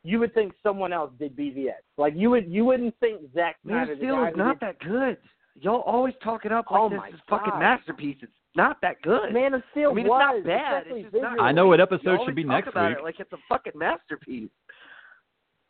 you 0.04 0.18
would 0.18 0.34
think 0.34 0.52
someone 0.62 0.92
else 0.92 1.10
did 1.18 1.36
BVS. 1.36 1.72
Like 1.96 2.14
you 2.16 2.30
would 2.30 2.50
you 2.50 2.64
wouldn't 2.64 2.94
think 3.00 3.22
Zack 3.34 3.56
Man 3.64 3.86
Snyder. 3.86 3.92
of 3.92 3.98
Steel 3.98 4.24
is 4.24 4.36
not 4.36 4.60
did- 4.60 4.68
that 4.68 4.78
good. 4.80 5.16
Y'all 5.60 5.80
always 5.82 6.14
talk 6.22 6.44
it 6.44 6.52
up 6.52 6.70
like 6.70 6.80
Oh 6.80 6.88
this 6.88 6.98
my 6.98 7.08
is 7.08 7.14
fucking 7.28 7.50
God. 7.52 7.58
masterpiece. 7.58 8.16
It's 8.22 8.32
not 8.54 8.78
that 8.82 9.00
good. 9.02 9.32
Man 9.32 9.54
of 9.54 9.62
Steel 9.72 9.90
I 9.90 9.94
mean, 9.94 10.06
was 10.08 10.20
it's 10.40 10.46
not 10.46 10.58
bad. 10.58 10.76
especially 10.82 11.00
It's 11.02 11.12
just 11.12 11.22
not. 11.22 11.30
visually. 11.32 11.48
I 11.48 11.52
know 11.52 11.66
what 11.66 11.80
episode 11.80 12.18
should 12.24 12.34
be 12.34 12.44
talk 12.44 12.52
next 12.52 12.68
about 12.68 12.88
week. 12.90 12.98
It 12.98 13.04
like 13.04 13.20
it's 13.20 13.32
a 13.32 13.38
fucking 13.48 13.72
masterpiece. 13.76 14.50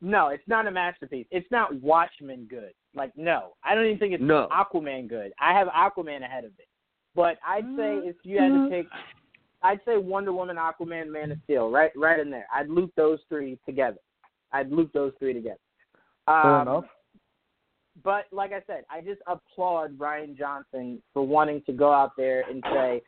No, 0.01 0.29
it's 0.29 0.47
not 0.47 0.67
a 0.67 0.71
masterpiece. 0.71 1.27
It's 1.31 1.51
not 1.51 1.75
Watchmen 1.83 2.47
good. 2.49 2.73
Like 2.95 3.13
no, 3.17 3.55
I 3.65 3.75
don't 3.75 3.85
even 3.87 3.99
think 3.99 4.15
it's 4.15 4.23
No. 4.23 4.49
Aquaman 4.53 5.09
good. 5.09 5.33
I 5.41 5.53
have 5.53 5.69
Aquaman 5.69 6.23
ahead 6.25 6.45
of 6.45 6.53
it. 6.59 6.69
But 7.15 7.39
I'd 7.47 7.65
say 7.77 7.97
Mm-hmm. 7.99 8.09
if 8.09 8.17
you 8.23 8.39
had 8.39 8.49
to 8.49 8.69
pick, 8.71 8.87
I'd 9.63 9.81
say 9.85 9.97
Wonder 9.97 10.33
Woman, 10.33 10.57
Aquaman, 10.57 11.09
Man 11.11 11.33
of 11.33 11.39
Steel, 11.45 11.69
right, 11.71 11.91
right 11.97 12.21
in 12.21 12.31
there. 12.31 12.47
I'd 12.55 12.69
loop 12.69 12.93
those 12.97 13.19
three 13.29 13.59
together. 13.67 13.99
I'd 14.53 14.71
loop 14.71 14.93
those 14.93 15.13
three 15.19 15.33
together. 15.35 15.59
Fair 16.27 16.37
Um, 16.37 16.63
enough. 16.69 16.85
But 18.05 18.27
like 18.33 18.53
I 18.53 18.63
said, 18.67 18.85
I 18.91 19.01
just 19.01 19.21
applaud 19.27 19.99
Rian 19.99 20.37
Johnson 20.37 21.03
for 21.13 21.27
wanting 21.27 21.63
to 21.67 21.73
go 21.73 21.93
out 21.93 22.13
there 22.17 22.45
and 22.51 22.63
say, 22.73 23.03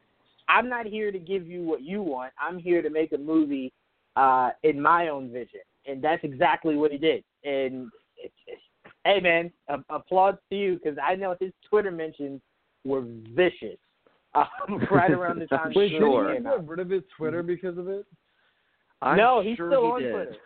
"I'm 0.48 0.68
not 0.68 0.86
here 0.86 1.12
to 1.12 1.18
give 1.18 1.46
you 1.46 1.62
what 1.62 1.82
you 1.82 2.02
want. 2.02 2.32
I'm 2.40 2.58
here 2.58 2.82
to 2.82 2.90
make 2.90 3.12
a 3.12 3.18
movie 3.18 3.72
uh, 4.16 4.50
in 4.62 4.80
my 4.80 5.08
own 5.08 5.30
vision," 5.32 5.60
and 5.86 6.02
that's 6.02 6.24
exactly 6.24 6.76
what 6.76 6.90
he 6.90 6.98
did. 6.98 7.22
And 7.44 7.88
it's, 8.16 8.34
it's, 8.46 8.62
hey, 9.04 9.20
man, 9.20 9.52
a- 9.68 9.84
applause 9.94 10.34
to 10.50 10.56
you 10.56 10.74
because 10.82 10.98
I 11.02 11.14
know 11.14 11.36
his 11.40 11.52
Twitter 11.68 11.90
mentions 11.90 12.40
were 12.84 13.02
vicious 13.34 13.78
um, 14.34 14.46
right 14.90 15.10
around 15.10 15.38
the 15.40 15.46
time 15.48 15.72
Wait, 15.74 15.90
sure. 15.90 16.24
movie 16.24 16.34
did 16.34 16.42
he 16.42 16.48
came 16.48 16.60
get 16.60 16.68
rid 16.68 16.78
of 16.80 16.90
his 16.90 17.02
Twitter 17.16 17.42
because 17.42 17.76
of 17.78 17.88
it? 17.88 18.06
I'm 19.02 19.16
no, 19.16 19.40
he's 19.42 19.56
sure 19.56 19.70
still 19.70 19.82
he 19.82 19.88
on 19.92 20.02
did. 20.02 20.12
Twitter. 20.12 20.36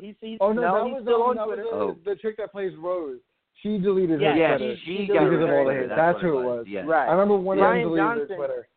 He's, 0.00 0.14
he's 0.20 0.38
Oh 0.40 0.52
no, 0.52 0.62
that 0.62 0.84
he's 0.86 0.94
was 0.94 1.02
still 1.02 1.22
on 1.22 1.36
that 1.36 1.44
Twitter. 1.46 1.62
was 1.64 1.72
Oh. 1.74 1.96
the, 2.04 2.10
the 2.14 2.16
chick 2.16 2.36
that 2.38 2.50
plays 2.52 2.72
Rose. 2.78 3.18
She 3.62 3.78
deleted 3.78 4.20
Yeah, 4.20 4.32
her 4.32 4.38
Yeah, 4.38 4.56
Twitter 4.58 4.76
she 4.84 4.96
She 4.98 5.06
got 5.06 5.14
got 5.14 5.20
rid 5.24 5.30
rid 5.38 5.42
of 5.42 5.48
of 5.48 5.54
all 5.54 5.64
the 5.66 5.72
hate. 5.74 5.88
That's 5.88 5.98
That's 5.98 6.20
who 6.22 6.38
it 6.38 6.44
was. 6.44 6.66
Yeah. 6.68 6.80
Right. 6.82 7.08
I 7.08 7.12
remember 7.12 7.36
one 7.36 7.58
Ryan 7.58 7.86
of 7.86 7.90
them 7.92 7.96
deleted 7.98 8.18
Johnson- 8.28 8.28
her 8.30 8.36
Twitter. 8.36 8.68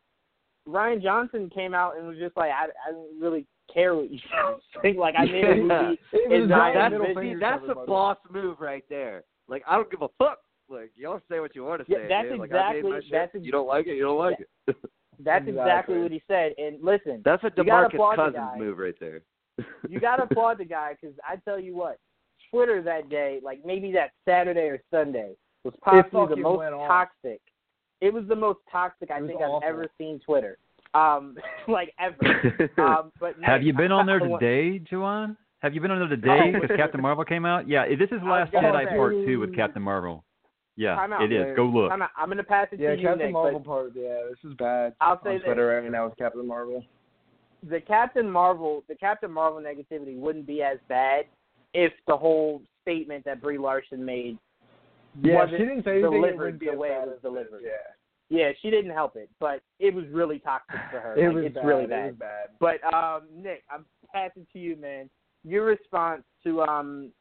Rian 0.68 1.02
Johnson 1.02 1.50
came 1.54 1.74
out 1.74 1.96
and 1.96 2.08
was 2.08 2.18
just 2.18 2.36
like, 2.36 2.50
I, 2.50 2.64
I 2.88 2.92
don't 2.92 3.20
really 3.20 3.46
care 3.72 3.94
what 3.94 4.10
you 4.10 4.18
think. 4.82 4.98
Like, 4.98 5.14
I 5.16 5.24
made 5.24 5.44
a 5.44 5.54
movie. 5.56 5.98
It 6.12 6.40
was 6.42 6.44
a 6.44 6.48
That's, 6.48 6.94
see, 7.20 7.34
that's 7.38 7.60
a 7.60 7.62
everybody. 7.70 7.86
boss 7.86 8.16
move 8.30 8.60
right 8.60 8.82
there. 8.88 9.22
Like 9.48 9.62
I 9.68 9.76
don't 9.76 9.90
give 9.90 10.02
a 10.02 10.08
fuck. 10.18 10.38
Like 10.68 10.90
y'all 10.96 11.20
say 11.30 11.38
what 11.38 11.54
you 11.54 11.64
want 11.64 11.86
to 11.86 11.92
Yeah, 11.92 11.98
say. 11.98 12.08
that's 12.08 12.28
dude. 12.28 12.40
Like, 12.40 12.52
I 12.52 12.72
made 12.72 12.78
exactly- 12.78 12.90
my 12.90 13.00
shit. 13.00 13.12
that's 13.12 13.34
ex- 13.36 13.44
you 13.44 13.52
don't 13.52 13.68
like 13.68 13.86
it. 13.86 13.94
You 13.96 14.02
don't 14.02 14.18
like 14.18 14.40
it. 14.40 14.76
That's 15.18 15.48
exactly. 15.48 15.62
Exactly. 15.62 15.98
what 16.02 16.12
he 16.12 16.22
said. 16.28 16.52
And 16.58 16.76
listen, 16.84 17.22
That's 17.24 17.42
a 17.42 17.50
You 17.56 17.62
Demarcus 17.64 18.16
Cousins 18.16 18.58
move 18.58 18.76
right 18.76 18.94
there. 19.00 19.22
you 19.88 19.98
got 19.98 20.16
to 20.16 20.24
applaud 20.30 20.58
the 20.58 20.66
guy 20.66 20.94
because 21.00 21.16
I 21.26 21.36
tell 21.36 21.58
you 21.58 21.74
what, 21.74 21.98
Twitter 22.56 22.82
that 22.82 23.08
day, 23.10 23.40
like 23.42 23.60
maybe 23.64 23.92
that 23.92 24.10
Saturday 24.26 24.60
or 24.68 24.80
Sunday, 24.90 25.32
was 25.64 25.74
possibly 25.82 26.26
the 26.34 26.36
most 26.40 26.58
went 26.58 26.74
off. 26.74 26.88
toxic. 26.88 27.40
It 28.00 28.12
was 28.12 28.24
the 28.28 28.36
most 28.36 28.58
toxic 28.70 29.10
I 29.10 29.20
think 29.20 29.40
awful. 29.40 29.56
I've 29.62 29.68
ever 29.68 29.86
seen 29.98 30.20
Twitter. 30.24 30.58
Um, 30.94 31.36
like 31.68 31.92
ever. 31.98 32.16
Um, 32.78 33.12
but 33.20 33.34
Have 33.42 33.60
Nick, 33.60 33.66
you 33.66 33.72
been 33.74 33.92
on 33.92 34.06
there 34.06 34.18
today, 34.38 34.80
Juwan? 34.90 35.36
Have 35.60 35.74
you 35.74 35.80
been 35.80 35.90
on 35.90 35.98
there 35.98 36.08
today 36.08 36.52
Oh. 36.54 36.60
with 36.60 36.76
Captain 36.76 37.00
Marvel 37.00 37.24
came 37.24 37.44
out? 37.46 37.68
Yeah, 37.68 37.86
this 37.88 38.08
is 38.10 38.18
I 38.22 38.24
was 38.44 38.48
Last 38.52 38.52
Jedi 38.52 38.84
say. 38.90 38.96
Part 38.96 39.12
Two 39.26 39.40
with 39.40 39.54
Captain 39.56 39.82
Marvel. 39.82 40.22
Yeah, 40.76 40.98
out. 40.98 41.22
it 41.22 41.32
is. 41.32 41.56
Go 41.56 41.64
look. 41.64 41.90
I'm, 41.90 42.02
I'm 42.02 42.26
going 42.26 42.36
to 42.36 42.44
pass 42.44 42.68
it 42.70 42.78
Yeah, 42.80 42.90
to 42.90 42.96
you, 43.00 43.06
Captain 43.08 43.26
Nick. 43.26 43.32
Marvel 43.32 43.60
part. 43.60 43.92
Yeah, 43.96 44.18
this 44.28 44.38
is 44.50 44.54
bad. 44.58 44.94
I'll 45.00 45.18
say 45.24 45.30
on 45.30 45.34
this. 45.36 45.44
Twitter 45.44 45.66
right 45.82 45.90
now 45.90 46.06
with 46.08 46.18
Captain 46.18 46.46
Marvel. 46.46 46.84
the 47.68 47.80
Captain 47.80 48.30
Marvel, 48.30 48.84
the 48.86 48.94
Captain 48.94 49.30
Marvel 49.32 49.60
negativity 49.60 50.18
wouldn't 50.18 50.46
be 50.46 50.62
as 50.62 50.76
bad 50.88 51.24
if 51.76 51.92
the 52.06 52.16
whole 52.16 52.62
statement 52.82 53.24
that 53.26 53.42
Brie 53.42 53.58
Larson 53.58 54.02
made 54.04 54.38
Yeah, 55.22 55.34
wasn't 55.36 55.58
she 55.60 55.64
didn't 55.66 55.84
say 55.84 55.90
anything. 55.92 56.10
delivered 56.10 56.38
wouldn't 56.38 56.60
be 56.60 56.70
the 56.70 56.76
way 56.76 56.88
it 56.88 57.06
was 57.06 57.16
as 57.16 57.22
delivered. 57.22 57.62
Yeah, 57.62 57.70
Yeah, 58.30 58.52
she 58.62 58.70
didn't 58.70 58.92
help 58.92 59.14
it, 59.16 59.28
but 59.38 59.60
it 59.78 59.94
was 59.94 60.06
really 60.10 60.38
toxic 60.38 60.80
for 60.90 61.00
her. 61.00 61.14
it 61.18 61.26
Like, 61.26 61.34
was 61.34 61.44
it's 61.44 61.54
bad. 61.54 61.64
really 61.66 61.84
It 61.84 61.90
bad. 61.90 62.06
was 62.06 62.14
bad. 62.18 62.48
But 62.58 62.94
um, 62.94 63.22
Nick, 63.36 63.62
I'm 63.70 63.84
passing 64.12 64.46
to 64.54 64.58
you, 64.58 64.76
man. 64.76 65.10
Your 65.44 65.64
response 65.64 66.22
to 66.44 66.62
um 66.62 67.12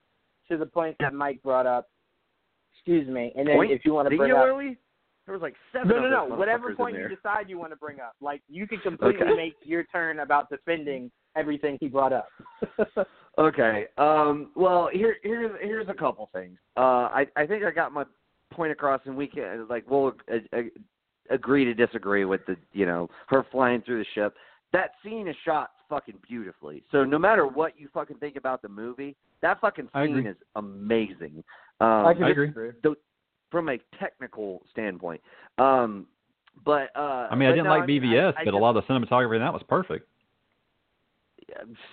to 0.50 0.58
the 0.58 0.66
point 0.66 0.96
that 1.00 1.14
Mike 1.14 1.42
brought 1.44 1.68
up. 1.68 1.90
Excuse 2.74 3.08
me, 3.08 3.34
and 3.36 3.48
then 3.48 3.56
Point 3.56 3.72
if 3.72 3.84
you 3.84 3.94
want 3.94 4.10
to 4.10 4.16
bring 4.16 4.32
up 4.32 4.38
Singularly, 4.38 4.78
there 5.26 5.34
was 5.34 5.42
like 5.42 5.56
seven. 5.74 5.90
no, 5.90 6.00
no, 6.02 6.10
no. 6.10 6.36
Whatever 6.36 6.76
point 6.76 6.96
you 6.96 7.08
decide 7.10 7.50
you 7.50 7.58
want 7.58 7.72
to 7.72 7.76
bring 7.78 8.00
up, 8.00 8.16
like 8.22 8.42
you 8.48 8.68
can 8.68 8.80
completely 8.84 9.24
Okay. 9.24 9.36
make 9.36 9.56
your 9.64 9.84
turn 9.86 10.20
about 10.20 10.50
defending 10.50 11.12
everything 11.36 11.78
he 11.80 11.88
brought 11.88 12.14
up. 12.14 12.28
Okay. 13.38 13.86
Um, 13.98 14.52
well, 14.56 14.90
here 14.92 15.18
here's 15.24 15.52
here's 15.62 15.90
a 15.90 15.94
couple 15.94 16.30
things. 16.34 16.58
Uh, 16.78 17.10
I 17.12 17.28
I 17.36 17.46
think 17.46 17.64
I 17.64 17.72
got 17.72 17.92
my 17.92 18.06
point 18.52 18.72
across, 18.72 19.02
and 19.06 19.16
we 19.16 19.28
can 19.28 19.68
like 19.70 19.90
we'll 19.90 20.14
uh, 20.32 20.38
uh, 20.58 20.62
agree 21.30 21.66
to 21.66 21.74
disagree 21.74 22.26
with 22.26 22.46
the 22.46 22.56
you 22.74 22.86
know 22.86 23.10
her 23.28 23.46
flying 23.52 23.82
through 23.82 24.00
the 24.00 24.06
ship. 24.14 24.36
That 24.74 24.92
scene 25.04 25.28
is 25.28 25.36
shot 25.44 25.72
fucking 25.90 26.16
beautifully. 26.28 26.84
So 26.92 27.04
no 27.04 27.20
matter 27.20 27.48
what 27.48 27.80
you 27.80 27.90
fucking 27.94 28.18
think 28.18 28.36
about 28.36 28.62
the 28.62 28.70
movie, 28.70 29.16
that 29.42 29.60
fucking 29.62 29.90
scene 29.94 30.26
is 30.26 30.36
amazing. 30.56 31.44
Um, 31.80 32.06
I 32.06 32.14
can 32.14 32.24
agree. 32.24 32.48
disagree. 32.48 32.72
from 33.52 33.70
a 33.70 33.78
technical 34.00 34.64
standpoint. 34.72 35.22
Um, 35.58 36.08
but 36.64 36.90
uh, 36.96 37.28
I 37.30 37.36
mean, 37.36 37.50
I 37.50 37.52
didn't 37.52 37.66
no, 37.66 37.70
like 37.72 37.84
I 37.84 37.88
BVS, 37.88 38.34
I, 38.38 38.42
I 38.42 38.46
but 38.46 38.50
a 38.50 38.52
just- 38.52 38.62
lot 38.62 38.76
of 38.78 38.84
the 38.88 38.94
cinematography 38.94 39.36
in 39.36 39.42
that 39.42 39.54
was 39.54 39.64
perfect. 39.68 40.08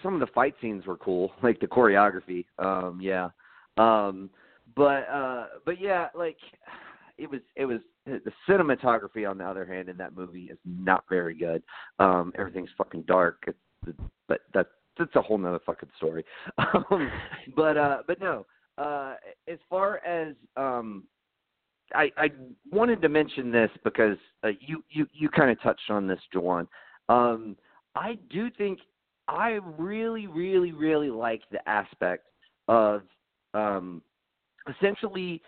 Some 0.02 0.14
of 0.14 0.20
the 0.20 0.26
fight 0.28 0.54
scenes 0.60 0.86
were 0.86 0.96
cool, 0.96 1.32
like 1.42 1.60
the 1.60 1.66
choreography. 1.66 2.44
Um, 2.58 2.98
yeah. 3.00 3.28
Um, 3.78 4.30
but 4.74 5.08
uh, 5.08 5.46
but 5.64 5.80
yeah, 5.80 6.08
like 6.14 6.38
it 7.18 7.30
was 7.30 7.40
it 7.56 7.64
was 7.66 7.80
the 8.06 8.32
cinematography 8.48 9.28
on 9.28 9.38
the 9.38 9.44
other 9.44 9.64
hand 9.64 9.88
in 9.88 9.96
that 9.96 10.16
movie 10.16 10.44
is 10.50 10.58
not 10.64 11.04
very 11.08 11.34
good. 11.34 11.62
Um, 11.98 12.32
everything's 12.38 12.70
fucking 12.76 13.02
dark. 13.02 13.44
It's, 13.46 13.98
but 14.28 14.40
that 14.54 14.66
that's 14.98 15.14
a 15.16 15.22
whole 15.22 15.38
nother 15.38 15.60
fucking 15.64 15.90
story. 15.96 16.24
Um, 16.58 17.10
but 17.56 17.76
uh, 17.76 17.98
but 18.06 18.20
no. 18.20 18.46
Uh, 18.78 19.14
as 19.48 19.58
far 19.68 19.98
as 19.98 20.34
um, 20.56 21.04
I, 21.94 22.10
I 22.16 22.30
wanted 22.70 23.02
to 23.02 23.08
mention 23.08 23.52
this 23.52 23.70
because 23.84 24.16
uh, 24.44 24.48
you 24.60 24.82
you 24.90 25.06
you 25.12 25.28
kind 25.28 25.50
of 25.50 25.60
touched 25.60 25.90
on 25.90 26.06
this, 26.06 26.20
Jawan. 26.34 26.66
Um, 27.08 27.56
I 27.94 28.18
do 28.30 28.50
think 28.50 28.78
I 29.32 29.58
really, 29.78 30.26
really, 30.26 30.72
really 30.72 31.10
like 31.10 31.42
the 31.50 31.66
aspect 31.68 32.26
of 32.68 33.02
um, 33.54 34.02
essentially 34.68 35.40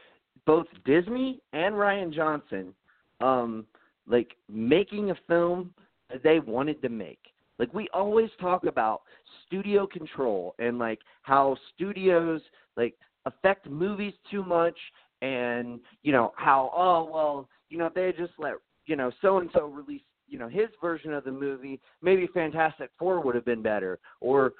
both 0.46 0.66
Disney 0.84 1.40
and 1.52 1.74
Rian 1.74 2.12
Johnson, 2.12 2.74
um, 3.20 3.66
like 4.06 4.36
making 4.48 5.10
a 5.10 5.16
film 5.28 5.72
that 6.10 6.22
they 6.22 6.40
wanted 6.40 6.80
to 6.82 6.88
make. 6.88 7.20
Like 7.58 7.72
we 7.72 7.88
always 7.92 8.30
talk 8.40 8.64
about 8.64 9.02
studio 9.46 9.86
control 9.86 10.54
and 10.58 10.78
like 10.78 11.00
how 11.22 11.56
studios 11.74 12.40
like 12.76 12.94
affect 13.26 13.68
movies 13.68 14.14
too 14.30 14.44
much 14.44 14.76
and 15.22 15.78
you 16.02 16.12
know 16.12 16.32
how 16.36 16.70
oh 16.76 17.08
well 17.10 17.48
you 17.70 17.78
know 17.78 17.90
they 17.94 18.12
just 18.18 18.32
let 18.38 18.54
you 18.86 18.96
know 18.96 19.12
so 19.22 19.38
and 19.38 19.48
so 19.54 19.66
release 19.66 20.02
you 20.34 20.40
know 20.40 20.48
his 20.48 20.66
version 20.80 21.14
of 21.14 21.22
the 21.22 21.30
movie 21.30 21.80
maybe 22.02 22.26
fantastic 22.34 22.90
four 22.98 23.20
would 23.20 23.36
have 23.36 23.44
been 23.44 23.62
better 23.62 24.00
or 24.20 24.52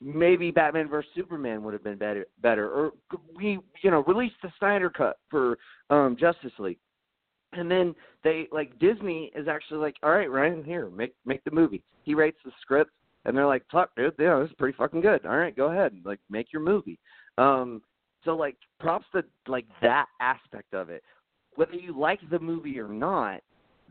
maybe 0.00 0.50
batman 0.50 0.88
versus 0.88 1.10
superman 1.14 1.62
would 1.62 1.74
have 1.74 1.84
been 1.84 1.98
better 1.98 2.24
better 2.40 2.70
or 2.70 2.92
we 3.36 3.58
you 3.82 3.90
know 3.90 4.02
release 4.04 4.32
the 4.42 4.50
snyder 4.58 4.88
cut 4.88 5.18
for 5.30 5.58
um 5.90 6.16
justice 6.18 6.52
league. 6.58 6.78
And 7.52 7.70
then 7.70 7.94
they 8.24 8.48
like 8.52 8.78
disney 8.78 9.30
is 9.36 9.48
actually 9.48 9.80
like 9.80 9.96
all 10.02 10.12
right 10.12 10.30
rian 10.30 10.64
here 10.64 10.88
make 10.88 11.12
make 11.26 11.44
the 11.44 11.50
movie. 11.50 11.82
He 12.04 12.14
writes 12.14 12.38
the 12.42 12.52
script 12.62 12.90
and 13.26 13.36
they're 13.36 13.46
like 13.46 13.64
fuck 13.70 13.90
dude 13.94 14.14
yeah 14.18 14.38
this 14.40 14.48
is 14.48 14.56
pretty 14.56 14.78
fucking 14.78 15.02
good. 15.02 15.26
All 15.26 15.36
right 15.36 15.54
go 15.54 15.70
ahead 15.70 15.92
like 16.06 16.20
make 16.30 16.54
your 16.54 16.62
movie. 16.62 16.98
Um 17.36 17.82
so 18.24 18.34
like 18.34 18.56
props 18.80 19.06
to 19.12 19.22
like 19.46 19.66
that 19.82 20.06
aspect 20.22 20.72
of 20.72 20.88
it. 20.88 21.02
Whether 21.56 21.74
you 21.74 21.98
like 21.98 22.20
the 22.30 22.38
movie 22.38 22.80
or 22.80 22.88
not 22.88 23.42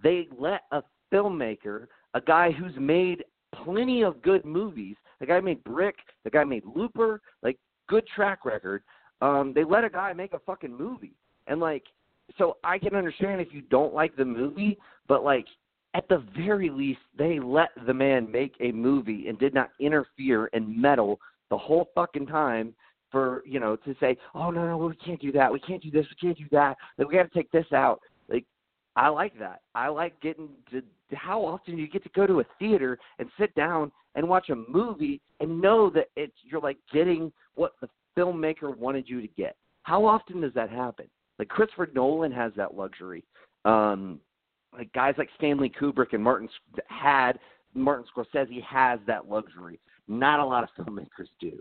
they 0.02 0.28
let 0.40 0.62
a 0.72 0.82
filmmaker, 1.14 1.88
a 2.14 2.22
guy 2.22 2.52
who's 2.52 2.76
made 2.78 3.24
plenty 3.64 4.04
of 4.04 4.22
good 4.22 4.46
movies, 4.46 4.96
the 5.20 5.26
guy 5.26 5.40
made 5.40 5.64
Brick, 5.64 5.96
the 6.24 6.30
guy 6.30 6.44
made 6.44 6.64
Looper, 6.76 7.22
like 7.42 7.58
good 7.88 8.06
track 8.08 8.46
record. 8.46 8.84
Um, 9.22 9.52
they 9.56 9.64
let 9.64 9.84
a 9.84 9.90
guy 9.90 10.14
make 10.14 10.34
a 10.34 10.40
fucking 10.40 10.76
movie, 10.76 11.16
and 11.48 11.60
like, 11.60 11.84
so 12.38 12.58
I 12.64 12.78
can 12.78 12.96
understand 12.96 13.42
if 13.42 13.48
you 13.52 13.62
don't 13.62 13.94
like 13.94 14.16
the 14.16 14.26
movie, 14.26 14.78
but 15.08 15.24
like, 15.24 15.46
at 15.94 16.08
the 16.10 16.24
very 16.38 16.70
least, 16.70 17.00
they 17.18 17.40
let 17.40 17.70
the 17.88 17.94
man 17.94 18.32
make 18.32 18.54
a 18.60 18.72
movie 18.72 19.28
and 19.28 19.40
did 19.40 19.54
not 19.54 19.72
interfere 19.80 20.50
and 20.54 20.78
meddle 20.80 21.20
the 21.50 21.58
whole 21.58 21.90
fucking 21.96 22.28
time 22.28 22.76
for 23.10 23.42
you 23.46 23.60
know 23.60 23.76
to 23.78 23.96
say, 24.00 24.18
oh 24.36 24.52
no 24.52 24.68
no 24.68 24.78
we 24.78 24.96
can't 24.98 25.22
do 25.22 25.32
that, 25.32 25.52
we 25.52 25.60
can't 25.60 25.82
do 25.82 25.90
this, 25.90 26.06
we 26.10 26.28
can't 26.28 26.38
do 26.38 26.46
that, 26.52 26.78
we 26.98 27.06
got 27.06 27.24
to 27.24 27.30
take 27.30 27.52
this 27.52 27.66
out. 27.74 28.02
Like 28.30 28.46
I 28.96 29.08
like 29.10 29.38
that. 29.40 29.62
I 29.76 29.88
like 29.88 30.20
getting 30.22 30.50
to 30.72 30.82
how 31.14 31.44
often 31.46 31.78
you 31.78 31.88
get 31.88 32.04
to 32.04 32.10
go 32.10 32.28
to 32.28 32.42
a 32.42 32.46
theater 32.60 32.98
and 33.20 33.30
sit 33.40 33.54
down 33.56 33.92
and 34.16 34.28
watch 34.28 34.50
a 34.50 34.56
movie 34.56 35.22
and 35.40 35.62
know 35.62 35.90
that 35.92 36.10
it's 36.16 36.34
you're 36.44 36.62
like 36.62 36.78
getting 36.92 37.32
what 37.56 37.74
the 37.82 37.90
filmmaker 38.18 38.76
wanted 38.76 39.08
you 39.08 39.22
to 39.22 39.28
get? 39.28 39.56
How 39.84 40.06
often 40.06 40.42
does 40.42 40.54
that 40.54 40.70
happen? 40.70 41.08
Like 41.40 41.50
Christopher 41.50 41.90
Nolan 41.94 42.32
has 42.32 42.52
that 42.58 42.76
luxury. 42.76 43.24
Um, 43.64 44.20
like 44.74 44.92
guys 44.94 45.16
like 45.18 45.30
Stanley 45.38 45.70
Kubrick 45.70 46.14
and 46.14 46.24
Martin 46.24 46.50
had 46.88 47.40
Martin 47.74 48.06
Scorsese 48.16 48.62
has 48.64 49.00
that 49.08 49.30
luxury. 49.30 49.80
Not 50.08 50.40
a 50.40 50.46
lot 50.46 50.64
of 50.64 50.70
filmmakers 50.86 51.28
do, 51.40 51.60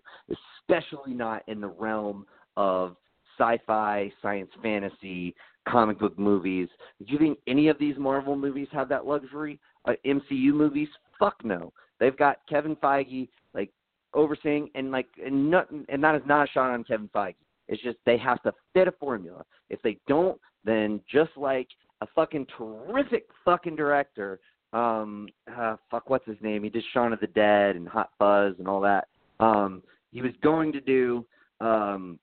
especially 0.61 1.15
not 1.15 1.43
in 1.49 1.61
the 1.61 1.69
realm 1.69 2.27
of 2.57 2.97
sci-fi, 3.39 4.13
science 4.23 4.51
fantasy, 4.63 5.35
comic 5.69 5.99
book 5.99 6.19
movies. 6.19 6.69
Do 7.05 7.13
you 7.13 7.19
think 7.19 7.39
any 7.47 7.69
of 7.69 7.79
these 7.79 7.97
Marvel 7.99 8.37
movies 8.37 8.69
have 8.73 8.89
that 8.89 9.07
luxury? 9.07 9.59
Uh, 9.85 9.93
MCU 10.05 10.53
movies? 10.53 10.89
Fuck 11.19 11.45
no. 11.45 11.73
They've 11.99 12.17
got 12.17 12.39
Kevin 12.49 12.77
Feige 12.77 13.29
like 13.55 13.71
overseeing 14.15 14.71
and 14.75 14.91
like 14.91 15.09
and 15.25 15.51
not 15.51 15.71
and 15.71 16.03
that 16.03 16.15
is 16.15 16.23
not 16.27 16.49
a 16.49 16.53
shot 16.53 16.71
on 16.71 16.85
Kevin 16.85 17.09
Feige. 17.15 17.35
It's 17.69 17.83
just 17.83 17.99
they 18.07 18.19
have 18.19 18.43
to 18.43 18.53
fit 18.75 18.89
a 18.89 18.93
formula. 18.93 19.45
If 19.71 19.81
they 19.83 19.99
don't, 20.07 20.41
then 20.65 21.01
just 21.11 21.31
like 21.37 21.69
a 22.01 22.07
fucking 22.15 22.47
terrific 22.57 23.27
fucking 23.45 23.77
director, 23.77 24.41
um 24.73 25.29
uh, 25.57 25.77
fuck 25.91 26.11
what's 26.11 26.27
his 26.27 26.37
name? 26.41 26.65
He 26.65 26.71
did 26.71 26.85
Shaun 26.93 27.13
of 27.13 27.21
the 27.21 27.29
Dead 27.29 27.77
and 27.77 27.89
Hot 27.89 28.11
Fuzz 28.19 28.55
and 28.59 28.69
all 28.69 28.81
that. 28.83 29.09
Um 29.41 29.83
he 30.13 30.23
was 30.23 30.33
going 30.43 30.73
to 30.73 30.81
do 30.81 31.25
um 31.61 32.19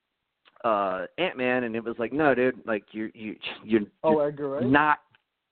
uh 0.64 1.05
Ant 1.18 1.38
Man, 1.38 1.64
and 1.64 1.76
it 1.76 1.84
was 1.84 1.95
like, 1.99 2.14
no, 2.14 2.34
dude, 2.34 2.59
like 2.66 2.86
you 2.91 3.11
you 3.14 3.36
you're, 3.64 3.82
Oh, 4.03 4.14
you're 4.14 4.28
Edgar 4.28 4.49
Wright. 4.49 4.66
not 4.66 4.99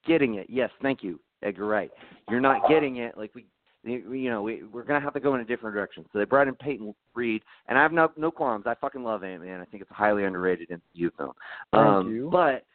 getting 0.06 0.36
it. 0.36 0.48
Yes, 0.50 0.70
thank 0.82 1.04
you, 1.04 1.20
Edgar 1.44 1.66
Wright. 1.66 1.92
You're 2.30 2.40
not 2.40 2.68
getting 2.70 2.98
it. 2.98 3.18
Like 3.18 3.34
we, 3.36 3.46
you 3.84 4.30
know, 4.30 4.42
we, 4.42 4.64
we're 4.64 4.84
gonna 4.84 5.02
have 5.02 5.14
to 5.14 5.20
go 5.20 5.36
in 5.36 5.42
a 5.42 5.46
different 5.46 5.76
direction. 5.76 6.06
So 6.14 6.20
they 6.20 6.26
brought 6.26 6.48
in 6.48 6.56
Peyton 6.56 6.94
Reed, 7.14 7.44
and 7.68 7.78
I 7.78 7.82
have 7.82 7.92
no 7.92 8.12
no 8.16 8.32
qualms. 8.32 8.66
I 8.68 8.76
fucking 8.76 9.04
love 9.04 9.24
Ant 9.24 9.44
Man. 9.44 9.60
I 9.60 9.66
think 9.66 9.82
it's 9.82 9.92
a 9.92 9.96
highly 9.96 10.24
underrated 10.24 10.70
MCU 10.70 11.10
film. 11.18 11.34
Thank 11.74 11.86
um, 11.86 12.12
you. 12.12 12.30
But 12.32 12.66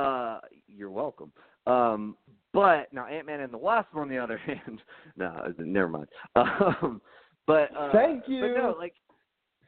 uh, 0.00 0.40
you're 0.68 0.90
welcome. 0.90 1.32
Um, 1.66 2.16
but 2.52 2.92
now 2.92 3.06
Ant 3.06 3.26
Man 3.26 3.40
and 3.40 3.52
the 3.52 3.58
Wasp, 3.58 3.94
on 3.94 4.08
the 4.08 4.18
other 4.18 4.36
hand, 4.46 4.80
no, 5.16 5.52
never 5.58 5.88
mind. 5.88 6.08
Um, 6.36 7.00
but 7.46 7.70
uh, 7.76 7.90
Thank 7.92 8.24
But 8.24 8.30
you. 8.30 8.54
no, 8.54 8.74
like. 8.78 8.94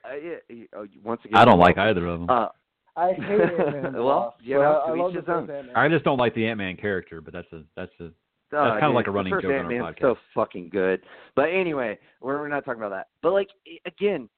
Uh, 0.05 0.15
yeah, 0.17 0.35
you- 0.49 0.69
oh, 0.77 0.87
once 1.03 1.21
again, 1.25 1.37
I 1.37 1.45
don't 1.45 1.59
like 1.59 1.79
either 1.79 2.07
of 2.07 2.21
them. 2.21 2.31
Uh, 2.31 2.49
I 2.97 3.13
hate 3.13 3.19
Ant-Man 3.41 3.85
and 3.87 3.95
the 3.95 4.03
Well, 4.05 4.37
you 4.41 4.55
know, 4.55 4.83
I, 4.87 4.91
I 4.91 4.95
love 4.97 5.11
each 5.13 5.17
his 5.17 5.25
own. 5.29 5.51
Ant-Man. 5.51 5.71
I 5.75 5.89
just 5.89 6.05
don't 6.05 6.19
like 6.19 6.35
the 6.35 6.47
Ant 6.47 6.59
Man 6.59 6.77
character, 6.77 7.21
but 7.21 7.33
that's 7.33 7.53
a 7.53 7.63
that's 7.77 7.93
a 8.01 8.05
Uh, 8.07 8.11
That's 8.51 8.75
kinda 8.81 8.89
dude, 8.89 8.95
like 8.95 9.07
a 9.07 9.11
the 9.11 9.15
running 9.17 9.33
first 9.33 9.43
joke 9.43 9.51
on 9.51 9.57
our 9.67 9.73
Ant-Man's 9.73 9.97
podcast. 9.97 10.01
so 10.01 10.17
fucking 10.35 10.69
good. 10.69 11.01
But 11.35 11.49
anyway, 11.51 11.99
we're, 12.21 12.39
we're 12.39 12.49
not 12.49 12.65
talking 12.65 12.81
about 12.83 12.91
that. 12.97 13.09
But 13.23 13.33
like 13.33 13.49
again, 13.87 14.29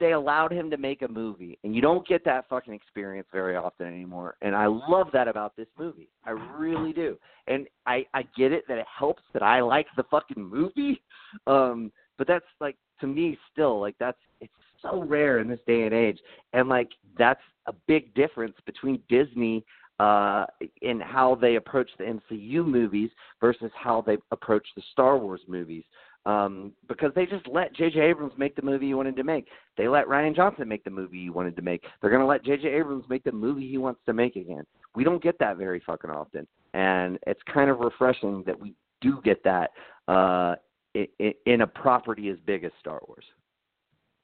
they 0.00 0.12
allowed 0.12 0.50
him 0.52 0.68
to 0.70 0.78
make 0.78 1.02
a 1.02 1.08
movie, 1.08 1.58
and 1.62 1.76
you 1.76 1.82
don't 1.82 2.04
get 2.08 2.24
that 2.24 2.48
fucking 2.48 2.72
experience 2.74 3.28
very 3.32 3.54
often 3.54 3.86
anymore. 3.86 4.34
And 4.42 4.56
I 4.56 4.66
love 4.66 5.08
that 5.12 5.28
about 5.28 5.54
this 5.54 5.68
movie. 5.78 6.08
I 6.24 6.30
really 6.30 6.92
do. 6.92 7.16
And 7.46 7.68
I 7.86 8.04
I 8.14 8.22
get 8.36 8.50
it 8.52 8.64
that 8.68 8.78
it 8.78 8.86
helps 8.98 9.22
that 9.32 9.42
I 9.44 9.60
like 9.60 9.86
the 9.96 10.04
fucking 10.04 10.42
movie. 10.42 11.00
Um, 11.46 11.90
but 12.18 12.26
that's 12.26 12.44
like 12.60 12.76
to 13.00 13.06
me 13.06 13.38
still 13.50 13.80
like 13.80 13.94
that's 13.98 14.18
it's 14.42 14.52
so 14.82 15.02
rare 15.02 15.38
in 15.38 15.48
this 15.48 15.60
day 15.66 15.82
and 15.82 15.94
age. 15.94 16.18
And 16.52 16.68
like 16.68 16.90
that's 17.18 17.40
a 17.66 17.72
big 17.86 18.14
difference 18.14 18.56
between 18.66 19.00
Disney 19.08 19.64
uh, 20.00 20.46
in 20.80 21.00
how 21.00 21.36
they 21.40 21.56
approach 21.56 21.88
the 21.98 22.04
MCU 22.04 22.66
movies 22.66 23.10
versus 23.40 23.70
how 23.74 24.02
they 24.04 24.16
approach 24.30 24.66
the 24.74 24.82
Star 24.92 25.16
Wars 25.16 25.40
movies. 25.46 25.84
Um, 26.24 26.72
because 26.88 27.10
they 27.16 27.26
just 27.26 27.48
let 27.48 27.74
J.J. 27.74 27.98
Abrams 27.98 28.32
make 28.38 28.54
the 28.54 28.62
movie 28.62 28.86
he 28.86 28.94
wanted 28.94 29.16
to 29.16 29.24
make. 29.24 29.48
They 29.76 29.88
let 29.88 30.06
Rian 30.06 30.36
Johnson 30.36 30.68
make 30.68 30.84
the 30.84 30.90
movie 30.90 31.20
he 31.20 31.30
wanted 31.30 31.56
to 31.56 31.62
make. 31.62 31.84
They're 32.00 32.10
going 32.10 32.22
to 32.22 32.26
let 32.26 32.44
J.J. 32.44 32.68
Abrams 32.68 33.04
make 33.08 33.24
the 33.24 33.32
movie 33.32 33.68
he 33.68 33.76
wants 33.76 34.00
to 34.06 34.12
make 34.12 34.36
again. 34.36 34.62
We 34.94 35.02
don't 35.02 35.22
get 35.22 35.36
that 35.40 35.56
very 35.56 35.82
fucking 35.84 36.10
often. 36.10 36.46
And 36.74 37.18
it's 37.26 37.40
kind 37.52 37.70
of 37.70 37.80
refreshing 37.80 38.44
that 38.46 38.58
we 38.58 38.74
do 39.00 39.20
get 39.24 39.42
that 39.42 39.70
uh, 40.06 40.54
in, 40.94 41.32
in 41.46 41.60
a 41.62 41.66
property 41.66 42.28
as 42.28 42.38
big 42.46 42.62
as 42.62 42.70
Star 42.78 43.00
Wars. 43.08 43.24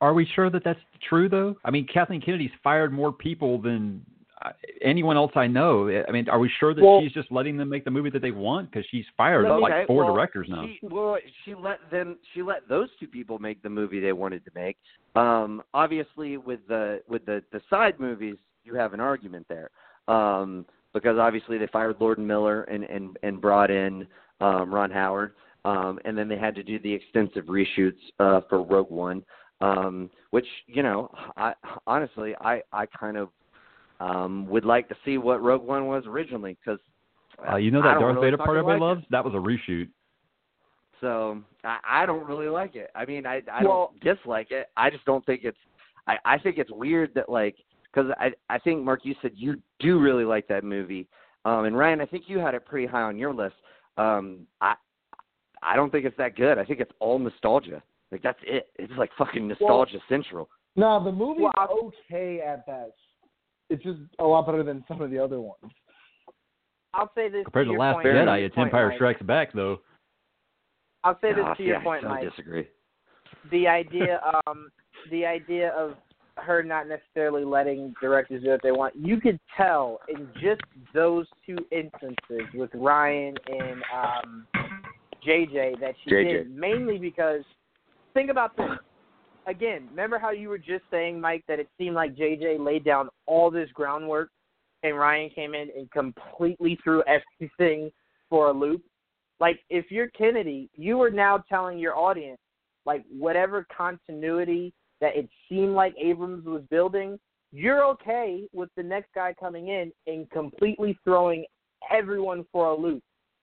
Are 0.00 0.14
we 0.14 0.26
sure 0.34 0.50
that 0.50 0.64
that's 0.64 0.80
true 1.08 1.28
though? 1.28 1.56
I 1.64 1.70
mean, 1.70 1.86
Kathleen 1.92 2.20
Kennedy's 2.20 2.50
fired 2.62 2.92
more 2.92 3.12
people 3.12 3.60
than 3.60 4.04
uh, 4.42 4.50
anyone 4.82 5.16
else 5.16 5.32
I 5.34 5.48
know. 5.48 5.88
I 5.88 6.10
mean, 6.12 6.28
are 6.28 6.38
we 6.38 6.50
sure 6.60 6.72
that 6.72 6.82
Well- 6.82 7.00
she's 7.00 7.12
just 7.12 7.30
letting 7.32 7.56
them 7.56 7.68
make 7.68 7.84
the 7.84 7.90
movie 7.90 8.10
that 8.10 8.22
they 8.22 8.30
want 8.30 8.70
because 8.70 8.86
she's 8.90 9.04
fired 9.16 9.48
like 9.60 9.86
four 9.86 10.04
well, 10.04 10.14
directors 10.14 10.48
now? 10.48 10.64
She, 10.66 10.78
well, 10.82 11.18
she 11.44 11.54
let 11.54 11.78
them. 11.90 12.16
She 12.34 12.42
let 12.42 12.68
those 12.68 12.88
two 13.00 13.08
people 13.08 13.38
make 13.38 13.62
the 13.62 13.70
movie 13.70 14.00
they 14.00 14.12
wanted 14.12 14.44
to 14.44 14.50
make. 14.54 14.76
Um, 15.16 15.62
obviously, 15.74 16.36
with 16.36 16.60
the 16.68 17.02
with 17.08 17.26
the 17.26 17.42
the 17.52 17.60
side 17.68 17.98
movies, 17.98 18.36
you 18.64 18.74
have 18.74 18.94
an 18.94 19.00
argument 19.00 19.46
there, 19.48 19.70
um, 20.06 20.64
because 20.94 21.18
obviously 21.18 21.58
they 21.58 21.66
fired 21.66 21.96
Lord 21.98 22.18
and 22.18 22.28
Miller 22.28 22.62
and 22.64 22.84
and 22.84 23.16
and 23.24 23.40
brought 23.40 23.72
in 23.72 24.06
um, 24.40 24.72
Ron 24.72 24.92
Howard, 24.92 25.32
um, 25.64 25.98
and 26.04 26.16
then 26.16 26.28
they 26.28 26.38
had 26.38 26.54
to 26.54 26.62
do 26.62 26.78
the 26.78 26.92
extensive 26.92 27.46
reshoots 27.46 27.98
uh, 28.20 28.42
for 28.48 28.62
Rogue 28.62 28.90
One, 28.90 29.24
um, 29.60 30.10
which 30.30 30.46
you 30.66 30.82
know, 30.82 31.10
I 31.36 31.54
honestly 31.86 32.34
I 32.40 32.62
I 32.72 32.86
kind 32.86 33.16
of 33.16 33.28
um, 34.00 34.46
would 34.48 34.64
like 34.64 34.88
to 34.88 34.96
see 35.04 35.18
what 35.18 35.42
Rogue 35.42 35.64
One 35.64 35.86
was 35.86 36.04
originally 36.06 36.56
because. 36.64 36.80
Uh, 37.48 37.56
you 37.56 37.70
know 37.70 37.80
that 37.80 38.00
Darth 38.00 38.16
really 38.16 38.26
Vader 38.28 38.36
part 38.36 38.48
fucking 38.48 38.58
everybody 38.58 38.80
like 38.80 38.98
it. 39.04 39.10
That 39.10 39.24
was 39.24 39.32
a 39.32 39.36
reshoot. 39.36 39.88
So 41.00 41.40
I, 41.62 41.78
I 41.88 42.06
don't 42.06 42.26
really 42.26 42.48
like 42.48 42.74
it. 42.74 42.90
I 42.94 43.04
mean, 43.04 43.26
I 43.26 43.42
I 43.52 43.62
Well- 43.62 43.92
don't 44.02 44.16
dislike 44.16 44.50
it. 44.50 44.68
I 44.76 44.90
just 44.90 45.04
don't 45.04 45.24
think 45.24 45.44
it's. 45.44 45.58
I 46.06 46.18
I 46.24 46.38
think 46.38 46.58
it's 46.58 46.70
weird 46.70 47.14
that 47.14 47.28
like 47.28 47.56
because 47.92 48.10
I 48.18 48.32
I 48.48 48.58
think 48.58 48.84
Mark, 48.84 49.04
you 49.04 49.14
said 49.22 49.32
you 49.34 49.60
do 49.78 50.00
really 50.00 50.24
like 50.24 50.48
that 50.48 50.64
movie, 50.64 51.06
um, 51.44 51.64
and 51.64 51.76
Ryan, 51.76 52.00
I 52.00 52.06
think 52.06 52.24
you 52.26 52.38
had 52.38 52.54
it 52.54 52.66
pretty 52.66 52.86
high 52.86 53.02
on 53.02 53.16
your 53.18 53.32
list. 53.32 53.56
Um, 53.96 54.46
I 54.60 54.74
I 55.62 55.76
don't 55.76 55.90
think 55.90 56.04
it's 56.04 56.16
that 56.16 56.36
good. 56.36 56.58
I 56.58 56.64
think 56.64 56.80
it's 56.80 56.92
all 56.98 57.18
nostalgia. 57.18 57.82
Like 58.10 58.22
that's 58.22 58.38
it. 58.44 58.68
It's 58.76 58.92
like 58.96 59.10
fucking 59.18 59.46
nostalgia 59.48 59.98
central. 60.08 60.48
No, 60.76 61.02
the 61.02 61.12
movie's 61.12 61.46
Well, 61.56 61.92
okay 62.10 62.40
at 62.40 62.66
best. 62.66 62.92
It's 63.70 63.82
just 63.82 63.98
a 64.18 64.24
lot 64.24 64.46
better 64.46 64.62
than 64.62 64.84
some 64.88 65.02
of 65.02 65.10
the 65.10 65.18
other 65.18 65.40
ones. 65.40 65.72
I'll 66.94 67.10
say 67.14 67.28
this 67.28 67.44
Compared 67.44 67.66
to 67.66 67.68
to 67.68 67.72
your 67.72 67.80
Last 67.80 67.94
point, 67.96 68.06
Jedi, 68.06 68.26
Mike, 68.26 68.42
it's 68.42 68.54
Empire 68.56 68.88
Mike. 68.88 68.96
Strikes 68.96 69.22
Back 69.22 69.52
though. 69.52 69.80
I'll 71.04 71.18
say 71.20 71.32
this 71.34 71.44
Ah, 71.46 71.54
to 71.54 71.62
your 71.62 71.80
point, 71.82 72.04
I 72.04 72.08
Mike. 72.08 72.22
so 72.24 72.30
disagree. 72.30 72.66
the 73.50 73.66
idea 73.68 74.20
um 74.46 74.70
the 75.10 75.26
idea 75.26 75.68
of 75.70 75.94
her 76.36 76.62
not 76.62 76.86
necessarily 76.88 77.44
letting 77.44 77.92
directors 78.00 78.42
do 78.42 78.50
what 78.50 78.62
they 78.62 78.70
want 78.72 78.94
you 78.96 79.20
could 79.20 79.38
tell 79.56 79.98
in 80.08 80.28
just 80.40 80.60
those 80.94 81.26
two 81.44 81.56
instances 81.72 82.46
with 82.54 82.70
rian 82.72 83.36
and 83.48 83.82
um 83.92 84.46
jj 85.26 85.78
that 85.80 85.94
she 86.04 86.10
JJ. 86.10 86.24
did 86.32 86.50
mainly 86.56 86.96
because 86.96 87.42
think 88.18 88.30
about 88.30 88.56
this 88.56 88.66
again 89.46 89.86
remember 89.90 90.18
how 90.18 90.32
you 90.32 90.48
were 90.48 90.58
just 90.58 90.82
saying 90.90 91.20
mike 91.20 91.44
that 91.46 91.60
it 91.60 91.68
seemed 91.78 91.94
like 91.94 92.16
jj 92.16 92.58
laid 92.58 92.84
down 92.84 93.08
all 93.26 93.48
this 93.48 93.70
groundwork 93.74 94.28
and 94.82 94.94
rian 94.94 95.32
came 95.32 95.54
in 95.54 95.68
and 95.76 95.88
completely 95.92 96.76
threw 96.82 97.00
everything 97.02 97.90
for 98.28 98.48
a 98.48 98.52
loop? 98.52 98.82
Like 99.38 99.60
if 99.70 99.92
you're 99.92 100.08
kennedy 100.08 100.68
you 100.74 101.00
are 101.00 101.10
now 101.10 101.44
telling 101.48 101.78
your 101.78 101.96
audience 101.96 102.40
like 102.84 103.04
whatever 103.08 103.64
continuity 103.74 104.74
that 105.00 105.14
it 105.14 105.28
seemed 105.48 105.74
like 105.74 105.94
Abrams 105.96 106.44
was 106.44 106.62
building, 106.70 107.20
you're 107.52 107.84
okay 107.84 108.48
with 108.52 108.68
the 108.76 108.82
next 108.82 109.14
guy 109.14 109.32
coming 109.38 109.68
in 109.68 109.92
and 110.08 110.28
completely 110.30 110.98
throwing 111.04 111.44
everyone 111.92 112.44
for 112.50 112.66
a 112.66 112.76
loop 112.76 113.00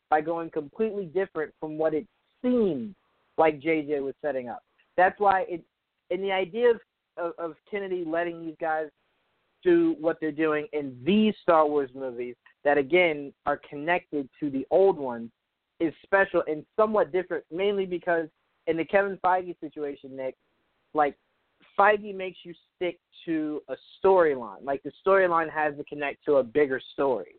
by 0.09 0.19
going 0.19 0.49
completely 0.49 1.05
different 1.05 1.53
from 1.61 1.77
what 1.77 1.93
it 1.93 2.05
seemed 2.41 2.93
like 3.37 3.59
JJ 3.61 4.01
was 4.01 4.13
setting 4.21 4.49
up. 4.49 4.63
That's 4.97 5.19
why 5.19 5.45
it 5.47 5.63
and 6.11 6.23
the 6.23 6.31
idea 6.31 6.71
of, 6.71 6.79
of, 7.17 7.33
of 7.37 7.55
Kennedy 7.69 8.03
letting 8.05 8.45
these 8.45 8.55
guys 8.61 8.87
do 9.63 9.95
what 9.99 10.17
they're 10.21 10.31
doing 10.31 10.67
in 10.73 10.95
these 11.03 11.33
Star 11.41 11.67
Wars 11.67 11.89
movies 11.95 12.35
that 12.63 12.77
again 12.77 13.33
are 13.45 13.59
connected 13.69 14.29
to 14.39 14.49
the 14.49 14.65
old 14.69 14.97
ones 14.97 15.31
is 15.79 15.93
special 16.03 16.43
and 16.47 16.65
somewhat 16.75 17.11
different, 17.11 17.43
mainly 17.51 17.85
because 17.85 18.27
in 18.67 18.77
the 18.77 18.85
Kevin 18.85 19.17
Feige 19.23 19.59
situation, 19.59 20.15
Nick, 20.15 20.35
like 20.93 21.15
Feige 21.77 22.15
makes 22.15 22.39
you 22.43 22.53
stick 22.75 22.99
to 23.25 23.61
a 23.67 23.75
storyline. 24.03 24.63
Like 24.63 24.83
the 24.83 24.91
storyline 25.05 25.51
has 25.51 25.75
to 25.77 25.83
connect 25.85 26.23
to 26.25 26.35
a 26.35 26.43
bigger 26.43 26.79
story. 26.93 27.35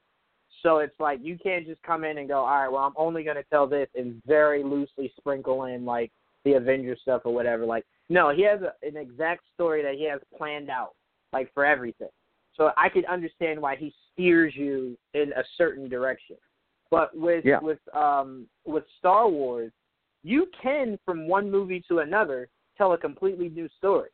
So 0.62 0.78
it's 0.78 0.98
like 0.98 1.20
you 1.22 1.38
can't 1.38 1.66
just 1.66 1.82
come 1.82 2.04
in 2.04 2.18
and 2.18 2.28
go, 2.28 2.38
all 2.38 2.62
right, 2.62 2.68
well, 2.68 2.82
I'm 2.82 2.94
only 2.96 3.22
going 3.22 3.36
to 3.36 3.44
tell 3.44 3.66
this 3.66 3.88
and 3.94 4.20
very 4.26 4.62
loosely 4.64 5.12
sprinkle 5.16 5.64
in 5.64 5.84
like 5.84 6.10
the 6.44 6.54
Avengers 6.54 6.98
stuff 7.02 7.22
or 7.24 7.34
whatever. 7.34 7.64
Like, 7.64 7.84
no, 8.08 8.34
he 8.34 8.42
has 8.42 8.60
a, 8.62 8.72
an 8.86 8.96
exact 8.96 9.42
story 9.54 9.82
that 9.82 9.94
he 9.94 10.08
has 10.08 10.20
planned 10.36 10.70
out, 10.70 10.94
like 11.32 11.52
for 11.52 11.64
everything. 11.64 12.08
So 12.54 12.70
I 12.76 12.88
could 12.88 13.04
understand 13.04 13.60
why 13.60 13.76
he 13.76 13.92
steers 14.12 14.54
you 14.56 14.96
in 15.14 15.32
a 15.32 15.44
certain 15.58 15.88
direction. 15.88 16.36
But 16.90 17.16
with 17.16 17.44
Yeah. 17.44 17.58
with 17.60 17.80
um 17.94 18.46
with 18.64 18.84
Star 18.98 19.28
Wars, 19.28 19.72
you 20.22 20.46
can 20.62 20.98
from 21.04 21.28
one 21.28 21.50
movie 21.50 21.84
to 21.88 21.98
another 21.98 22.48
tell 22.78 22.92
a 22.92 22.98
completely 22.98 23.48
new 23.48 23.68
story. 23.76 24.10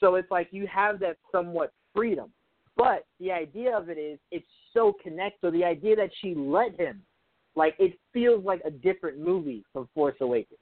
So 0.00 0.14
it's 0.14 0.30
like 0.30 0.48
you 0.50 0.66
have 0.66 0.98
that 1.00 1.18
somewhat 1.30 1.72
freedom. 1.94 2.32
But 2.80 3.04
the 3.18 3.30
idea 3.30 3.76
of 3.76 3.90
it 3.90 3.98
is 3.98 4.18
it's 4.30 4.46
so 4.72 4.94
connected. 5.02 5.38
So 5.42 5.50
the 5.50 5.64
idea 5.64 5.96
that 5.96 6.10
she 6.22 6.34
let 6.34 6.80
him, 6.80 7.02
like 7.54 7.74
it 7.78 7.98
feels 8.12 8.42
like 8.42 8.62
a 8.64 8.70
different 8.70 9.18
movie 9.18 9.64
from 9.72 9.86
Force 9.94 10.16
Awakens. 10.22 10.58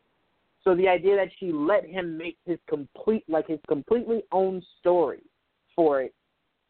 So 0.65 0.75
the 0.75 0.89
idea 0.89 1.15
that 1.15 1.29
she 1.39 1.53
let 1.53 1.87
him 1.87 2.19
make 2.19 2.37
his 2.45 2.59
complete, 2.69 3.23
like 3.29 3.47
his 3.47 3.61
completely 3.69 4.23
own 4.33 4.61
story 4.81 5.23
for 5.77 6.03
it, 6.03 6.13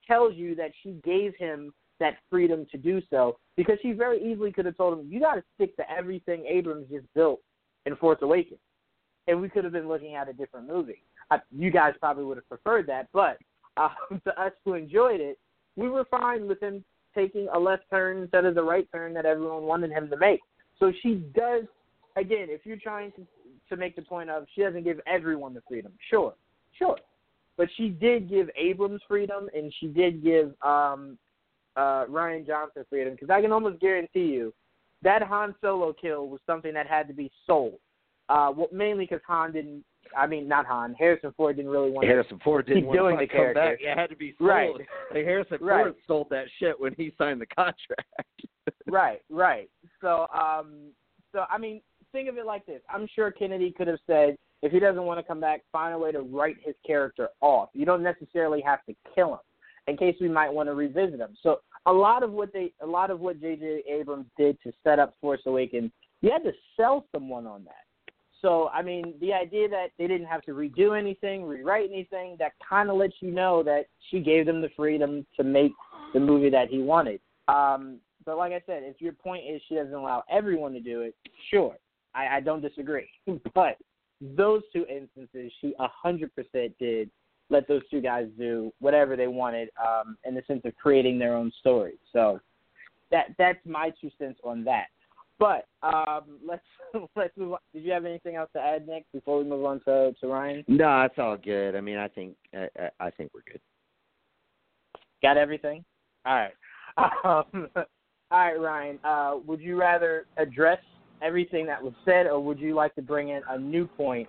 tells 0.06 0.34
you 0.34 0.54
that 0.56 0.72
she 0.82 1.00
gave 1.02 1.32
him 1.38 1.72
that 1.98 2.18
freedom 2.28 2.66
to 2.70 2.76
do 2.76 3.00
so 3.08 3.38
because 3.56 3.78
she 3.80 3.92
very 3.92 4.22
easily 4.22 4.52
could 4.52 4.66
have 4.66 4.76
told 4.76 4.98
him, 4.98 5.06
"You 5.10 5.18
got 5.18 5.36
to 5.36 5.44
stick 5.54 5.74
to 5.76 5.90
everything 5.90 6.44
Abrams 6.46 6.90
just 6.90 7.06
built 7.14 7.40
in 7.86 7.96
Force 7.96 8.18
Awakens," 8.20 8.60
and 9.26 9.40
we 9.40 9.48
could 9.48 9.64
have 9.64 9.72
been 9.72 9.88
looking 9.88 10.14
at 10.14 10.28
a 10.28 10.32
different 10.34 10.68
movie. 10.68 11.02
I, 11.30 11.40
you 11.50 11.70
guys 11.70 11.94
probably 11.98 12.24
would 12.24 12.36
have 12.36 12.48
preferred 12.48 12.86
that, 12.88 13.08
but 13.14 13.38
uh, 13.78 13.88
to 14.24 14.40
us 14.40 14.52
who 14.64 14.74
enjoyed 14.74 15.20
it, 15.20 15.38
we 15.76 15.88
were 15.88 16.04
fine 16.10 16.48
with 16.48 16.60
him 16.60 16.84
taking 17.14 17.48
a 17.52 17.58
left 17.58 17.84
turn 17.90 18.22
instead 18.22 18.44
of 18.44 18.54
the 18.54 18.62
right 18.62 18.88
turn 18.92 19.14
that 19.14 19.26
everyone 19.26 19.62
wanted 19.62 19.90
him 19.90 20.08
to 20.10 20.16
make. 20.16 20.40
So 20.78 20.92
she 21.02 21.14
does. 21.34 21.64
Again, 22.16 22.48
if 22.50 22.62
you're 22.64 22.76
trying 22.76 23.12
to 23.12 23.26
to 23.68 23.76
make 23.76 23.94
the 23.96 24.02
point 24.02 24.30
of 24.30 24.46
she 24.54 24.62
doesn't 24.62 24.84
give 24.84 25.00
everyone 25.06 25.54
the 25.54 25.62
freedom, 25.68 25.92
sure, 26.10 26.34
sure, 26.78 26.96
but 27.56 27.68
she 27.76 27.88
did 27.88 28.28
give 28.28 28.48
Abrams 28.56 29.02
freedom, 29.06 29.48
and 29.54 29.72
she 29.78 29.88
did 29.88 30.22
give 30.22 30.54
um, 30.62 31.18
uh, 31.76 32.06
Rian 32.06 32.46
Johnson 32.46 32.84
freedom 32.88 33.14
because 33.14 33.30
I 33.30 33.40
can 33.40 33.52
almost 33.52 33.80
guarantee 33.80 34.26
you 34.26 34.54
that 35.02 35.22
Han 35.22 35.54
Solo 35.60 35.92
kill 35.92 36.28
was 36.28 36.40
something 36.46 36.74
that 36.74 36.86
had 36.86 37.06
to 37.08 37.14
be 37.14 37.30
sold. 37.46 37.78
Uh, 38.28 38.52
well, 38.54 38.68
mainly 38.72 39.04
because 39.04 39.20
Han 39.26 39.52
didn't. 39.52 39.84
I 40.16 40.26
mean, 40.26 40.48
not 40.48 40.66
Han. 40.66 40.94
Harrison 40.98 41.32
Ford 41.36 41.56
didn't 41.56 41.70
really 41.70 41.90
want 41.90 42.04
to 42.04 42.08
Harrison 42.08 42.38
Ford 42.44 42.66
didn't 42.66 42.82
keep 42.82 42.86
want 42.86 42.98
doing 42.98 43.18
to 43.18 43.24
the 43.24 43.28
come 43.28 43.36
character. 43.36 43.60
back. 43.60 43.78
It 43.80 43.98
had 43.98 44.10
to 44.10 44.16
be 44.16 44.34
sold. 44.38 44.48
Right. 44.50 44.70
Like 45.14 45.24
Harrison 45.24 45.58
Right. 45.60 45.84
Ford 45.84 45.94
sold 46.06 46.26
that 46.30 46.46
shit 46.58 46.78
when 46.78 46.94
he 46.96 47.12
signed 47.18 47.40
the 47.40 47.46
contract. 47.46 48.06
right, 48.86 49.20
right. 49.30 49.70
So, 50.00 50.26
um, 50.34 50.90
so 51.32 51.44
I 51.50 51.58
mean, 51.58 51.80
think 52.12 52.28
of 52.28 52.36
it 52.36 52.46
like 52.46 52.66
this. 52.66 52.80
I'm 52.92 53.06
sure 53.14 53.30
Kennedy 53.30 53.70
could 53.76 53.88
have 53.88 53.98
said, 54.06 54.36
if 54.62 54.72
he 54.72 54.80
doesn't 54.80 55.02
want 55.04 55.18
to 55.20 55.22
come 55.22 55.40
back, 55.40 55.62
find 55.70 55.94
a 55.94 55.98
way 55.98 56.10
to 56.12 56.20
write 56.20 56.56
his 56.64 56.74
character 56.86 57.28
off. 57.40 57.68
You 57.74 57.84
don't 57.86 58.02
necessarily 58.02 58.60
have 58.62 58.84
to 58.86 58.94
kill 59.14 59.34
him, 59.34 59.40
in 59.86 59.96
case 59.96 60.16
we 60.20 60.28
might 60.28 60.52
want 60.52 60.68
to 60.68 60.74
revisit 60.74 61.20
him. 61.20 61.36
So, 61.42 61.60
a 61.86 61.92
lot 61.92 62.22
of 62.22 62.32
what 62.32 62.52
they, 62.52 62.72
a 62.82 62.86
lot 62.86 63.10
of 63.10 63.20
what 63.20 63.40
J.J. 63.40 63.84
Abrams 63.88 64.26
did 64.36 64.58
to 64.64 64.72
set 64.84 64.98
up 64.98 65.14
Force 65.20 65.40
Awakens, 65.46 65.90
you 66.20 66.30
had 66.30 66.42
to 66.42 66.52
sell 66.76 67.06
someone 67.14 67.46
on 67.46 67.64
that. 67.64 67.84
So, 68.40 68.68
I 68.68 68.82
mean, 68.82 69.14
the 69.20 69.32
idea 69.32 69.68
that 69.68 69.88
they 69.98 70.06
didn't 70.06 70.26
have 70.26 70.42
to 70.42 70.52
redo 70.52 70.98
anything, 70.98 71.44
rewrite 71.44 71.90
anything, 71.90 72.36
that 72.38 72.52
kind 72.66 72.88
of 72.88 72.96
lets 72.96 73.14
you 73.20 73.32
know 73.32 73.62
that 73.64 73.86
she 74.10 74.20
gave 74.20 74.46
them 74.46 74.60
the 74.60 74.70
freedom 74.76 75.26
to 75.36 75.42
make 75.42 75.72
the 76.14 76.20
movie 76.20 76.50
that 76.50 76.68
he 76.68 76.78
wanted. 76.78 77.20
Um, 77.48 77.98
but 78.24 78.36
like 78.36 78.52
I 78.52 78.62
said, 78.66 78.82
if 78.84 79.00
your 79.00 79.12
point 79.12 79.44
is 79.48 79.60
she 79.68 79.74
doesn't 79.74 79.94
allow 79.94 80.22
everyone 80.30 80.72
to 80.74 80.80
do 80.80 81.00
it, 81.00 81.14
sure, 81.50 81.76
I, 82.14 82.36
I 82.36 82.40
don't 82.40 82.60
disagree. 82.60 83.08
but 83.54 83.76
those 84.20 84.62
two 84.72 84.84
instances, 84.86 85.52
she 85.60 85.74
a 85.78 85.88
hundred 85.88 86.34
percent 86.34 86.76
did 86.78 87.10
let 87.50 87.66
those 87.66 87.82
two 87.90 88.00
guys 88.00 88.26
do 88.38 88.72
whatever 88.80 89.16
they 89.16 89.26
wanted, 89.26 89.70
um, 89.82 90.18
in 90.24 90.34
the 90.34 90.42
sense 90.46 90.60
of 90.64 90.76
creating 90.76 91.18
their 91.18 91.34
own 91.34 91.50
story. 91.60 91.94
So 92.12 92.40
that 93.10 93.28
that's 93.38 93.58
my 93.64 93.92
two 94.00 94.10
cents 94.18 94.38
on 94.44 94.64
that. 94.64 94.86
But 95.38 95.66
um, 95.82 96.24
let's 96.46 96.62
let's 97.16 97.36
move 97.36 97.52
on. 97.52 97.58
Did 97.72 97.84
you 97.84 97.92
have 97.92 98.04
anything 98.04 98.36
else 98.36 98.50
to 98.54 98.60
add, 98.60 98.86
Nick, 98.86 99.04
before 99.12 99.38
we 99.38 99.44
move 99.44 99.64
on 99.64 99.80
to, 99.80 100.14
to 100.20 100.26
Ryan? 100.26 100.64
No, 100.68 101.02
it's 101.02 101.18
all 101.18 101.36
good. 101.36 101.76
I 101.76 101.80
mean, 101.80 101.98
I 101.98 102.08
think 102.08 102.34
I, 102.54 102.68
I 102.78 103.06
I 103.06 103.10
think 103.10 103.30
we're 103.34 103.42
good. 103.50 103.60
Got 105.22 105.36
everything? 105.36 105.84
All 106.26 106.34
right. 106.34 106.52
Um, 107.24 107.68
all 107.74 108.38
right, 108.40 108.60
Ryan. 108.60 108.98
Uh, 109.04 109.36
would 109.46 109.60
you 109.60 109.78
rather 109.78 110.26
address 110.36 110.80
everything 111.22 111.64
that 111.66 111.80
was 111.80 111.92
said, 112.04 112.26
or 112.26 112.40
would 112.40 112.58
you 112.58 112.74
like 112.74 112.92
to 112.96 113.02
bring 113.02 113.28
in 113.28 113.40
a 113.48 113.56
new 113.56 113.86
point 113.86 114.28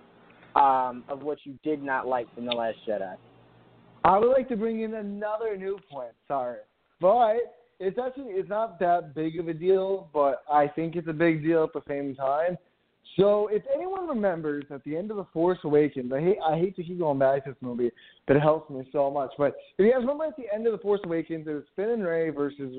um, 0.54 1.02
of 1.08 1.22
what 1.22 1.38
you 1.42 1.58
did 1.64 1.82
not 1.82 2.06
like 2.06 2.32
from 2.32 2.46
The 2.46 2.52
Last 2.52 2.76
Jedi? 2.86 3.16
I 4.04 4.18
would 4.18 4.30
like 4.30 4.48
to 4.50 4.56
bring 4.56 4.82
in 4.82 4.94
another 4.94 5.56
new 5.56 5.80
point. 5.90 6.12
Sorry, 6.28 6.58
but 7.00 7.38
it's 7.80 7.98
actually 7.98 8.32
it's 8.34 8.48
not 8.48 8.78
that 8.78 9.14
big 9.14 9.40
of 9.40 9.48
a 9.48 9.54
deal, 9.54 10.08
but 10.12 10.42
I 10.52 10.68
think 10.68 10.94
it's 10.96 11.08
a 11.08 11.12
big 11.12 11.42
deal 11.42 11.64
at 11.64 11.72
the 11.72 11.82
same 11.88 12.14
time. 12.14 12.56
So 13.16 13.48
if 13.48 13.62
anyone 13.74 14.06
remembers 14.06 14.64
at 14.70 14.84
the 14.84 14.96
end 14.96 15.10
of 15.10 15.16
the 15.16 15.26
Force 15.32 15.58
Awakens, 15.64 16.12
I 16.12 16.20
hate 16.20 16.36
I 16.44 16.56
hate 16.58 16.76
to 16.76 16.84
keep 16.84 16.98
going 16.98 17.18
back 17.18 17.44
to 17.44 17.50
this 17.50 17.58
movie, 17.62 17.90
but 18.26 18.36
it 18.36 18.40
helps 18.40 18.70
me 18.70 18.86
so 18.92 19.10
much. 19.10 19.30
But 19.38 19.54
if 19.78 19.84
you 19.86 19.90
guys 19.92 20.02
remember 20.02 20.24
at 20.26 20.36
the 20.36 20.44
end 20.54 20.66
of 20.66 20.72
the 20.72 20.78
Force 20.78 21.00
Awakens, 21.04 21.46
it 21.48 21.52
was 21.52 21.64
Finn 21.74 21.90
and 21.90 22.04
Rey 22.04 22.28
versus 22.30 22.76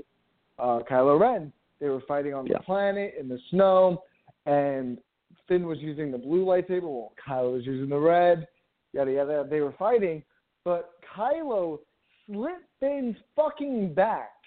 uh, 0.60 0.80
Kylo 0.90 1.20
Ren. 1.20 1.52
They 1.80 1.90
were 1.90 2.02
fighting 2.08 2.34
on 2.36 2.46
Yeah. 2.46 2.60
the 2.60 2.64
planet 2.64 3.16
in 3.20 3.28
the 3.28 3.40
snow, 3.50 4.04
and 4.46 5.00
Finn 5.48 5.66
was 5.66 5.80
using 5.80 6.12
the 6.12 6.18
blue 6.18 6.46
lightsaber, 6.46 6.84
while 6.84 7.14
Kylo 7.28 7.54
was 7.54 7.66
using 7.66 7.90
the 7.90 8.00
red. 8.00 8.48
Yada 8.94 9.12
yada. 9.12 9.48
They 9.50 9.62
were 9.62 9.74
fighting, 9.80 10.22
but 10.64 10.92
Kylo 11.18 11.80
slit 12.28 12.62
Finn's 12.80 13.16
fucking 13.36 13.94
back 13.96 14.41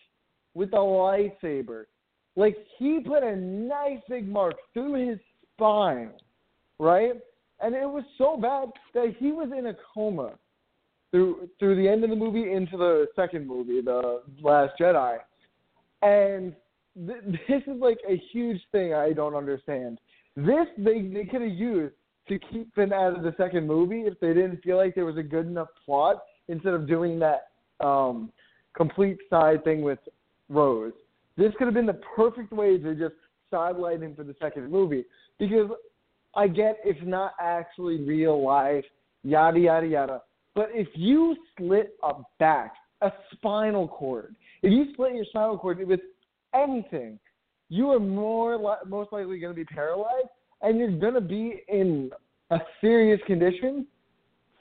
with 0.54 0.72
a 0.72 0.76
lightsaber. 0.76 1.84
Like 2.36 2.56
he 2.78 3.00
put 3.00 3.22
a 3.22 3.36
nice 3.36 4.00
big 4.08 4.28
mark 4.28 4.54
through 4.72 5.08
his 5.08 5.18
spine, 5.54 6.10
right? 6.78 7.12
And 7.60 7.74
it 7.74 7.88
was 7.88 8.04
so 8.18 8.36
bad 8.36 8.70
that 8.94 9.14
he 9.18 9.32
was 9.32 9.50
in 9.56 9.66
a 9.66 9.76
coma 9.94 10.32
through 11.10 11.48
through 11.58 11.76
the 11.76 11.88
end 11.88 12.02
of 12.02 12.10
the 12.10 12.16
movie 12.16 12.52
into 12.52 12.76
the 12.76 13.06
second 13.14 13.46
movie, 13.46 13.80
the 13.80 14.22
Last 14.42 14.72
Jedi. 14.80 15.18
And 16.02 16.54
th- 17.06 17.22
this 17.48 17.62
is 17.66 17.80
like 17.80 17.98
a 18.08 18.20
huge 18.32 18.60
thing 18.72 18.94
I 18.94 19.12
don't 19.12 19.34
understand. 19.34 19.98
This 20.36 20.66
they 20.76 21.02
they 21.02 21.24
could 21.24 21.42
have 21.42 21.52
used 21.52 21.94
to 22.28 22.38
keep 22.50 22.74
Finn 22.74 22.92
out 22.92 23.16
of 23.16 23.22
the 23.22 23.34
second 23.36 23.66
movie 23.66 24.02
if 24.02 24.18
they 24.18 24.34
didn't 24.34 24.62
feel 24.64 24.76
like 24.76 24.94
there 24.94 25.04
was 25.04 25.18
a 25.18 25.22
good 25.22 25.46
enough 25.46 25.68
plot 25.84 26.22
instead 26.48 26.74
of 26.74 26.88
doing 26.88 27.20
that 27.20 27.48
um 27.84 28.32
complete 28.76 29.18
side 29.30 29.62
thing 29.62 29.82
with 29.82 29.98
Rose. 30.48 30.92
This 31.36 31.52
could 31.58 31.66
have 31.66 31.74
been 31.74 31.86
the 31.86 32.00
perfect 32.16 32.52
way 32.52 32.78
to 32.78 32.94
just 32.94 33.14
sidelight 33.50 34.02
him 34.02 34.14
for 34.14 34.24
the 34.24 34.34
second 34.40 34.70
movie 34.70 35.04
because 35.38 35.70
I 36.34 36.48
get 36.48 36.78
it's 36.84 37.00
not 37.04 37.32
actually 37.40 38.00
real 38.02 38.42
life, 38.44 38.84
yada 39.22 39.58
yada 39.58 39.86
yada. 39.86 40.22
But 40.54 40.68
if 40.72 40.88
you 40.94 41.36
slit 41.56 41.96
a 42.02 42.14
back, 42.38 42.74
a 43.00 43.12
spinal 43.32 43.88
cord, 43.88 44.36
if 44.62 44.72
you 44.72 44.92
split 44.92 45.14
your 45.14 45.24
spinal 45.26 45.58
cord 45.58 45.84
with 45.86 46.00
anything, 46.54 47.18
you 47.68 47.90
are 47.90 48.00
more 48.00 48.56
li- 48.56 48.88
most 48.88 49.12
likely 49.12 49.38
going 49.38 49.52
to 49.52 49.56
be 49.56 49.64
paralyzed, 49.64 50.28
and 50.62 50.78
you're 50.78 50.98
going 50.98 51.14
to 51.14 51.20
be 51.20 51.62
in 51.68 52.10
a 52.50 52.58
serious 52.80 53.20
condition 53.26 53.86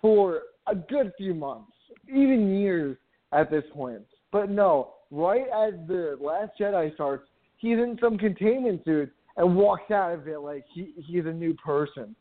for 0.01 0.41
a 0.67 0.75
good 0.75 1.11
few 1.17 1.33
months, 1.33 1.71
even 2.07 2.55
years 2.55 2.97
at 3.31 3.51
this 3.51 3.63
point. 3.73 4.01
But 4.33 4.49
no, 4.49 4.95
right 5.11 5.43
as 5.43 5.73
the 5.87 6.17
Last 6.19 6.53
Jedi 6.59 6.93
starts, 6.95 7.29
he's 7.57 7.77
in 7.77 7.97
some 8.01 8.17
containment 8.17 8.83
suit 8.83 9.13
and 9.37 9.55
walks 9.55 9.91
out 9.91 10.11
of 10.11 10.27
it 10.27 10.39
like 10.39 10.65
he 10.73 10.93
he's 10.97 11.25
a 11.25 11.31
new 11.31 11.53
person. 11.53 12.15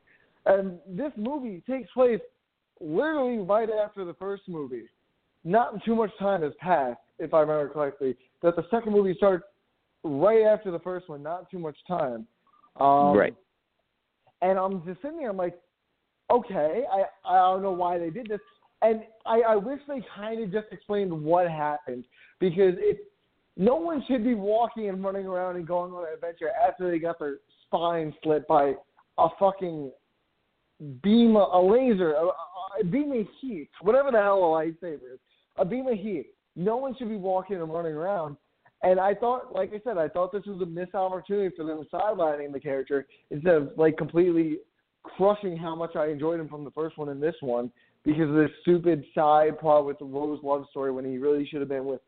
And 0.44 0.78
this 0.86 1.12
movie 1.16 1.62
takes 1.68 1.90
place 1.92 2.20
literally 2.80 3.38
right 3.38 3.68
after 3.70 4.04
the 4.04 4.14
first 4.14 4.42
movie. 4.46 4.84
Not 5.44 5.82
too 5.84 5.96
much 5.96 6.10
time 6.18 6.42
has 6.42 6.52
passed, 6.60 7.00
if 7.18 7.32
I 7.32 7.40
remember 7.40 7.68
correctly. 7.72 8.16
That 8.42 8.56
the 8.56 8.64
second 8.70 8.92
movie 8.92 9.14
starts 9.16 9.44
right 10.04 10.42
after 10.42 10.70
the 10.70 10.80
first 10.80 11.08
one, 11.08 11.22
not 11.22 11.50
too 11.50 11.58
much 11.58 11.76
time. 11.88 12.26
Um, 12.78 13.16
Right. 13.16 13.34
And 14.42 14.58
I'm 14.58 14.84
just 14.84 15.00
sitting 15.00 15.18
there, 15.18 15.30
I'm 15.30 15.36
like, 15.36 15.58
okay, 16.30 16.82
I 16.92 17.04
I 17.24 17.38
don't 17.38 17.62
know 17.62 17.72
why 17.72 17.98
they 17.98 18.10
did 18.10 18.26
this, 18.28 18.40
and 18.82 19.02
I 19.26 19.40
I 19.40 19.56
wish 19.56 19.80
they 19.88 20.04
kind 20.14 20.42
of 20.42 20.52
just 20.52 20.66
explained 20.72 21.12
what 21.12 21.48
happened 21.48 22.04
because 22.40 22.74
it 22.78 23.08
no 23.56 23.76
one 23.76 24.02
should 24.08 24.24
be 24.24 24.34
walking 24.34 24.88
and 24.88 25.04
running 25.04 25.26
around 25.26 25.56
and 25.56 25.66
going 25.66 25.92
on 25.92 26.04
an 26.04 26.14
adventure 26.14 26.50
after 26.66 26.90
they 26.90 26.98
got 26.98 27.18
their 27.18 27.38
spine 27.66 28.14
slit 28.22 28.46
by 28.48 28.74
a 29.18 29.28
fucking 29.38 29.90
beam, 31.02 31.36
a 31.36 31.60
laser, 31.60 32.12
a, 32.12 32.28
a 32.80 32.84
beam 32.84 33.12
of 33.12 33.26
heat, 33.40 33.68
whatever 33.82 34.10
the 34.10 34.18
hell 34.18 34.38
a 34.38 34.46
lightsaber 34.46 35.14
is, 35.14 35.20
a 35.56 35.64
beam 35.64 35.86
of 35.86 35.98
heat. 35.98 36.28
No 36.56 36.76
one 36.76 36.94
should 36.96 37.08
be 37.08 37.16
walking 37.16 37.56
and 37.56 37.72
running 37.72 37.92
around. 37.92 38.36
And 38.82 38.98
I 38.98 39.14
thought, 39.14 39.54
like 39.54 39.72
I 39.72 39.80
said, 39.84 39.96
I 39.96 40.08
thought 40.08 40.32
this 40.32 40.46
was 40.46 40.60
a 40.60 40.66
missed 40.66 40.94
opportunity 40.94 41.54
for 41.54 41.64
them 41.64 41.86
sidelining 41.92 42.52
the 42.52 42.60
character 42.60 43.06
instead 43.30 43.54
of 43.54 43.70
like 43.76 43.96
completely 43.96 44.58
crushing 45.02 45.56
how 45.56 45.76
much 45.76 45.94
I 45.94 46.06
enjoyed 46.06 46.40
him 46.40 46.48
from 46.48 46.64
the 46.64 46.70
first 46.70 46.98
one 46.98 47.10
and 47.10 47.22
this 47.22 47.34
one 47.40 47.70
because 48.04 48.28
of 48.28 48.34
this 48.34 48.50
stupid 48.62 49.04
side 49.14 49.58
plot 49.58 49.86
with 49.86 49.98
the 49.98 50.04
Rose 50.04 50.40
love 50.42 50.66
story 50.70 50.90
when 50.90 51.04
he 51.04 51.18
really 51.18 51.46
should 51.46 51.60
have 51.60 51.68
been 51.68 51.84
with 51.84 52.00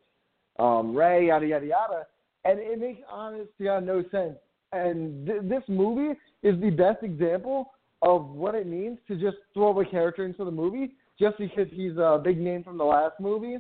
um 0.59 0.95
Rey, 0.97 1.29
yada 1.29 1.47
yada 1.47 1.67
yada. 1.67 2.07
and 2.45 2.59
it 2.59 2.79
makes 2.79 3.01
honest 3.11 3.51
to 3.59 3.65
God 3.65 3.85
no 3.85 4.03
sense. 4.11 4.37
And 4.73 5.27
th- 5.27 5.43
this 5.45 5.63
movie 5.69 6.19
is 6.43 6.61
the 6.61 6.71
best 6.71 7.03
example 7.03 7.73
of 8.03 8.29
what 8.31 8.55
it 8.55 8.67
means 8.67 8.99
to 9.09 9.17
just 9.17 9.37
throw 9.53 9.81
a 9.81 9.85
character 9.85 10.25
into 10.25 10.45
the 10.45 10.51
movie 10.51 10.93
just 11.19 11.39
because 11.39 11.69
he's 11.73 11.97
a 11.97 12.21
big 12.23 12.39
name 12.39 12.63
from 12.65 12.77
the 12.77 12.85
last 12.85 13.19
movie 13.21 13.59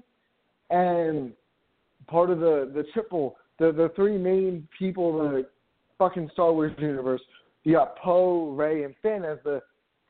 and 0.70 1.32
part 2.06 2.30
of 2.30 2.40
the 2.40 2.70
the 2.74 2.84
triple 2.92 3.36
the 3.58 3.72
the 3.72 3.90
three 3.94 4.18
main 4.18 4.66
people 4.78 5.24
in 5.26 5.32
the 5.32 5.46
fucking 5.98 6.28
Star 6.32 6.52
Wars 6.52 6.72
universe. 6.78 7.20
You 7.62 7.74
got 7.74 7.96
Poe, 7.98 8.50
Rey, 8.50 8.82
and 8.84 8.94
Finn 9.02 9.24
as 9.24 9.38
the 9.44 9.62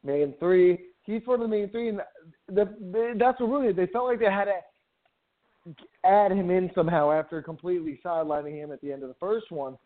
main 0.03 0.35
three. 0.39 0.87
He's 1.03 1.23
one 1.25 1.41
of 1.41 1.49
the 1.49 1.57
main 1.57 1.69
three, 1.71 1.89
and 1.89 2.01
the, 2.49 2.65
the, 2.93 3.15
that's 3.19 3.41
what 3.41 3.51
really 3.51 3.73
they 3.73 3.87
felt 3.87 4.07
like 4.07 4.19
they 4.19 4.27
had 4.27 4.47
to 4.47 5.75
add 6.05 6.33
him 6.33 6.51
in 6.51 6.71
somehow 6.75 7.11
after 7.11 7.41
completely 7.43 8.01
sidelining 8.05 8.57
him 8.57 8.73
at 8.73 8.81
the 8.81 8.93
end 8.93 9.03
of 9.03 9.09
the 9.09 9.16
first 9.19 9.51
one. 9.51 9.79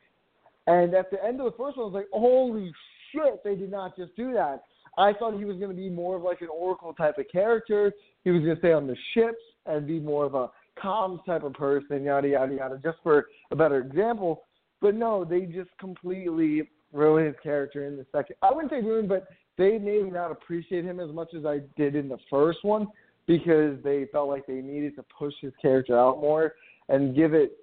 And 0.66 0.93
at 0.94 1.10
the 1.10 1.24
end 1.24 1.40
of 1.40 1.47
the 1.47 1.56
first 1.56 1.76
one, 1.76 1.85
I 1.85 1.90
was 1.90 1.94
like, 1.94 2.09
holy 2.12 2.72
shit, 3.12 3.43
they 3.44 3.55
did 3.55 3.70
not 3.70 3.97
just 3.97 4.14
do 4.16 4.32
that. 4.35 4.62
I 4.98 5.12
thought 5.12 5.39
he 5.39 5.44
was 5.44 5.56
going 5.59 5.70
to 5.70 5.76
be 5.76 5.89
more 5.89 6.16
of 6.16 6.22
like 6.22 6.40
an 6.40 6.48
Oracle 6.52 6.93
type 6.93 7.18
of 7.18 7.26
character. 7.30 7.93
He 8.24 8.30
was 8.30 8.43
going 8.43 8.56
to 8.56 8.60
stay 8.60 8.72
on 8.72 8.86
the 8.86 8.97
ships 9.14 9.39
and 9.66 9.86
be 9.86 10.01
more 10.01 10.24
of 10.24 10.35
a 10.35 10.51
comms 10.82 11.24
type 11.24 11.44
of 11.44 11.52
person, 11.55 12.05
yada 12.05 12.28
yada 12.28 12.55
yada, 12.55 12.80
just 12.82 12.98
for 13.02 13.26
a 13.51 13.56
better 13.56 13.78
example. 13.78 14.43
But 14.80 14.94
no, 14.94 15.24
they 15.24 15.43
just 15.43 15.70
completely 15.78 16.68
ruined 16.93 17.28
his 17.28 17.36
character 17.43 17.86
in 17.86 17.97
the 17.97 18.06
second. 18.12 18.36
I 18.43 18.52
wouldn't 18.52 18.72
say 18.72 18.80
ruined, 18.80 19.09
but 19.09 19.28
they 19.59 19.76
may 19.78 20.01
not 20.01 20.30
appreciate 20.30 20.85
him 20.85 21.01
as 21.01 21.10
much 21.10 21.35
as 21.36 21.44
I 21.44 21.60
did 21.76 21.94
in 21.94 22.09
the 22.09 22.18
first 22.30 22.60
one 22.62 22.86
because 23.26 23.76
they 23.85 24.06
felt 24.10 24.28
like 24.28 24.47
they 24.47 24.62
needed 24.62 24.97
to 24.97 25.05
push 25.16 25.35
his 25.40 25.52
character 25.60 25.98
out 25.98 26.20
more 26.20 26.55
and 26.89 27.14
give 27.14 27.35
it 27.35 27.59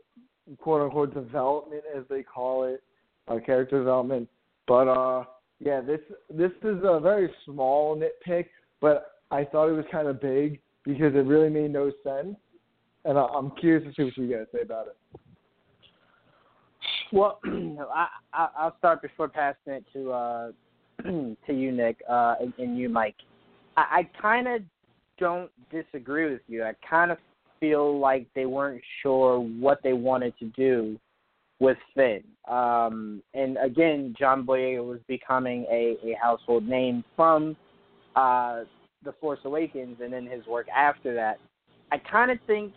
quote 0.60 0.82
unquote 0.82 1.14
development 1.14 1.82
as 1.98 2.04
they 2.10 2.22
call 2.22 2.66
it, 2.66 2.84
uh, 3.28 3.40
character 3.44 3.80
development. 3.80 4.30
But 4.68 4.88
uh 4.88 5.24
yeah, 5.60 5.82
this 5.82 6.02
this 6.30 6.52
is 6.64 6.78
a 6.84 7.00
very 7.00 7.32
small 7.46 7.98
nitpick, 7.98 8.48
but 8.82 9.22
I 9.32 9.46
thought 9.46 9.70
it 9.70 9.74
was 9.74 9.86
kind 9.92 10.08
of 10.08 10.22
big 10.22 10.60
because 10.84 11.16
it 11.16 11.26
really 11.26 11.50
made 11.50 11.72
no 11.72 11.92
sense 12.04 12.36
and 13.06 13.18
I, 13.18 13.26
am 13.36 13.52
curious 13.60 13.84
to 13.84 13.94
see 13.96 14.04
what 14.04 14.18
you 14.18 14.36
guys 14.36 14.48
say 14.54 14.62
about 14.62 14.88
it. 14.88 14.98
Well, 17.14 17.40
I, 17.46 18.08
I 18.34 18.48
I'll 18.58 18.78
start 18.78 19.02
before 19.02 19.30
passing 19.30 19.74
it 19.74 19.86
to 19.94 20.12
uh 20.12 20.52
to 21.48 21.54
you, 21.54 21.72
Nick, 21.72 22.02
uh, 22.10 22.36
and, 22.40 22.54
and 22.58 22.78
you, 22.78 22.90
Mike. 22.90 23.16
I, 23.78 23.82
I 24.00 24.10
kind 24.22 24.48
of 24.48 24.62
don't 25.20 25.52
disagree 25.72 26.32
with 26.32 26.42
you. 26.48 26.64
I 26.64 26.74
kind 26.88 27.12
of 27.12 27.18
feel 27.60 28.00
like 28.00 28.28
they 28.36 28.46
weren't 28.46 28.82
sure 29.02 29.40
what 29.40 29.80
they 29.84 29.94
wanted 29.94 30.38
to 30.40 30.46
do 30.56 31.00
with 31.60 31.78
Finn. 31.94 32.24
Um, 32.50 33.24
and 33.34 33.58
again, 33.64 34.14
John 34.20 34.46
Boyega 34.46 34.86
was 34.86 35.00
becoming 35.08 35.66
a, 35.72 35.96
a 36.04 36.18
household 36.22 36.68
name 36.68 37.04
from 37.16 37.56
uh, 38.16 38.62
The 39.04 39.14
Force 39.22 39.40
Awakens 39.46 39.98
and 40.04 40.12
then 40.12 40.26
his 40.26 40.46
work 40.48 40.68
after 40.76 41.14
that. 41.16 41.40
I 41.92 41.98
kind 41.98 42.32
of 42.32 42.40
think 42.46 42.74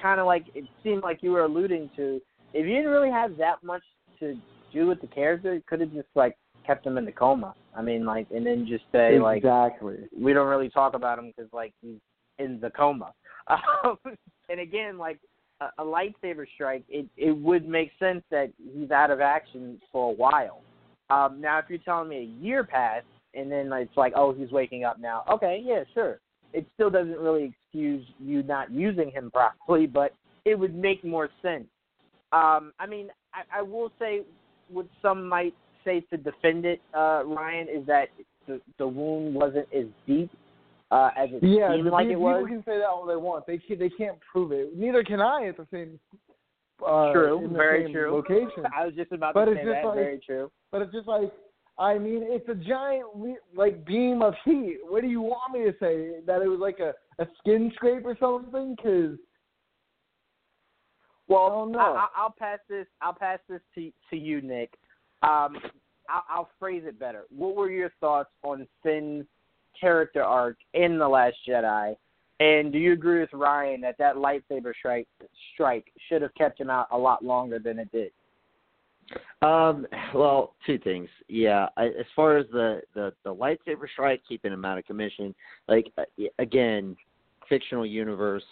kind 0.00 0.20
of 0.20 0.26
like 0.26 0.44
it 0.54 0.64
seemed 0.82 1.02
like 1.02 1.22
you 1.22 1.30
were 1.30 1.44
alluding 1.44 1.90
to, 1.96 2.20
if 2.52 2.66
you 2.66 2.74
didn't 2.74 2.90
really 2.90 3.10
have 3.10 3.36
that 3.38 3.62
much 3.62 3.82
to 4.20 4.36
do 4.72 4.86
with 4.86 5.00
the 5.00 5.06
character, 5.06 5.54
you 5.54 5.62
could 5.66 5.80
have 5.80 5.92
just 5.92 6.08
like 6.14 6.36
kept 6.66 6.86
him 6.86 6.98
in 6.98 7.04
the 7.04 7.12
coma. 7.12 7.54
I 7.76 7.82
mean, 7.82 8.04
like, 8.04 8.26
and 8.30 8.46
then 8.46 8.66
just 8.66 8.84
say 8.92 9.16
exactly. 9.16 9.18
like, 9.18 9.38
exactly, 9.38 9.96
we 10.16 10.32
don't 10.32 10.48
really 10.48 10.68
talk 10.68 10.94
about 10.94 11.18
him 11.18 11.32
because 11.34 11.52
like 11.52 11.72
he's 11.80 11.98
in 12.38 12.60
the 12.60 12.70
coma. 12.70 13.12
Um, 13.84 13.98
and 14.48 14.60
again, 14.60 14.98
like 14.98 15.18
a, 15.60 15.82
a 15.82 15.84
lightsaber 15.84 16.44
strike, 16.54 16.84
it 16.88 17.06
it 17.16 17.32
would 17.32 17.68
make 17.68 17.90
sense 17.98 18.22
that 18.30 18.52
he's 18.72 18.92
out 18.92 19.10
of 19.10 19.20
action 19.20 19.80
for 19.90 20.12
a 20.12 20.14
while. 20.14 20.60
Um, 21.10 21.40
now, 21.40 21.58
if 21.58 21.64
you're 21.68 21.78
telling 21.78 22.08
me 22.08 22.18
a 22.18 22.42
year 22.42 22.62
passed 22.62 23.04
and 23.34 23.50
then 23.50 23.72
it's 23.72 23.96
like, 23.96 24.12
oh, 24.14 24.32
he's 24.32 24.52
waking 24.52 24.84
up 24.84 25.00
now. 25.00 25.24
Okay, 25.28 25.60
yeah, 25.64 25.82
sure 25.92 26.20
it 26.52 26.66
still 26.74 26.90
doesn't 26.90 27.18
really 27.18 27.44
excuse 27.44 28.04
you 28.18 28.42
not 28.42 28.70
using 28.70 29.10
him 29.10 29.30
properly, 29.30 29.86
but 29.86 30.14
it 30.44 30.58
would 30.58 30.74
make 30.74 31.04
more 31.04 31.28
sense. 31.40 31.66
Um, 32.32 32.72
I 32.78 32.86
mean, 32.88 33.08
I, 33.34 33.58
I 33.58 33.62
will 33.62 33.90
say 33.98 34.22
what 34.68 34.86
some 35.00 35.28
might 35.28 35.54
say 35.84 36.00
to 36.10 36.16
defend 36.16 36.64
it, 36.64 36.80
uh, 36.94 37.22
Ryan, 37.24 37.68
is 37.68 37.86
that 37.86 38.08
the, 38.46 38.60
the 38.78 38.86
wound 38.86 39.34
wasn't 39.34 39.68
as 39.74 39.86
deep 40.06 40.30
uh, 40.90 41.10
as 41.16 41.30
it 41.32 41.42
yeah, 41.42 41.74
seemed 41.74 41.88
like 41.88 42.08
it 42.08 42.16
was. 42.16 42.42
People 42.44 42.56
can 42.56 42.64
say 42.64 42.78
that 42.78 42.86
all 42.86 43.06
they 43.06 43.16
want. 43.16 43.46
They 43.46 43.58
can, 43.58 43.78
they 43.78 43.88
can't 43.88 44.18
prove 44.30 44.52
it. 44.52 44.76
Neither 44.76 45.02
can 45.02 45.20
I 45.20 45.46
at 45.48 45.56
the 45.56 45.66
same. 45.72 45.98
Uh, 46.84 47.12
true. 47.12 47.48
Very 47.52 47.84
same 47.84 47.92
true. 47.92 48.12
Location. 48.14 48.64
I 48.76 48.86
was 48.86 48.94
just 48.94 49.12
about 49.12 49.34
but 49.34 49.44
to 49.46 49.54
say 49.54 49.64
that. 49.64 49.84
Like, 49.84 49.94
very 49.94 50.20
true. 50.24 50.50
But 50.70 50.82
it's 50.82 50.92
just 50.92 51.06
like 51.06 51.32
I 51.78 51.98
mean, 51.98 52.20
it's 52.22 52.48
a 52.48 52.54
giant 52.54 53.06
like 53.56 53.84
beam 53.84 54.22
of 54.22 54.34
heat. 54.44 54.78
What 54.88 55.02
do 55.02 55.08
you 55.08 55.20
want 55.20 55.52
me 55.52 55.64
to 55.64 55.72
say? 55.80 56.20
That 56.26 56.42
it 56.42 56.48
was 56.48 56.60
like 56.60 56.78
a 56.78 56.92
a 57.22 57.26
skin 57.38 57.72
scrape 57.74 58.04
or 58.04 58.16
something? 58.20 58.76
Because 58.76 59.16
well, 61.28 61.72
I 61.76 61.80
I, 61.80 62.06
I'll 62.16 62.34
pass 62.38 62.58
this. 62.68 62.86
I'll 63.00 63.14
pass 63.14 63.38
this 63.48 63.60
to 63.76 63.90
to 64.10 64.16
you, 64.16 64.42
Nick. 64.42 64.74
Um, 65.22 65.56
I'll, 66.08 66.24
I'll 66.28 66.50
phrase 66.58 66.82
it 66.86 66.98
better. 66.98 67.24
What 67.34 67.56
were 67.56 67.70
your 67.70 67.92
thoughts 68.00 68.30
on 68.42 68.66
Finn's 68.82 69.24
character 69.78 70.22
arc 70.22 70.56
in 70.74 70.98
the 70.98 71.08
Last 71.08 71.36
Jedi? 71.48 71.96
And 72.40 72.72
do 72.72 72.78
you 72.78 72.92
agree 72.92 73.20
with 73.20 73.32
Ryan 73.32 73.80
that 73.82 73.98
that 73.98 74.16
lightsaber 74.16 74.72
strike 74.78 75.06
strike 75.54 75.92
should 76.08 76.22
have 76.22 76.34
kept 76.34 76.60
him 76.60 76.70
out 76.70 76.88
a 76.90 76.98
lot 76.98 77.24
longer 77.24 77.58
than 77.58 77.78
it 77.78 77.92
did? 77.92 78.10
Um, 79.42 79.86
well, 80.14 80.54
two 80.66 80.78
things. 80.78 81.08
Yeah, 81.28 81.68
I, 81.76 81.86
as 81.86 82.06
far 82.16 82.38
as 82.38 82.46
the, 82.52 82.80
the 82.94 83.12
the 83.24 83.34
lightsaber 83.34 83.88
strike, 83.92 84.22
keeping 84.28 84.52
him 84.52 84.64
out 84.64 84.78
of 84.78 84.86
commission. 84.86 85.34
Like 85.68 85.92
uh, 85.98 86.04
again, 86.38 86.96
fictional 87.48 87.86
universe. 87.86 88.44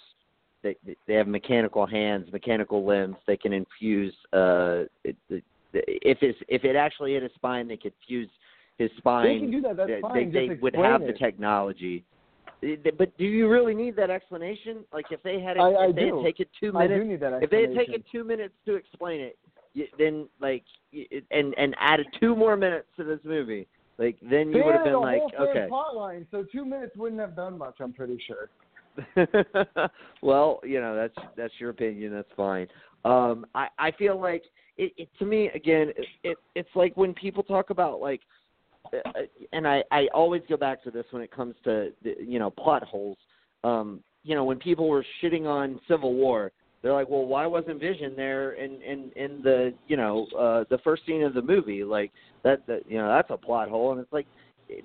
They 0.62 0.76
they 1.06 1.14
have 1.14 1.26
mechanical 1.26 1.86
hands, 1.86 2.30
mechanical 2.32 2.86
limbs. 2.86 3.16
They 3.26 3.36
can 3.36 3.52
infuse. 3.52 4.14
Uh, 4.32 4.84
it, 5.04 5.16
it, 5.30 5.42
if 5.72 6.18
it's 6.22 6.38
if 6.48 6.64
it 6.64 6.76
actually 6.76 7.14
hit 7.14 7.22
his 7.22 7.32
spine, 7.34 7.68
they 7.68 7.76
could 7.76 7.92
fuse 8.06 8.28
his 8.78 8.90
spine. 8.98 9.26
They 9.26 9.38
can 9.38 9.50
do 9.50 9.60
that. 9.62 9.76
That's 9.76 9.90
fine. 10.00 10.32
They, 10.32 10.48
they 10.48 10.54
would 10.54 10.74
have 10.74 11.02
it. 11.02 11.12
the 11.12 11.18
technology. 11.18 12.04
But 12.98 13.16
do 13.16 13.24
you 13.24 13.48
really 13.48 13.74
need 13.74 13.96
that 13.96 14.10
explanation? 14.10 14.84
Like 14.92 15.06
if 15.10 15.22
they 15.22 15.40
had, 15.40 15.56
it, 15.56 15.60
I, 15.60 15.70
if 15.70 15.78
I 15.78 15.86
they 15.92 16.10
do. 16.10 16.16
had 16.16 16.24
taken 16.24 16.46
two 16.58 16.72
I 16.76 16.86
minutes, 16.86 17.04
do 17.04 17.08
need 17.08 17.20
that 17.20 17.42
if 17.42 17.50
they 17.50 17.62
had 17.62 17.74
taken 17.74 18.04
two 18.12 18.24
minutes 18.24 18.54
to 18.66 18.74
explain 18.74 19.20
it, 19.20 19.38
then 19.98 20.28
like 20.40 20.64
and 21.30 21.54
and 21.54 21.74
added 21.78 22.06
two 22.18 22.36
more 22.36 22.56
minutes 22.56 22.86
to 22.96 23.04
this 23.04 23.20
movie, 23.24 23.66
like 23.98 24.18
then 24.22 24.48
you 24.48 24.54
they 24.54 24.62
would 24.62 24.74
have 24.74 24.84
been 24.84 25.00
like, 25.00 25.22
okay. 25.38 25.66
plot 25.68 25.96
line, 25.96 26.26
so 26.30 26.44
two 26.52 26.64
minutes 26.64 26.96
wouldn't 26.96 27.20
have 27.20 27.34
done 27.34 27.56
much. 27.56 27.76
I'm 27.80 27.92
pretty 27.92 28.20
sure. 28.26 28.50
well, 30.22 30.60
you 30.64 30.80
know 30.80 30.94
that's 30.94 31.28
that's 31.36 31.54
your 31.58 31.70
opinion. 31.70 32.12
That's 32.12 32.28
fine. 32.36 32.66
Um, 33.04 33.46
I 33.54 33.68
I 33.78 33.90
feel 33.92 34.20
like 34.20 34.42
it, 34.80 34.92
it 34.96 35.08
to 35.18 35.26
me 35.26 35.50
again. 35.54 35.90
It, 35.96 36.06
it 36.24 36.38
it's 36.54 36.68
like 36.74 36.96
when 36.96 37.12
people 37.12 37.42
talk 37.42 37.70
about 37.70 38.00
like, 38.00 38.22
uh, 38.92 39.12
and 39.52 39.68
I 39.68 39.84
I 39.90 40.08
always 40.14 40.42
go 40.48 40.56
back 40.56 40.82
to 40.84 40.90
this 40.90 41.04
when 41.10 41.22
it 41.22 41.30
comes 41.30 41.54
to 41.64 41.92
you 42.02 42.38
know 42.38 42.50
plot 42.50 42.82
holes. 42.82 43.18
Um, 43.62 44.00
you 44.24 44.34
know 44.34 44.44
when 44.44 44.58
people 44.58 44.88
were 44.88 45.04
shitting 45.22 45.46
on 45.46 45.80
Civil 45.86 46.14
War, 46.14 46.50
they're 46.82 46.94
like, 46.94 47.10
well, 47.10 47.26
why 47.26 47.46
wasn't 47.46 47.78
Vision 47.78 48.14
there 48.16 48.52
in 48.52 48.80
in 48.82 49.12
in 49.16 49.42
the 49.42 49.74
you 49.86 49.96
know 49.98 50.26
uh 50.38 50.64
the 50.70 50.78
first 50.78 51.04
scene 51.04 51.22
of 51.22 51.34
the 51.34 51.42
movie? 51.42 51.84
Like 51.84 52.10
that 52.42 52.66
that 52.66 52.82
you 52.88 52.96
know 52.96 53.08
that's 53.08 53.30
a 53.30 53.36
plot 53.36 53.68
hole, 53.68 53.92
and 53.92 54.00
it's 54.00 54.12
like 54.12 54.26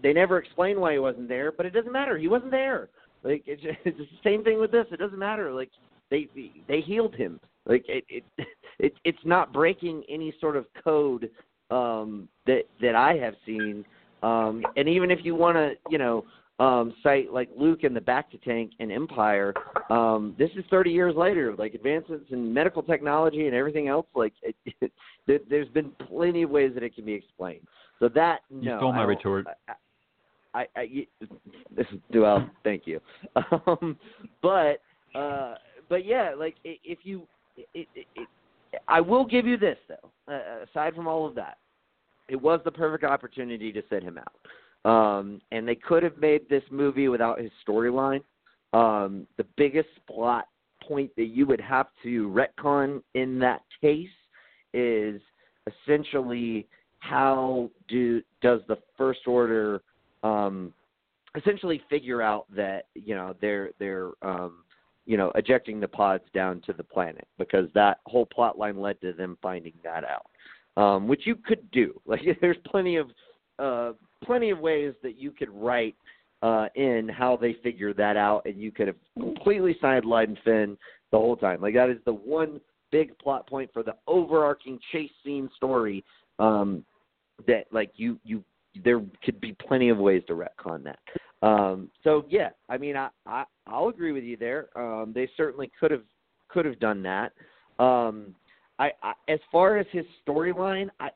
they 0.03 0.11
never 0.11 0.37
explain 0.37 0.79
why 0.79 0.93
he 0.93 0.99
wasn't 0.99 1.29
there, 1.29 1.51
but 1.51 1.65
it 1.65 1.71
doesn't 1.71 1.91
matter. 1.91 2.17
He 2.17 2.27
wasn't 2.27 2.51
there. 2.51 2.89
Like 3.23 3.43
it's, 3.45 3.61
it's 3.85 3.97
the 3.97 4.07
same 4.23 4.43
thing 4.43 4.59
with 4.59 4.71
this. 4.71 4.87
It 4.91 4.99
doesn't 4.99 5.19
matter. 5.19 5.53
Like 5.53 5.69
they 6.11 6.27
they 6.67 6.81
healed 6.81 7.15
him. 7.15 7.39
Like 7.65 7.85
it 7.87 8.03
it, 8.09 8.23
it 8.79 8.93
it's 9.03 9.25
not 9.25 9.53
breaking 9.53 10.03
any 10.09 10.33
sort 10.39 10.55
of 10.55 10.65
code 10.83 11.29
um 11.71 12.27
that 12.45 12.63
that 12.81 12.95
I 12.95 13.15
have 13.15 13.35
seen. 13.45 13.85
Um 14.23 14.63
and 14.77 14.87
even 14.87 15.11
if 15.11 15.19
you 15.23 15.35
want 15.35 15.55
to, 15.57 15.73
you 15.89 15.97
know, 15.97 16.25
um 16.59 16.93
cite 17.03 17.31
like 17.33 17.49
Luke 17.57 17.83
and 17.83 17.95
the 17.95 17.99
bacta 18.01 18.41
tank 18.43 18.71
and 18.79 18.91
Empire, 18.91 19.53
um 19.89 20.35
this 20.37 20.51
is 20.57 20.63
30 20.69 20.91
years 20.91 21.15
later. 21.15 21.55
Like 21.55 21.73
advancements 21.73 22.27
in 22.31 22.53
medical 22.53 22.83
technology 22.83 23.47
and 23.47 23.55
everything 23.55 23.87
else 23.87 24.07
like 24.15 24.33
it, 24.41 24.55
it, 25.27 25.49
there's 25.49 25.69
been 25.69 25.91
plenty 26.07 26.43
of 26.43 26.49
ways 26.49 26.71
that 26.75 26.83
it 26.83 26.95
can 26.95 27.05
be 27.05 27.13
explained. 27.13 27.67
So 27.99 28.09
that 28.09 28.41
no, 28.51 28.73
You 28.73 28.77
stole 28.77 28.93
my 28.93 29.01
I 29.01 29.05
retort. 29.05 29.47
I, 29.67 29.73
I, 30.53 30.65
I 30.75 30.81
you- 30.83 31.07
this 31.75 31.85
is 31.91 31.99
well, 32.13 32.49
thank 32.63 32.83
you. 32.85 32.99
Um, 33.35 33.97
but 34.41 34.81
uh, 35.13 35.55
but 35.89 36.05
yeah, 36.05 36.33
like 36.37 36.55
if 36.63 36.99
you, 37.03 37.27
it, 37.57 37.87
it, 37.95 38.05
it, 38.15 38.27
I 38.87 39.01
will 39.01 39.25
give 39.25 39.45
you 39.45 39.57
this 39.57 39.77
though. 39.87 40.33
Uh, 40.33 40.65
aside 40.69 40.95
from 40.95 41.07
all 41.07 41.25
of 41.25 41.35
that, 41.35 41.57
it 42.27 42.35
was 42.35 42.59
the 42.65 42.71
perfect 42.71 43.03
opportunity 43.03 43.71
to 43.71 43.81
sit 43.89 44.03
him 44.03 44.17
out. 44.17 44.89
Um, 44.89 45.41
and 45.51 45.67
they 45.67 45.75
could 45.75 46.03
have 46.03 46.17
made 46.17 46.47
this 46.49 46.63
movie 46.69 47.07
without 47.07 47.39
his 47.39 47.51
storyline. 47.67 48.21
Um, 48.73 49.25
the 49.37 49.45
biggest 49.57 49.89
plot 50.07 50.47
point 50.83 51.11
that 51.17 51.25
you 51.25 51.47
would 51.47 51.61
have 51.61 51.87
to 52.03 52.29
retcon 52.29 53.01
in 53.13 53.39
that 53.39 53.61
case 53.81 54.07
is 54.73 55.21
essentially 55.67 56.67
how 56.99 57.69
do 57.87 58.21
does 58.41 58.61
the 58.67 58.77
First 58.97 59.27
Order 59.27 59.81
um, 60.23 60.73
essentially 61.35 61.81
figure 61.89 62.21
out 62.21 62.45
that 62.55 62.87
you 62.93 63.15
know 63.15 63.35
they're 63.41 63.71
they're 63.79 64.11
um, 64.21 64.64
you 65.05 65.17
know 65.17 65.31
ejecting 65.35 65.79
the 65.79 65.87
pods 65.87 66.23
down 66.33 66.61
to 66.61 66.73
the 66.73 66.83
planet 66.83 67.27
because 67.37 67.67
that 67.73 67.99
whole 68.05 68.25
plot 68.25 68.57
line 68.57 68.79
led 68.79 68.99
to 69.01 69.13
them 69.13 69.37
finding 69.41 69.73
that 69.83 70.03
out, 70.03 70.81
um, 70.81 71.07
which 71.07 71.25
you 71.25 71.35
could 71.35 71.69
do. 71.71 71.99
Like 72.05 72.21
there's 72.41 72.57
plenty 72.65 72.97
of 72.97 73.09
uh, 73.59 73.93
plenty 74.23 74.49
of 74.49 74.59
ways 74.59 74.93
that 75.03 75.17
you 75.17 75.31
could 75.31 75.49
write 75.49 75.95
uh, 76.41 76.67
in 76.75 77.09
how 77.09 77.37
they 77.37 77.53
figure 77.63 77.93
that 77.93 78.17
out, 78.17 78.45
and 78.45 78.59
you 78.59 78.71
could 78.71 78.87
have 78.87 78.97
completely 79.17 79.77
sidelined 79.81 80.37
Finn 80.43 80.77
the 81.11 81.17
whole 81.17 81.35
time. 81.35 81.61
Like 81.61 81.73
that 81.75 81.89
is 81.89 81.97
the 82.05 82.13
one 82.13 82.59
big 82.91 83.17
plot 83.19 83.47
point 83.47 83.69
for 83.73 83.83
the 83.83 83.95
overarching 84.07 84.79
chase 84.91 85.11
scene 85.23 85.49
story. 85.55 86.03
Um, 86.39 86.85
that 87.47 87.65
like 87.71 87.91
you 87.95 88.19
you 88.23 88.43
there 88.83 89.01
could 89.23 89.39
be 89.39 89.53
plenty 89.53 89.89
of 89.89 89.97
ways 89.97 90.23
to 90.27 90.33
retcon 90.33 90.83
that. 90.83 90.99
Um, 91.41 91.89
so 92.03 92.25
yeah, 92.29 92.49
I 92.69 92.77
mean 92.77 92.95
I, 92.95 93.09
I 93.25 93.43
I'll 93.67 93.89
agree 93.89 94.11
with 94.11 94.23
you 94.23 94.37
there. 94.37 94.69
Um, 94.77 95.11
they 95.13 95.29
certainly 95.37 95.71
could 95.79 95.91
have 95.91 96.03
could 96.47 96.65
have 96.65 96.79
done 96.79 97.03
that. 97.03 97.33
Um, 97.79 98.35
I, 98.79 98.91
I 99.03 99.13
as 99.27 99.39
far 99.51 99.77
as 99.77 99.85
his 99.91 100.05
storyline, 100.27 100.89
I 100.99 101.09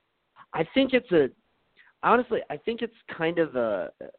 I 0.54 0.68
think 0.74 0.94
it's 0.94 1.12
a 1.12 1.30
honestly 2.04 2.40
I 2.50 2.58
think 2.58 2.82
it's 2.82 2.94
kind 3.16 3.40
of 3.40 3.56
a, 3.56 3.92
a 4.02 4.10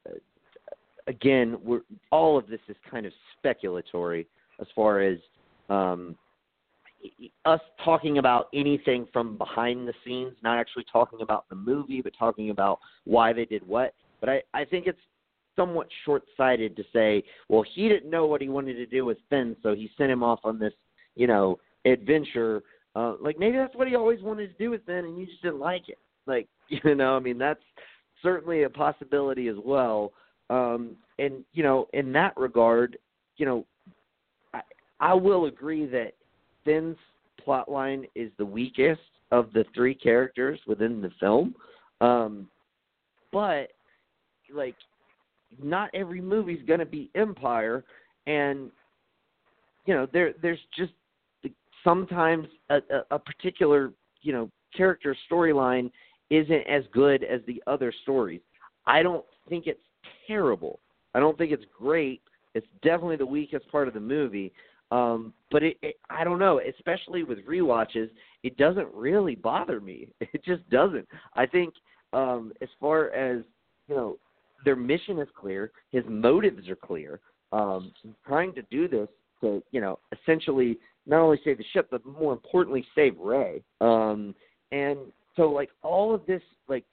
again 1.07 1.59
we're 1.63 1.83
all 2.11 2.39
of 2.39 2.47
this 2.47 2.61
is 2.69 2.77
kind 2.91 3.07
of 3.07 3.13
speculatory 3.45 4.27
as 4.61 4.67
far 4.75 5.01
as 5.01 5.19
um, 5.69 6.17
us 7.45 7.61
talking 7.85 8.19
about 8.19 8.49
anything 8.53 9.07
from 9.13 9.39
behind 9.39 9.89
the 9.89 9.95
scenes, 10.05 10.33
not 10.43 10.59
actually 10.59 10.85
talking 10.93 11.21
about 11.23 11.49
the 11.49 11.55
movie, 11.55 12.03
but 12.03 12.13
talking 12.19 12.51
about 12.51 12.79
why 13.05 13.33
they 13.33 13.45
did 13.45 13.67
what. 13.67 13.95
But 14.21 14.29
I, 14.29 14.43
I 14.53 14.65
think 14.65 14.87
it's 14.87 14.99
somewhat 15.57 15.89
short 16.05 16.23
sighted 16.37 16.77
to 16.77 16.85
say, 16.93 17.23
well, 17.49 17.65
he 17.75 17.89
didn't 17.89 18.11
know 18.11 18.27
what 18.27 18.41
he 18.41 18.49
wanted 18.49 18.75
to 18.75 18.87
do 18.87 19.05
with 19.05 19.19
Finn, 19.29 19.57
so 19.63 19.75
he 19.75 19.91
sent 19.97 20.11
him 20.11 20.23
off 20.23 20.41
on 20.45 20.59
this, 20.59 20.73
you 21.17 21.27
know, 21.27 21.59
adventure. 21.85 22.63
Uh, 22.95 23.15
like 23.21 23.39
maybe 23.39 23.57
that's 23.57 23.75
what 23.75 23.89
he 23.89 23.95
always 23.95 24.23
wanted 24.23 24.47
to 24.47 24.63
do 24.63 24.71
with 24.71 24.85
Finn, 24.87 25.05
and 25.05 25.19
you 25.19 25.27
just 25.27 25.43
didn't 25.43 25.61
like 25.61 25.89
it. 25.89 25.99
Like 26.27 26.49
you 26.85 26.95
know, 26.95 27.17
I 27.17 27.19
mean, 27.19 27.39
that's 27.39 27.63
certainly 28.23 28.63
a 28.63 28.71
possibility 28.71 29.49
as 29.49 29.57
well. 29.65 30.13
Um, 30.49 30.97
and 31.19 31.45
you 31.53 31.63
know, 31.63 31.89
in 31.93 32.13
that 32.13 32.37
regard, 32.37 32.99
you 33.37 33.47
know, 33.47 33.67
I, 34.55 34.61
I 35.01 35.15
will 35.15 35.47
agree 35.47 35.87
that 35.87 36.13
Finn's 36.65 36.97
plot 37.43 37.71
line 37.71 38.07
is 38.15 38.31
the 38.39 38.45
weakest 38.45 39.01
of 39.33 39.53
the 39.53 39.65
three 39.75 39.95
characters 39.95 40.61
within 40.67 41.01
the 41.01 41.11
film. 41.19 41.55
Um, 42.01 42.49
but 43.33 43.69
like 44.53 44.75
not 45.63 45.91
every 45.95 46.21
movie's 46.21 46.65
going 46.67 46.81
to 46.81 46.87
be 46.87 47.11
Empire 47.15 47.85
and 48.27 48.71
you 49.87 49.95
know 49.95 50.07
there 50.13 50.33
there's 50.43 50.59
just 50.77 50.93
sometimes 51.83 52.47
a, 52.69 52.77
a, 52.77 53.15
a 53.17 53.19
particular 53.19 53.93
you 54.23 54.33
know 54.33 54.51
character 54.77 55.17
storyline 55.31 55.91
isn't 56.31 56.67
as 56.69 56.85
good 56.93 57.25
as 57.25 57.41
the 57.47 57.63
other 57.67 57.93
stories. 58.03 58.41
I 58.87 59.03
don't 59.03 59.25
think 59.49 59.67
it's 59.67 59.81
terrible. 60.27 60.79
I 61.15 61.21
don't 61.21 61.37
think 61.37 61.51
it's 61.51 61.65
great. 61.77 62.23
It's 62.55 62.67
definitely 62.83 63.17
the 63.17 63.27
weakest 63.27 63.69
part 63.71 63.89
of 63.89 63.95
the 63.95 64.01
movie, 64.01 64.53
um, 64.93 65.33
but 65.51 65.63
it, 65.63 65.77
it, 65.83 65.97
I 66.09 66.25
don't 66.25 66.39
know, 66.39 66.61
especially 66.61 67.23
with 67.23 67.39
re-watches, 67.47 68.11
it 68.43 68.57
doesn't 68.57 68.89
really 68.95 69.35
bother 69.35 69.81
me. 69.81 70.09
It 70.21 70.45
just 70.45 70.69
doesn't. 70.71 71.07
I 71.35 71.47
think 71.47 71.75
um, 72.13 72.53
as 72.61 72.69
far 72.81 73.11
as 73.11 73.43
you 73.89 73.97
know, 73.97 74.19
their 74.65 74.77
mission 74.77 75.19
is 75.19 75.29
clear. 75.39 75.71
His 75.91 76.05
motives 76.09 76.69
are 76.69 76.77
clear. 76.77 77.21
Um, 77.53 77.93
trying 78.27 78.55
to 78.55 78.63
do 78.71 78.87
this 78.87 79.09
to 79.41 79.63
you 79.73 79.81
know 79.81 79.99
essentially 80.13 80.79
not 81.07 81.21
only 81.21 81.41
save 81.45 81.59
the 81.59 81.65
ship, 81.73 81.89
but 81.91 82.05
more 82.05 82.33
importantly 82.33 82.85
save 82.95 83.19
Rey. 83.19 83.63
Um, 83.81 84.35
and 84.71 84.99
so 85.37 85.51
like 85.51 85.71
all 85.83 86.15
of 86.15 86.25
this, 86.27 86.43
like 86.69 86.85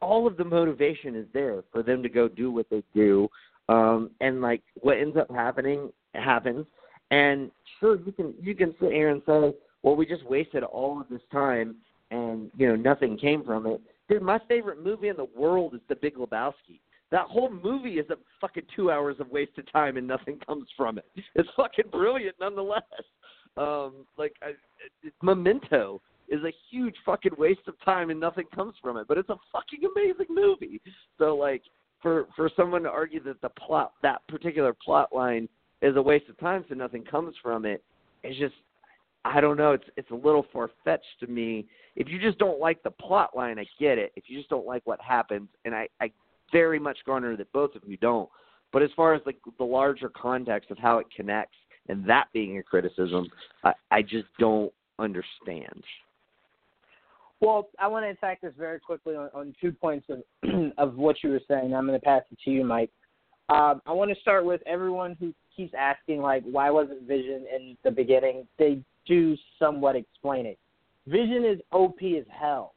all 0.00 0.26
of 0.26 0.36
the 0.36 0.44
motivation 0.44 1.14
is 1.14 1.26
there 1.32 1.62
for 1.72 1.82
them 1.82 2.02
to 2.02 2.08
go 2.08 2.28
do 2.28 2.50
what 2.50 2.66
they 2.70 2.82
do. 2.94 3.28
Um, 3.68 4.10
and 4.20 4.40
like 4.40 4.62
what 4.80 4.96
ends 4.98 5.16
up 5.16 5.30
happening 5.30 5.92
happens 6.14 6.66
and 7.10 7.50
sure, 7.78 7.98
you 8.04 8.12
can 8.12 8.34
you 8.40 8.54
can 8.54 8.74
sit 8.80 8.92
here 8.92 9.10
and 9.10 9.22
say, 9.26 9.54
well, 9.82 9.96
we 9.96 10.06
just 10.06 10.24
wasted 10.24 10.62
all 10.64 11.00
of 11.00 11.08
this 11.08 11.20
time 11.30 11.76
and 12.10 12.50
you 12.56 12.68
know 12.68 12.76
nothing 12.76 13.16
came 13.16 13.44
from 13.44 13.66
it. 13.66 13.80
Dude, 14.08 14.22
my 14.22 14.40
favorite 14.48 14.82
movie 14.82 15.08
in 15.08 15.16
the 15.16 15.28
world 15.36 15.74
is 15.74 15.80
The 15.88 15.96
Big 15.96 16.16
Lebowski. 16.16 16.80
That 17.10 17.26
whole 17.26 17.50
movie 17.50 17.98
is 17.98 18.10
a 18.10 18.16
fucking 18.40 18.64
two 18.74 18.90
hours 18.90 19.16
of 19.20 19.30
wasted 19.30 19.68
time 19.72 19.96
and 19.96 20.06
nothing 20.06 20.38
comes 20.44 20.66
from 20.76 20.98
it. 20.98 21.06
It's 21.34 21.48
fucking 21.56 21.86
brilliant 21.90 22.36
nonetheless. 22.40 22.82
Um, 23.56 24.06
like 24.18 24.34
I, 24.42 24.50
it, 25.02 25.12
Memento 25.22 26.00
is 26.28 26.42
a 26.42 26.52
huge 26.70 26.96
fucking 27.04 27.32
waste 27.38 27.68
of 27.68 27.74
time 27.84 28.10
and 28.10 28.18
nothing 28.18 28.46
comes 28.54 28.74
from 28.82 28.96
it, 28.96 29.06
but 29.08 29.18
it's 29.18 29.28
a 29.28 29.36
fucking 29.52 29.80
amazing 29.94 30.34
movie. 30.34 30.80
So 31.18 31.36
like 31.36 31.62
for 32.02 32.26
for 32.34 32.50
someone 32.56 32.82
to 32.82 32.90
argue 32.90 33.22
that 33.22 33.40
the 33.40 33.48
plot 33.50 33.92
that 34.02 34.26
particular 34.28 34.74
plot 34.74 35.14
line 35.14 35.48
is 35.82 35.96
a 35.96 36.02
waste 36.02 36.28
of 36.28 36.38
time 36.38 36.64
so 36.68 36.74
nothing 36.74 37.04
comes 37.04 37.34
from 37.42 37.64
it. 37.64 37.82
It's 38.24 38.38
just 38.38 38.54
I 39.24 39.40
don't 39.40 39.56
know, 39.56 39.72
it's 39.72 39.88
it's 39.96 40.10
a 40.10 40.14
little 40.14 40.46
far 40.52 40.70
fetched 40.84 41.20
to 41.20 41.26
me. 41.26 41.66
If 41.94 42.08
you 42.08 42.20
just 42.20 42.38
don't 42.38 42.60
like 42.60 42.82
the 42.82 42.90
plot 42.90 43.36
line, 43.36 43.58
I 43.58 43.66
get 43.80 43.96
it. 43.98 44.12
If 44.16 44.24
you 44.26 44.36
just 44.36 44.50
don't 44.50 44.66
like 44.66 44.82
what 44.84 45.00
happens, 45.00 45.48
and 45.64 45.74
I, 45.74 45.88
I 46.00 46.10
very 46.52 46.78
much 46.78 46.98
garner 47.06 47.36
that 47.36 47.52
both 47.52 47.74
of 47.74 47.82
you 47.86 47.96
don't. 47.96 48.28
But 48.72 48.82
as 48.82 48.90
far 48.96 49.14
as 49.14 49.22
like 49.26 49.38
the 49.58 49.64
larger 49.64 50.08
context 50.08 50.70
of 50.70 50.78
how 50.78 50.98
it 50.98 51.06
connects 51.14 51.56
and 51.88 52.08
that 52.08 52.28
being 52.32 52.58
a 52.58 52.62
criticism, 52.62 53.28
I, 53.64 53.72
I 53.90 54.02
just 54.02 54.26
don't 54.38 54.72
understand. 54.98 55.84
Well, 57.40 57.68
I 57.78 57.86
want 57.86 58.04
to 58.06 58.10
attack 58.10 58.40
this 58.40 58.54
very 58.58 58.80
quickly 58.80 59.14
on, 59.14 59.28
on 59.34 59.54
two 59.60 59.72
points 59.72 60.06
of 60.08 60.22
of 60.78 60.96
what 60.96 61.16
you 61.22 61.30
were 61.30 61.40
saying. 61.48 61.74
I'm 61.74 61.86
going 61.86 61.98
to 61.98 62.04
pass 62.04 62.22
it 62.30 62.38
to 62.44 62.50
you, 62.50 62.64
Mike. 62.64 62.90
Um, 63.48 63.80
I 63.86 63.92
want 63.92 64.10
to 64.12 64.20
start 64.20 64.44
with 64.44 64.60
everyone 64.66 65.16
who 65.20 65.34
keeps 65.56 65.74
asking 65.78 66.20
like 66.20 66.42
why 66.44 66.70
wasn't 66.70 67.02
Vision 67.02 67.44
in 67.54 67.76
the 67.84 67.90
beginning, 67.90 68.46
they 68.58 68.80
do 69.06 69.36
somewhat 69.58 69.96
explain 69.96 70.46
it. 70.46 70.58
Vision 71.06 71.44
is 71.44 71.60
OP 71.72 71.98
as 72.02 72.24
hell. 72.28 72.74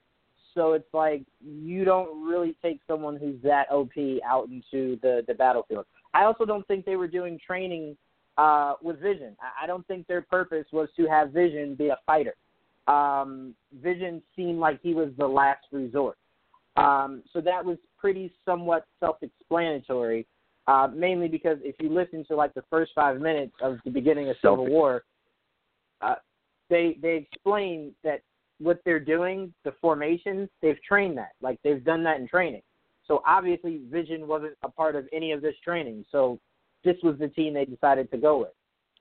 So 0.60 0.74
it's 0.74 0.94
like 0.94 1.24
you 1.40 1.86
don't 1.86 2.28
really 2.28 2.54
take 2.62 2.82
someone 2.86 3.16
who's 3.16 3.42
that 3.44 3.72
OP 3.72 3.94
out 4.28 4.50
into 4.50 5.00
the 5.02 5.24
the 5.26 5.34
battlefield. 5.34 5.86
I 6.14 6.26
also 6.26 6.44
don't 6.44 6.68
think 6.68 6.84
they 6.84 6.98
were 6.98 7.08
doing 7.08 7.40
training 7.48 7.96
uh, 8.38 8.74
with 8.82 9.00
Vision. 9.00 9.38
I, 9.42 9.64
I 9.64 9.68
don't 9.68 9.88
think 9.88 10.06
their 10.08 10.22
purpose 10.22 10.66
was 10.74 10.90
to 10.98 11.06
have 11.06 11.32
Vision 11.32 11.76
be 11.76 11.88
a 11.88 11.98
fighter. 12.06 12.36
Um, 12.88 13.56
Vision 13.82 14.22
seemed 14.36 14.60
like 14.60 14.82
he 14.84 14.94
was 14.94 15.12
the 15.18 15.26
last 15.26 15.64
resort. 15.72 16.18
Um, 16.76 17.24
so 17.32 17.40
that 17.40 17.64
was 17.64 17.78
pretty 17.98 18.30
somewhat 18.44 18.86
self-explanatory 19.00 20.28
uh, 20.68 20.88
mainly 20.94 21.30
because 21.30 21.58
if 21.64 21.76
you 21.80 21.90
listen 21.90 22.26
to 22.26 22.36
like 22.36 22.54
the 22.54 22.64
first 22.70 22.92
five 22.94 23.22
minutes 23.22 23.54
of 23.62 23.78
the 23.86 23.92
beginning 23.92 24.30
of 24.30 24.36
Civil 24.42 24.68
War, 24.68 25.04
uh, 26.02 26.16
they 26.70 26.98
they 27.02 27.16
explain 27.16 27.94
that 28.04 28.24
what 28.60 28.80
they're 28.86 29.00
doing, 29.00 29.54
the 29.64 29.74
formations, 29.82 30.50
they've 30.62 30.82
trained 30.88 31.18
that. 31.18 31.32
Like 31.42 31.60
they've 31.64 31.84
done 31.84 32.04
that 32.04 32.20
in 32.20 32.28
training. 32.28 32.62
So 33.06 33.22
obviously 33.26 33.82
Vision 33.90 34.28
wasn't 34.28 34.54
a 34.64 34.70
part 34.70 34.96
of 34.96 35.08
any 35.12 35.32
of 35.32 35.42
this 35.42 35.56
training. 35.64 36.06
So 36.12 36.40
this 36.84 36.96
was 37.04 37.18
the 37.20 37.30
team 37.30 37.54
they 37.54 37.66
decided 37.66 38.12
to 38.12 38.18
go 38.18 38.40
with. 38.40 38.54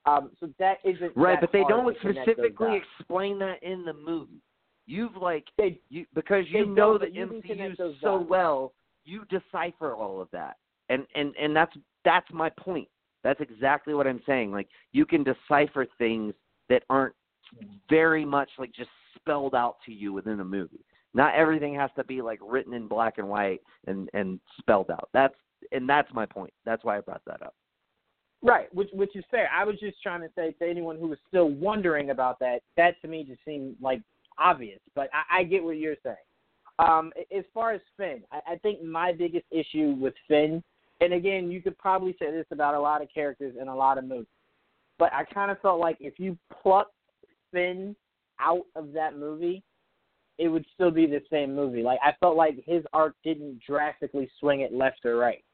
Um, 0.07 0.31
so 0.41 0.49
that 0.59 0.79
isn't 0.85 1.13
right, 1.17 1.39
but 1.41 1.53
they 1.53 1.65
don't 1.69 1.95
specifically 1.99 2.81
explain 2.99 3.39
that 3.41 3.63
in 3.63 3.85
the 3.85 3.93
movie. 3.93 4.41
You've 4.87 5.17
like 5.17 5.45
they, 5.59 5.79
you 5.91 6.07
because 6.15 6.45
you 6.49 6.65
know 6.65 6.97
the 6.97 7.07
MCU 7.07 7.77
so 8.01 8.19
well, 8.19 8.73
you 9.05 9.25
decipher 9.29 9.95
all 9.95 10.23
of 10.23 10.29
that 10.33 10.57
and 10.89 11.07
and 11.15 11.35
and 11.41 11.55
that's 11.55 11.77
that's 12.05 12.27
my 12.33 12.51
point. 12.51 12.89
That's 13.25 13.41
exactly 13.41 13.95
what 13.95 14.07
I'm 14.07 14.23
saying. 14.27 14.53
Like 14.53 14.69
you 14.93 15.05
can 15.05 15.25
decipher 15.25 15.87
things 15.99 16.35
that 16.69 16.83
aren't 16.89 17.15
very 17.89 18.25
much 18.25 18.49
like 18.59 18.73
just 18.75 18.91
spelled 19.21 19.55
out 19.55 19.77
to 19.87 19.93
you 19.93 20.13
within 20.13 20.41
a 20.41 20.45
movie. 20.45 20.85
Not 21.15 21.35
everything 21.35 21.75
has 21.75 21.91
to 21.97 22.05
be 22.05 22.23
like 22.23 22.39
written 22.43 22.75
in 22.75 22.87
black 22.87 23.19
and 23.19 23.29
white 23.29 23.61
and 23.87 24.09
and 24.15 24.41
spelled 24.59 24.91
out. 24.91 25.09
That's 25.13 25.35
and 25.73 25.89
that's 25.89 26.13
my 26.13 26.27
point. 26.27 26.53
That's 26.65 26.85
why 26.85 26.99
I 26.99 27.01
brought 27.01 27.23
that 27.27 27.43
up. 27.43 27.55
Right, 28.43 28.73
which 28.75 28.91
which 28.93 29.17
is 29.17 29.25
fair. 29.31 29.49
I 29.53 29.65
was 29.65 29.77
just 29.81 30.01
trying 30.03 30.21
to 30.21 30.29
say 30.37 30.53
to 30.53 30.69
anyone 30.69 30.99
who 30.99 31.09
was 31.09 31.19
still 31.27 31.49
wondering 31.49 32.11
about 32.11 32.39
that, 32.41 32.61
that 32.77 33.01
to 33.03 33.09
me 33.09 33.25
just 33.25 33.41
seemed 33.45 33.77
like 33.81 34.01
obvious. 34.39 34.81
But 34.95 35.09
I, 35.13 35.41
I 35.41 35.45
get 35.45 35.65
what 35.65 35.79
you're 35.79 35.97
saying. 36.03 36.17
Um, 36.79 37.13
as 37.37 37.45
far 37.53 37.73
as 37.73 37.81
Finn, 37.97 38.23
I, 38.31 38.53
I 38.53 38.57
think 38.57 38.83
my 38.85 39.13
biggest 39.13 39.47
issue 39.51 39.97
with 39.99 40.15
Finn 40.29 40.63
and 41.01 41.13
again, 41.13 41.51
you 41.51 41.63
could 41.63 41.79
probably 41.79 42.17
say 42.19 42.31
this 42.31 42.47
about 42.51 42.75
a 42.75 42.81
lot 42.81 43.03
of 43.03 43.09
characters 43.13 43.55
in 43.61 43.69
a 43.69 43.75
lot 43.75 43.99
of 43.99 44.05
movies. 44.05 44.27
But 44.99 45.13
I 45.13 45.25
kind 45.25 45.51
of 45.51 45.61
felt 45.61 45.81
like 45.81 45.97
if 46.01 46.19
you 46.19 46.37
pluck 46.63 46.89
Finn 47.53 47.95
out 48.41 48.67
of 48.77 48.93
that 48.93 49.17
movie, 49.17 49.63
it 50.39 50.49
would 50.49 50.65
still 50.75 50.91
be 50.91 51.07
the 51.07 51.23
same 51.31 51.55
movie. 51.55 51.83
Like 51.83 51.99
I 52.03 52.13
felt 52.21 52.37
like 52.37 52.63
his 52.65 52.85
arc 52.93 53.15
didn't 53.25 53.61
drastically 53.67 54.31
swing 54.39 54.61
it 54.61 54.73
left 54.73 55.05
or 55.05 55.17
right. 55.17 55.45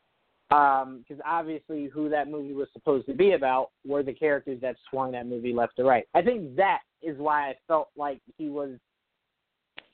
Because 0.51 1.21
um, 1.21 1.23
obviously, 1.27 1.87
who 1.87 2.09
that 2.11 2.29
movie 2.29 2.53
was 2.53 2.69
supposed 2.73 3.07
to 3.07 3.15
be 3.15 3.33
about 3.33 3.71
were 3.85 4.03
the 4.03 4.13
characters 4.13 4.61
that 4.61 4.77
swung 4.91 5.13
that 5.13 5.27
movie 5.27 5.55
left 5.55 5.79
or 5.79 5.85
right. 5.85 6.05
I 6.15 6.23
think 6.23 6.55
that 6.57 6.81
is 7.03 7.19
why 7.19 7.51
I 7.51 7.55
felt 7.67 7.89
like 7.97 8.21
he 8.37 8.49
was 8.49 8.79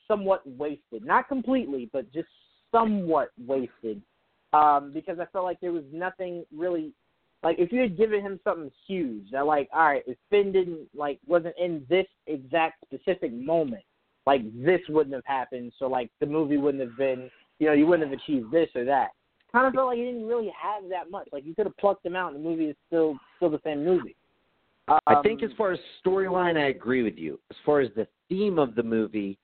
somewhat 0.09 0.43
wasted. 0.45 1.05
Not 1.05 1.29
completely, 1.29 1.89
but 1.93 2.13
just 2.13 2.29
somewhat 2.73 3.31
wasted. 3.39 4.03
Um, 4.53 4.91
because 4.93 5.21
I 5.21 5.27
felt 5.27 5.45
like 5.45 5.61
there 5.61 5.73
was 5.73 5.85
nothing 5.93 6.45
really 6.55 6.93
like 7.43 7.59
if 7.59 7.73
you 7.73 7.81
had 7.81 7.97
given 7.97 8.21
him 8.21 8.39
something 8.45 8.71
huge 8.87 9.31
that 9.33 9.47
like, 9.47 9.69
all 9.73 9.87
right, 9.87 10.03
if 10.07 10.17
Finn 10.29 10.53
didn't 10.53 10.89
like 10.95 11.19
wasn't 11.27 11.55
in 11.59 11.85
this 11.89 12.07
exact 12.27 12.85
specific 12.85 13.33
moment, 13.33 13.83
like 14.27 14.43
this 14.55 14.81
wouldn't 14.89 15.15
have 15.15 15.25
happened, 15.25 15.73
so 15.79 15.87
like 15.87 16.11
the 16.21 16.27
movie 16.27 16.59
wouldn't 16.59 16.83
have 16.83 16.97
been 16.99 17.31
you 17.61 17.67
know, 17.67 17.75
you 17.75 17.87
wouldn't 17.87 18.11
have 18.11 18.19
achieved 18.19 18.51
this 18.51 18.69
or 18.75 18.85
that. 18.87 19.11
Kind 19.53 19.67
of 19.67 19.75
felt 19.75 19.89
like 19.89 19.99
he 19.99 20.05
didn't 20.05 20.27
really 20.27 20.51
have 20.61 20.89
that 20.89 21.11
much. 21.11 21.29
Like 21.33 21.45
you 21.45 21.55
could 21.55 21.67
have 21.67 21.77
plucked 21.77 22.05
him 22.05 22.17
out 22.17 22.33
and 22.33 22.43
the 22.43 22.49
movie 22.49 22.67
is 22.67 22.77
still 22.89 23.17
still 23.37 23.51
the 23.51 23.61
same 23.63 23.85
movie. 23.85 24.17
Um, 24.89 24.99
I 25.07 25.23
think 25.23 25.43
as 25.43 25.51
far 25.57 25.73
as 25.73 25.79
storyline 26.05 26.57
I 26.57 26.69
agree 26.69 27.03
with 27.03 27.17
you. 27.17 27.39
As 27.51 27.57
far 27.65 27.81
as 27.81 27.91
the 27.95 28.09
theme 28.29 28.59
of 28.59 28.75
the 28.75 28.83
movie, 28.83 29.39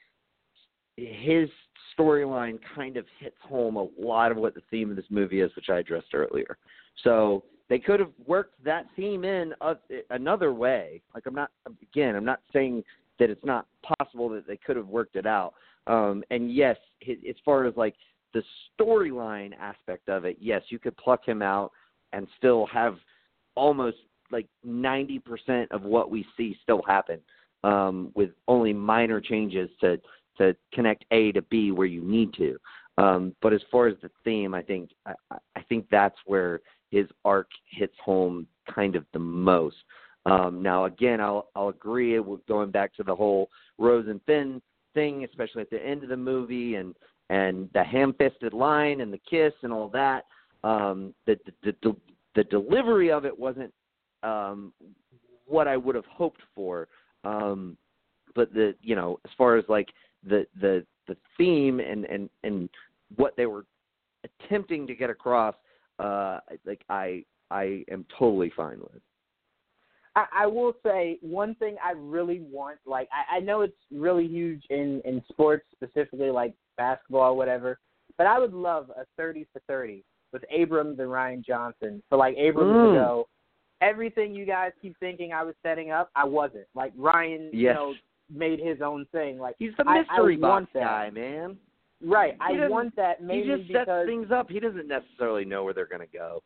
his 0.97 1.48
storyline 1.97 2.59
kind 2.74 2.97
of 2.97 3.05
hits 3.20 3.36
home 3.43 3.77
a 3.77 3.86
lot 3.98 4.32
of 4.32 4.39
what 4.39 4.55
the 4.55 4.62
theme 4.70 4.90
of 4.90 4.97
this 4.97 5.05
movie 5.10 5.40
is, 5.40 5.55
which 5.55 5.68
I 5.68 5.78
addressed 5.78 6.14
earlier. 6.14 6.56
So 7.05 7.44
they 7.68 7.78
could 7.78 8.01
have 8.01 8.12
worked 8.26 8.62
that 8.64 8.86
theme 8.94 9.24
in 9.24 9.52
a, 9.60 9.76
another 10.10 10.52
way. 10.52 11.02
Like 11.14 11.26
I'm 11.26 11.34
not 11.34 11.51
again, 11.82 12.14
I'm 12.14 12.24
not 12.24 12.40
saying 12.52 12.84
that 13.18 13.30
it's 13.30 13.44
not 13.44 13.66
possible 13.98 14.28
that 14.30 14.47
they 14.47 14.56
could 14.56 14.76
have 14.76 14.88
worked 14.88 15.16
it 15.16 15.26
out. 15.26 15.55
Um, 15.86 16.22
and 16.30 16.52
yes, 16.52 16.76
as 17.09 17.36
far 17.44 17.64
as 17.64 17.74
like 17.76 17.94
the 18.34 18.43
storyline 18.78 19.52
aspect 19.59 20.09
of 20.09 20.24
it, 20.24 20.36
yes, 20.40 20.62
you 20.68 20.78
could 20.78 20.97
pluck 20.97 21.26
him 21.26 21.43
out 21.43 21.72
and 22.12 22.26
still 22.36 22.66
have 22.66 22.97
almost 23.55 23.98
like 24.30 24.47
90% 24.66 25.68
of 25.70 25.82
what 25.82 26.10
we 26.10 26.26
see 26.36 26.56
still 26.62 26.82
happen 26.86 27.20
um, 27.64 28.10
with 28.14 28.30
only 28.48 28.72
minor 28.72 29.20
changes 29.20 29.70
to 29.80 30.01
to 30.38 30.55
connect 30.74 31.06
A 31.12 31.32
to 31.32 31.40
B 31.43 31.70
where 31.70 31.86
you 31.86 32.02
need 32.02 32.34
to. 32.34 32.59
Um, 32.98 33.34
but 33.40 33.55
as 33.55 33.62
far 33.70 33.86
as 33.86 33.97
the 34.02 34.10
theme, 34.22 34.52
I 34.52 34.62
think 34.62 34.90
I, 35.06 35.14
I 35.30 35.62
think 35.68 35.86
that's 35.90 36.16
where 36.26 36.60
his 36.90 37.06
arc 37.24 37.48
hits 37.70 37.94
home 38.04 38.46
kind 38.72 38.96
of 38.96 39.04
the 39.12 39.18
most. 39.18 39.76
Um, 40.24 40.62
now, 40.62 40.86
again, 40.86 41.20
I'll 41.20 41.48
I'll 41.54 41.68
agree 41.68 42.18
with 42.18 42.44
going 42.46 42.70
back 42.70 42.94
to 42.96 43.02
the 43.02 43.14
whole 43.14 43.48
Rose 43.78 44.06
and 44.08 44.20
Finn 44.26 44.60
thing, 44.94 45.24
especially 45.24 45.62
at 45.62 45.70
the 45.70 45.84
end 45.84 46.02
of 46.02 46.08
the 46.08 46.16
movie, 46.16 46.74
and 46.74 46.94
and 47.30 47.68
the 47.74 47.82
ham-fisted 47.82 48.52
line 48.52 49.00
and 49.00 49.12
the 49.12 49.20
kiss 49.28 49.52
and 49.62 49.72
all 49.72 49.88
that. 49.88 50.24
Um, 50.64 51.14
the, 51.26 51.38
the 51.62 51.74
the 51.82 51.96
the 52.34 52.44
delivery 52.44 53.10
of 53.10 53.24
it 53.24 53.36
wasn't 53.36 53.72
um, 54.22 54.72
what 55.46 55.68
I 55.68 55.76
would 55.76 55.94
have 55.94 56.06
hoped 56.06 56.42
for. 56.54 56.88
Um, 57.24 57.76
but 58.34 58.52
the 58.52 58.74
you 58.82 58.96
know 58.96 59.20
as 59.24 59.30
far 59.38 59.56
as 59.56 59.64
like 59.68 59.88
the 60.24 60.46
the 60.60 60.84
the 61.06 61.16
theme 61.36 61.80
and 61.80 62.04
and 62.04 62.28
and 62.42 62.68
what 63.14 63.36
they 63.36 63.46
were 63.46 63.64
attempting 64.24 64.86
to 64.88 64.94
get 64.94 65.10
across 65.10 65.54
uh 65.98 66.39
like 66.64 66.82
i 66.89 67.23
i 67.51 67.85
am 67.90 68.05
totally 68.18 68.52
fine 68.56 68.78
with 68.78 69.02
I, 70.16 70.24
I 70.32 70.47
will 70.47 70.73
say 70.82 71.18
one 71.20 71.55
thing 71.56 71.77
I 71.85 71.93
really 71.93 72.40
want, 72.40 72.78
like 72.86 73.06
I, 73.12 73.36
I 73.36 73.40
know 73.40 73.60
it's 73.60 73.77
really 73.93 74.27
huge 74.27 74.62
in 74.70 75.02
in 75.05 75.23
sports 75.28 75.66
specifically, 75.74 76.31
like 76.31 76.55
basketball 76.78 77.32
or 77.32 77.36
whatever, 77.36 77.78
but 78.16 78.27
I 78.27 78.39
would 78.39 78.55
love 78.55 78.90
a 78.90 79.05
thirty 79.18 79.47
for 79.52 79.60
thirty 79.68 80.05
with 80.32 80.43
Abrams 80.51 80.98
and 80.98 81.09
Rian 81.09 81.44
Johnson. 81.44 82.02
For 82.09 82.16
like 82.16 82.35
Abrams 82.39 82.73
mm. 82.73 82.93
to 82.94 82.98
go, 82.98 83.28
everything 83.82 84.35
you 84.35 84.47
guys 84.47 84.73
keep 84.81 84.98
thinking 84.98 85.32
I 85.32 85.43
was 85.43 85.55
setting 85.62 85.90
up, 85.90 86.10
I 86.16 86.24
wasn't. 86.24 86.66
Like 86.74 86.97
Rian, 86.97 87.51
yes. 87.52 87.52
you 87.52 87.74
know, 87.74 87.94
made 88.35 88.59
his 88.59 88.81
own 88.81 89.06
thing. 89.12 89.39
Like 89.39 89.56
he's 89.59 89.73
the 89.77 89.85
mystery 89.85 90.35
I, 90.35 90.39
I 90.39 90.40
box 90.40 90.66
guy, 90.73 91.10
man. 91.10 91.59
Right. 92.05 92.36
I 92.40 92.68
want 92.68 92.94
that 92.97 93.23
mainly 93.23 93.56
he 93.56 93.62
just 93.62 93.73
sets 93.73 93.90
things 94.06 94.31
up. 94.31 94.51
He 94.51 94.60
doesn't 94.60 94.89
necessarily 94.89 95.44
know 95.44 95.64
where 95.64 95.74
they're 95.74 95.86
going 95.86 96.06
to 96.06 96.06
go. 96.06 96.43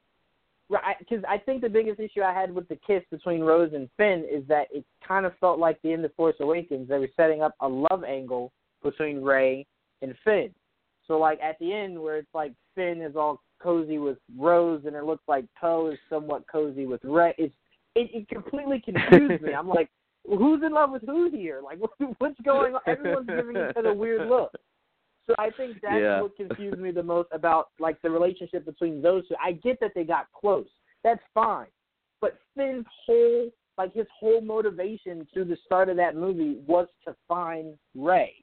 Right, 0.68 0.97
because 1.01 1.24
I 1.28 1.36
think 1.36 1.62
the 1.62 1.68
biggest 1.68 1.98
issue 1.98 2.22
I 2.22 2.32
had 2.32 2.55
with 2.55 2.68
the 2.68 2.78
kiss 2.86 3.02
between 3.10 3.40
Rose 3.40 3.72
and 3.74 3.89
Finn 3.97 4.24
is 4.31 4.44
that 4.47 4.68
it 4.70 4.85
kind 5.06 5.27
of 5.27 5.32
felt 5.40 5.59
like 5.59 5.82
the 5.82 5.93
end 5.93 6.05
of 6.05 6.14
Force 6.14 6.36
Awakens. 6.39 6.89
They 6.89 6.98
were 6.98 7.09
setting 7.16 7.43
up 7.43 7.56
a 7.60 7.66
love 7.66 8.05
angle 8.05 8.52
between 8.81 9.20
Rey 9.20 9.66
and 10.01 10.14
Finn. 10.22 10.51
So 11.09 11.18
like 11.18 11.40
at 11.40 11.59
the 11.59 11.72
end 11.72 12.01
where 12.01 12.18
it's 12.18 12.32
like 12.35 12.52
Finn 12.77 13.02
is 13.02 13.16
all 13.16 13.43
cozy 13.60 13.98
with 13.98 14.18
Rose 14.39 14.82
and 14.86 14.94
it 14.94 15.02
looks 15.02 15.24
like 15.27 15.44
Poe 15.60 15.90
is 15.90 15.98
somewhat 16.09 16.44
cozy 16.51 16.86
with 16.86 17.01
Rey. 17.02 17.35
It's 17.36 17.55
it, 17.97 18.09
it 18.14 18.28
completely 18.28 18.81
confused 18.81 19.43
me. 19.43 19.52
I'm 19.52 19.68
like, 19.68 19.90
who's 20.24 20.62
in 20.64 20.72
love 20.72 20.93
with 20.93 21.02
who 21.05 21.31
here? 21.31 21.60
Like, 21.64 21.78
what's 22.18 22.40
going 22.44 22.74
on? 22.74 22.81
Everyone's 22.86 23.27
giving 23.27 23.56
each 23.56 23.77
other 23.77 23.93
weird 23.93 24.28
looks. 24.28 24.55
So 25.31 25.35
I 25.39 25.51
think 25.51 25.77
that's 25.81 26.01
yeah. 26.01 26.20
what 26.20 26.36
confused 26.36 26.78
me 26.78 26.90
the 26.90 27.02
most 27.02 27.28
about 27.32 27.69
like 27.78 28.02
the 28.02 28.11
relationship 28.11 28.65
between 28.65 29.01
those 29.01 29.27
two. 29.28 29.36
I 29.43 29.52
get 29.52 29.78
that 29.81 29.93
they 29.94 30.02
got 30.02 30.27
close. 30.32 30.66
That's 31.05 31.23
fine. 31.32 31.69
But 32.20 32.39
Finn's 32.57 32.86
whole 33.07 33.51
like 33.78 33.94
his 33.94 34.07
whole 34.19 34.40
motivation 34.40 35.27
through 35.32 35.44
the 35.47 35.57
start 35.65 35.89
of 35.89 35.97
that 35.97 36.16
movie 36.16 36.59
was 36.66 36.89
to 37.07 37.15
find 37.28 37.74
Rey. 37.94 38.35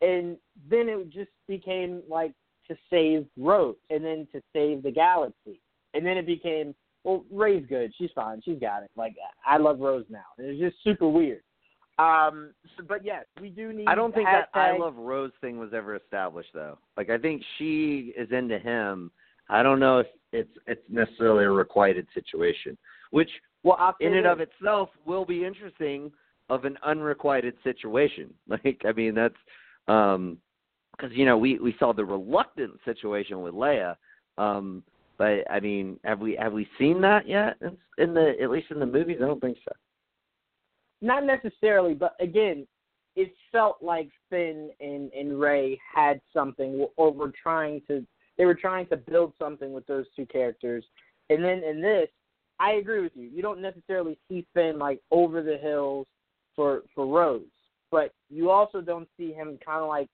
And 0.00 0.36
then 0.68 0.88
it 0.88 1.10
just 1.10 1.30
became 1.46 2.02
like 2.08 2.32
to 2.68 2.76
save 2.90 3.26
Rose 3.38 3.76
and 3.88 4.04
then 4.04 4.26
to 4.32 4.42
save 4.52 4.82
the 4.82 4.90
galaxy. 4.90 5.60
And 5.94 6.04
then 6.04 6.16
it 6.16 6.26
became 6.26 6.74
well, 7.04 7.24
Rey's 7.30 7.64
good. 7.68 7.92
She's 7.96 8.10
fine. 8.14 8.42
She's 8.44 8.58
got 8.58 8.82
it. 8.82 8.90
Like 8.96 9.14
I 9.46 9.58
love 9.58 9.78
Rose 9.78 10.06
now. 10.08 10.24
And 10.38 10.48
it's 10.48 10.60
just 10.60 10.82
super 10.82 11.08
weird. 11.08 11.42
Um, 12.02 12.52
so, 12.76 12.84
but 12.86 13.04
yes, 13.04 13.24
we 13.40 13.50
do 13.50 13.72
need. 13.72 13.86
I 13.86 13.94
don't 13.94 14.14
think 14.14 14.28
hashtag... 14.28 14.46
that 14.54 14.60
I 14.60 14.76
love 14.76 14.96
Rose 14.96 15.30
thing 15.40 15.58
was 15.58 15.70
ever 15.74 15.94
established 15.94 16.50
though. 16.52 16.78
Like 16.96 17.10
I 17.10 17.18
think 17.18 17.42
she 17.58 18.12
is 18.16 18.28
into 18.32 18.58
him. 18.58 19.10
I 19.48 19.62
don't 19.62 19.78
know 19.78 19.98
if 19.98 20.06
it's 20.32 20.50
it's 20.66 20.82
necessarily 20.88 21.44
a 21.44 21.50
requited 21.50 22.06
situation, 22.14 22.76
which 23.10 23.30
well, 23.62 23.94
in 24.00 24.14
and 24.14 24.26
of 24.26 24.40
itself 24.40 24.88
will 25.04 25.24
be 25.24 25.44
interesting 25.44 26.10
of 26.50 26.64
an 26.64 26.76
unrequited 26.84 27.54
situation. 27.62 28.32
Like 28.48 28.82
I 28.84 28.92
mean 28.92 29.14
that's 29.14 29.34
um 29.88 30.38
because 30.96 31.16
you 31.16 31.24
know 31.24 31.38
we 31.38 31.58
we 31.58 31.74
saw 31.78 31.92
the 31.92 32.04
reluctant 32.04 32.72
situation 32.84 33.42
with 33.42 33.54
Leia. 33.54 33.96
Um, 34.38 34.82
but 35.18 35.48
I 35.50 35.60
mean, 35.60 36.00
have 36.04 36.20
we 36.20 36.36
have 36.40 36.52
we 36.52 36.66
seen 36.78 37.00
that 37.02 37.28
yet? 37.28 37.58
In 37.98 38.14
the 38.14 38.34
at 38.42 38.50
least 38.50 38.70
in 38.70 38.80
the 38.80 38.86
movies, 38.86 39.18
I 39.22 39.26
don't 39.26 39.40
think 39.40 39.58
so. 39.64 39.72
Not 41.02 41.24
necessarily, 41.24 41.94
but 41.94 42.14
again, 42.20 42.66
it 43.16 43.34
felt 43.50 43.82
like 43.82 44.08
Finn 44.30 44.70
and 44.80 45.12
and 45.12 45.38
Rey 45.38 45.78
had 45.94 46.20
something, 46.32 46.86
or 46.96 47.12
were 47.12 47.32
trying 47.42 47.82
to. 47.88 48.06
They 48.38 48.46
were 48.46 48.54
trying 48.54 48.86
to 48.86 48.96
build 48.96 49.34
something 49.38 49.72
with 49.72 49.86
those 49.86 50.06
two 50.16 50.24
characters, 50.26 50.84
and 51.28 51.44
then 51.44 51.62
in 51.64 51.82
this, 51.82 52.08
I 52.58 52.74
agree 52.74 53.00
with 53.00 53.12
you. 53.14 53.28
You 53.28 53.42
don't 53.42 53.60
necessarily 53.60 54.16
see 54.28 54.46
Finn 54.54 54.78
like 54.78 55.00
over 55.10 55.42
the 55.42 55.58
hills 55.58 56.06
for 56.54 56.82
for 56.94 57.06
Rose, 57.06 57.42
but 57.90 58.14
you 58.30 58.50
also 58.50 58.80
don't 58.80 59.08
see 59.18 59.32
him 59.32 59.58
kind 59.64 59.82
of 59.82 59.88
like 59.88 60.08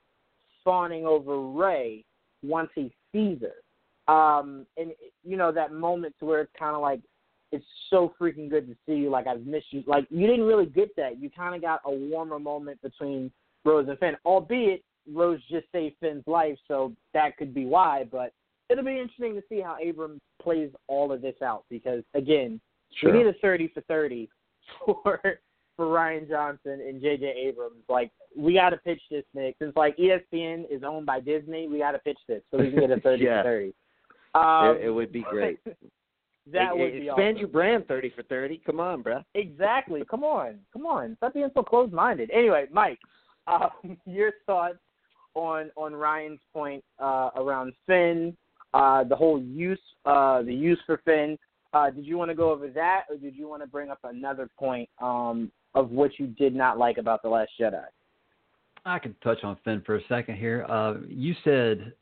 fawning 0.64 1.06
over 1.06 1.40
Rey 1.40 2.04
once 2.42 2.70
he 2.74 2.92
sees 3.12 3.38
her. 3.42 4.12
Um, 4.12 4.66
and 4.78 4.92
you 5.22 5.36
know 5.36 5.52
that 5.52 5.72
moment 5.72 6.14
to 6.18 6.24
where 6.24 6.40
it's 6.40 6.52
kind 6.58 6.74
of 6.74 6.80
like 6.80 7.00
it's 7.52 7.64
so 7.90 8.12
freaking 8.20 8.50
good 8.50 8.66
to 8.66 8.76
see 8.86 8.94
you. 8.94 9.10
Like 9.10 9.26
I've 9.26 9.46
missed 9.46 9.66
you. 9.70 9.82
Like 9.86 10.06
you 10.10 10.26
didn't 10.26 10.46
really 10.46 10.66
get 10.66 10.94
that. 10.96 11.20
You 11.20 11.30
kind 11.30 11.54
of 11.54 11.62
got 11.62 11.80
a 11.84 11.90
warmer 11.90 12.38
moment 12.38 12.80
between 12.82 13.30
Rose 13.64 13.88
and 13.88 13.98
Finn, 13.98 14.16
albeit 14.24 14.82
Rose 15.12 15.40
just 15.50 15.66
saved 15.72 15.96
Finn's 16.00 16.24
life, 16.26 16.58
so 16.68 16.92
that 17.14 17.36
could 17.36 17.54
be 17.54 17.64
why. 17.64 18.04
But 18.10 18.32
it'll 18.68 18.84
be 18.84 18.98
interesting 18.98 19.34
to 19.34 19.42
see 19.48 19.60
how 19.60 19.76
Abrams 19.80 20.20
plays 20.42 20.70
all 20.86 21.12
of 21.12 21.22
this 21.22 21.36
out 21.42 21.64
because 21.70 22.02
again, 22.14 22.60
sure. 22.96 23.12
we 23.12 23.18
need 23.18 23.26
a 23.26 23.34
thirty 23.34 23.68
for 23.68 23.80
thirty 23.82 24.28
for 24.84 25.20
for 25.76 25.86
Rian 25.86 26.28
Johnson 26.28 26.80
and 26.86 27.00
J.J. 27.00 27.24
Abrams. 27.24 27.84
Like 27.88 28.10
we 28.36 28.54
got 28.54 28.70
to 28.70 28.76
pitch 28.78 29.00
this, 29.10 29.24
Nick. 29.34 29.56
Since 29.60 29.74
like 29.76 29.96
ESPN 29.96 30.64
is 30.70 30.82
owned 30.84 31.06
by 31.06 31.20
Disney, 31.20 31.68
we 31.68 31.78
got 31.78 31.92
to 31.92 31.98
pitch 31.98 32.18
this 32.28 32.42
so 32.50 32.58
we 32.58 32.70
can 32.70 32.80
get 32.80 32.90
a 32.90 33.00
thirty 33.00 33.24
yeah. 33.26 33.42
for 33.42 33.48
thirty. 33.48 33.74
Um, 34.34 34.76
it, 34.76 34.86
it, 34.86 34.90
would 34.90 35.12
be 35.12 35.22
great. 35.22 35.58
that 36.52 36.72
it, 36.72 36.78
would 36.78 36.88
it, 36.88 37.00
be 37.00 37.06
expand 37.08 37.36
awesome. 37.36 37.38
your 37.38 37.48
brand 37.48 37.88
thirty 37.88 38.10
for 38.14 38.22
thirty. 38.24 38.60
Come 38.64 38.80
on, 38.80 39.02
bro. 39.02 39.22
Exactly. 39.34 40.02
Come 40.10 40.24
on. 40.24 40.58
Come 40.72 40.86
on. 40.86 41.16
Stop 41.16 41.34
being 41.34 41.50
so 41.54 41.62
closed 41.62 41.92
minded. 41.92 42.30
Anyway, 42.32 42.66
Mike, 42.72 42.98
um, 43.46 43.96
your 44.06 44.32
thoughts 44.46 44.78
on 45.34 45.70
on 45.76 45.94
Ryan's 45.94 46.40
point 46.52 46.84
uh, 46.98 47.30
around 47.36 47.72
Finn, 47.86 48.36
uh, 48.74 49.04
the 49.04 49.16
whole 49.16 49.40
use 49.40 49.80
uh, 50.04 50.42
the 50.42 50.54
use 50.54 50.78
for 50.86 51.00
Finn. 51.04 51.38
Uh, 51.74 51.90
did 51.90 52.06
you 52.06 52.16
want 52.16 52.30
to 52.30 52.34
go 52.34 52.50
over 52.50 52.68
that, 52.68 53.04
or 53.10 53.16
did 53.16 53.36
you 53.36 53.46
want 53.48 53.62
to 53.62 53.68
bring 53.68 53.90
up 53.90 53.98
another 54.04 54.48
point 54.58 54.88
um, 55.02 55.52
of 55.74 55.90
what 55.90 56.18
you 56.18 56.26
did 56.26 56.54
not 56.54 56.78
like 56.78 56.96
about 56.96 57.22
the 57.22 57.28
Last 57.28 57.50
Jedi? 57.60 57.84
I 58.86 58.98
can 58.98 59.14
touch 59.22 59.44
on 59.44 59.58
Finn 59.64 59.82
for 59.84 59.96
a 59.96 60.00
second 60.08 60.36
here. 60.36 60.64
Uh, 60.68 60.94
you 61.08 61.34
said 61.44 61.92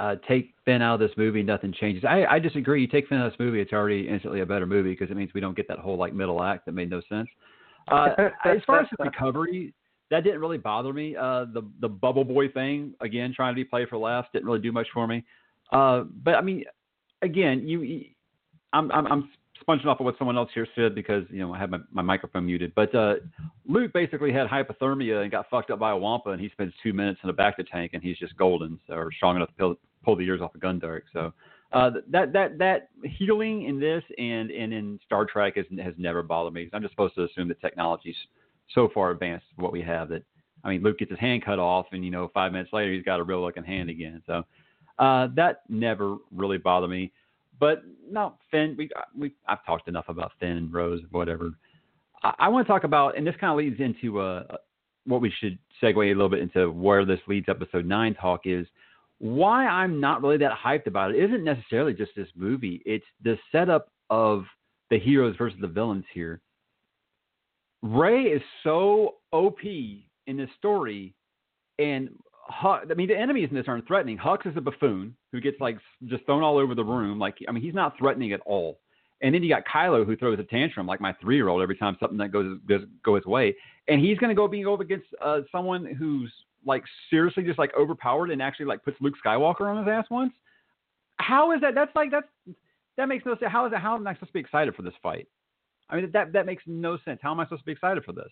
uh, 0.00 0.16
take 0.26 0.54
Finn 0.64 0.80
out 0.80 0.94
of 0.94 1.00
this 1.00 1.16
movie, 1.18 1.42
nothing 1.42 1.74
changes. 1.78 2.04
I, 2.08 2.24
I 2.24 2.38
disagree. 2.38 2.80
You 2.80 2.86
take 2.86 3.06
Finn 3.06 3.18
out 3.18 3.26
of 3.26 3.32
this 3.32 3.38
movie, 3.38 3.60
it's 3.60 3.72
already 3.72 4.08
instantly 4.08 4.40
a 4.40 4.46
better 4.46 4.64
movie 4.64 4.90
because 4.90 5.10
it 5.10 5.16
means 5.16 5.30
we 5.34 5.42
don't 5.42 5.54
get 5.54 5.68
that 5.68 5.78
whole 5.78 5.98
like 5.98 6.14
middle 6.14 6.42
act 6.42 6.64
that 6.66 6.72
made 6.72 6.88
no 6.88 7.02
sense. 7.06 7.28
Uh, 7.88 8.08
as 8.46 8.58
far 8.66 8.80
as 8.80 8.86
the 8.96 9.04
recovery, 9.04 9.74
that 10.10 10.24
didn't 10.24 10.40
really 10.40 10.56
bother 10.56 10.94
me. 10.94 11.14
Uh, 11.14 11.44
the 11.52 11.62
the 11.80 11.88
bubble 11.88 12.24
boy 12.24 12.48
thing 12.48 12.94
again, 13.00 13.34
trying 13.36 13.52
to 13.52 13.56
be 13.56 13.64
played 13.64 13.88
for 13.88 13.98
laughs, 13.98 14.28
didn't 14.32 14.46
really 14.46 14.58
do 14.58 14.72
much 14.72 14.86
for 14.92 15.06
me. 15.06 15.22
Uh, 15.70 16.04
but 16.24 16.34
I 16.34 16.40
mean, 16.40 16.64
again, 17.20 17.68
you, 17.68 18.06
I'm 18.72 18.90
I'm, 18.90 19.06
I'm 19.06 19.30
sponging 19.60 19.86
off 19.86 20.00
of 20.00 20.06
what 20.06 20.16
someone 20.16 20.38
else 20.38 20.50
here 20.54 20.66
said 20.74 20.94
because 20.94 21.24
you 21.28 21.40
know 21.40 21.52
I 21.52 21.58
have 21.58 21.68
my, 21.68 21.78
my 21.92 22.02
microphone 22.02 22.46
muted. 22.46 22.72
But 22.74 22.94
uh, 22.94 23.16
Luke 23.68 23.92
basically 23.92 24.32
had 24.32 24.48
hypothermia 24.48 25.22
and 25.22 25.30
got 25.30 25.50
fucked 25.50 25.70
up 25.70 25.78
by 25.78 25.90
a 25.90 25.96
wampa, 25.96 26.30
and 26.30 26.40
he 26.40 26.48
spends 26.48 26.72
two 26.82 26.94
minutes 26.94 27.20
in 27.22 27.28
a 27.28 27.34
bacta 27.34 27.66
tank, 27.70 27.92
and 27.92 28.02
he's 28.02 28.18
just 28.18 28.34
golden, 28.38 28.80
so, 28.86 28.94
or 28.94 29.12
strong 29.12 29.36
enough 29.36 29.50
to 29.58 29.76
pull, 30.04 30.16
the 30.16 30.24
ears 30.24 30.40
off 30.40 30.54
a 30.54 30.58
Gundark. 30.58 31.02
So 31.12 31.32
uh, 31.72 31.90
that 32.10 32.32
that 32.32 32.58
that 32.58 32.88
healing 33.04 33.64
in 33.64 33.78
this 33.78 34.02
and 34.18 34.50
and 34.50 34.72
in 34.72 34.98
Star 35.06 35.24
Trek 35.24 35.56
has 35.56 35.66
has 35.82 35.94
never 35.98 36.22
bothered 36.22 36.54
me. 36.54 36.68
I'm 36.72 36.82
just 36.82 36.92
supposed 36.92 37.14
to 37.14 37.24
assume 37.24 37.48
that 37.48 37.60
technology's 37.60 38.16
so 38.74 38.88
far 38.92 39.10
advanced 39.10 39.46
what 39.56 39.72
we 39.72 39.82
have 39.82 40.08
that 40.08 40.22
I 40.64 40.70
mean 40.70 40.82
Luke 40.82 40.98
gets 40.98 41.10
his 41.10 41.20
hand 41.20 41.44
cut 41.44 41.58
off, 41.58 41.86
and 41.92 42.04
you 42.04 42.10
know 42.10 42.30
five 42.34 42.52
minutes 42.52 42.72
later 42.72 42.92
he's 42.92 43.04
got 43.04 43.20
a 43.20 43.22
real 43.22 43.40
looking 43.40 43.64
hand 43.64 43.88
again. 43.88 44.22
So 44.26 44.44
uh, 44.98 45.28
that 45.36 45.62
never 45.68 46.16
really 46.34 46.58
bothered 46.58 46.90
me. 46.90 47.12
But 47.60 47.82
no, 48.10 48.34
Finn, 48.50 48.74
we 48.76 48.90
we 49.16 49.32
I've 49.46 49.64
talked 49.64 49.86
enough 49.86 50.08
about 50.08 50.32
Finn 50.40 50.56
and 50.56 50.72
Rose, 50.72 51.02
whatever. 51.10 51.52
I, 52.22 52.34
I 52.40 52.48
want 52.48 52.66
to 52.66 52.72
talk 52.72 52.84
about, 52.84 53.16
and 53.16 53.26
this 53.26 53.34
kind 53.40 53.52
of 53.52 53.58
leads 53.58 53.80
into 53.80 54.18
uh, 54.20 54.56
what 55.06 55.20
we 55.20 55.32
should 55.38 55.58
segue 55.82 56.04
a 56.04 56.14
little 56.14 56.28
bit 56.28 56.40
into 56.40 56.70
where 56.70 57.04
this 57.04 57.20
leads 57.28 57.48
episode 57.48 57.86
nine 57.86 58.14
talk 58.14 58.42
is. 58.44 58.66
Why 59.20 59.66
I'm 59.66 60.00
not 60.00 60.22
really 60.22 60.38
that 60.38 60.52
hyped 60.52 60.86
about 60.86 61.14
it 61.14 61.22
isn't 61.22 61.44
necessarily 61.44 61.92
just 61.92 62.12
this 62.16 62.28
movie. 62.34 62.82
It's 62.86 63.04
the 63.22 63.38
setup 63.52 63.88
of 64.08 64.44
the 64.88 64.98
heroes 64.98 65.36
versus 65.36 65.58
the 65.60 65.68
villains 65.68 66.06
here. 66.12 66.40
Rey 67.82 68.22
is 68.22 68.42
so 68.62 69.16
OP 69.32 69.60
in 69.62 70.36
this 70.36 70.48
story, 70.58 71.14
and 71.78 72.08
Hux, 72.50 72.90
I 72.90 72.94
mean, 72.94 73.08
the 73.08 73.16
enemies 73.16 73.48
in 73.50 73.56
this 73.56 73.66
aren't 73.68 73.86
threatening. 73.86 74.18
Hux 74.18 74.46
is 74.46 74.56
a 74.56 74.60
buffoon 74.60 75.14
who 75.32 75.40
gets 75.40 75.60
like 75.60 75.78
just 76.06 76.24
thrown 76.24 76.42
all 76.42 76.58
over 76.58 76.74
the 76.74 76.84
room. 76.84 77.18
Like, 77.18 77.36
I 77.46 77.52
mean, 77.52 77.62
he's 77.62 77.74
not 77.74 77.96
threatening 77.98 78.32
at 78.32 78.40
all. 78.46 78.80
And 79.22 79.34
then 79.34 79.42
you 79.42 79.50
got 79.50 79.64
Kylo 79.66 80.06
who 80.06 80.16
throws 80.16 80.38
a 80.38 80.44
tantrum 80.44 80.86
like 80.86 81.00
my 81.00 81.14
three 81.20 81.36
year 81.36 81.48
old 81.48 81.60
every 81.62 81.76
time 81.76 81.96
something 82.00 82.18
that 82.18 82.32
goes 82.32 82.58
goes 82.66 82.86
go 83.04 83.16
his 83.16 83.26
way. 83.26 83.54
And 83.86 84.00
he's 84.00 84.18
going 84.18 84.30
to 84.30 84.34
go 84.34 84.48
being 84.48 84.66
over 84.66 84.82
against 84.82 85.06
uh, 85.22 85.40
someone 85.52 85.84
who's 85.84 86.32
like 86.64 86.84
seriously 87.08 87.42
just 87.42 87.58
like 87.58 87.72
overpowered 87.78 88.30
and 88.30 88.42
actually 88.42 88.66
like 88.66 88.84
puts 88.84 88.96
Luke 89.00 89.14
Skywalker 89.24 89.62
on 89.62 89.78
his 89.78 89.88
ass 89.88 90.06
once. 90.10 90.32
How 91.16 91.52
is 91.52 91.60
that? 91.60 91.74
That's 91.74 91.94
like 91.94 92.10
that's 92.10 92.28
that 92.96 93.08
makes 93.08 93.24
no 93.24 93.36
sense. 93.36 93.50
How 93.50 93.66
is 93.66 93.72
that? 93.72 93.80
How 93.80 93.94
am 93.94 94.06
I 94.06 94.14
supposed 94.14 94.30
to 94.30 94.34
be 94.34 94.40
excited 94.40 94.74
for 94.74 94.82
this 94.82 94.94
fight? 95.02 95.26
I 95.88 95.96
mean, 95.96 96.10
that 96.12 96.32
that 96.32 96.46
makes 96.46 96.62
no 96.66 96.98
sense. 97.04 97.20
How 97.22 97.32
am 97.32 97.40
I 97.40 97.44
supposed 97.44 97.62
to 97.62 97.66
be 97.66 97.72
excited 97.72 98.04
for 98.04 98.12
this? 98.12 98.30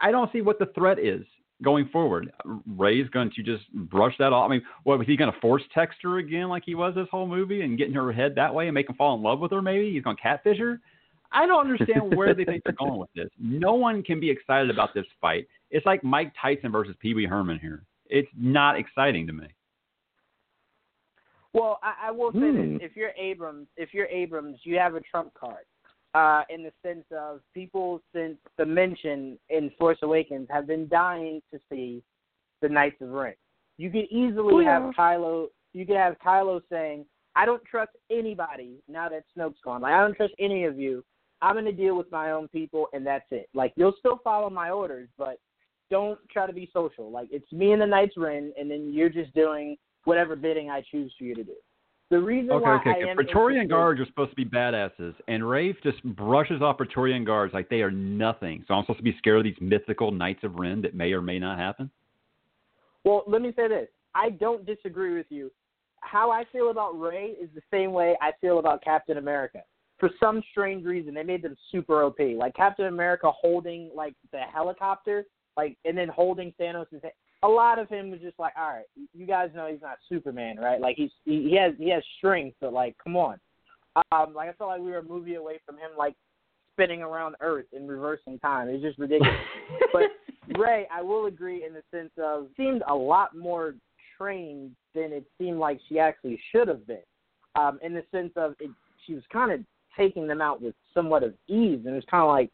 I 0.00 0.10
don't 0.10 0.30
see 0.32 0.40
what 0.40 0.58
the 0.58 0.66
threat 0.74 0.98
is 0.98 1.24
going 1.62 1.88
forward. 1.88 2.32
Rey's 2.76 3.08
going 3.08 3.30
to 3.34 3.42
just 3.42 3.70
brush 3.72 4.14
that 4.18 4.32
off. 4.32 4.48
I 4.48 4.54
mean, 4.54 4.62
what 4.84 4.98
was 4.98 5.08
he 5.08 5.16
going 5.16 5.32
to 5.32 5.40
force 5.40 5.62
text 5.74 5.98
her 6.02 6.18
again 6.18 6.48
like 6.48 6.62
he 6.64 6.74
was 6.74 6.94
this 6.94 7.08
whole 7.10 7.26
movie 7.26 7.62
and 7.62 7.76
get 7.76 7.88
in 7.88 7.94
her 7.94 8.12
head 8.12 8.34
that 8.36 8.54
way 8.54 8.68
and 8.68 8.74
make 8.74 8.88
him 8.88 8.94
fall 8.96 9.16
in 9.16 9.22
love 9.22 9.40
with 9.40 9.50
her? 9.50 9.60
Maybe 9.60 9.92
he's 9.92 10.02
going 10.02 10.16
to 10.16 10.22
catfish 10.22 10.58
her. 10.58 10.80
I 11.30 11.46
don't 11.46 11.60
understand 11.70 12.14
where 12.16 12.34
they 12.34 12.44
think 12.44 12.62
they're 12.64 12.72
going 12.78 12.98
with 12.98 13.10
this. 13.14 13.28
No 13.38 13.74
one 13.74 14.02
can 14.02 14.18
be 14.20 14.30
excited 14.30 14.70
about 14.70 14.94
this 14.94 15.04
fight. 15.20 15.46
It's 15.70 15.84
like 15.86 16.02
Mike 16.02 16.32
Tyson 16.40 16.72
versus 16.72 16.94
Pee 17.00 17.14
Wee 17.14 17.26
Herman 17.26 17.58
here. 17.58 17.82
It's 18.06 18.28
not 18.36 18.78
exciting 18.78 19.26
to 19.26 19.32
me. 19.32 19.46
Well, 21.52 21.78
I, 21.82 22.08
I 22.08 22.10
will 22.10 22.32
say 22.32 22.38
Hmm. 22.38 22.74
this: 22.74 22.82
if 22.90 22.96
you're 22.96 23.12
Abrams, 23.18 23.66
if 23.76 23.92
you're 23.92 24.06
Abrams, 24.06 24.58
you 24.64 24.78
have 24.78 24.94
a 24.94 25.00
trump 25.00 25.32
card. 25.34 25.64
Uh, 26.14 26.42
in 26.48 26.62
the 26.62 26.72
sense 26.82 27.04
of 27.16 27.40
people 27.52 28.00
since 28.14 28.38
the 28.56 28.64
mention 28.64 29.38
in 29.50 29.70
Force 29.78 29.98
Awakens 30.02 30.48
have 30.50 30.66
been 30.66 30.88
dying 30.88 31.42
to 31.52 31.60
see 31.70 32.02
the 32.62 32.68
Knights 32.68 32.96
of 33.02 33.10
Ren. 33.10 33.34
You 33.76 33.90
could 33.90 34.06
easily 34.10 34.54
Oh, 34.54 34.60
yeah. 34.60 34.80
have 34.86 34.94
Kylo. 34.94 35.48
You 35.74 35.84
could 35.86 35.96
have 35.96 36.16
Kylo 36.24 36.62
saying, 36.70 37.04
"I 37.36 37.44
don't 37.44 37.62
trust 37.64 37.90
anybody 38.10 38.82
now 38.88 39.08
that 39.10 39.24
Snoke's 39.36 39.60
gone. 39.62 39.82
Like 39.82 39.92
I 39.92 40.00
don't 40.00 40.14
trust 40.16 40.32
any 40.38 40.64
of 40.64 40.78
you. 40.78 41.04
I'm 41.40 41.54
going 41.54 41.64
to 41.64 41.72
deal 41.72 41.96
with 41.96 42.10
my 42.10 42.32
own 42.32 42.48
people, 42.48 42.88
and 42.92 43.06
that's 43.06 43.26
it. 43.30 43.48
Like 43.54 43.72
you'll 43.76 43.94
still 43.98 44.20
follow 44.24 44.50
my 44.50 44.70
orders, 44.70 45.08
but 45.16 45.38
don't 45.90 46.18
try 46.30 46.46
to 46.46 46.52
be 46.52 46.68
social. 46.72 47.10
Like 47.10 47.28
it's 47.30 47.50
me 47.52 47.72
and 47.72 47.80
the 47.80 47.86
Knights 47.86 48.14
Ren, 48.16 48.52
and 48.58 48.70
then 48.70 48.92
you're 48.92 49.08
just 49.08 49.34
doing 49.34 49.76
whatever 50.04 50.36
bidding 50.36 50.70
I 50.70 50.82
choose 50.90 51.12
for 51.18 51.24
you 51.24 51.34
to 51.34 51.44
do. 51.44 51.54
The 52.10 52.18
reason 52.18 52.50
Okay, 52.52 52.64
why 52.64 52.76
okay. 52.76 52.90
I 52.90 52.92
okay. 52.94 53.10
am 53.10 53.16
Praetorian 53.16 53.68
guards 53.68 54.00
are 54.00 54.06
supposed 54.06 54.30
to 54.30 54.36
be 54.36 54.44
badasses, 54.44 55.14
and 55.28 55.48
Rafe 55.48 55.76
just 55.82 56.02
brushes 56.16 56.62
off 56.62 56.78
Praetorian 56.78 57.22
guards 57.24 57.52
like 57.52 57.68
they 57.68 57.82
are 57.82 57.90
nothing. 57.90 58.64
So 58.66 58.74
I'm 58.74 58.82
supposed 58.84 59.00
to 59.00 59.04
be 59.04 59.14
scared 59.18 59.38
of 59.38 59.44
these 59.44 59.60
mythical 59.60 60.10
Knights 60.10 60.42
of 60.42 60.54
Ren 60.54 60.80
that 60.82 60.94
may 60.94 61.12
or 61.12 61.20
may 61.20 61.38
not 61.38 61.58
happen. 61.58 61.90
Well, 63.04 63.24
let 63.26 63.42
me 63.42 63.52
say 63.54 63.68
this. 63.68 63.88
I 64.14 64.30
don't 64.30 64.64
disagree 64.64 65.14
with 65.14 65.26
you. 65.28 65.50
How 66.00 66.30
I 66.30 66.44
feel 66.50 66.70
about 66.70 66.98
Rey 66.98 67.34
is 67.40 67.50
the 67.54 67.60
same 67.70 67.92
way 67.92 68.16
I 68.22 68.32
feel 68.40 68.58
about 68.58 68.82
Captain 68.82 69.18
America. 69.18 69.62
For 69.98 70.10
some 70.20 70.42
strange 70.50 70.84
reason, 70.84 71.14
they 71.14 71.22
made 71.22 71.42
them 71.42 71.56
super 71.72 72.04
OP. 72.04 72.18
Like 72.36 72.54
Captain 72.54 72.86
America 72.86 73.30
holding 73.30 73.90
like 73.94 74.14
the 74.32 74.40
helicopter, 74.40 75.24
like 75.56 75.76
and 75.84 75.96
then 75.96 76.08
holding 76.08 76.52
Thanos' 76.60 76.86
hand. 76.90 77.12
A 77.44 77.48
lot 77.48 77.78
of 77.78 77.88
him 77.88 78.10
was 78.10 78.20
just 78.20 78.38
like, 78.38 78.52
all 78.58 78.68
right, 78.68 78.86
you 79.14 79.26
guys 79.26 79.50
know 79.54 79.68
he's 79.70 79.82
not 79.82 79.98
Superman, 80.08 80.56
right? 80.58 80.80
Like 80.80 80.96
he's 80.96 81.10
he, 81.24 81.48
he 81.50 81.56
has 81.56 81.72
he 81.78 81.90
has 81.90 82.02
strength, 82.18 82.56
but 82.60 82.72
like, 82.72 82.96
come 83.02 83.16
on. 83.16 83.38
Um, 84.12 84.34
like 84.34 84.48
I 84.48 84.52
felt 84.52 84.70
like 84.70 84.80
we 84.80 84.90
were 84.90 84.98
a 84.98 85.02
movie 85.02 85.34
away 85.34 85.58
from 85.66 85.76
him 85.76 85.90
like 85.96 86.14
spinning 86.72 87.02
around 87.02 87.34
Earth 87.40 87.66
and 87.72 87.88
reversing 87.88 88.38
time. 88.38 88.68
It's 88.68 88.82
just 88.82 88.98
ridiculous. 88.98 89.34
but 89.92 90.02
Rey, 90.56 90.86
I 90.92 91.02
will 91.02 91.26
agree 91.26 91.64
in 91.64 91.74
the 91.74 91.82
sense 91.90 92.12
of 92.22 92.46
seemed 92.56 92.82
a 92.88 92.94
lot 92.94 93.36
more 93.36 93.74
trained 94.16 94.72
than 94.94 95.12
it 95.12 95.24
seemed 95.38 95.58
like 95.58 95.80
she 95.88 95.98
actually 95.98 96.40
should 96.52 96.68
have 96.68 96.86
been. 96.86 97.02
Um, 97.56 97.78
in 97.82 97.94
the 97.94 98.04
sense 98.12 98.32
of 98.36 98.54
it, 98.60 98.70
she 99.06 99.14
was 99.14 99.22
kind 99.32 99.52
of 99.52 99.60
taking 99.96 100.26
them 100.26 100.40
out 100.40 100.60
with 100.60 100.74
somewhat 100.94 101.22
of 101.22 101.34
ease, 101.48 101.80
and 101.86 101.94
it's 101.94 102.06
kind 102.10 102.22
of 102.22 102.28
like, 102.28 102.50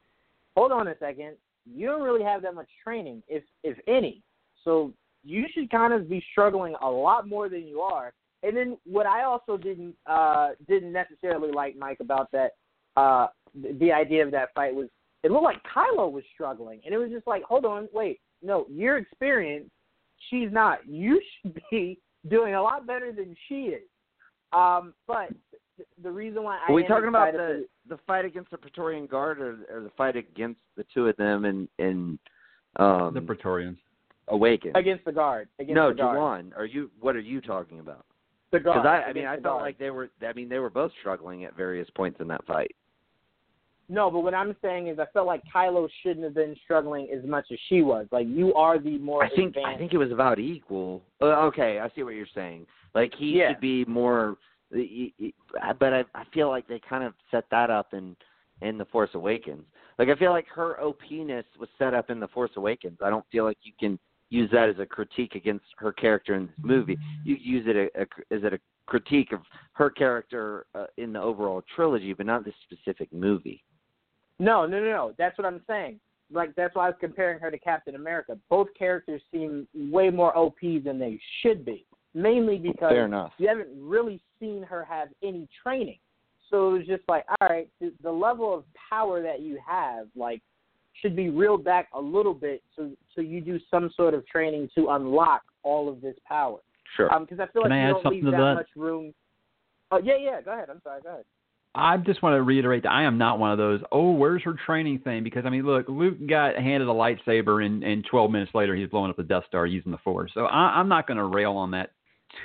hold 0.56 0.72
on 0.72 0.88
a 0.88 0.98
second, 0.98 1.36
you 1.66 1.86
don't 1.86 2.02
really 2.02 2.24
have 2.24 2.42
that 2.42 2.54
much 2.54 2.68
training, 2.82 3.22
if 3.28 3.42
if 3.62 3.76
any. 3.86 4.22
So 4.64 4.92
you 5.24 5.46
should 5.52 5.70
kind 5.70 5.92
of 5.92 6.08
be 6.08 6.22
struggling 6.32 6.74
a 6.82 6.88
lot 6.88 7.28
more 7.28 7.48
than 7.48 7.66
you 7.66 7.80
are. 7.80 8.12
And 8.42 8.54
then 8.56 8.76
what 8.84 9.06
I 9.06 9.24
also 9.24 9.56
didn't 9.56 9.94
uh, 10.06 10.50
didn't 10.68 10.92
necessarily 10.92 11.50
like 11.50 11.76
Mike 11.76 12.00
about 12.00 12.30
that 12.32 12.52
uh, 12.96 13.28
the, 13.80 13.92
idea 13.92 14.24
of 14.24 14.30
that 14.32 14.50
fight 14.54 14.74
was 14.74 14.88
it 15.22 15.30
looked 15.30 15.44
like 15.44 15.62
Kylo 15.74 16.12
was 16.12 16.24
struggling, 16.34 16.80
and 16.84 16.94
it 16.94 16.98
was 16.98 17.10
just 17.10 17.26
like, 17.26 17.42
hold 17.42 17.64
on, 17.64 17.88
wait, 17.92 18.20
no, 18.42 18.66
you're 18.70 18.98
experienced, 18.98 19.70
she's 20.28 20.52
not. 20.52 20.86
You 20.86 21.20
should 21.40 21.58
be 21.70 21.98
doing 22.28 22.54
a 22.54 22.62
lot 22.62 22.86
better 22.86 23.10
than 23.10 23.34
she 23.48 23.54
is. 23.54 23.82
Um, 24.52 24.92
but 25.08 25.30
the 26.02 26.10
reason 26.10 26.42
why 26.42 26.58
I 26.66 26.70
Are 26.70 26.74
we 26.74 26.86
talking 26.86 27.08
about 27.08 27.30
excited 27.30 27.64
the 27.88 27.96
the 27.96 28.00
fight 28.06 28.24
against 28.24 28.50
the 28.50 28.58
Praetorian 28.58 29.06
Guard, 29.06 29.40
or, 29.40 29.58
or 29.70 29.80
the 29.82 29.90
fight 29.96 30.16
against 30.16 30.60
the 30.76 30.84
two 30.92 31.08
of 31.08 31.16
them 31.16 31.44
and 31.44 31.68
and 31.78 32.18
um, 32.76 33.14
the 33.14 33.20
Praetorians. 33.20 33.78
Awaken? 34.28 34.72
against 34.74 35.04
the 35.04 35.12
guard, 35.12 35.48
against 35.58 35.74
no, 35.74 35.90
the 35.90 35.96
guard, 35.96 36.16
Juwan. 36.16 36.56
Are 36.56 36.64
you? 36.64 36.90
What 37.00 37.14
are 37.14 37.20
you 37.20 37.40
talking 37.42 37.80
about? 37.80 38.06
the 38.54 38.60
guard. 38.60 38.82
Because 38.82 38.86
I, 38.86 39.10
I 39.10 39.12
mean, 39.12 39.26
I 39.26 39.34
felt 39.34 39.42
guard. 39.44 39.62
like 39.62 39.78
they 39.78 39.90
were. 39.90 40.08
I 40.26 40.32
mean, 40.32 40.48
they 40.48 40.58
were 40.58 40.70
both 40.70 40.92
struggling 41.00 41.44
at 41.44 41.56
various 41.56 41.88
points 41.90 42.20
in 42.20 42.28
that 42.28 42.44
fight. 42.46 42.74
No, 43.88 44.10
but 44.10 44.20
what 44.20 44.32
I'm 44.32 44.56
saying 44.62 44.88
is 44.88 44.98
I 44.98 45.04
felt 45.12 45.26
like 45.26 45.42
Kylo 45.54 45.88
shouldn't 46.02 46.24
have 46.24 46.34
been 46.34 46.56
struggling 46.64 47.08
as 47.14 47.22
much 47.28 47.46
as 47.52 47.58
she 47.68 47.82
was. 47.82 48.06
Like 48.10 48.26
you 48.26 48.54
are 48.54 48.78
the 48.78 48.96
more 48.98 49.22
I 49.24 49.28
think 49.28 49.56
I 49.58 49.76
think 49.76 49.92
it 49.92 49.98
was 49.98 50.10
about 50.10 50.38
equal. 50.38 51.02
Uh, 51.20 51.46
okay, 51.46 51.80
I 51.80 51.90
see 51.94 52.02
what 52.02 52.14
you're 52.14 52.26
saying. 52.34 52.66
Like 52.94 53.12
he 53.18 53.38
Yeah. 53.38 53.50
should 53.50 53.60
be 53.60 53.84
more. 53.84 54.36
But 55.78 55.92
I 55.92 56.04
I 56.14 56.24
feel 56.32 56.48
like 56.48 56.66
they 56.66 56.80
kind 56.88 57.04
of 57.04 57.14
set 57.30 57.44
that 57.50 57.70
up 57.70 57.94
in 57.94 58.16
in 58.62 58.78
the 58.78 58.84
Force 58.86 59.10
Awakens. 59.14 59.64
Like 59.98 60.08
I 60.08 60.16
feel 60.16 60.30
like 60.30 60.46
her 60.48 60.76
OPness 60.82 61.44
was 61.58 61.68
set 61.78 61.94
up 61.94 62.10
in 62.10 62.20
the 62.20 62.28
Force 62.28 62.50
Awakens. 62.56 62.98
I 63.04 63.10
don't 63.10 63.24
feel 63.30 63.44
like 63.44 63.58
you 63.62 63.72
can 63.78 63.98
use 64.30 64.50
that 64.52 64.68
as 64.68 64.78
a 64.78 64.86
critique 64.86 65.34
against 65.34 65.66
her 65.76 65.92
character 65.92 66.34
in 66.34 66.46
this 66.46 66.56
movie. 66.58 66.98
You 67.24 67.36
use 67.40 67.66
it 67.68 67.76
a, 67.76 68.02
a, 68.02 68.36
as 68.36 68.42
a 68.42 68.58
critique 68.86 69.32
of 69.32 69.40
her 69.74 69.90
character 69.90 70.66
uh, 70.74 70.86
in 70.96 71.12
the 71.12 71.20
overall 71.20 71.62
trilogy, 71.74 72.12
but 72.12 72.26
not 72.26 72.44
this 72.44 72.54
specific 72.64 73.12
movie. 73.12 73.62
No, 74.38 74.66
no, 74.66 74.80
no, 74.80 74.86
no. 74.86 75.12
That's 75.16 75.38
what 75.38 75.46
I'm 75.46 75.60
saying. 75.66 76.00
Like 76.32 76.54
that's 76.56 76.74
why 76.74 76.86
I 76.86 76.88
was 76.88 76.96
comparing 77.00 77.38
her 77.40 77.50
to 77.50 77.58
Captain 77.58 77.94
America. 77.94 78.36
Both 78.50 78.68
characters 78.76 79.22
seem 79.30 79.68
way 79.74 80.10
more 80.10 80.36
OP 80.36 80.58
than 80.60 80.98
they 80.98 81.20
should 81.42 81.64
be. 81.64 81.86
Mainly 82.14 82.58
because 82.58 82.90
Fair 82.90 83.06
enough. 83.06 83.32
you 83.38 83.48
haven't 83.48 83.68
really 83.76 84.20
seen 84.44 84.62
her 84.62 84.84
have 84.84 85.08
any 85.22 85.48
training. 85.62 85.98
So 86.50 86.70
it 86.70 86.78
was 86.78 86.86
just 86.86 87.02
like, 87.08 87.24
all 87.40 87.48
right, 87.48 87.68
the, 87.80 87.92
the 88.02 88.10
level 88.10 88.54
of 88.54 88.64
power 88.90 89.22
that 89.22 89.40
you 89.40 89.58
have, 89.66 90.06
like 90.14 90.42
should 91.00 91.16
be 91.16 91.30
reeled 91.30 91.64
back 91.64 91.88
a 91.92 92.00
little 92.00 92.34
bit 92.34 92.62
so 92.76 92.90
so 93.14 93.20
you 93.20 93.40
do 93.40 93.58
some 93.68 93.90
sort 93.96 94.14
of 94.14 94.24
training 94.28 94.70
to 94.76 94.90
unlock 94.90 95.42
all 95.62 95.88
of 95.88 96.00
this 96.00 96.14
power. 96.26 96.58
Sure. 96.96 97.12
Um, 97.12 97.24
because 97.24 97.40
I 97.40 97.46
feel 97.52 97.62
Can 97.62 97.72
like 97.72 97.78
I 97.78 97.88
you 97.88 97.96
add 97.96 98.02
don't 98.02 98.12
leave 98.12 98.24
that, 98.24 98.30
that? 98.32 98.54
much 98.54 98.68
room. 98.76 99.12
Oh 99.90 99.98
yeah, 100.02 100.16
yeah. 100.20 100.40
Go 100.40 100.52
ahead. 100.52 100.70
I'm 100.70 100.80
sorry. 100.82 101.00
Go 101.02 101.10
ahead. 101.10 101.24
I 101.76 101.96
just 101.96 102.22
want 102.22 102.34
to 102.36 102.42
reiterate 102.42 102.84
that 102.84 102.92
I 102.92 103.02
am 103.02 103.18
not 103.18 103.40
one 103.40 103.50
of 103.50 103.58
those. 103.58 103.80
Oh, 103.90 104.12
where's 104.12 104.44
her 104.44 104.54
training 104.64 105.00
thing? 105.00 105.24
Because 105.24 105.44
I 105.44 105.50
mean, 105.50 105.66
look, 105.66 105.86
Luke 105.88 106.18
got 106.28 106.54
handed 106.54 106.88
a 106.88 106.92
lightsaber, 106.92 107.66
and, 107.66 107.82
and 107.82 108.04
12 108.08 108.30
minutes 108.30 108.52
later, 108.54 108.76
he's 108.76 108.88
blowing 108.88 109.10
up 109.10 109.16
the 109.16 109.24
Death 109.24 109.42
Star 109.48 109.66
using 109.66 109.90
the 109.90 109.98
Force. 109.98 110.30
So 110.34 110.44
I, 110.44 110.78
I'm 110.78 110.88
not 110.88 111.08
going 111.08 111.16
to 111.16 111.24
rail 111.24 111.54
on 111.54 111.72
that 111.72 111.90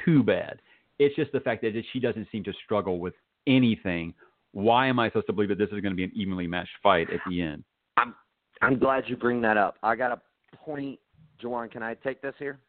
too 0.04 0.24
bad. 0.24 0.60
It's 1.00 1.16
just 1.16 1.32
the 1.32 1.40
fact 1.40 1.62
that 1.64 1.82
she 1.94 2.00
doesn't 2.00 2.28
seem 2.32 2.44
to 2.44 2.54
struggle 2.66 3.00
with 3.00 3.14
anything. 3.48 4.14
Why 4.52 4.88
am 4.88 5.00
I 5.00 5.08
supposed 5.10 5.28
to 5.28 5.34
believe 5.34 5.50
that 5.50 5.58
this 5.58 5.68
is 5.70 5.80
going 5.82 5.92
to 5.92 5.96
be 5.96 6.04
an 6.04 6.12
evenly 6.14 6.48
matched 6.48 6.72
fight 6.84 7.10
at 7.12 7.20
the 7.30 7.42
end? 7.42 7.64
I'm 7.98 8.14
I'm 8.62 8.78
glad 8.78 9.04
you 9.08 9.16
bring 9.16 9.42
that 9.42 9.58
up. 9.58 9.78
I 9.84 9.96
got 9.96 10.12
a 10.12 10.20
point, 10.58 11.00
Jawan. 11.42 11.72
Can 11.72 11.82
I 11.84 11.94
take 11.94 12.22
this 12.22 12.34
here? 12.40 12.60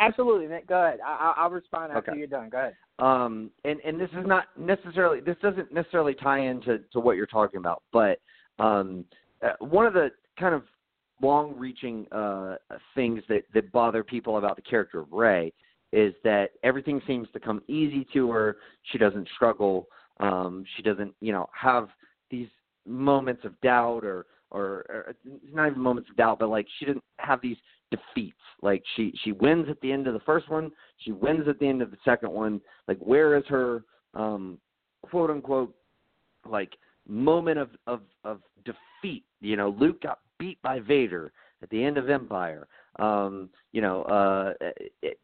Absolutely, 0.00 0.48
Nick. 0.48 0.66
Go 0.66 0.82
ahead. 0.84 0.98
I, 1.06 1.10
I- 1.36 1.42
I'll 1.44 1.50
respond 1.50 1.92
after 1.92 2.10
Okay. 2.10 2.18
you're 2.18 2.26
done. 2.26 2.48
Go 2.48 2.58
ahead. 2.58 2.74
um, 2.98 3.50
and 3.64 3.78
and 3.84 4.00
this 4.00 4.10
is 4.18 4.26
not 4.26 4.46
necessarily 4.58 5.20
this 5.20 5.36
doesn't 5.42 5.72
necessarily 5.72 6.14
tie 6.14 6.40
into 6.40 6.78
to 6.92 6.98
what 7.00 7.16
you're 7.16 7.26
talking 7.26 7.58
about, 7.58 7.82
but 7.92 8.18
um, 8.58 9.04
uh, 9.42 9.52
one 9.60 9.86
of 9.86 9.92
the 9.92 10.10
kind 10.38 10.54
of 10.54 10.62
long-reaching 11.20 12.06
uh, 12.10 12.56
things 12.94 13.22
that 13.28 13.42
that 13.54 13.70
bother 13.70 14.02
people 14.02 14.38
about 14.38 14.56
the 14.56 14.62
character 14.62 14.98
of 15.00 15.12
Rey 15.12 15.52
is 15.92 16.14
that 16.24 16.50
everything 16.62 17.00
seems 17.06 17.28
to 17.32 17.40
come 17.40 17.62
easy 17.68 18.06
to 18.12 18.30
her. 18.30 18.56
She 18.90 18.98
doesn't 18.98 19.28
struggle. 19.34 19.88
Um, 20.20 20.64
she 20.76 20.82
doesn't, 20.82 21.14
you 21.20 21.32
know, 21.32 21.48
have 21.58 21.88
these 22.30 22.48
moments 22.86 23.44
of 23.44 23.60
doubt 23.60 24.04
or, 24.04 24.26
or 24.50 24.84
or 24.88 25.14
not 25.52 25.68
even 25.68 25.80
moments 25.80 26.10
of 26.10 26.16
doubt, 26.16 26.38
but 26.38 26.48
like 26.48 26.66
she 26.78 26.84
didn't 26.84 27.04
have 27.18 27.40
these 27.40 27.56
defeats. 27.90 28.38
Like 28.62 28.82
she 28.96 29.12
she 29.22 29.32
wins 29.32 29.66
at 29.68 29.80
the 29.80 29.92
end 29.92 30.06
of 30.06 30.14
the 30.14 30.20
first 30.20 30.48
one, 30.50 30.70
she 30.98 31.12
wins 31.12 31.48
at 31.48 31.58
the 31.58 31.68
end 31.68 31.82
of 31.82 31.90
the 31.90 31.96
second 32.04 32.30
one. 32.32 32.60
Like 32.88 32.98
where 32.98 33.36
is 33.36 33.44
her 33.48 33.84
um 34.14 34.58
quote 35.02 35.30
unquote 35.30 35.74
like 36.48 36.76
moment 37.08 37.58
of 37.58 37.70
of 37.86 38.00
of 38.24 38.40
defeat? 38.64 39.24
You 39.40 39.56
know, 39.56 39.74
Luke 39.78 40.02
got 40.02 40.18
beat 40.38 40.60
by 40.62 40.80
Vader 40.80 41.32
at 41.62 41.70
the 41.70 41.82
end 41.82 41.98
of 41.98 42.10
Empire. 42.10 42.66
Um, 42.98 43.50
you 43.72 43.80
know, 43.80 44.02
uh 44.02 44.52
it, 45.02 45.18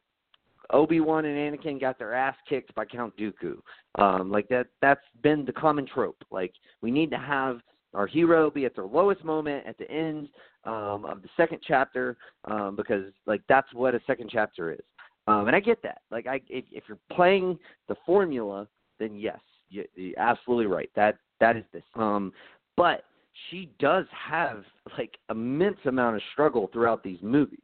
Obi 0.70 1.01
Wan 1.01 1.24
and 1.24 1.59
Anakin 1.59 1.81
got 1.81 1.99
their 1.99 2.15
ass 2.15 2.36
kicked 2.49 2.74
by 2.74 2.85
Count 2.85 3.15
Dooku. 3.16 3.59
Um, 3.97 4.31
like 4.31 4.49
that 4.49 4.66
that's 4.82 5.05
been 5.23 5.45
the 5.45 5.53
common 5.53 5.86
trope. 5.86 6.23
Like 6.31 6.53
we 6.82 6.90
need 6.90 7.11
to 7.11 7.19
have 7.19 7.61
our 7.95 8.07
hero 8.07 8.51
be 8.51 8.66
at 8.66 8.74
their 8.74 8.86
lowest 8.86 9.24
moment 9.24 9.66
at 9.66 9.78
the 9.78 9.90
end 9.90 10.28
um, 10.65 11.07
of 11.07 11.23
the 11.23 11.28
second 11.36 11.61
chapter 11.66 12.16
um, 12.45 12.77
because 12.77 13.05
like 13.27 13.40
that's 13.49 13.73
what 13.73 13.95
a 13.95 14.01
second 14.07 14.31
chapter 14.31 14.73
is. 14.73 14.81
Um, 15.27 15.47
and 15.47 15.57
I 15.57 15.61
get 15.61 15.82
that. 15.82 16.03
Like 16.11 16.27
I 16.27 16.40
if, 16.49 16.65
if 16.70 16.85
you're 16.89 16.99
playing 17.12 17.59
the 17.89 17.97
formula, 18.05 18.69
then 18.99 19.16
yes, 19.16 19.40
you, 19.70 19.85
you're 19.95 20.19
absolutely 20.19 20.66
right. 20.66 20.90
That 20.97 21.16
that 21.40 21.57
is 21.57 21.65
this. 21.73 21.82
Um, 21.95 22.32
but 22.77 23.05
she 23.51 23.70
does 23.78 24.07
have 24.11 24.65
like 24.97 25.16
immense 25.31 25.78
amount 25.86 26.16
of 26.16 26.23
struggle 26.32 26.69
throughout 26.73 27.03
these 27.03 27.19
movies. 27.23 27.61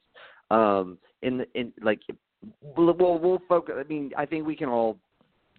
Um, 0.51 0.99
in 1.23 1.39
the, 1.39 1.47
in 1.55 1.73
like 1.83 2.01
we'll 2.77 2.95
we'll, 2.95 3.43
focus. 3.49 3.75
I 3.79 3.85
mean, 3.85 4.13
I 4.17 4.27
think 4.27 4.47
we 4.47 4.57
can 4.57 4.69
all, 4.69 4.99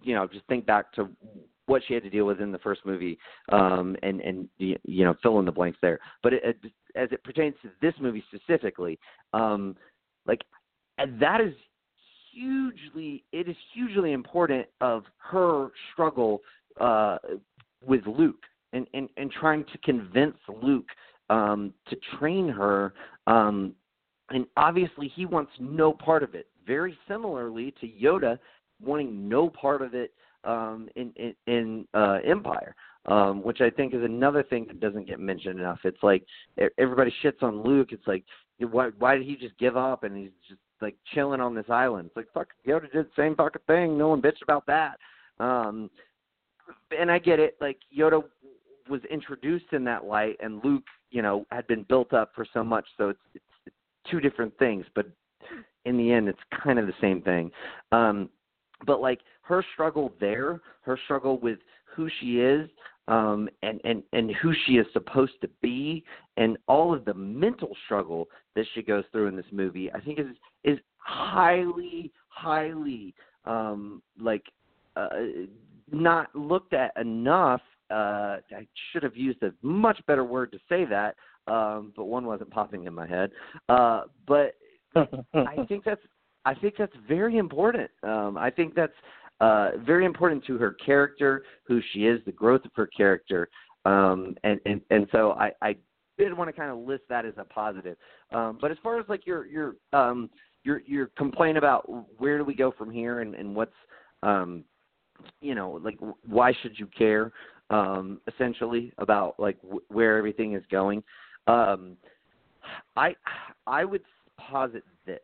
you 0.02 0.14
know, 0.14 0.26
just 0.26 0.46
think 0.46 0.66
back 0.66 0.92
to 0.94 1.08
what 1.66 1.82
she 1.86 1.94
had 1.94 2.02
to 2.04 2.10
deal 2.10 2.24
with 2.24 2.40
in 2.40 2.52
the 2.52 2.58
first 2.58 2.80
movie, 2.84 3.18
um, 3.50 3.96
and 4.02 4.20
and 4.20 4.48
you 4.58 5.04
know 5.04 5.14
fill 5.22 5.38
in 5.38 5.44
the 5.44 5.52
blanks 5.52 5.78
there. 5.82 5.98
But 6.22 6.34
it, 6.34 6.42
it, 6.44 6.72
as 6.94 7.08
it 7.12 7.22
pertains 7.24 7.54
to 7.62 7.70
this 7.82 7.94
movie 8.00 8.24
specifically, 8.32 8.98
um, 9.32 9.76
like 10.26 10.42
that 10.98 11.40
is 11.40 11.54
hugely 12.32 13.24
it 13.32 13.48
is 13.48 13.56
hugely 13.74 14.12
important 14.12 14.66
of 14.80 15.04
her 15.18 15.68
struggle 15.92 16.40
uh, 16.80 17.18
with 17.84 18.06
Luke 18.06 18.44
and, 18.72 18.86
and 18.94 19.08
and 19.16 19.30
trying 19.30 19.64
to 19.72 19.78
convince 19.78 20.36
Luke 20.62 20.88
um, 21.30 21.72
to 21.88 21.96
train 22.18 22.48
her. 22.48 22.94
Um, 23.26 23.74
and 24.30 24.46
obviously, 24.56 25.10
he 25.14 25.24
wants 25.24 25.52
no 25.60 25.92
part 25.92 26.22
of 26.22 26.34
it. 26.34 26.48
Very 26.66 26.96
similarly 27.08 27.74
to 27.80 27.88
Yoda 27.88 28.38
wanting 28.82 29.28
no 29.28 29.48
part 29.48 29.82
of 29.82 29.94
it 29.94 30.12
um, 30.44 30.88
in 30.96 31.12
in, 31.16 31.34
in 31.46 31.88
uh, 31.94 32.18
Empire, 32.24 32.74
um, 33.06 33.42
which 33.42 33.60
I 33.60 33.70
think 33.70 33.94
is 33.94 34.02
another 34.02 34.42
thing 34.42 34.66
that 34.68 34.80
doesn't 34.80 35.06
get 35.06 35.20
mentioned 35.20 35.58
enough. 35.58 35.80
It's 35.84 36.02
like 36.02 36.24
everybody 36.78 37.12
shits 37.22 37.42
on 37.42 37.62
Luke. 37.62 37.88
It's 37.92 38.06
like 38.06 38.24
why 38.58 38.90
why 38.98 39.16
did 39.16 39.26
he 39.26 39.36
just 39.36 39.58
give 39.58 39.76
up 39.76 40.04
and 40.04 40.16
he's 40.16 40.30
just 40.48 40.60
like 40.80 40.96
chilling 41.14 41.40
on 41.40 41.54
this 41.54 41.68
island? 41.68 42.08
It's 42.08 42.16
like 42.16 42.32
fuck 42.32 42.48
Yoda 42.66 42.92
did 42.92 43.06
the 43.06 43.10
same 43.16 43.34
fucking 43.34 43.62
thing. 43.66 43.98
No 43.98 44.08
one 44.08 44.22
bitched 44.22 44.42
about 44.42 44.66
that. 44.66 44.98
Um, 45.38 45.90
and 46.98 47.10
I 47.10 47.18
get 47.18 47.38
it. 47.38 47.56
Like 47.60 47.78
Yoda 47.96 48.22
was 48.88 49.00
introduced 49.10 49.72
in 49.72 49.84
that 49.84 50.04
light, 50.04 50.36
and 50.40 50.62
Luke, 50.64 50.84
you 51.10 51.22
know, 51.22 51.44
had 51.50 51.66
been 51.66 51.84
built 51.84 52.12
up 52.12 52.32
for 52.34 52.46
so 52.52 52.62
much. 52.62 52.86
So 52.96 53.10
it's, 53.10 53.20
it's 53.34 53.74
two 54.10 54.20
different 54.20 54.56
things, 54.58 54.84
but 54.94 55.06
in 55.84 55.96
the 55.96 56.12
end, 56.12 56.28
it's 56.28 56.38
kind 56.62 56.78
of 56.78 56.86
the 56.86 56.94
same 57.00 57.22
thing. 57.22 57.50
Um, 57.92 58.28
but 58.86 59.00
like 59.00 59.20
her 59.42 59.64
struggle 59.72 60.12
there, 60.20 60.60
her 60.82 60.98
struggle 61.04 61.38
with 61.38 61.58
who 61.84 62.08
she 62.20 62.40
is, 62.40 62.68
um, 63.08 63.48
and 63.62 63.80
and 63.84 64.02
and 64.12 64.32
who 64.42 64.52
she 64.66 64.74
is 64.74 64.86
supposed 64.92 65.40
to 65.40 65.48
be, 65.62 66.04
and 66.36 66.58
all 66.66 66.92
of 66.92 67.04
the 67.04 67.14
mental 67.14 67.76
struggle 67.84 68.26
that 68.54 68.66
she 68.74 68.82
goes 68.82 69.04
through 69.12 69.28
in 69.28 69.36
this 69.36 69.46
movie, 69.52 69.90
I 69.92 70.00
think 70.00 70.18
is 70.18 70.26
is 70.64 70.78
highly 70.98 72.12
highly 72.28 73.14
um, 73.44 74.02
like 74.20 74.44
uh, 74.96 75.08
not 75.90 76.34
looked 76.34 76.74
at 76.74 76.92
enough. 77.00 77.62
Uh, 77.90 78.38
I 78.50 78.66
should 78.90 79.04
have 79.04 79.16
used 79.16 79.42
a 79.44 79.52
much 79.62 80.00
better 80.08 80.24
word 80.24 80.50
to 80.52 80.58
say 80.68 80.84
that, 80.86 81.14
um, 81.46 81.92
but 81.96 82.06
one 82.06 82.26
wasn't 82.26 82.50
popping 82.50 82.84
in 82.84 82.94
my 82.94 83.06
head. 83.06 83.30
Uh, 83.68 84.02
but 84.26 84.54
I 85.34 85.64
think 85.68 85.84
that's 85.84 86.00
I 86.44 86.54
think 86.54 86.74
that's 86.78 86.94
very 87.08 87.38
important. 87.38 87.90
Um, 88.02 88.38
I 88.38 88.50
think 88.50 88.74
that's 88.74 88.92
uh, 89.40 89.72
very 89.84 90.04
important 90.04 90.44
to 90.46 90.56
her 90.58 90.72
character, 90.72 91.42
who 91.64 91.80
she 91.92 92.06
is, 92.06 92.20
the 92.24 92.32
growth 92.32 92.64
of 92.64 92.70
her 92.74 92.86
character, 92.86 93.48
um, 93.84 94.36
and 94.44 94.60
and 94.64 94.80
and 94.90 95.06
so 95.12 95.32
I, 95.32 95.52
I 95.60 95.76
did 96.18 96.36
want 96.36 96.48
to 96.48 96.52
kind 96.52 96.70
of 96.70 96.78
list 96.78 97.02
that 97.08 97.26
as 97.26 97.34
a 97.36 97.44
positive. 97.44 97.96
Um, 98.32 98.58
but 98.60 98.70
as 98.70 98.78
far 98.82 98.98
as 98.98 99.06
like 99.08 99.26
your 99.26 99.46
your 99.46 99.76
um, 99.92 100.30
your 100.62 100.82
your 100.86 101.08
complaint 101.18 101.58
about 101.58 101.88
where 102.18 102.38
do 102.38 102.44
we 102.44 102.54
go 102.54 102.70
from 102.70 102.90
here 102.90 103.20
and 103.20 103.34
and 103.34 103.54
what's 103.54 103.74
um, 104.22 104.64
you 105.40 105.54
know 105.54 105.80
like 105.82 105.98
why 106.26 106.52
should 106.62 106.78
you 106.78 106.88
care 106.96 107.32
um, 107.70 108.20
essentially 108.32 108.92
about 108.98 109.38
like 109.38 109.60
w- 109.62 109.82
where 109.88 110.16
everything 110.16 110.54
is 110.54 110.62
going. 110.70 111.02
Um, 111.46 111.96
I 112.96 113.14
I 113.66 113.84
would 113.84 114.02
posit 114.38 114.84
this. 115.06 115.20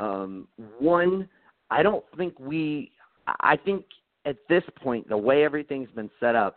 Um, 0.00 0.48
one, 0.78 1.28
I 1.70 1.82
don't 1.82 2.04
think 2.16 2.38
we. 2.38 2.92
I 3.40 3.56
think 3.56 3.84
at 4.24 4.36
this 4.48 4.64
point, 4.76 5.08
the 5.08 5.16
way 5.16 5.44
everything's 5.44 5.90
been 5.90 6.10
set 6.18 6.34
up, 6.34 6.56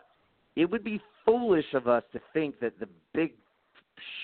it 0.56 0.70
would 0.70 0.84
be 0.84 1.00
foolish 1.24 1.74
of 1.74 1.88
us 1.88 2.02
to 2.12 2.20
think 2.32 2.60
that 2.60 2.78
the 2.80 2.88
big 3.12 3.32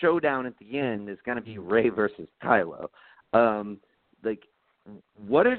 showdown 0.00 0.46
at 0.46 0.54
the 0.58 0.78
end 0.78 1.08
is 1.08 1.18
going 1.24 1.36
to 1.36 1.42
be 1.42 1.58
Rey 1.58 1.88
versus 1.88 2.28
Kylo. 2.42 2.88
Um, 3.32 3.78
like, 4.22 4.42
what 5.26 5.46
if? 5.46 5.58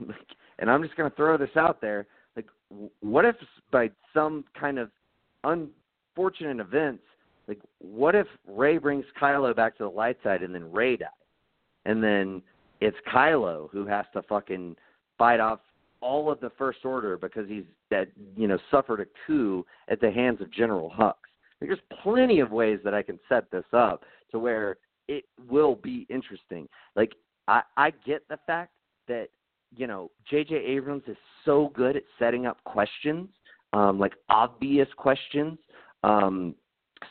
Like, 0.00 0.16
and 0.58 0.70
I'm 0.70 0.82
just 0.82 0.96
going 0.96 1.08
to 1.08 1.16
throw 1.16 1.36
this 1.36 1.56
out 1.56 1.80
there. 1.80 2.06
Like, 2.36 2.46
what 3.00 3.24
if 3.24 3.36
by 3.70 3.90
some 4.12 4.44
kind 4.58 4.78
of 4.78 4.90
unfortunate 5.44 6.60
events, 6.60 7.02
like, 7.48 7.60
what 7.78 8.14
if 8.14 8.26
Rey 8.46 8.78
brings 8.78 9.06
Kylo 9.20 9.56
back 9.56 9.76
to 9.78 9.84
the 9.84 9.90
light 9.90 10.18
side 10.22 10.42
and 10.42 10.54
then 10.54 10.70
Rey 10.70 10.96
dies? 10.96 11.08
and 11.88 12.02
then 12.02 12.42
it's 12.80 12.96
Kylo 13.12 13.68
who 13.70 13.86
has 13.86 14.04
to 14.12 14.22
fucking 14.22 14.76
fight 15.16 15.40
off 15.40 15.58
all 16.00 16.30
of 16.30 16.38
the 16.38 16.50
First 16.56 16.84
Order 16.84 17.16
because 17.16 17.48
he's 17.48 17.64
that 17.90 18.08
you 18.36 18.46
know 18.46 18.58
suffered 18.70 19.00
a 19.00 19.06
coup 19.26 19.66
at 19.88 20.00
the 20.00 20.10
hands 20.10 20.40
of 20.40 20.52
General 20.52 20.92
Hux. 20.96 21.14
There's 21.60 21.80
plenty 22.02 22.38
of 22.38 22.52
ways 22.52 22.78
that 22.84 22.94
I 22.94 23.02
can 23.02 23.18
set 23.28 23.50
this 23.50 23.64
up 23.72 24.04
to 24.30 24.38
where 24.38 24.76
it 25.08 25.24
will 25.50 25.74
be 25.74 26.06
interesting. 26.08 26.68
Like 26.94 27.14
I, 27.48 27.62
I 27.76 27.90
get 28.06 28.28
the 28.28 28.38
fact 28.46 28.72
that 29.08 29.28
you 29.74 29.86
know 29.86 30.10
J.J. 30.30 30.54
Abrams 30.54 31.02
is 31.08 31.16
so 31.44 31.72
good 31.74 31.96
at 31.96 32.04
setting 32.18 32.46
up 32.46 32.62
questions, 32.64 33.28
um, 33.72 33.98
like 33.98 34.12
obvious 34.28 34.88
questions, 34.96 35.58
um, 36.04 36.54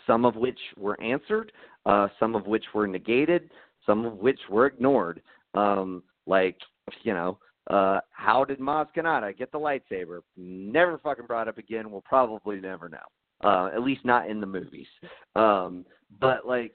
some 0.05 0.25
of 0.25 0.35
which 0.35 0.59
were 0.77 0.99
answered, 1.01 1.51
uh, 1.85 2.07
some 2.19 2.35
of 2.35 2.47
which 2.47 2.65
were 2.73 2.87
negated, 2.87 3.49
some 3.85 4.05
of 4.05 4.13
which 4.17 4.39
were 4.49 4.65
ignored. 4.65 5.21
Um, 5.53 6.03
like, 6.25 6.57
you 7.03 7.13
know, 7.13 7.37
uh, 7.69 7.99
how 8.11 8.45
did 8.45 8.59
Maz 8.59 8.87
Kanata 8.95 9.37
get 9.37 9.51
the 9.51 9.59
lightsaber? 9.59 10.21
Never 10.35 10.97
fucking 10.97 11.25
brought 11.25 11.47
up 11.47 11.57
again. 11.57 11.91
We'll 11.91 12.01
probably 12.01 12.59
never 12.59 12.89
know. 12.89 12.97
uh, 13.43 13.69
at 13.73 13.81
least 13.81 14.03
not 14.03 14.29
in 14.29 14.39
the 14.39 14.47
movies. 14.47 14.87
Um, 15.35 15.85
but 16.19 16.47
like, 16.47 16.73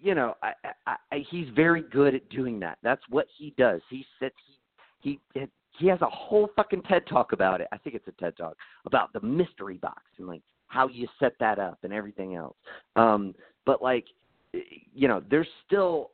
you 0.00 0.14
know, 0.14 0.34
I, 0.42 0.52
I, 0.86 0.96
I, 1.10 1.24
he's 1.30 1.48
very 1.54 1.82
good 1.82 2.14
at 2.14 2.28
doing 2.30 2.58
that. 2.60 2.78
That's 2.82 3.02
what 3.08 3.26
he 3.36 3.54
does. 3.56 3.80
He 3.90 4.04
sits, 4.20 4.34
he, 5.00 5.20
he, 5.34 5.46
he 5.78 5.86
has 5.88 6.00
a 6.02 6.08
whole 6.08 6.50
fucking 6.56 6.82
TED 6.82 7.06
talk 7.06 7.32
about 7.32 7.60
it. 7.60 7.68
I 7.72 7.78
think 7.78 7.96
it's 7.96 8.08
a 8.08 8.12
TED 8.12 8.36
talk 8.36 8.56
about 8.86 9.12
the 9.12 9.20
mystery 9.20 9.78
box 9.78 10.02
and 10.18 10.26
like 10.26 10.42
how 10.72 10.88
you 10.88 11.06
set 11.20 11.34
that 11.38 11.58
up 11.58 11.78
and 11.82 11.92
everything 11.92 12.34
else. 12.34 12.56
Um, 12.96 13.34
but 13.66 13.82
like, 13.82 14.06
you 14.94 15.06
know, 15.06 15.22
there's 15.30 15.48
still 15.66 16.10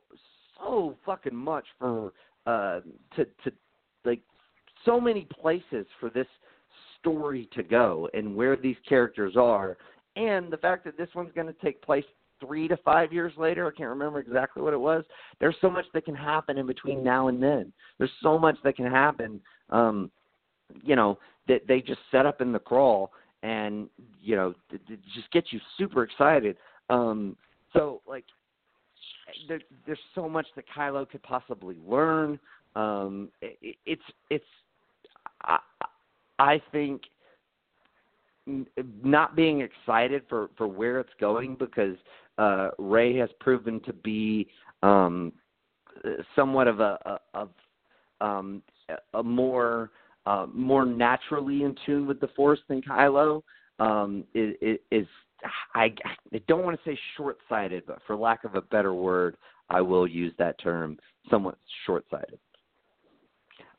so 0.59 0.97
fucking 1.07 1.35
much 1.35 1.65
for 1.79 2.13
uh 2.47 2.81
to 3.15 3.25
to 3.45 3.53
like 4.05 4.21
so 4.85 5.01
many 5.01 5.29
places 5.41 5.87
for 6.01 6.11
this 6.11 6.27
story 6.99 7.49
to 7.55 7.63
go 7.63 8.09
and 8.15 8.35
where 8.35 8.57
these 8.57 8.77
characters 8.89 9.35
are. 9.37 9.77
And 10.17 10.53
the 10.53 10.57
fact 10.57 10.85
that 10.85 10.99
this 10.99 11.09
one's 11.15 11.33
going 11.35 11.47
to 11.47 11.57
take 11.65 11.81
place 11.83 12.05
three 12.41 12.67
to 12.69 12.77
five 12.79 13.13
years 13.13 13.33
later 13.37 13.67
i 13.67 13.77
can't 13.77 13.89
remember 13.89 14.21
exactly 14.21 14.63
what 14.63 14.73
it 14.73 14.79
was 14.79 15.03
there's 15.41 15.57
so 15.61 15.69
much 15.69 15.85
that 15.93 16.05
can 16.05 16.15
happen 16.15 16.57
in 16.57 16.69
between 16.69 17.03
now 17.03 17.27
and 17.27 17.43
then. 17.43 17.73
There's 17.99 18.13
so 18.23 18.39
much 18.39 18.57
that 18.63 18.77
can 18.77 18.87
happen 18.87 19.41
um 19.71 20.09
you 20.85 20.95
know 20.95 21.19
that 21.49 21.63
they 21.67 21.81
just 21.81 21.99
set 22.13 22.27
up 22.27 22.41
in 22.41 22.53
the 22.53 22.61
crawl 22.61 23.11
and 23.43 23.89
you 24.21 24.35
know 24.37 24.55
just 25.15 25.31
get 25.33 25.45
you 25.51 25.61
super 25.77 26.03
excited 26.03 26.57
um 26.91 27.37
so 27.73 28.01
like 28.07 28.25
there, 29.47 29.61
there's 29.87 29.99
so 30.15 30.29
much 30.29 30.47
that 30.57 30.65
Kylo 30.75 31.09
could 31.09 31.23
possibly 31.23 31.77
learn. 31.87 32.39
Um, 32.75 33.31
it, 33.41 33.77
it's 33.87 34.03
it's 34.31 34.45
I, 35.43 35.59
I 36.39 36.63
think 36.73 37.03
not 39.03 39.37
being 39.37 39.61
excited 39.61 40.23
for 40.29 40.51
for 40.57 40.67
where 40.67 41.01
it's 41.01 41.13
going 41.21 41.57
because 41.57 41.97
uh 42.39 42.71
Rey 42.79 43.17
has 43.17 43.31
proven 43.41 43.81
to 43.81 43.93
be 43.93 44.49
um 44.83 45.33
somewhat 46.35 46.69
of 46.69 46.81
a, 46.81 46.99
a 47.05 47.19
of 47.35 47.51
um 48.21 48.63
a 49.15 49.23
more 49.23 49.91
uh, 50.29 50.47
more 50.53 50.85
naturally 50.85 51.59
in 51.67 51.73
tune 51.85 52.05
with 52.07 52.21
the 52.21 52.31
force 52.37 52.63
than 52.69 52.81
Kylo 52.83 53.43
um 53.79 54.25
is, 54.35 54.79
is 54.91 55.07
I, 55.75 55.87
I 56.33 56.41
don't 56.49 56.65
want 56.65 56.77
to 56.79 56.91
say 56.91 56.99
short-sighted, 57.17 57.85
but 57.87 57.99
for 58.07 58.17
lack 58.17 58.43
of 58.43 58.57
a 58.57 58.61
better 58.61 58.93
word, 58.93 59.37
I 59.71 59.81
will 59.81 60.07
use 60.23 60.33
that 60.39 60.55
term. 60.61 60.99
Somewhat 61.31 61.57
short-sighted. 61.87 62.39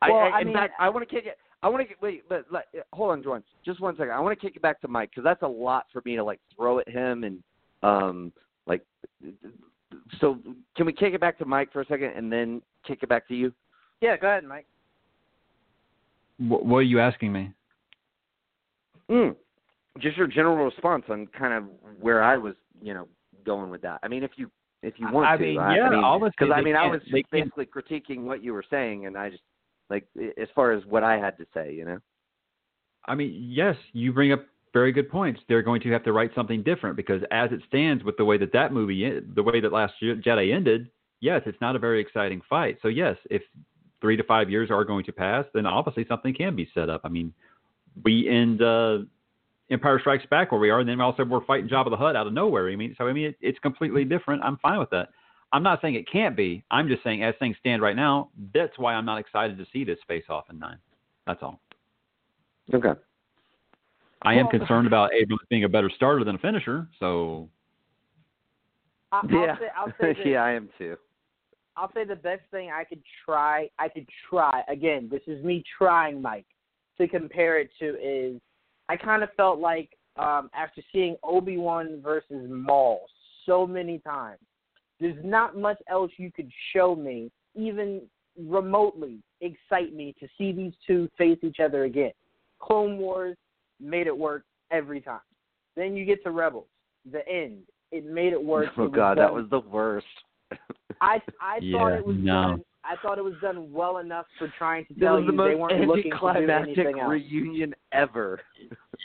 Well, 0.00 0.16
I, 0.16 0.28
I, 0.28 0.28
I 0.28 0.40
in 0.40 0.46
mean, 0.46 0.56
fact, 0.56 0.74
I 0.78 0.88
want 0.88 1.06
to 1.06 1.14
kick 1.14 1.26
it. 1.26 1.36
I 1.62 1.68
want 1.68 1.82
to 1.82 1.88
get 1.88 2.00
wait, 2.00 2.26
but 2.28 2.46
like, 2.50 2.64
hold 2.94 3.10
on, 3.10 3.22
Jordan. 3.22 3.44
Just 3.64 3.80
one 3.80 3.94
second. 3.94 4.12
I 4.12 4.20
want 4.20 4.38
to 4.38 4.46
kick 4.46 4.56
it 4.56 4.62
back 4.62 4.80
to 4.80 4.88
Mike 4.88 5.10
because 5.10 5.24
that's 5.24 5.42
a 5.42 5.48
lot 5.48 5.84
for 5.92 6.00
me 6.06 6.16
to 6.16 6.24
like 6.24 6.40
throw 6.56 6.78
at 6.78 6.88
him 6.88 7.24
and 7.24 7.42
um 7.82 8.32
like. 8.66 8.82
So 10.20 10.38
can 10.76 10.86
we 10.86 10.94
kick 10.94 11.12
it 11.12 11.20
back 11.20 11.36
to 11.38 11.44
Mike 11.44 11.70
for 11.72 11.82
a 11.82 11.86
second 11.86 12.12
and 12.16 12.32
then 12.32 12.62
kick 12.86 13.00
it 13.02 13.08
back 13.10 13.28
to 13.28 13.34
you? 13.34 13.52
Yeah, 14.00 14.16
go 14.16 14.28
ahead, 14.28 14.44
Mike. 14.44 14.66
What, 16.40 16.64
what 16.64 16.78
are 16.78 16.82
you 16.82 17.00
asking 17.00 17.32
me? 17.32 17.52
Mm. 19.10 19.36
Just 19.98 20.16
your 20.16 20.26
general 20.26 20.64
response 20.64 21.04
on 21.08 21.26
kind 21.28 21.52
of 21.52 21.64
where 22.00 22.22
I 22.22 22.36
was, 22.36 22.54
you 22.80 22.94
know, 22.94 23.08
going 23.44 23.70
with 23.70 23.82
that. 23.82 24.00
I 24.02 24.08
mean, 24.08 24.22
if 24.22 24.32
you 24.36 24.50
if 24.82 24.94
you 24.98 25.10
want 25.12 25.28
I 25.28 25.36
to, 25.36 25.42
mean, 25.42 25.58
I, 25.58 25.76
yeah, 25.76 25.82
I 25.84 25.90
mean, 25.90 26.04
obviously 26.04 26.34
because 26.38 26.54
I 26.56 26.62
mean, 26.62 26.76
I 26.76 26.86
was 26.86 27.00
just 27.02 27.12
can't- 27.12 27.30
basically 27.30 27.66
critiquing 27.66 28.22
what 28.22 28.42
you 28.42 28.52
were 28.52 28.64
saying, 28.70 29.06
and 29.06 29.16
I 29.16 29.30
just 29.30 29.42
like 29.90 30.06
as 30.40 30.48
far 30.54 30.72
as 30.72 30.84
what 30.86 31.04
I 31.04 31.18
had 31.18 31.36
to 31.38 31.46
say, 31.52 31.74
you 31.74 31.84
know. 31.84 31.98
I 33.06 33.14
mean, 33.14 33.34
yes, 33.34 33.76
you 33.92 34.12
bring 34.12 34.32
up 34.32 34.44
very 34.72 34.92
good 34.92 35.10
points. 35.10 35.40
They're 35.48 35.62
going 35.62 35.80
to 35.82 35.90
have 35.90 36.04
to 36.04 36.12
write 36.12 36.30
something 36.34 36.62
different 36.62 36.96
because, 36.96 37.22
as 37.30 37.50
it 37.50 37.60
stands, 37.66 38.04
with 38.04 38.16
the 38.16 38.24
way 38.24 38.38
that 38.38 38.52
that 38.52 38.72
movie, 38.72 39.20
the 39.34 39.42
way 39.42 39.60
that 39.60 39.72
Last 39.72 39.94
Jedi 40.02 40.54
ended, 40.54 40.90
yes, 41.20 41.42
it's 41.46 41.60
not 41.60 41.76
a 41.76 41.78
very 41.78 42.00
exciting 42.00 42.40
fight. 42.48 42.78
So 42.82 42.88
yes, 42.88 43.16
if 43.30 43.42
three 44.00 44.16
to 44.16 44.24
five 44.24 44.50
years 44.50 44.70
are 44.70 44.84
going 44.84 45.04
to 45.04 45.12
pass, 45.12 45.44
then 45.54 45.66
obviously 45.66 46.06
something 46.08 46.34
can 46.34 46.56
be 46.56 46.68
set 46.74 46.88
up. 46.88 47.02
I 47.04 47.08
mean, 47.08 47.32
we 48.04 48.28
end 48.28 48.62
uh, 48.62 48.98
Empire 49.70 49.98
Strikes 50.00 50.26
Back 50.26 50.52
where 50.52 50.60
we 50.60 50.70
are, 50.70 50.80
and 50.80 50.88
then 50.88 51.00
all 51.00 51.10
of 51.10 51.14
a 51.14 51.18
sudden 51.18 51.30
we're 51.32 51.44
fighting 51.44 51.68
Jabba 51.68 51.90
the 51.90 51.96
Hutt 51.96 52.16
out 52.16 52.26
of 52.26 52.32
nowhere. 52.32 52.68
I 52.70 52.76
mean, 52.76 52.94
so 52.96 53.06
I 53.06 53.12
mean, 53.12 53.26
it, 53.26 53.36
it's 53.40 53.58
completely 53.58 54.04
different. 54.04 54.42
I'm 54.42 54.56
fine 54.58 54.78
with 54.78 54.90
that. 54.90 55.10
I'm 55.52 55.62
not 55.64 55.80
saying 55.82 55.96
it 55.96 56.10
can't 56.10 56.36
be. 56.36 56.64
I'm 56.70 56.86
just 56.88 57.02
saying, 57.02 57.24
as 57.24 57.34
things 57.40 57.56
stand 57.58 57.82
right 57.82 57.96
now, 57.96 58.30
that's 58.54 58.78
why 58.78 58.94
I'm 58.94 59.04
not 59.04 59.18
excited 59.18 59.58
to 59.58 59.66
see 59.72 59.82
this 59.84 59.98
face 60.06 60.24
off 60.28 60.44
in 60.48 60.58
nine. 60.58 60.78
That's 61.26 61.42
all. 61.42 61.60
Okay. 62.72 62.92
I 64.22 64.34
am 64.34 64.46
Well- 64.46 64.50
concerned 64.50 64.86
about 64.88 65.12
Abrams 65.12 65.42
being 65.48 65.64
a 65.64 65.68
better 65.68 65.90
starter 65.94 66.24
than 66.24 66.36
a 66.36 66.38
finisher. 66.38 66.88
So 67.00 67.48
I, 69.12 69.20
I'll 69.22 69.30
Yeah. 69.30 69.58
say, 69.58 69.64
I'll 69.76 69.92
say 70.00 70.16
yeah, 70.24 70.44
I 70.44 70.52
am 70.52 70.68
too. 70.78 70.96
I'll 71.80 71.90
say 71.94 72.04
the 72.04 72.14
best 72.14 72.42
thing 72.50 72.70
I 72.70 72.84
could 72.84 73.00
try, 73.24 73.70
I 73.78 73.88
could 73.88 74.06
try, 74.28 74.62
again, 74.68 75.08
this 75.10 75.22
is 75.26 75.42
me 75.42 75.64
trying, 75.78 76.20
Mike, 76.20 76.44
to 76.98 77.08
compare 77.08 77.58
it 77.58 77.70
to 77.78 77.96
is 77.96 78.38
I 78.90 78.96
kind 78.96 79.22
of 79.22 79.30
felt 79.34 79.60
like 79.60 79.88
um, 80.18 80.50
after 80.54 80.82
seeing 80.92 81.16
Obi 81.22 81.56
Wan 81.56 82.02
versus 82.02 82.50
Maul 82.50 83.06
so 83.46 83.66
many 83.66 83.98
times, 84.00 84.40
there's 85.00 85.16
not 85.24 85.56
much 85.56 85.78
else 85.88 86.10
you 86.18 86.30
could 86.30 86.50
show 86.74 86.94
me, 86.94 87.30
even 87.54 88.02
remotely 88.38 89.22
excite 89.40 89.94
me 89.94 90.14
to 90.20 90.28
see 90.36 90.52
these 90.52 90.74
two 90.86 91.08
face 91.16 91.38
each 91.42 91.60
other 91.64 91.84
again. 91.84 92.12
Clone 92.60 92.98
Wars 92.98 93.38
made 93.80 94.06
it 94.06 94.16
work 94.16 94.44
every 94.70 95.00
time. 95.00 95.20
Then 95.76 95.96
you 95.96 96.04
get 96.04 96.22
to 96.24 96.30
Rebels, 96.30 96.66
the 97.10 97.26
end. 97.26 97.62
It 97.90 98.04
made 98.04 98.34
it 98.34 98.44
work. 98.44 98.68
Oh 98.76 98.84
It 98.84 98.92
God, 98.92 99.14
done 99.14 99.24
that 99.24 99.34
was 99.34 99.46
the 99.48 99.60
worst. 99.60 100.06
I 101.00 101.20
I 101.40 101.60
thought 101.72 101.92
it 101.92 102.04
was 102.04 102.16
no. 102.18 102.32
done. 102.32 102.64
I 102.82 102.96
thought 103.02 103.18
it 103.18 103.24
was 103.24 103.34
done 103.42 103.70
well 103.72 103.98
enough 103.98 104.26
for 104.38 104.52
trying 104.56 104.86
to 104.86 104.94
tell 104.94 105.16
was 105.16 105.26
the 105.26 105.32
they 105.32 105.54
weren't 105.54 105.86
looking 105.86 106.10
to 106.12 106.18
do 106.18 106.28
anticlimactic 106.28 106.78
anything 106.78 107.00
else. 107.00 107.10
reunion 107.10 107.74
ever. 107.92 108.40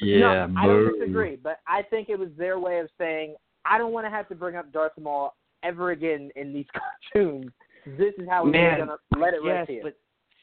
yeah, 0.01 0.47
no, 0.47 0.53
I 0.57 0.65
don't 0.65 0.91
boo. 0.91 0.99
disagree, 0.99 1.35
but 1.35 1.59
I 1.67 1.81
think 1.81 2.09
it 2.09 2.17
was 2.17 2.29
their 2.37 2.57
way 2.57 2.79
of 2.79 2.87
saying 2.97 3.35
I 3.65 3.77
don't 3.77 3.91
want 3.91 4.05
to 4.05 4.09
have 4.09 4.29
to 4.29 4.35
bring 4.35 4.55
up 4.55 4.71
Darth 4.71 4.93
Maul 4.99 5.35
ever 5.63 5.91
again 5.91 6.29
in 6.35 6.53
these 6.53 6.65
cartoons. 7.13 7.51
This 7.85 8.13
is 8.17 8.27
how 8.29 8.45
we're 8.45 8.77
gonna 8.77 8.97
let 9.17 9.33
it 9.33 9.41
yes, 9.43 9.53
rest 9.53 9.69
here. 9.69 9.81
but 9.83 9.97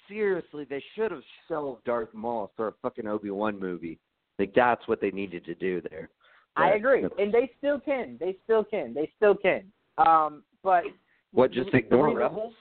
seriously, 0.09 0.66
they 0.69 0.83
should 0.95 1.11
have 1.11 1.23
shelved 1.49 1.85
Darth 1.85 2.12
Maul 2.12 2.53
for 2.57 2.69
a 2.69 2.73
fucking 2.83 3.07
Obi 3.07 3.31
Wan 3.31 3.59
movie. 3.59 3.99
Like 4.39 4.53
that's 4.55 4.87
what 4.87 5.01
they 5.01 5.11
needed 5.11 5.45
to 5.47 5.55
do 5.55 5.81
there. 5.91 6.11
I 6.55 6.73
agree, 6.73 7.05
and 7.19 7.33
they 7.33 7.51
still 7.59 7.81
can. 7.81 8.19
They 8.20 8.37
still 8.45 8.62
can. 8.62 8.93
They 8.93 9.11
still 9.16 9.35
can. 9.35 9.73
Um, 9.97 10.43
but 10.62 10.85
What? 11.33 11.51
Just 11.53 11.73
ignore 11.75 12.07
reason- 12.07 12.19
Rebels? 12.21 12.55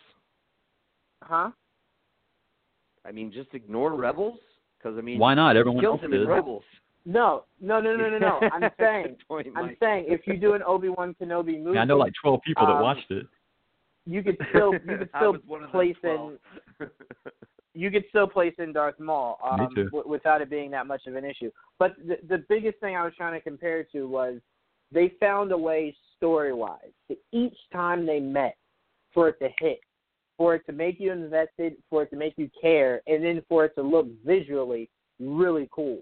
Huh? 1.23 1.51
I 3.05 3.11
mean, 3.11 3.31
just 3.31 3.49
ignore 3.53 3.93
Rebels? 3.95 4.39
Because 4.77 4.97
I 4.97 5.01
mean, 5.01 5.19
Why 5.19 5.33
not? 5.33 5.55
Everyone 5.57 5.81
killed 5.81 5.99
else 6.01 6.05
him 6.05 6.13
in. 6.13 6.27
Rebels. 6.27 6.63
No, 7.05 7.43
no, 7.59 7.81
no, 7.81 7.95
no, 7.95 8.09
no, 8.09 8.17
no. 8.19 8.39
I'm 8.53 8.69
saying, 8.79 9.15
I'm 9.55 9.75
saying, 9.79 10.05
if 10.07 10.21
you 10.27 10.37
do 10.37 10.53
an 10.53 10.61
Obi 10.63 10.89
Wan 10.89 11.15
Kenobi 11.19 11.61
movie, 11.61 11.75
Yeah, 11.75 11.81
I 11.81 11.85
know 11.85 11.97
like 11.97 12.13
12 12.21 12.41
people 12.45 12.65
that 12.67 12.73
Um, 12.73 12.81
watched 12.83 13.09
it. 13.09 13.25
you 14.05 14.21
could 14.23 14.37
still 14.49 14.73
you 14.87 14.97
could 14.97 15.09
still 15.15 15.31
was 15.33 15.41
one 15.47 15.63
of 15.63 15.71
those 15.71 15.71
place 15.71 15.95
12. 16.01 16.33
in 16.79 16.87
you 17.73 17.89
could 17.89 18.03
still 18.09 18.27
place 18.27 18.53
in 18.59 18.71
Darth 18.73 18.99
Maul 18.99 19.39
um, 19.43 19.69
w- 19.75 20.03
without 20.07 20.41
it 20.41 20.49
being 20.49 20.69
that 20.71 20.85
much 20.87 21.07
of 21.07 21.15
an 21.15 21.25
issue. 21.25 21.49
But 21.79 21.95
the, 22.07 22.17
the 22.27 22.43
biggest 22.49 22.79
thing 22.79 22.95
I 22.95 23.03
was 23.03 23.13
trying 23.15 23.33
to 23.33 23.41
compare 23.41 23.83
to 23.93 24.07
was 24.07 24.35
they 24.91 25.13
found 25.19 25.51
a 25.51 25.57
way 25.57 25.95
story 26.17 26.53
wise 26.53 26.91
to 27.09 27.15
each 27.31 27.55
time 27.71 28.05
they 28.05 28.19
met 28.19 28.57
for 29.13 29.29
it 29.29 29.39
to 29.39 29.49
hit, 29.59 29.79
for 30.37 30.55
it 30.55 30.65
to 30.65 30.71
make 30.71 30.99
you 30.99 31.11
invested, 31.11 31.75
for 31.89 32.03
it 32.03 32.09
to 32.11 32.15
make 32.15 32.33
you 32.37 32.49
care, 32.59 33.01
and 33.07 33.23
then 33.23 33.41
for 33.47 33.65
it 33.65 33.75
to 33.75 33.81
look 33.81 34.07
visually 34.25 34.89
really 35.19 35.69
cool. 35.71 35.99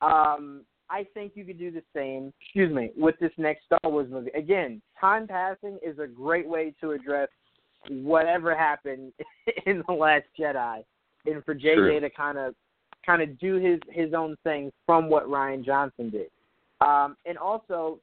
Um, 0.00 0.62
I 0.90 1.06
think 1.14 1.32
you 1.34 1.44
could 1.44 1.58
do 1.58 1.70
the 1.70 1.82
same, 1.94 2.32
excuse 2.40 2.72
me, 2.72 2.90
with 2.96 3.14
this 3.18 3.32
next 3.38 3.64
Star 3.64 3.80
Wars 3.84 4.08
movie. 4.10 4.30
Again, 4.36 4.82
time 5.00 5.26
passing 5.26 5.78
is 5.84 5.98
a 5.98 6.06
great 6.06 6.46
way 6.46 6.74
to 6.80 6.90
address 6.90 7.28
whatever 7.88 8.54
happened 8.56 9.12
in 9.66 9.82
the 9.86 9.94
Last 9.94 10.26
Jedi, 10.38 10.84
and 11.26 11.44
for 11.44 11.54
JJ 11.54 11.74
True. 11.74 12.00
to 12.00 12.10
kind 12.10 12.38
of 12.38 12.54
kind 13.04 13.22
of 13.22 13.38
do 13.38 13.54
his 13.54 13.80
his 13.90 14.12
own 14.14 14.36
thing 14.44 14.70
from 14.86 15.08
what 15.08 15.26
Rian 15.26 15.64
Johnson 15.64 16.10
did, 16.10 16.28
um, 16.80 17.16
and 17.26 17.38
also 17.38 17.98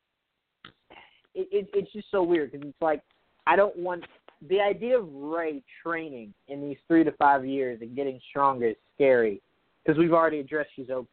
it, 1.35 1.47
it 1.51 1.69
it's 1.73 1.91
just 1.93 2.07
so 2.11 2.23
weird 2.23 2.51
because 2.51 2.67
it's 2.67 2.81
like 2.81 3.01
I 3.45 3.55
don't 3.55 3.77
want 3.77 4.03
the 4.47 4.61
idea 4.61 4.97
of 4.97 5.07
Rey 5.11 5.61
training 5.83 6.33
in 6.47 6.61
these 6.61 6.77
three 6.87 7.03
to 7.03 7.11
five 7.13 7.45
years 7.45 7.79
and 7.81 7.95
getting 7.95 8.19
stronger 8.29 8.69
is 8.69 8.75
scary 8.95 9.41
because 9.83 9.97
we've 9.97 10.13
already 10.13 10.39
addressed 10.39 10.69
she's 10.75 10.89
OP. 10.89 11.11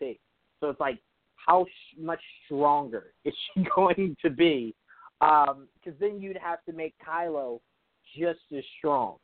So 0.60 0.70
it's 0.70 0.80
like 0.80 0.98
how 1.34 1.64
sh- 1.64 1.98
much 1.98 2.20
stronger 2.44 3.14
is 3.24 3.34
she 3.54 3.66
going 3.74 4.16
to 4.22 4.30
be? 4.30 4.74
Because 5.20 5.98
then 5.98 6.20
you'd 6.20 6.36
have 6.36 6.64
to 6.66 6.72
make 6.72 6.94
Kylo 7.06 7.60
just 8.16 8.40
as 8.56 8.62
strong 8.78 9.16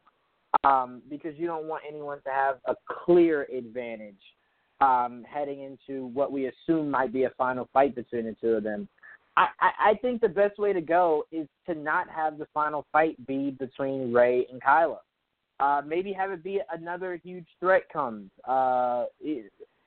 um, 0.65 1.03
because 1.09 1.35
you 1.37 1.47
don't 1.47 1.67
want 1.67 1.83
anyone 1.89 2.19
to 2.25 2.31
have 2.31 2.57
a 2.67 2.75
clear 3.05 3.47
advantage 3.57 4.21
um, 4.81 5.25
heading 5.29 5.61
into 5.63 6.07
what 6.07 6.33
we 6.33 6.47
assume 6.47 6.91
might 6.91 7.13
be 7.13 7.25
a 7.25 7.31
final 7.39 7.69
fight 7.73 7.95
between 7.95 8.25
the 8.25 8.37
two 8.41 8.55
of 8.55 8.65
them. 8.65 8.89
I, 9.37 9.49
I, 9.61 9.95
think 10.03 10.21
the 10.21 10.29
best 10.29 10.59
way 10.59 10.73
to 10.73 10.81
go 10.81 11.25
is 11.33 11.49
to 11.67 11.75
not 11.75 12.09
have 12.11 12.39
the 12.39 12.47
final 12.53 12.85
fight 12.93 13.17
be 13.27 13.51
between 13.51 14.13
Rey 14.13 14.47
and 14.51 14.61
Kylo. 14.63 14.99
Uh, 15.59 15.81
maybe 15.87 16.13
have 16.13 16.31
it 16.31 16.43
be 16.43 16.61
another 16.73 17.19
huge 17.23 17.47
threat 17.59 17.85
comes. 17.91 18.31
Uh, 18.47 19.05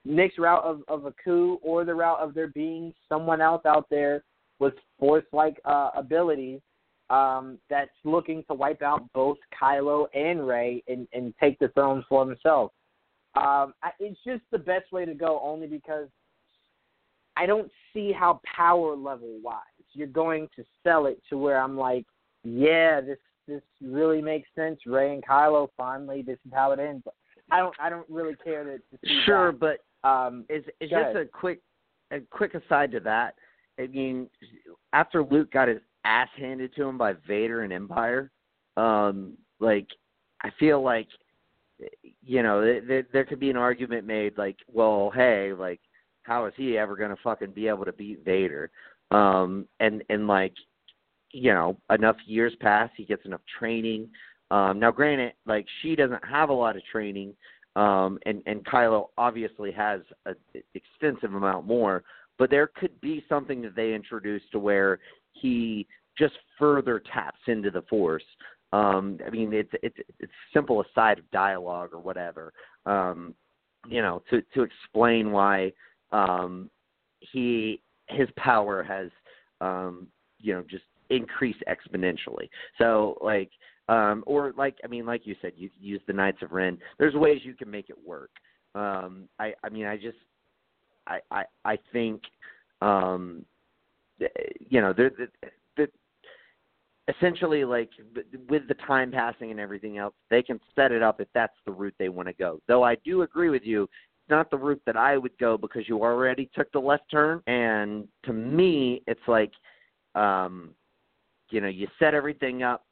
Nick's 0.03 0.37
route 0.37 0.63
of, 0.63 0.81
of 0.87 1.05
a 1.05 1.13
coup 1.23 1.59
or 1.61 1.83
the 1.83 1.93
route 1.93 2.19
of 2.19 2.33
there 2.33 2.47
being 2.47 2.93
someone 3.09 3.41
else 3.41 3.65
out 3.65 3.87
there 3.89 4.23
with 4.59 4.73
force-like 4.99 5.59
uh, 5.65 5.91
abilities 5.95 6.61
um, 7.09 7.59
that's 7.69 7.91
looking 8.03 8.43
to 8.47 8.53
wipe 8.53 8.81
out 8.81 9.03
both 9.13 9.37
Kylo 9.59 10.07
and 10.15 10.47
Rey 10.47 10.83
and, 10.87 11.07
and 11.13 11.33
take 11.39 11.59
the 11.59 11.67
throne 11.69 12.03
for 12.07 12.25
himself. 12.25 12.71
Um, 13.35 13.73
I, 13.83 13.91
it's 13.99 14.19
just 14.25 14.43
the 14.51 14.57
best 14.57 14.91
way 14.91 15.05
to 15.05 15.13
go, 15.13 15.39
only 15.43 15.67
because 15.67 16.07
I 17.35 17.45
don't 17.45 17.69
see 17.95 18.11
how 18.11 18.39
power 18.55 18.95
level 18.95 19.39
wise 19.41 19.61
you're 19.95 20.07
going 20.07 20.47
to 20.55 20.63
sell 20.83 21.05
it 21.07 21.19
to 21.29 21.37
where 21.37 21.57
I'm 21.59 21.77
like, 21.77 22.05
yeah, 22.43 23.01
this 23.01 23.17
this 23.47 23.61
really 23.81 24.21
makes 24.21 24.49
sense. 24.55 24.79
Rey 24.85 25.13
and 25.13 25.25
Kylo 25.25 25.69
finally, 25.77 26.21
this 26.21 26.37
is 26.45 26.51
how 26.53 26.71
it 26.73 26.79
ends. 26.79 27.03
I 27.51 27.59
don't 27.59 27.75
I 27.79 27.89
don't 27.89 28.09
really 28.09 28.35
care 28.43 28.63
to, 28.63 28.77
to 28.77 28.97
see 29.03 29.21
Sure, 29.25 29.51
that. 29.51 29.59
but 30.03 30.07
um, 30.07 30.45
is 30.49 30.63
is 30.81 30.89
go 30.89 30.97
just 31.01 31.15
ahead. 31.15 31.15
a 31.17 31.25
quick 31.25 31.61
a 32.11 32.19
quick 32.29 32.53
aside 32.53 32.91
to 32.91 32.99
that. 33.01 33.35
I 33.79 33.87
mean, 33.87 34.29
after 34.93 35.23
Luke 35.23 35.51
got 35.51 35.67
his 35.67 35.79
ass 36.03 36.29
handed 36.37 36.75
to 36.75 36.83
him 36.83 36.97
by 36.97 37.13
Vader 37.27 37.63
and 37.63 37.73
Empire, 37.73 38.31
um, 38.77 39.33
like 39.59 39.87
I 40.41 40.49
feel 40.59 40.81
like 40.83 41.07
you 42.23 42.43
know 42.43 42.63
th- 42.63 42.87
th- 42.87 43.05
there 43.13 43.25
could 43.25 43.39
be 43.39 43.49
an 43.49 43.57
argument 43.57 44.05
made 44.05 44.37
like, 44.37 44.57
well, 44.71 45.11
hey, 45.15 45.53
like 45.53 45.79
how 46.25 46.45
is 46.45 46.53
he 46.57 46.77
ever 46.77 46.95
going 46.95 47.11
to 47.11 47.21
fucking 47.23 47.51
be 47.51 47.67
able 47.67 47.85
to 47.85 47.93
beat 47.93 48.23
Vader? 48.25 48.71
Um, 49.11 49.67
and 49.79 50.03
and 50.09 50.27
like 50.27 50.53
you 51.31 51.53
know 51.53 51.77
enough 51.89 52.17
years 52.25 52.53
pass, 52.59 52.89
he 52.95 53.05
gets 53.05 53.25
enough 53.25 53.41
training. 53.59 54.09
Um, 54.51 54.79
now, 54.79 54.91
granted, 54.91 55.33
like 55.45 55.65
she 55.81 55.95
doesn't 55.95 56.23
have 56.25 56.49
a 56.49 56.53
lot 56.53 56.75
of 56.75 56.83
training, 56.91 57.33
um, 57.75 58.19
and 58.25 58.41
and 58.45 58.65
Kylo 58.65 59.07
obviously 59.17 59.71
has 59.71 60.01
an 60.25 60.35
extensive 60.73 61.33
amount 61.33 61.67
more. 61.67 62.03
But 62.37 62.49
there 62.49 62.67
could 62.67 62.99
be 62.99 63.23
something 63.29 63.61
that 63.61 63.75
they 63.75 63.93
introduce 63.93 64.41
to 64.51 64.59
where 64.59 64.99
he 65.33 65.87
just 66.17 66.33
further 66.59 67.01
taps 67.13 67.39
into 67.47 67.71
the 67.71 67.83
Force. 67.83 68.23
Um, 68.73 69.19
I 69.25 69.29
mean, 69.29 69.53
it's 69.53 69.71
it's 69.83 69.97
it's 70.19 70.31
simple 70.53 70.83
aside 70.83 71.19
of 71.19 71.29
dialogue 71.31 71.89
or 71.93 71.99
whatever. 71.99 72.51
Um, 72.85 73.35
you 73.87 74.01
know, 74.01 74.21
to 74.29 74.41
to 74.53 74.63
explain 74.63 75.31
why 75.31 75.71
um, 76.15 76.69
he 77.19 77.81
his 78.07 78.29
power 78.37 78.83
has 78.83 79.09
um, 79.61 80.07
you 80.39 80.53
know 80.53 80.63
just 80.69 80.83
increased 81.09 81.63
exponentially. 81.67 82.49
So 82.77 83.17
like 83.21 83.51
um, 83.89 84.23
or 84.25 84.53
like 84.57 84.77
I 84.83 84.87
mean, 84.87 85.05
like 85.05 85.27
you 85.27 85.35
said, 85.41 85.53
you 85.55 85.69
use 85.79 86.01
the 86.07 86.13
Knights 86.13 86.41
of 86.41 86.51
Ren. 86.51 86.77
There's 86.97 87.15
ways 87.15 87.41
you 87.43 87.53
can 87.53 87.69
make 87.69 87.89
it 87.89 87.97
work. 88.05 88.31
Um, 88.73 89.27
I 89.39 89.53
I 89.63 89.69
mean, 89.69 89.85
I 89.85 89.97
just 89.97 90.17
I 91.07 91.19
I 91.31 91.43
I 91.65 91.77
think 91.91 92.21
um, 92.81 93.45
you 94.19 94.81
know 94.81 94.93
there 94.93 95.11
the, 95.17 95.87
essentially 97.07 97.65
like 97.65 97.89
with 98.49 98.67
the 98.67 98.73
time 98.87 99.11
passing 99.11 99.51
and 99.51 99.59
everything 99.59 99.97
else, 99.97 100.13
they 100.29 100.41
can 100.41 100.59
set 100.75 100.91
it 100.91 101.03
up 101.03 101.21
if 101.21 101.27
that's 101.33 101.53
the 101.65 101.71
route 101.71 101.93
they 101.99 102.09
want 102.09 102.27
to 102.27 102.33
go. 102.33 102.59
Though 102.67 102.83
I 102.83 102.95
do 103.05 103.21
agree 103.21 103.49
with 103.49 103.63
you, 103.63 103.87
not 104.29 104.49
the 104.49 104.57
route 104.57 104.81
that 104.85 104.97
I 104.97 105.17
would 105.17 105.37
go 105.37 105.57
because 105.57 105.87
you 105.87 106.01
already 106.03 106.49
took 106.55 106.71
the 106.71 106.79
left 106.79 107.09
turn, 107.11 107.41
and 107.47 108.07
to 108.25 108.33
me, 108.33 109.03
it's 109.07 109.27
like 109.27 109.51
um, 110.15 110.71
you 111.49 111.61
know 111.61 111.67
you 111.67 111.87
set 111.99 112.13
everything 112.13 112.63
up 112.63 112.85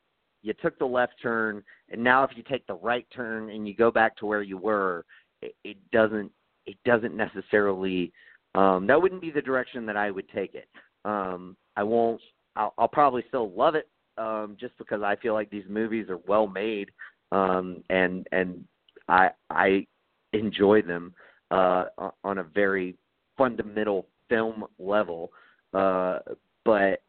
you 0.43 0.53
took 0.61 0.77
the 0.77 0.85
left 0.85 1.13
turn, 1.21 1.63
and 1.89 2.03
now 2.03 2.23
if 2.23 2.31
you 2.35 2.43
take 2.43 2.67
the 2.67 2.75
right 2.75 3.07
turn 3.15 3.49
and 3.49 3.67
you 3.67 3.73
go 3.73 3.89
back 3.89 4.15
to 4.17 4.25
where 4.25 4.43
you 4.43 4.57
were, 4.57 5.05
it, 5.41 5.55
it 5.63 5.77
doesn't 5.91 6.31
it 6.65 6.77
doesn't 6.85 7.15
necessarily 7.15 8.11
um, 8.55 8.85
that 8.87 9.01
wouldn't 9.01 9.21
be 9.21 9.31
the 9.31 9.41
direction 9.41 9.85
that 9.87 9.97
I 9.97 10.11
would 10.11 10.29
take 10.29 10.53
it. 10.53 10.67
Um, 11.05 11.57
I 11.75 11.83
won't. 11.83 12.21
I'll, 12.55 12.73
I'll 12.77 12.87
probably 12.87 13.23
still 13.29 13.51
love 13.51 13.73
it 13.73 13.89
um, 14.17 14.55
just 14.59 14.77
because 14.77 15.01
I 15.01 15.15
feel 15.15 15.33
like 15.33 15.49
these 15.49 15.63
movies 15.67 16.07
are 16.09 16.19
well 16.27 16.45
made 16.45 16.91
um, 17.31 17.83
and 17.89 18.27
and 18.31 18.63
I 19.07 19.29
I 19.49 19.87
enjoy 20.33 20.81
them 20.81 21.13
uh, 21.51 21.85
on 22.23 22.39
a 22.39 22.43
very 22.43 22.95
fundamental 23.37 24.07
film 24.29 24.65
level. 24.79 25.31
Uh, 25.73 26.19
but 26.65 27.01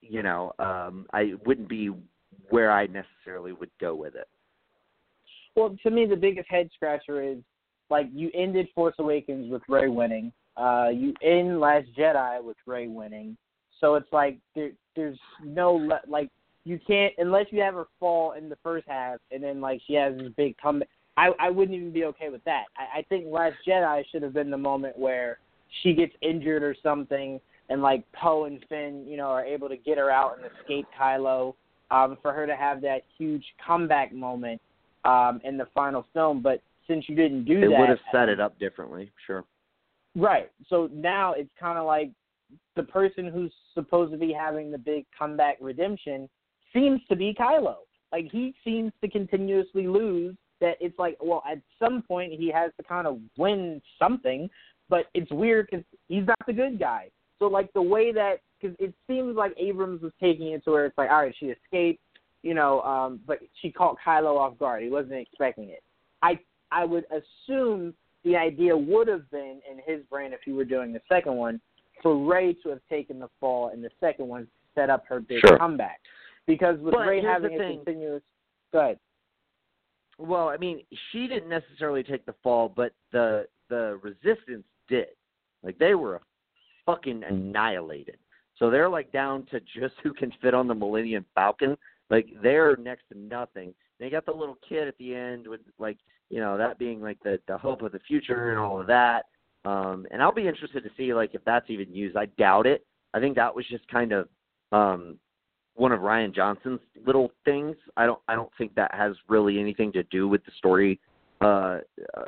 you 0.00 0.22
know, 0.22 0.52
um, 0.58 1.06
I 1.12 1.34
wouldn't 1.46 1.68
be 1.68 1.90
where 2.50 2.70
I 2.70 2.86
necessarily 2.86 3.52
would 3.52 3.70
go 3.80 3.94
with 3.94 4.14
it. 4.14 4.28
Well, 5.56 5.76
to 5.82 5.90
me, 5.90 6.04
the 6.04 6.16
biggest 6.16 6.50
head 6.50 6.68
scratcher 6.74 7.22
is 7.22 7.38
like 7.90 8.08
you 8.12 8.30
ended 8.34 8.68
Force 8.74 8.96
Awakens 8.98 9.50
with 9.50 9.62
Rey 9.68 9.88
winning. 9.88 10.32
Uh, 10.56 10.88
you 10.92 11.14
end 11.22 11.60
Last 11.60 11.86
Jedi 11.96 12.42
with 12.42 12.56
Rey 12.66 12.88
winning. 12.88 13.36
So 13.80 13.94
it's 13.94 14.12
like 14.12 14.38
there, 14.54 14.70
there's 14.96 15.18
no 15.42 15.74
le- 15.74 16.00
like 16.08 16.30
you 16.64 16.78
can't 16.86 17.12
unless 17.18 17.46
you 17.50 17.60
have 17.60 17.74
her 17.74 17.86
fall 18.00 18.32
in 18.32 18.48
the 18.48 18.56
first 18.62 18.86
half 18.88 19.18
and 19.30 19.42
then 19.42 19.60
like 19.60 19.80
she 19.86 19.94
has 19.94 20.16
this 20.16 20.32
big 20.36 20.56
comeback. 20.58 20.88
I 21.16 21.30
I 21.38 21.50
wouldn't 21.50 21.76
even 21.76 21.92
be 21.92 22.04
okay 22.04 22.28
with 22.28 22.44
that. 22.44 22.64
I, 22.76 23.00
I 23.00 23.02
think 23.02 23.26
Last 23.28 23.56
Jedi 23.66 24.02
should 24.10 24.22
have 24.22 24.32
been 24.32 24.50
the 24.50 24.58
moment 24.58 24.98
where 24.98 25.38
she 25.82 25.92
gets 25.92 26.12
injured 26.22 26.62
or 26.62 26.74
something, 26.82 27.40
and 27.68 27.82
like 27.82 28.04
Poe 28.12 28.44
and 28.44 28.64
Finn, 28.68 29.04
you 29.06 29.16
know, 29.16 29.28
are 29.28 29.44
able 29.44 29.68
to 29.68 29.76
get 29.76 29.98
her 29.98 30.10
out 30.10 30.38
and 30.38 30.50
escape 30.60 30.86
Kylo. 31.00 31.54
Um, 31.90 32.16
for 32.22 32.32
her 32.32 32.46
to 32.46 32.56
have 32.56 32.80
that 32.80 33.02
huge 33.18 33.44
comeback 33.64 34.12
moment 34.12 34.60
um, 35.04 35.40
in 35.44 35.58
the 35.58 35.66
final 35.74 36.06
film, 36.14 36.40
but 36.40 36.60
since 36.88 37.08
you 37.08 37.14
didn't 37.14 37.44
do 37.44 37.58
It 37.58 37.68
that, 37.68 37.72
it 37.72 37.78
would 37.78 37.88
have 37.88 37.98
set 38.10 38.28
it 38.28 38.40
up 38.40 38.58
differently, 38.58 39.12
sure. 39.26 39.44
Right. 40.16 40.50
So 40.68 40.88
now 40.92 41.34
it's 41.34 41.50
kind 41.60 41.78
of 41.78 41.86
like 41.86 42.10
the 42.74 42.82
person 42.84 43.28
who's 43.28 43.52
supposed 43.74 44.12
to 44.12 44.18
be 44.18 44.32
having 44.32 44.70
the 44.70 44.78
big 44.78 45.04
comeback 45.16 45.58
redemption 45.60 46.28
seems 46.72 47.00
to 47.08 47.16
be 47.16 47.34
Kylo. 47.38 47.76
Like 48.12 48.30
he 48.32 48.54
seems 48.64 48.92
to 49.02 49.08
continuously 49.08 49.86
lose. 49.86 50.34
That 50.64 50.78
it's 50.80 50.98
like, 50.98 51.18
well, 51.20 51.42
at 51.50 51.58
some 51.78 52.00
point 52.00 52.32
he 52.32 52.50
has 52.50 52.70
to 52.78 52.82
kind 52.82 53.06
of 53.06 53.18
win 53.36 53.82
something, 53.98 54.48
but 54.88 55.06
it's 55.12 55.30
weird 55.30 55.68
because 55.70 55.84
he's 56.08 56.26
not 56.26 56.38
the 56.46 56.54
good 56.54 56.78
guy. 56.78 57.10
So 57.38 57.48
like 57.48 57.70
the 57.74 57.82
way 57.82 58.12
that 58.12 58.36
because 58.58 58.74
it 58.80 58.94
seems 59.06 59.36
like 59.36 59.52
Abrams 59.58 60.00
was 60.00 60.12
taking 60.18 60.48
it 60.52 60.64
to 60.64 60.70
where 60.70 60.86
it's 60.86 60.96
like, 60.96 61.10
all 61.10 61.18
right, 61.18 61.34
she 61.38 61.46
escaped, 61.46 62.00
you 62.42 62.54
know, 62.54 62.80
um, 62.80 63.20
but 63.26 63.40
she 63.60 63.70
caught 63.70 63.96
Kylo 64.06 64.38
off 64.38 64.58
guard. 64.58 64.82
He 64.82 64.88
wasn't 64.88 65.14
expecting 65.14 65.68
it. 65.68 65.82
I 66.22 66.38
I 66.72 66.86
would 66.86 67.04
assume 67.10 67.92
the 68.24 68.36
idea 68.36 68.74
would 68.74 69.06
have 69.08 69.30
been 69.30 69.60
in 69.70 69.80
his 69.84 70.02
brain 70.06 70.32
if 70.32 70.46
you 70.46 70.54
were 70.54 70.64
doing 70.64 70.94
the 70.94 71.02
second 71.10 71.36
one 71.36 71.60
for 72.02 72.16
Rey 72.16 72.54
to 72.62 72.70
have 72.70 72.80
taken 72.88 73.18
the 73.18 73.28
fall 73.38 73.68
in 73.68 73.82
the 73.82 73.90
second 74.00 74.28
one 74.28 74.44
to 74.44 74.48
set 74.74 74.88
up 74.88 75.04
her 75.08 75.20
big 75.20 75.40
Sure. 75.46 75.58
comeback. 75.58 76.00
Because 76.46 76.78
with 76.78 76.94
But 76.94 77.06
Rey 77.06 77.20
having 77.20 77.54
a 77.54 77.58
thing. 77.58 77.76
continuous 77.84 78.22
go 78.72 78.80
ahead. 78.80 78.98
Well, 80.18 80.48
I 80.48 80.56
mean, 80.56 80.84
she 81.10 81.26
didn't 81.26 81.48
necessarily 81.48 82.02
take 82.02 82.24
the 82.26 82.34
fall, 82.42 82.68
but 82.68 82.92
the 83.12 83.46
the 83.68 83.98
resistance 84.02 84.64
did. 84.88 85.08
Like 85.62 85.78
they 85.78 85.94
were 85.94 86.20
fucking 86.86 87.24
annihilated. 87.24 88.18
So 88.58 88.70
they're 88.70 88.88
like 88.88 89.10
down 89.12 89.46
to 89.50 89.60
just 89.60 89.94
who 90.02 90.12
can 90.12 90.32
fit 90.40 90.54
on 90.54 90.68
the 90.68 90.74
Millennium 90.74 91.24
Falcon. 91.34 91.76
Like 92.10 92.28
they're 92.42 92.76
next 92.76 93.04
to 93.12 93.18
nothing. 93.18 93.74
They 93.98 94.10
got 94.10 94.26
the 94.26 94.32
little 94.32 94.58
kid 94.68 94.88
at 94.88 94.98
the 94.98 95.14
end 95.14 95.46
with 95.46 95.60
like 95.78 95.98
you 96.30 96.40
know 96.40 96.56
that 96.58 96.78
being 96.78 97.00
like 97.00 97.18
the 97.22 97.40
the 97.48 97.58
hope 97.58 97.82
of 97.82 97.92
the 97.92 98.00
future 98.00 98.50
and 98.50 98.58
all 98.58 98.80
of 98.80 98.86
that. 98.86 99.26
Um, 99.64 100.06
and 100.10 100.22
I'll 100.22 100.34
be 100.34 100.46
interested 100.46 100.84
to 100.84 100.90
see 100.96 101.14
like 101.14 101.34
if 101.34 101.44
that's 101.44 101.70
even 101.70 101.94
used. 101.94 102.16
I 102.16 102.26
doubt 102.26 102.66
it. 102.66 102.86
I 103.14 103.20
think 103.20 103.36
that 103.36 103.54
was 103.54 103.64
just 103.68 103.86
kind 103.88 104.12
of 104.12 104.28
um, 104.72 105.18
one 105.74 105.92
of 105.92 106.00
Rian 106.00 106.34
Johnson's 106.34 106.80
little 107.06 107.32
things. 107.44 107.76
I 107.96 108.06
don't 108.06 108.20
I 108.28 108.34
don't 108.34 108.50
think 108.56 108.74
that 108.74 108.94
has 108.94 109.14
really 109.28 109.58
anything 109.58 109.92
to 109.92 110.02
do 110.04 110.28
with 110.28 110.44
the 110.44 110.52
story 110.58 111.00
uh, 111.40 111.78
uh 112.16 112.24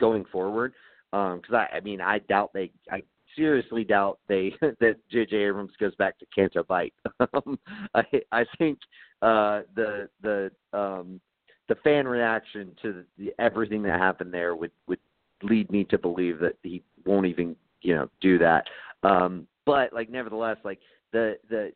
going 0.00 0.24
forward. 0.26 0.74
Um 1.12 1.40
'cause 1.40 1.54
I 1.54 1.76
I 1.76 1.80
mean 1.80 2.00
I 2.00 2.18
doubt 2.20 2.50
they 2.52 2.70
I 2.90 3.02
seriously 3.36 3.84
doubt 3.84 4.18
they 4.28 4.54
that 4.60 4.96
JJ 5.12 5.32
Abrams 5.32 5.72
goes 5.80 5.94
back 5.96 6.18
to 6.18 6.26
Canto 6.34 6.62
Bight. 6.64 6.94
um, 7.34 7.58
I 7.94 8.04
I 8.30 8.44
think 8.58 8.78
uh 9.22 9.62
the 9.74 10.08
the 10.22 10.50
um 10.72 11.20
the 11.68 11.76
fan 11.76 12.06
reaction 12.06 12.72
to 12.82 13.04
the, 13.16 13.32
everything 13.38 13.82
that 13.84 13.98
happened 13.98 14.34
there 14.34 14.54
would 14.54 14.72
would 14.86 15.00
lead 15.42 15.70
me 15.70 15.84
to 15.84 15.98
believe 15.98 16.38
that 16.38 16.56
he 16.62 16.82
won't 17.06 17.26
even 17.26 17.56
you 17.80 17.94
know 17.94 18.08
do 18.20 18.38
that. 18.38 18.66
Um 19.02 19.46
but 19.64 19.92
like 19.92 20.10
nevertheless 20.10 20.58
like 20.64 20.80
the 21.12 21.36
the 21.48 21.72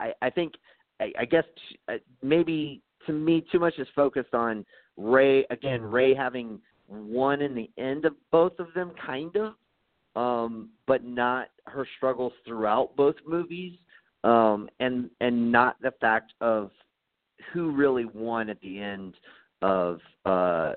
I, 0.00 0.12
I 0.22 0.30
think 0.30 0.54
I, 1.00 1.12
I 1.20 1.24
guess 1.24 1.44
uh, 1.88 1.94
maybe 2.22 2.82
to 3.06 3.12
me 3.12 3.44
too 3.52 3.58
much 3.58 3.74
is 3.78 3.88
focused 3.94 4.34
on 4.34 4.64
Rey 4.96 5.44
again. 5.50 5.82
Rey 5.82 6.14
having 6.14 6.60
one 6.86 7.42
in 7.42 7.54
the 7.54 7.70
end 7.78 8.04
of 8.04 8.14
both 8.30 8.58
of 8.58 8.68
them, 8.74 8.92
kind 9.04 9.34
of, 9.36 9.54
um, 10.16 10.70
but 10.86 11.04
not 11.04 11.48
her 11.66 11.86
struggles 11.96 12.32
throughout 12.46 12.94
both 12.96 13.16
movies, 13.26 13.72
um, 14.22 14.68
and 14.80 15.10
and 15.20 15.50
not 15.50 15.80
the 15.80 15.92
fact 16.00 16.32
of 16.40 16.70
who 17.52 17.70
really 17.72 18.04
won 18.04 18.48
at 18.48 18.60
the 18.60 18.78
end 18.80 19.14
of 19.62 20.00
uh, 20.24 20.72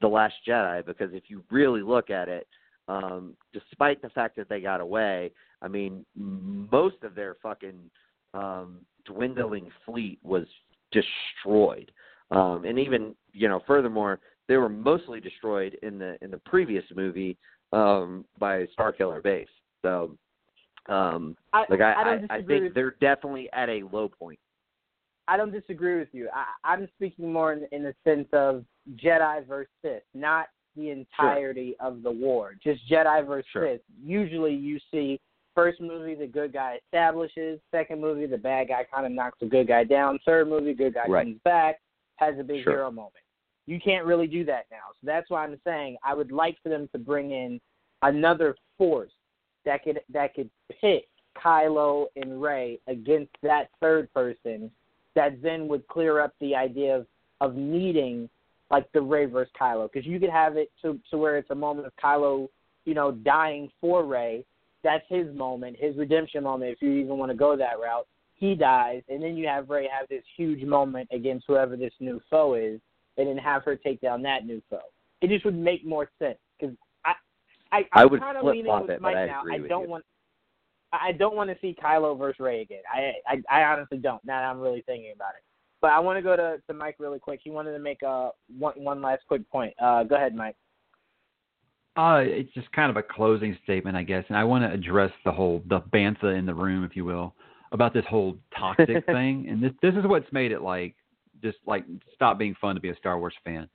the 0.00 0.08
Last 0.08 0.34
Jedi. 0.46 0.84
Because 0.86 1.10
if 1.12 1.24
you 1.28 1.42
really 1.50 1.82
look 1.82 2.10
at 2.10 2.28
it, 2.28 2.46
um, 2.88 3.34
despite 3.52 4.00
the 4.00 4.10
fact 4.10 4.36
that 4.36 4.48
they 4.48 4.60
got 4.60 4.80
away, 4.80 5.32
I 5.62 5.68
mean, 5.68 6.04
most 6.14 6.96
of 7.02 7.14
their 7.14 7.36
fucking 7.42 7.90
um, 8.36 8.78
dwindling 9.04 9.70
fleet 9.84 10.18
was 10.22 10.46
destroyed. 10.92 11.90
Um, 12.30 12.64
and 12.64 12.78
even 12.78 13.14
you 13.32 13.48
know, 13.48 13.62
furthermore, 13.66 14.20
they 14.48 14.56
were 14.56 14.68
mostly 14.68 15.20
destroyed 15.20 15.76
in 15.82 15.98
the 15.98 16.16
in 16.22 16.30
the 16.30 16.38
previous 16.38 16.84
movie 16.94 17.36
um, 17.72 18.24
by 18.38 18.66
Starkiller 18.78 19.22
Base. 19.22 19.48
So, 19.82 20.16
um, 20.88 21.36
I, 21.52 21.64
like 21.68 21.80
I, 21.80 21.92
I, 21.92 22.34
I, 22.34 22.36
I 22.36 22.42
think 22.42 22.74
they're 22.74 22.96
definitely 23.00 23.48
at 23.52 23.68
a 23.68 23.82
low 23.92 24.08
point. 24.08 24.38
I 25.28 25.36
don't 25.36 25.52
disagree 25.52 25.98
with 25.98 26.08
you. 26.12 26.28
I, 26.32 26.72
I'm 26.72 26.88
speaking 26.96 27.32
more 27.32 27.52
in, 27.52 27.66
in 27.72 27.82
the 27.82 27.94
sense 28.04 28.28
of 28.32 28.64
Jedi 28.96 29.46
versus 29.46 29.70
Sith, 29.82 30.02
not 30.14 30.46
the 30.76 30.90
entirety 30.90 31.74
sure. 31.80 31.88
of 31.88 32.02
the 32.02 32.10
war. 32.10 32.54
Just 32.62 32.80
Jedi 32.90 33.26
versus 33.26 33.46
sure. 33.52 33.74
Sith. 33.74 33.80
Usually, 34.02 34.54
you 34.54 34.78
see 34.90 35.20
first 35.56 35.80
movie 35.80 36.14
the 36.14 36.28
good 36.28 36.52
guy 36.52 36.78
establishes, 36.84 37.58
second 37.72 38.00
movie 38.00 38.26
the 38.26 38.38
bad 38.38 38.68
guy 38.68 38.86
kind 38.92 39.06
of 39.06 39.10
knocks 39.10 39.38
the 39.40 39.46
good 39.46 39.66
guy 39.66 39.82
down, 39.82 40.20
third 40.24 40.48
movie 40.48 40.74
good 40.74 40.94
guy 40.94 41.06
right. 41.08 41.24
comes 41.24 41.40
back, 41.42 41.80
has 42.16 42.38
a 42.38 42.44
big 42.44 42.62
sure. 42.62 42.74
hero 42.74 42.90
moment. 42.90 43.14
You 43.66 43.80
can't 43.80 44.06
really 44.06 44.28
do 44.28 44.44
that 44.44 44.66
now. 44.70 44.92
So 44.92 45.06
that's 45.06 45.28
why 45.28 45.42
I'm 45.42 45.58
saying 45.64 45.96
I 46.04 46.14
would 46.14 46.30
like 46.30 46.56
for 46.62 46.68
them 46.68 46.88
to 46.92 46.98
bring 46.98 47.32
in 47.32 47.60
another 48.02 48.54
force 48.78 49.10
that 49.64 49.82
could 49.82 50.00
that 50.12 50.34
could 50.34 50.50
pit 50.80 51.08
Kylo 51.36 52.06
and 52.16 52.40
Rey 52.40 52.78
against 52.86 53.32
that 53.42 53.70
third 53.80 54.12
person 54.14 54.70
that 55.14 55.42
then 55.42 55.66
would 55.68 55.86
clear 55.88 56.20
up 56.20 56.34
the 56.40 56.54
idea 56.54 56.96
of, 56.96 57.06
of 57.40 57.56
needing 57.56 58.28
like 58.70 58.90
the 58.92 59.00
Rey 59.00 59.26
versus 59.26 59.52
Kylo 59.60 59.90
because 59.92 60.06
you 60.06 60.18
could 60.20 60.30
have 60.30 60.56
it 60.56 60.70
to 60.82 60.98
to 61.10 61.18
where 61.18 61.36
it's 61.38 61.50
a 61.50 61.54
moment 61.54 61.86
of 61.86 61.92
Kylo, 62.02 62.48
you 62.84 62.94
know, 62.94 63.12
dying 63.12 63.70
for 63.80 64.04
Rey. 64.04 64.44
That's 64.86 65.04
his 65.08 65.34
moment, 65.34 65.76
his 65.80 65.96
redemption 65.96 66.44
moment. 66.44 66.70
If 66.70 66.80
you 66.80 66.92
even 66.92 67.18
want 67.18 67.32
to 67.32 67.36
go 67.36 67.56
that 67.56 67.80
route, 67.80 68.06
he 68.34 68.54
dies, 68.54 69.02
and 69.08 69.20
then 69.20 69.36
you 69.36 69.48
have 69.48 69.68
Rey 69.68 69.88
have 69.92 70.08
this 70.08 70.22
huge 70.36 70.62
moment 70.62 71.08
against 71.10 71.44
whoever 71.48 71.76
this 71.76 71.92
new 71.98 72.20
foe 72.30 72.54
is, 72.54 72.80
and 73.16 73.26
then 73.26 73.36
have 73.36 73.64
her 73.64 73.74
take 73.74 74.00
down 74.00 74.22
that 74.22 74.46
new 74.46 74.62
foe. 74.70 74.78
It 75.22 75.28
just 75.28 75.44
would 75.44 75.58
make 75.58 75.84
more 75.84 76.08
sense 76.20 76.38
because 76.56 76.76
I, 77.04 77.14
I, 77.72 77.78
I'm 77.78 77.84
I 77.94 78.04
would 78.04 78.20
kind 78.20 78.36
of 78.36 78.44
leaning 78.44 78.80
with 78.80 78.90
it, 78.90 79.00
Mike 79.00 79.16
I 79.16 79.26
now. 79.26 79.42
I 79.50 79.58
don't 79.58 79.82
you. 79.82 79.88
want. 79.88 80.04
I 80.92 81.10
don't 81.10 81.34
want 81.34 81.50
to 81.50 81.56
see 81.60 81.74
Kylo 81.82 82.16
versus 82.16 82.38
Rey 82.38 82.60
again. 82.60 82.82
I, 82.88 83.14
I 83.26 83.62
I 83.62 83.64
honestly 83.64 83.98
don't. 83.98 84.24
Now 84.24 84.40
that 84.40 84.46
I'm 84.46 84.60
really 84.60 84.84
thinking 84.86 85.10
about 85.12 85.30
it. 85.30 85.42
But 85.80 85.90
I 85.90 85.98
want 85.98 86.16
to 86.16 86.22
go 86.22 86.36
to, 86.36 86.58
to 86.68 86.74
Mike 86.74 86.94
really 87.00 87.18
quick. 87.18 87.40
He 87.42 87.50
wanted 87.50 87.72
to 87.72 87.80
make 87.80 88.02
a 88.02 88.30
one 88.56 88.74
one 88.76 89.02
last 89.02 89.22
quick 89.26 89.50
point. 89.50 89.74
Uh, 89.82 90.04
go 90.04 90.14
ahead, 90.14 90.36
Mike. 90.36 90.54
Uh, 91.96 92.20
it's 92.22 92.52
just 92.52 92.70
kind 92.72 92.90
of 92.90 92.96
a 92.96 93.02
closing 93.02 93.56
statement, 93.64 93.96
I 93.96 94.02
guess, 94.02 94.24
and 94.28 94.36
I 94.36 94.44
want 94.44 94.64
to 94.64 94.72
address 94.72 95.10
the 95.24 95.32
whole 95.32 95.62
the 95.68 95.80
bantha 95.80 96.38
in 96.38 96.44
the 96.44 96.54
room, 96.54 96.84
if 96.84 96.94
you 96.94 97.04
will, 97.04 97.34
about 97.72 97.94
this 97.94 98.04
whole 98.08 98.36
toxic 98.56 99.04
thing. 99.06 99.46
And 99.48 99.62
this 99.62 99.72
this 99.80 99.94
is 99.94 100.04
what's 100.04 100.30
made 100.30 100.52
it 100.52 100.60
like 100.60 100.94
just 101.42 101.58
like 101.66 101.84
stop 102.14 102.38
being 102.38 102.54
fun 102.60 102.74
to 102.74 102.80
be 102.80 102.90
a 102.90 102.96
Star 102.96 103.18
Wars 103.18 103.34
fan. 103.44 103.68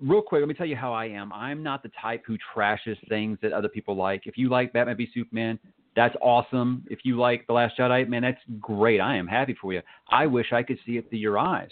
Real 0.00 0.22
quick, 0.22 0.40
let 0.40 0.48
me 0.48 0.54
tell 0.54 0.66
you 0.66 0.76
how 0.76 0.92
I 0.92 1.06
am. 1.06 1.32
I'm 1.32 1.62
not 1.62 1.82
the 1.82 1.90
type 2.00 2.22
who 2.26 2.36
trashes 2.54 2.96
things 3.08 3.38
that 3.42 3.52
other 3.52 3.68
people 3.68 3.96
like. 3.96 4.26
If 4.26 4.36
you 4.36 4.48
like 4.48 4.72
Batman 4.72 4.96
v 4.96 5.08
Superman, 5.14 5.58
that's 5.96 6.14
awesome. 6.20 6.84
If 6.90 7.00
you 7.04 7.16
like 7.16 7.46
The 7.46 7.52
Last 7.52 7.78
Jedi, 7.78 8.06
man, 8.08 8.22
that's 8.22 8.40
great. 8.60 9.00
I 9.00 9.16
am 9.16 9.26
happy 9.26 9.56
for 9.60 9.72
you. 9.72 9.82
I 10.10 10.26
wish 10.26 10.52
I 10.52 10.62
could 10.62 10.78
see 10.84 10.98
it 10.98 11.08
through 11.08 11.20
your 11.20 11.38
eyes. 11.38 11.70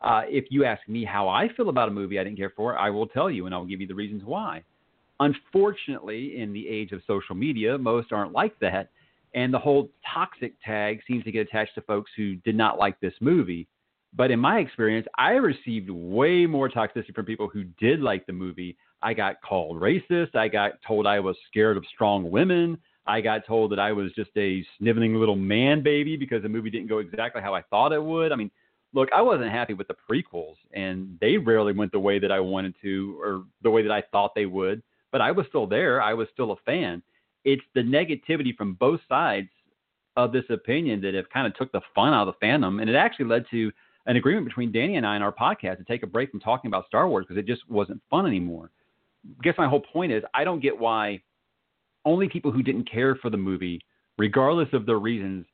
Uh, 0.00 0.22
if 0.26 0.44
you 0.50 0.64
ask 0.64 0.86
me 0.88 1.04
how 1.04 1.28
I 1.28 1.48
feel 1.56 1.68
about 1.68 1.88
a 1.88 1.92
movie 1.92 2.18
I 2.18 2.24
didn't 2.24 2.36
care 2.36 2.52
for, 2.54 2.78
I 2.78 2.90
will 2.90 3.06
tell 3.06 3.30
you, 3.30 3.46
and 3.46 3.54
I'll 3.54 3.64
give 3.64 3.80
you 3.80 3.86
the 3.86 3.94
reasons 3.94 4.22
why. 4.24 4.62
Unfortunately, 5.20 6.38
in 6.38 6.52
the 6.52 6.68
age 6.68 6.92
of 6.92 7.02
social 7.06 7.34
media, 7.34 7.78
most 7.78 8.12
aren't 8.12 8.32
like 8.32 8.58
that. 8.60 8.90
And 9.34 9.52
the 9.52 9.58
whole 9.58 9.90
toxic 10.12 10.54
tag 10.64 11.00
seems 11.06 11.24
to 11.24 11.32
get 11.32 11.48
attached 11.48 11.74
to 11.74 11.82
folks 11.82 12.10
who 12.16 12.36
did 12.36 12.56
not 12.56 12.78
like 12.78 12.98
this 13.00 13.14
movie. 13.20 13.66
But 14.16 14.30
in 14.30 14.38
my 14.38 14.58
experience, 14.58 15.06
I 15.18 15.32
received 15.32 15.90
way 15.90 16.46
more 16.46 16.68
toxicity 16.68 17.14
from 17.14 17.26
people 17.26 17.48
who 17.48 17.64
did 17.80 18.00
like 18.00 18.26
the 18.26 18.32
movie. 18.32 18.76
I 19.02 19.12
got 19.12 19.42
called 19.42 19.80
racist. 19.80 20.36
I 20.36 20.48
got 20.48 20.74
told 20.86 21.06
I 21.06 21.18
was 21.18 21.36
scared 21.48 21.76
of 21.76 21.84
strong 21.92 22.30
women. 22.30 22.78
I 23.06 23.20
got 23.20 23.46
told 23.46 23.72
that 23.72 23.78
I 23.80 23.92
was 23.92 24.12
just 24.12 24.30
a 24.36 24.64
sniveling 24.78 25.16
little 25.16 25.36
man 25.36 25.82
baby 25.82 26.16
because 26.16 26.42
the 26.42 26.48
movie 26.48 26.70
didn't 26.70 26.88
go 26.88 26.98
exactly 26.98 27.42
how 27.42 27.54
I 27.54 27.62
thought 27.62 27.92
it 27.92 28.02
would. 28.02 28.32
I 28.32 28.36
mean, 28.36 28.50
look, 28.94 29.08
I 29.12 29.20
wasn't 29.20 29.50
happy 29.50 29.74
with 29.74 29.88
the 29.88 29.96
prequels, 30.08 30.56
and 30.72 31.18
they 31.20 31.36
rarely 31.36 31.72
went 31.72 31.92
the 31.92 31.98
way 31.98 32.18
that 32.18 32.32
I 32.32 32.40
wanted 32.40 32.74
to 32.82 33.20
or 33.20 33.44
the 33.62 33.70
way 33.70 33.82
that 33.82 33.92
I 33.92 34.02
thought 34.12 34.34
they 34.34 34.46
would. 34.46 34.82
But 35.14 35.20
I 35.20 35.30
was 35.30 35.46
still 35.46 35.68
there. 35.68 36.02
I 36.02 36.12
was 36.12 36.26
still 36.32 36.50
a 36.50 36.56
fan. 36.66 37.00
It's 37.44 37.62
the 37.76 37.82
negativity 37.82 38.52
from 38.56 38.74
both 38.74 38.98
sides 39.08 39.48
of 40.16 40.32
this 40.32 40.42
opinion 40.50 41.00
that 41.02 41.14
have 41.14 41.30
kind 41.30 41.46
of 41.46 41.54
took 41.54 41.70
the 41.70 41.82
fun 41.94 42.12
out 42.12 42.26
of 42.26 42.34
the 42.34 42.44
fandom, 42.44 42.80
and 42.80 42.90
it 42.90 42.96
actually 42.96 43.26
led 43.26 43.44
to 43.52 43.70
an 44.06 44.16
agreement 44.16 44.44
between 44.44 44.72
Danny 44.72 44.96
and 44.96 45.06
I 45.06 45.14
in 45.14 45.22
our 45.22 45.32
podcast 45.32 45.78
to 45.78 45.84
take 45.84 46.02
a 46.02 46.08
break 46.08 46.32
from 46.32 46.40
talking 46.40 46.68
about 46.68 46.88
Star 46.88 47.08
Wars 47.08 47.26
because 47.28 47.40
it 47.40 47.46
just 47.46 47.62
wasn't 47.70 48.02
fun 48.10 48.26
anymore. 48.26 48.72
I 49.24 49.44
guess 49.44 49.54
my 49.56 49.68
whole 49.68 49.82
point 49.82 50.10
is 50.10 50.24
I 50.34 50.42
don't 50.42 50.58
get 50.58 50.76
why 50.76 51.22
only 52.04 52.28
people 52.28 52.50
who 52.50 52.64
didn't 52.64 52.90
care 52.90 53.14
for 53.14 53.30
the 53.30 53.36
movie, 53.36 53.80
regardless 54.18 54.70
of 54.72 54.84
their 54.84 54.98
reasons, 54.98 55.46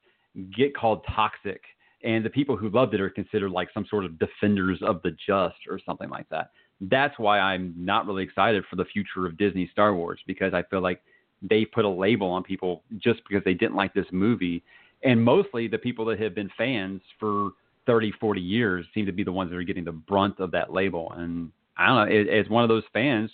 get 0.57 0.75
called 0.75 1.05
toxic, 1.15 1.61
and 2.03 2.25
the 2.25 2.31
people 2.31 2.57
who 2.57 2.71
loved 2.71 2.95
it 2.95 3.01
are 3.03 3.11
considered 3.11 3.51
like 3.51 3.69
some 3.75 3.85
sort 3.91 4.07
of 4.07 4.19
defenders 4.19 4.79
of 4.81 5.03
the 5.03 5.11
just 5.11 5.59
or 5.69 5.79
something 5.85 6.09
like 6.09 6.31
that. 6.31 6.49
That's 6.81 7.19
why 7.19 7.39
I'm 7.39 7.75
not 7.77 8.07
really 8.07 8.23
excited 8.23 8.65
for 8.71 8.77
the 8.77 8.85
future 8.87 9.27
of 9.27 9.37
Disney 9.37 9.69
Star 9.73 9.95
Wars 9.95 10.21
because 10.27 10.55
I 10.55 10.63
feel 10.65 10.81
like 10.81 11.03
they 11.43 11.65
put 11.65 11.85
a 11.85 11.89
label 11.89 12.29
on 12.31 12.43
people 12.43 12.83
just 12.99 13.21
because 13.29 13.45
they 13.45 13.55
didn't 13.55 13.77
like 13.77 13.95
this 13.95 14.07
movie. 14.13 14.63
And 15.03 15.23
mostly 15.23 15.69
the 15.69 15.79
people 15.79 16.05
that 16.07 16.21
have 16.21 16.35
been 16.35 16.51
fans 16.57 17.01
for 17.19 17.53
30, 17.87 18.13
40 18.21 18.41
years 18.41 18.87
seem 18.95 19.07
to 19.07 19.13
be 19.13 19.25
the 19.25 19.33
ones 19.33 19.51
that 19.51 19.57
are 19.57 19.63
getting 19.63 19.85
the 19.85 19.93
brunt 19.93 20.39
of 20.39 20.51
that 20.53 20.73
label. 20.73 21.13
And 21.17 21.51
I 21.77 21.87
don't 21.87 22.09
know, 22.09 22.33
as 22.33 22.49
one 22.49 22.63
of 22.63 22.69
those 22.69 22.85
fans 22.93 23.31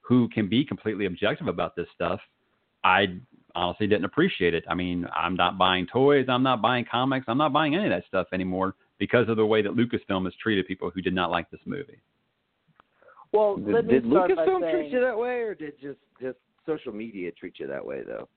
who 0.00 0.28
can 0.28 0.48
be 0.48 0.64
completely 0.64 1.06
objective 1.06 1.48
about 1.48 1.76
this 1.76 1.88
stuff, 1.94 2.20
I 2.84 3.18
honestly 3.54 3.86
didn't 3.86 4.04
appreciate 4.04 4.54
it. 4.54 4.64
I 4.68 4.74
mean, 4.74 5.06
I'm 5.14 5.34
not 5.34 5.58
buying 5.58 5.86
toys, 5.86 6.26
I'm 6.28 6.42
not 6.42 6.62
buying 6.62 6.84
comics, 6.90 7.26
I'm 7.28 7.38
not 7.38 7.52
buying 7.52 7.74
any 7.74 7.84
of 7.84 7.90
that 7.90 8.06
stuff 8.06 8.28
anymore 8.32 8.74
because 8.98 9.28
of 9.28 9.36
the 9.36 9.46
way 9.46 9.62
that 9.62 9.74
Lucasfilm 9.74 10.24
has 10.24 10.34
treated 10.40 10.66
people 10.66 10.90
who 10.90 11.02
did 11.02 11.14
not 11.14 11.30
like 11.30 11.50
this 11.50 11.60
movie. 11.64 11.98
Well, 13.32 13.56
Did, 13.56 13.74
let 13.74 13.86
me 13.86 13.94
did 13.94 14.10
start 14.10 14.34
by 14.34 14.46
Lucasfilm 14.46 14.60
saying, 14.60 14.74
treat 14.74 14.92
you 14.92 15.00
that 15.00 15.18
way, 15.18 15.40
or 15.40 15.54
did 15.54 15.74
just 15.80 15.98
just 16.20 16.38
social 16.66 16.92
media 16.92 17.30
treat 17.32 17.58
you 17.58 17.66
that 17.66 17.84
way 17.84 18.02
though? 18.06 18.28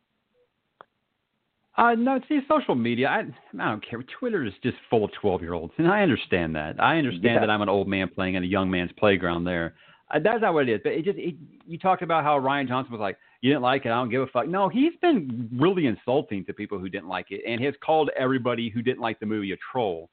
Uh, 1.78 1.96
no, 1.96 2.20
see, 2.28 2.40
social 2.50 2.76
media, 2.76 3.08
I, 3.08 3.20
I 3.62 3.70
don't 3.70 3.88
care. 3.88 4.04
Twitter 4.20 4.44
is 4.46 4.54
just 4.62 4.76
full 4.90 5.06
of 5.06 5.12
12 5.22 5.42
year 5.42 5.54
olds, 5.54 5.74
and 5.78 5.88
I 5.88 6.02
understand 6.02 6.54
that. 6.56 6.76
I 6.84 6.98
understand 6.98 7.36
Yeah. 7.36 7.40
that 7.40 7.50
I'm 7.50 7.62
an 7.62 7.70
old 7.70 7.88
man 7.88 8.10
playing 8.10 8.36
in 8.36 8.44
a 8.44 8.48
young 8.48 8.70
man's 8.70 8.92
playground 8.98 9.46
there. 9.46 9.76
Uh, 10.14 10.20
that's 10.20 10.42
not 10.42 10.54
what 10.54 10.68
it 10.68 10.74
is. 10.74 10.82
But 10.84 10.92
it 10.92 11.06
just, 11.06 11.18
it, 11.18 11.36
you 11.66 11.80
talked 11.80 12.02
about 12.02 12.26
how 12.26 12.38
Rian 12.38 12.68
Johnson 12.68 12.92
was 12.92 13.00
like, 13.00 13.18
you 13.40 13.50
didn't 13.50 13.64
like 13.64 13.86
it, 13.86 13.90
I 13.90 13.96
don't 13.96 14.10
give 14.10 14.22
a 14.22 14.28
fuck. 14.28 14.48
No, 14.48 14.68
he's 14.68 14.92
been 15.02 15.50
really 15.58 15.86
insulting 15.86 16.44
to 16.46 16.54
people 16.54 16.78
who 16.78 16.90
didn't 16.90 17.08
like 17.08 17.28
it, 17.30 17.42
and 17.48 17.62
has 17.64 17.74
called 17.84 18.10
everybody 18.20 18.70
who 18.70 18.82
didn't 18.82 19.00
like 19.00 19.20
the 19.22 19.26
movie 19.26 19.54
a 19.54 19.58
troll. 19.72 20.10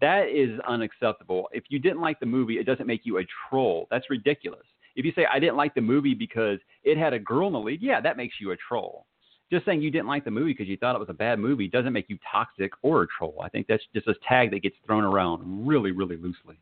That 0.00 0.28
is 0.28 0.58
unacceptable. 0.68 1.48
If 1.52 1.64
you 1.68 1.78
didn't 1.78 2.00
like 2.00 2.20
the 2.20 2.26
movie, 2.26 2.54
it 2.58 2.64
doesn't 2.66 2.86
make 2.86 3.02
you 3.04 3.18
a 3.18 3.24
troll. 3.48 3.86
That's 3.90 4.08
ridiculous. 4.10 4.66
If 4.94 5.04
you 5.04 5.12
say, 5.14 5.26
I 5.32 5.38
didn't 5.38 5.56
like 5.56 5.74
the 5.74 5.80
movie 5.80 6.14
because 6.14 6.58
it 6.84 6.96
had 6.98 7.12
a 7.12 7.18
girl 7.18 7.46
in 7.46 7.52
the 7.52 7.58
lead, 7.60 7.82
yeah, 7.82 8.00
that 8.00 8.16
makes 8.16 8.36
you 8.40 8.52
a 8.52 8.56
troll 8.56 9.06
just 9.50 9.64
saying 9.64 9.80
you 9.80 9.90
didn't 9.90 10.08
like 10.08 10.24
the 10.24 10.30
movie 10.30 10.52
because 10.52 10.66
you 10.66 10.76
thought 10.76 10.96
it 10.96 10.98
was 10.98 11.08
a 11.08 11.14
bad 11.14 11.38
movie 11.38 11.68
doesn't 11.68 11.92
make 11.92 12.06
you 12.08 12.18
toxic 12.30 12.72
or 12.82 13.02
a 13.02 13.06
troll. 13.16 13.36
I 13.42 13.48
think 13.48 13.66
that's 13.68 13.82
just 13.94 14.08
a 14.08 14.14
tag 14.28 14.50
that 14.50 14.62
gets 14.62 14.76
thrown 14.84 15.04
around 15.04 15.66
really, 15.66 15.92
really 15.92 16.16
loosely. 16.16 16.58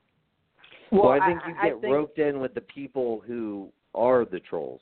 Well, 0.93 1.05
well, 1.05 1.12
I 1.12 1.27
think 1.27 1.40
you 1.48 1.55
I 1.61 1.69
get 1.70 1.81
think, 1.81 1.93
roped 1.94 2.19
in 2.19 2.40
with 2.40 2.55
the 2.55 2.61
people 2.61 3.23
who 3.27 3.70
are 3.94 4.24
the 4.24 4.40
trolls. 4.40 4.81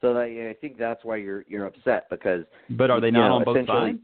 So 0.00 0.14
that, 0.14 0.22
I 0.22 0.56
think 0.60 0.78
that's 0.78 1.04
why 1.04 1.16
you're 1.16 1.44
you're 1.48 1.66
upset 1.66 2.08
because 2.10 2.44
But 2.70 2.90
are 2.90 3.00
they 3.00 3.10
not 3.10 3.28
know, 3.28 3.34
on 3.36 3.44
both 3.44 3.56
essentially- 3.58 3.92
sides? 3.92 3.98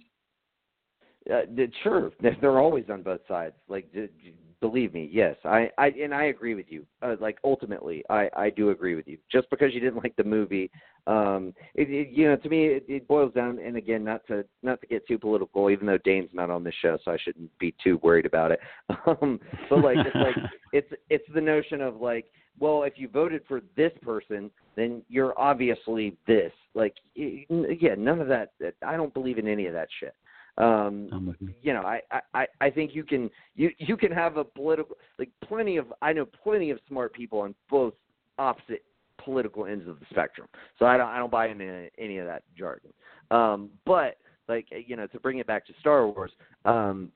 Uh, 1.31 1.43
sure 1.83 2.11
they're 2.41 2.59
always 2.59 2.85
on 2.91 3.03
both 3.03 3.21
sides. 3.29 3.55
Like 3.69 3.93
d- 3.93 4.09
d- 4.23 4.35
Believe 4.61 4.95
me, 4.95 5.11
yes. 5.13 5.35
I, 5.45 5.69
I 5.77 5.89
and 5.89 6.15
I 6.15 6.27
agree 6.27 6.55
with 6.55 6.67
you. 6.69 6.87
Uh, 7.03 7.17
like 7.21 7.39
ultimately, 7.43 8.05
I 8.09 8.31
I 8.37 8.49
do 8.49 8.71
agree 8.71 8.95
with 8.95 9.09
you. 9.09 9.19
Just 9.31 9.51
because 9.51 9.75
you 9.75 9.81
didn't 9.81 10.05
like 10.05 10.15
the 10.15 10.23
movie, 10.23 10.71
um, 11.09 11.53
it, 11.75 11.91
it 11.91 12.11
you 12.11 12.29
know 12.29 12.37
to 12.37 12.49
me 12.49 12.67
it, 12.67 12.85
it 12.87 13.09
boils 13.09 13.35
down. 13.35 13.59
And 13.59 13.77
again, 13.77 14.05
not 14.05 14.25
to 14.29 14.45
not 14.63 14.81
to 14.81 14.87
get 14.87 15.05
too 15.09 15.19
political, 15.19 15.69
even 15.69 15.89
though 15.89 15.99
Dane's 15.99 16.31
not 16.33 16.49
on 16.49 16.63
this 16.63 16.77
show, 16.81 16.97
so 17.05 17.11
I 17.11 17.19
shouldn't 17.19 17.51
be 17.59 17.75
too 17.83 17.99
worried 18.05 18.25
about 18.25 18.53
it. 18.53 18.61
Um, 19.05 19.41
but 19.69 19.81
like 19.83 19.97
it's 19.99 20.15
like 20.15 20.37
it's 20.73 20.93
it's 21.11 21.25
the 21.35 21.41
notion 21.41 21.81
of 21.81 22.01
like, 22.01 22.27
well, 22.61 22.85
if 22.85 22.93
you 22.97 23.09
voted 23.09 23.43
for 23.49 23.63
this 23.77 23.91
person, 24.01 24.49
then 24.77 25.03
you're 25.09 25.39
obviously 25.41 26.17
this. 26.29 26.53
Like, 26.75 26.95
yeah, 27.17 27.97
none 27.99 28.21
of 28.21 28.29
that. 28.29 28.53
I 28.87 28.97
don't 28.97 29.13
believe 29.13 29.39
in 29.39 29.49
any 29.49 29.67
of 29.67 29.73
that 29.73 29.89
shit. 29.99 30.15
Um, 30.59 31.35
you 31.63 31.73
know, 31.73 31.81
I, 31.81 32.01
I, 32.35 32.47
I 32.61 32.71
think 32.71 32.95
you 32.95 33.05
can 33.05 33.31
you 33.55 33.71
you 33.79 33.97
can 33.97 34.13
have 34.13 34.37
a 34.37 34.45
political 34.45 34.97
like 35.19 35.31
plenty 35.45 35.79
of 35.79 35.93
I 36.03 36.13
know 36.13 36.27
plenty 36.27 36.71
of 36.71 36.79
smart 36.89 37.15
people 37.15 37.41
on 37.41 37.55
both 37.71 37.95
opposite 38.39 38.85
political 39.25 39.67
ends 39.67 39.89
of 39.89 39.99
the 39.99 40.07
spectrum. 40.11 40.49
So 40.79 40.85
I 40.85 40.97
don't 40.97 41.09
I 41.09 41.19
don't 41.19 41.31
buy 41.31 41.49
into 41.49 41.89
any 41.99 42.19
of 42.19 42.27
that 42.27 42.43
jargon. 42.57 42.93
Um, 43.31 43.71
but 43.87 44.19
like 44.49 44.67
you 44.87 44.97
know, 44.97 45.07
to 45.09 45.21
bring 45.21 45.39
it 45.39 45.47
back 45.47 45.67
to 45.67 45.73
Star 45.81 46.07
Wars, 46.07 46.33
um, 46.65 47.11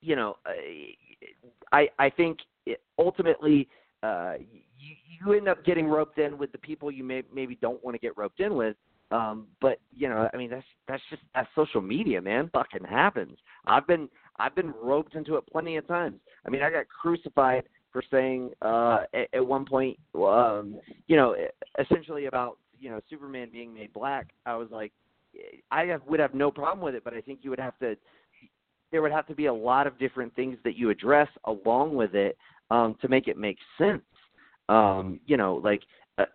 you 0.00 0.14
know, 0.14 0.36
I 1.72 1.88
I 1.98 2.10
think 2.10 2.38
it, 2.66 2.80
ultimately 2.98 3.68
uh, 4.02 4.34
you, 4.78 4.94
you 5.18 5.32
end 5.32 5.48
up 5.48 5.64
getting 5.64 5.88
roped 5.88 6.18
in 6.18 6.38
with 6.38 6.52
the 6.52 6.58
people 6.58 6.90
you 6.90 7.02
may 7.02 7.22
maybe 7.34 7.56
don't 7.60 7.82
want 7.84 7.94
to 7.94 7.98
get 7.98 8.16
roped 8.16 8.40
in 8.40 8.54
with 8.54 8.76
um, 9.10 9.46
but 9.60 9.80
you 9.92 10.08
know, 10.08 10.28
I 10.32 10.36
mean, 10.36 10.50
that's 10.50 10.66
that's 10.88 11.02
just 11.10 11.22
that's 11.34 11.48
social 11.54 11.80
media, 11.80 12.20
man. 12.20 12.50
Fucking 12.52 12.84
happens. 12.84 13.38
I've 13.66 13.86
been 13.86 14.08
I've 14.38 14.54
been 14.54 14.72
roped 14.82 15.14
into 15.14 15.36
it 15.36 15.44
plenty 15.50 15.76
of 15.76 15.86
times. 15.86 16.16
I 16.46 16.50
mean, 16.50 16.62
I 16.62 16.70
got 16.70 16.86
crucified 16.88 17.64
for 17.92 18.02
saying 18.10 18.50
uh, 18.62 19.04
at, 19.14 19.28
at 19.32 19.46
one 19.46 19.64
point, 19.64 19.98
um, 20.14 20.78
you 21.06 21.16
know, 21.16 21.36
essentially 21.78 22.26
about 22.26 22.58
you 22.78 22.90
know 22.90 23.00
Superman 23.08 23.48
being 23.52 23.72
made 23.72 23.92
black. 23.92 24.28
I 24.44 24.56
was 24.56 24.68
like, 24.70 24.92
I 25.70 25.84
have, 25.84 26.02
would 26.06 26.20
have 26.20 26.34
no 26.34 26.50
problem 26.50 26.84
with 26.84 26.94
it, 26.94 27.04
but 27.04 27.14
I 27.14 27.20
think 27.20 27.40
you 27.42 27.50
would 27.50 27.60
have 27.60 27.78
to. 27.78 27.96
There 28.92 29.02
would 29.02 29.12
have 29.12 29.26
to 29.28 29.34
be 29.34 29.46
a 29.46 29.54
lot 29.54 29.86
of 29.86 29.98
different 29.98 30.34
things 30.34 30.58
that 30.64 30.76
you 30.76 30.90
address 30.90 31.28
along 31.44 31.94
with 31.94 32.14
it 32.14 32.36
um, 32.70 32.96
to 33.02 33.08
make 33.08 33.28
it 33.28 33.36
make 33.36 33.58
sense. 33.78 34.02
Um, 34.68 35.20
you 35.26 35.36
know, 35.36 35.60
like 35.62 35.82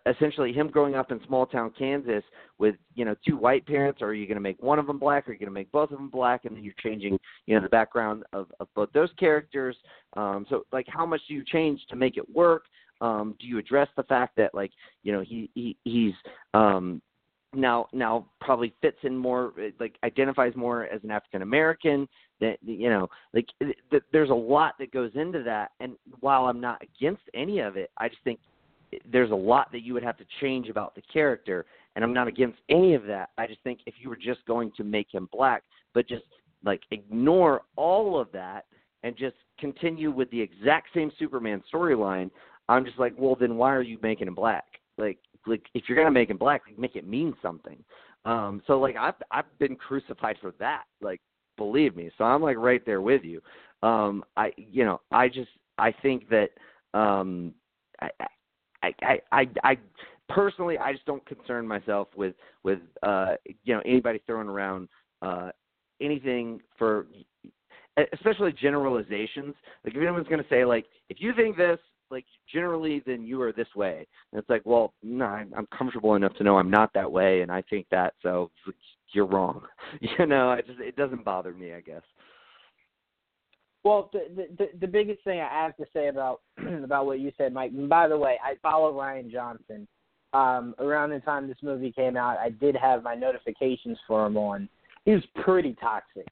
essentially 0.06 0.52
him 0.52 0.68
growing 0.68 0.94
up 0.94 1.10
in 1.10 1.20
small 1.26 1.46
town 1.46 1.72
Kansas 1.76 2.22
with 2.58 2.76
you 2.94 3.04
know 3.04 3.14
two 3.26 3.36
white 3.36 3.66
parents, 3.66 4.00
or 4.00 4.08
are 4.08 4.14
you 4.14 4.26
going 4.26 4.36
to 4.36 4.40
make 4.40 4.62
one 4.62 4.78
of 4.78 4.86
them 4.86 4.98
black, 4.98 5.26
or 5.26 5.30
are 5.30 5.34
you 5.34 5.40
going 5.40 5.48
to 5.48 5.52
make 5.52 5.72
both 5.72 5.90
of 5.90 5.98
them 5.98 6.10
black, 6.10 6.44
and 6.44 6.56
then 6.56 6.62
you're 6.62 6.74
changing 6.82 7.18
you 7.46 7.54
know 7.54 7.62
the 7.62 7.68
background 7.68 8.24
of, 8.32 8.46
of 8.60 8.68
both 8.74 8.90
those 8.92 9.10
characters. 9.18 9.76
Um, 10.16 10.46
so 10.48 10.64
like, 10.72 10.86
how 10.88 11.04
much 11.04 11.20
do 11.28 11.34
you 11.34 11.44
change 11.44 11.80
to 11.90 11.96
make 11.96 12.16
it 12.16 12.34
work? 12.34 12.64
Um, 13.00 13.34
do 13.40 13.46
you 13.46 13.58
address 13.58 13.88
the 13.96 14.04
fact 14.04 14.36
that 14.36 14.54
like 14.54 14.70
you 15.02 15.12
know 15.12 15.20
he, 15.20 15.50
he 15.54 15.76
he's 15.84 16.14
um, 16.54 17.02
now 17.54 17.86
now 17.92 18.26
probably 18.40 18.72
fits 18.80 18.98
in 19.02 19.16
more 19.16 19.52
like 19.80 19.96
identifies 20.04 20.54
more 20.54 20.84
as 20.84 21.02
an 21.02 21.10
African 21.10 21.42
American 21.42 22.08
that 22.40 22.58
you 22.62 22.88
know 22.88 23.08
like 23.34 23.46
th- 23.60 24.02
there's 24.12 24.30
a 24.30 24.34
lot 24.34 24.74
that 24.78 24.92
goes 24.92 25.10
into 25.14 25.42
that 25.42 25.72
and 25.80 25.96
while 26.20 26.46
I'm 26.46 26.60
not 26.60 26.80
against 26.80 27.22
any 27.34 27.58
of 27.60 27.76
it 27.76 27.90
I 27.98 28.08
just 28.08 28.22
think 28.24 28.40
there's 29.10 29.30
a 29.30 29.34
lot 29.34 29.70
that 29.72 29.82
you 29.82 29.94
would 29.94 30.02
have 30.02 30.16
to 30.18 30.24
change 30.40 30.68
about 30.68 30.94
the 30.94 31.02
character, 31.12 31.66
and 31.94 32.04
I'm 32.04 32.12
not 32.12 32.28
against 32.28 32.58
any 32.68 32.94
of 32.94 33.04
that. 33.04 33.30
I 33.38 33.46
just 33.46 33.62
think 33.62 33.80
if 33.86 33.94
you 34.00 34.08
were 34.08 34.16
just 34.16 34.44
going 34.46 34.72
to 34.76 34.84
make 34.84 35.12
him 35.12 35.28
black, 35.32 35.62
but 35.94 36.08
just 36.08 36.24
like 36.64 36.80
ignore 36.90 37.62
all 37.76 38.18
of 38.20 38.30
that 38.32 38.66
and 39.02 39.16
just 39.16 39.36
continue 39.58 40.10
with 40.10 40.30
the 40.30 40.40
exact 40.40 40.88
same 40.94 41.10
Superman 41.18 41.62
storyline, 41.72 42.30
I'm 42.68 42.84
just 42.84 42.98
like, 42.98 43.14
well, 43.18 43.36
then 43.38 43.56
why 43.56 43.74
are 43.74 43.82
you 43.82 43.98
making 44.02 44.28
him 44.28 44.34
black? 44.34 44.64
Like, 44.98 45.18
like 45.46 45.62
if 45.74 45.84
you're 45.88 45.98
gonna 45.98 46.10
make 46.10 46.30
him 46.30 46.38
black, 46.38 46.62
make 46.78 46.96
it 46.96 47.06
mean 47.06 47.34
something. 47.42 47.82
Um, 48.24 48.62
so 48.66 48.78
like 48.78 48.96
I've 48.96 49.14
I've 49.30 49.58
been 49.58 49.76
crucified 49.76 50.36
for 50.40 50.52
that. 50.58 50.84
Like, 51.00 51.20
believe 51.56 51.96
me. 51.96 52.10
So 52.16 52.24
I'm 52.24 52.42
like 52.42 52.56
right 52.56 52.84
there 52.86 53.00
with 53.00 53.24
you. 53.24 53.40
Um, 53.82 54.24
I 54.36 54.52
you 54.56 54.84
know 54.84 55.00
I 55.10 55.28
just 55.28 55.50
I 55.78 55.92
think 56.02 56.28
that 56.28 56.50
um, 56.94 57.54
I, 58.00 58.10
I, 58.82 58.94
I, 59.02 59.20
I, 59.32 59.48
I 59.64 59.78
personally, 60.28 60.78
I 60.78 60.92
just 60.92 61.06
don't 61.06 61.24
concern 61.26 61.66
myself 61.66 62.08
with 62.16 62.34
with 62.62 62.80
uh, 63.02 63.34
you 63.64 63.74
know 63.74 63.82
anybody 63.84 64.20
throwing 64.26 64.48
around 64.48 64.88
uh, 65.20 65.50
anything 66.00 66.60
for, 66.78 67.06
especially 68.12 68.52
generalizations. 68.52 69.54
Like 69.84 69.94
if 69.94 70.00
anyone's 70.00 70.28
going 70.28 70.42
to 70.42 70.48
say 70.48 70.64
like, 70.64 70.86
if 71.08 71.18
you 71.20 71.32
think 71.34 71.56
this, 71.56 71.78
like 72.10 72.24
generally, 72.52 73.02
then 73.06 73.24
you 73.24 73.40
are 73.40 73.52
this 73.52 73.74
way. 73.74 74.06
And 74.32 74.38
it's 74.38 74.50
like, 74.50 74.62
well, 74.64 74.92
no, 75.02 75.24
I'm, 75.24 75.52
I'm 75.56 75.66
comfortable 75.76 76.14
enough 76.14 76.34
to 76.34 76.44
know 76.44 76.58
I'm 76.58 76.70
not 76.70 76.92
that 76.94 77.10
way, 77.10 77.40
and 77.40 77.50
I 77.50 77.62
think 77.70 77.86
that, 77.90 78.14
so 78.22 78.50
you're 79.12 79.26
wrong. 79.26 79.62
You 80.00 80.26
know, 80.26 80.48
I 80.48 80.62
just 80.62 80.80
it 80.80 80.96
doesn't 80.96 81.24
bother 81.24 81.52
me, 81.52 81.74
I 81.74 81.80
guess. 81.80 82.02
Well, 83.84 84.10
the, 84.12 84.48
the 84.58 84.68
the 84.80 84.86
biggest 84.86 85.24
thing 85.24 85.40
I 85.40 85.48
have 85.48 85.76
to 85.76 85.84
say 85.92 86.08
about 86.08 86.40
about 86.84 87.06
what 87.06 87.20
you 87.20 87.32
said, 87.36 87.52
Mike. 87.52 87.72
And 87.72 87.88
by 87.88 88.08
the 88.08 88.18
way, 88.18 88.38
I 88.42 88.54
follow 88.62 88.92
Rian 88.92 89.30
Johnson. 89.30 89.88
Um, 90.34 90.74
around 90.78 91.10
the 91.10 91.20
time 91.20 91.46
this 91.46 91.58
movie 91.62 91.92
came 91.92 92.16
out, 92.16 92.38
I 92.38 92.48
did 92.48 92.74
have 92.74 93.02
my 93.02 93.14
notifications 93.14 93.98
for 94.06 94.24
him 94.24 94.38
on. 94.38 94.66
He 95.04 95.10
was 95.10 95.22
pretty 95.42 95.76
toxic, 95.78 96.26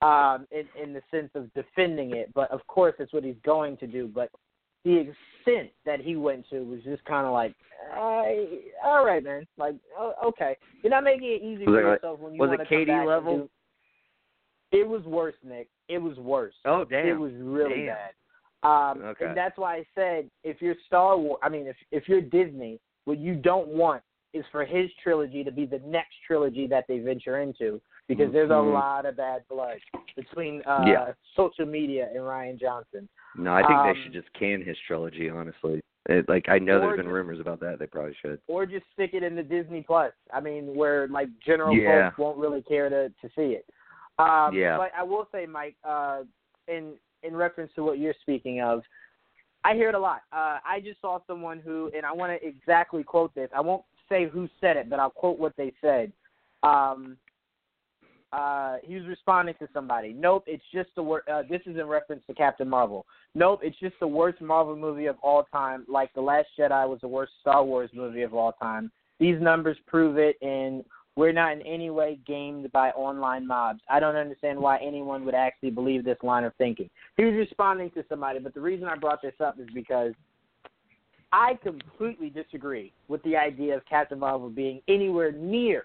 um, 0.00 0.46
in 0.50 0.66
in 0.80 0.94
the 0.94 1.02
sense 1.10 1.30
of 1.34 1.52
defending 1.52 2.16
it. 2.16 2.32
But 2.34 2.50
of 2.50 2.66
course, 2.66 2.94
that's 2.98 3.12
what 3.12 3.24
he's 3.24 3.36
going 3.44 3.76
to 3.78 3.86
do. 3.86 4.08
But 4.08 4.30
the 4.84 4.96
extent 4.96 5.70
that 5.84 6.00
he 6.00 6.16
went 6.16 6.48
to 6.50 6.60
was 6.60 6.80
just 6.84 7.04
kind 7.04 7.26
of 7.26 7.32
like, 7.32 7.54
uh, 7.94 8.22
all 8.84 9.04
right, 9.04 9.22
man. 9.22 9.46
Like, 9.58 9.74
okay, 10.24 10.56
you're 10.82 10.90
not 10.90 11.04
making 11.04 11.28
it 11.28 11.42
easy 11.42 11.64
for 11.64 11.80
yourself 11.80 12.20
when 12.20 12.34
you 12.34 12.40
want 12.40 12.52
to 12.52 12.58
come 12.58 12.66
Katie 12.66 12.92
level? 12.92 13.50
It 14.72 14.88
was 14.88 15.02
worse, 15.04 15.34
Nick. 15.44 15.68
It 15.88 15.98
was 15.98 16.16
worse. 16.16 16.54
Oh 16.64 16.84
damn! 16.84 17.06
It 17.06 17.18
was 17.18 17.32
really 17.38 17.86
damn. 17.86 17.94
bad. 17.94 18.12
Um, 18.64 19.02
okay. 19.02 19.26
And 19.26 19.36
that's 19.36 19.58
why 19.58 19.76
I 19.76 19.84
said 19.94 20.30
if 20.44 20.62
you're 20.62 20.76
Star 20.86 21.18
Wars, 21.18 21.38
I 21.42 21.48
mean, 21.48 21.66
if 21.66 21.76
if 21.90 22.08
you're 22.08 22.20
Disney, 22.20 22.80
what 23.04 23.18
you 23.18 23.34
don't 23.34 23.68
want 23.68 24.02
is 24.34 24.44
for 24.50 24.64
his 24.64 24.90
trilogy 25.02 25.44
to 25.44 25.52
be 25.52 25.66
the 25.66 25.80
next 25.84 26.14
trilogy 26.26 26.66
that 26.66 26.84
they 26.88 27.00
venture 27.00 27.40
into 27.40 27.80
because 28.08 28.24
mm-hmm. 28.26 28.32
there's 28.32 28.50
a 28.50 28.54
lot 28.54 29.04
of 29.04 29.16
bad 29.16 29.42
blood 29.50 29.76
between 30.16 30.62
uh, 30.66 30.84
yeah. 30.86 31.12
social 31.36 31.66
media 31.66 32.08
and 32.14 32.20
Rian 32.20 32.58
Johnson. 32.58 33.08
No, 33.36 33.52
I 33.52 33.60
think 33.60 33.72
um, 33.72 33.86
they 33.86 34.02
should 34.02 34.12
just 34.12 34.32
can 34.34 34.62
his 34.62 34.76
trilogy. 34.86 35.28
Honestly, 35.28 35.80
it, 36.08 36.28
like 36.28 36.48
I 36.48 36.58
know 36.58 36.80
there's 36.80 36.96
been 36.96 37.06
just, 37.06 37.12
rumors 37.12 37.40
about 37.40 37.60
that. 37.60 37.78
They 37.78 37.86
probably 37.86 38.16
should. 38.22 38.40
Or 38.46 38.64
just 38.66 38.84
stick 38.92 39.10
it 39.12 39.22
in 39.22 39.36
the 39.36 39.42
Disney 39.42 39.82
Plus. 39.86 40.12
I 40.32 40.40
mean, 40.40 40.74
where 40.74 41.08
like 41.08 41.28
general 41.44 41.76
yeah. 41.76 42.08
folks 42.08 42.18
won't 42.18 42.38
really 42.38 42.62
care 42.62 42.88
to 42.88 43.08
to 43.08 43.28
see 43.34 43.54
it. 43.54 43.66
Um, 44.22 44.54
yeah. 44.54 44.76
But 44.76 44.92
I 44.96 45.02
will 45.02 45.28
say, 45.32 45.46
Mike, 45.46 45.76
uh, 45.84 46.22
in 46.68 46.94
in 47.22 47.36
reference 47.36 47.72
to 47.76 47.84
what 47.84 47.98
you're 47.98 48.14
speaking 48.22 48.60
of, 48.60 48.82
I 49.64 49.74
hear 49.74 49.88
it 49.88 49.94
a 49.94 49.98
lot. 49.98 50.22
Uh, 50.32 50.58
I 50.66 50.80
just 50.82 51.00
saw 51.00 51.20
someone 51.26 51.60
who, 51.60 51.90
and 51.96 52.04
I 52.04 52.12
want 52.12 52.32
to 52.32 52.46
exactly 52.46 53.04
quote 53.04 53.34
this. 53.34 53.48
I 53.54 53.60
won't 53.60 53.84
say 54.08 54.28
who 54.28 54.48
said 54.60 54.76
it, 54.76 54.90
but 54.90 54.98
I'll 54.98 55.10
quote 55.10 55.38
what 55.38 55.56
they 55.56 55.72
said. 55.80 56.12
Um, 56.62 57.16
uh, 58.32 58.76
he 58.82 58.94
was 58.94 59.06
responding 59.06 59.54
to 59.58 59.68
somebody. 59.74 60.12
Nope, 60.12 60.44
it's 60.46 60.64
just 60.72 60.88
the 60.96 61.02
wor- 61.02 61.28
uh, 61.30 61.42
This 61.48 61.60
is 61.66 61.76
in 61.76 61.86
reference 61.86 62.22
to 62.28 62.34
Captain 62.34 62.68
Marvel. 62.68 63.04
Nope, 63.34 63.60
it's 63.62 63.78
just 63.78 63.94
the 64.00 64.06
worst 64.06 64.40
Marvel 64.40 64.74
movie 64.74 65.06
of 65.06 65.16
all 65.22 65.44
time. 65.52 65.84
Like 65.86 66.12
the 66.14 66.22
Last 66.22 66.48
Jedi 66.58 66.88
was 66.88 66.98
the 67.02 67.08
worst 67.08 67.32
Star 67.40 67.62
Wars 67.62 67.90
movie 67.92 68.22
of 68.22 68.34
all 68.34 68.52
time. 68.52 68.90
These 69.20 69.40
numbers 69.40 69.76
prove 69.86 70.16
it, 70.16 70.36
and 70.40 70.82
we're 71.16 71.32
not 71.32 71.52
in 71.52 71.62
any 71.62 71.90
way 71.90 72.18
gamed 72.26 72.70
by 72.72 72.90
online 72.90 73.46
mobs. 73.46 73.80
I 73.88 74.00
don't 74.00 74.16
understand 74.16 74.58
why 74.58 74.78
anyone 74.78 75.24
would 75.24 75.34
actually 75.34 75.70
believe 75.70 76.04
this 76.04 76.18
line 76.22 76.44
of 76.44 76.54
thinking. 76.56 76.88
He 77.16 77.24
was 77.24 77.34
responding 77.34 77.90
to 77.90 78.04
somebody, 78.08 78.38
but 78.38 78.54
the 78.54 78.60
reason 78.60 78.88
I 78.88 78.96
brought 78.96 79.20
this 79.20 79.34
up 79.40 79.60
is 79.60 79.68
because 79.74 80.12
I 81.32 81.58
completely 81.62 82.30
disagree 82.30 82.92
with 83.08 83.22
the 83.24 83.36
idea 83.36 83.76
of 83.76 83.84
Captain 83.86 84.18
Marvel 84.18 84.50
being 84.50 84.80
anywhere 84.88 85.32
near 85.32 85.84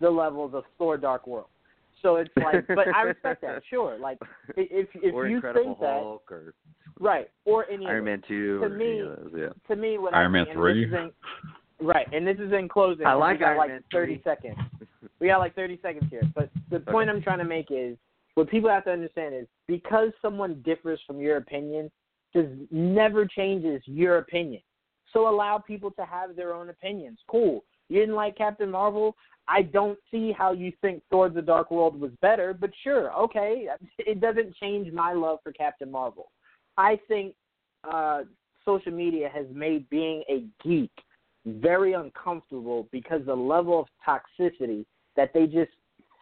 the 0.00 0.10
levels 0.10 0.54
of 0.54 0.64
Thor: 0.78 0.96
Dark 0.96 1.26
World. 1.26 1.46
So 2.02 2.16
it's 2.16 2.30
like, 2.36 2.66
but 2.68 2.88
I 2.94 3.02
respect 3.02 3.42
that. 3.42 3.62
Sure, 3.70 3.98
like 3.98 4.18
if 4.56 4.88
if 4.94 5.14
or 5.14 5.28
you 5.28 5.36
Incredible 5.36 5.64
think 5.64 5.80
that, 5.80 6.34
or 6.34 6.54
right, 7.00 7.30
or 7.44 7.70
any 7.70 7.86
Iron 7.86 7.98
of 7.98 8.04
Man 8.04 8.22
two, 8.26 8.58
to 8.58 8.64
or 8.64 8.68
me, 8.68 9.02
those, 9.02 9.32
yeah. 9.36 9.74
to 9.74 9.80
me, 9.80 9.98
what 9.98 10.14
Iron 10.14 10.26
I 10.26 10.28
Man 10.28 10.44
think, 10.46 10.56
three. 10.56 10.90
And 11.82 11.88
this 11.88 11.96
is 11.98 12.02
in, 12.02 12.06
right, 12.06 12.06
and 12.12 12.26
this 12.26 12.38
is 12.38 12.52
in 12.52 12.68
closing. 12.68 13.06
I 13.06 13.14
like 13.14 13.34
we 13.34 13.40
got 13.40 13.48
Iron 13.48 13.58
like 13.58 13.68
Man 13.70 13.84
30 13.92 14.20
seconds. 14.24 14.56
We 15.20 15.28
got 15.28 15.38
like 15.38 15.54
30 15.54 15.78
seconds 15.82 16.04
here. 16.10 16.22
But 16.34 16.50
the 16.70 16.80
point 16.80 17.10
I'm 17.10 17.22
trying 17.22 17.38
to 17.38 17.44
make 17.44 17.66
is 17.70 17.96
what 18.34 18.50
people 18.50 18.70
have 18.70 18.84
to 18.84 18.90
understand 18.90 19.34
is 19.34 19.46
because 19.68 20.10
someone 20.20 20.62
differs 20.64 21.00
from 21.06 21.20
your 21.20 21.36
opinion, 21.36 21.90
does 22.34 22.46
never 22.70 23.26
changes 23.26 23.82
your 23.84 24.18
opinion. 24.18 24.62
So 25.12 25.28
allow 25.28 25.58
people 25.58 25.90
to 25.92 26.04
have 26.04 26.34
their 26.34 26.54
own 26.54 26.70
opinions. 26.70 27.18
Cool. 27.28 27.62
You 27.88 28.00
didn't 28.00 28.14
like 28.14 28.36
Captain 28.38 28.70
Marvel. 28.70 29.14
I 29.48 29.62
don't 29.62 29.98
see 30.10 30.32
how 30.32 30.52
you 30.52 30.72
think 30.80 31.02
Thor: 31.10 31.28
The 31.28 31.42
Dark 31.42 31.70
World 31.70 32.00
was 32.00 32.12
better, 32.22 32.54
but 32.54 32.70
sure, 32.82 33.12
okay. 33.12 33.68
It 33.98 34.20
doesn't 34.20 34.56
change 34.56 34.92
my 34.92 35.12
love 35.12 35.40
for 35.42 35.52
Captain 35.52 35.90
Marvel. 35.90 36.30
I 36.78 36.98
think 37.06 37.34
uh, 37.84 38.22
social 38.64 38.92
media 38.92 39.28
has 39.32 39.46
made 39.52 39.88
being 39.90 40.22
a 40.28 40.44
geek 40.64 40.92
very 41.46 41.92
uncomfortable 41.94 42.88
because 42.92 43.20
the 43.26 43.34
level 43.34 43.80
of 43.80 43.86
toxicity 44.06 44.84
that 45.16 45.32
they 45.34 45.46
just 45.46 45.70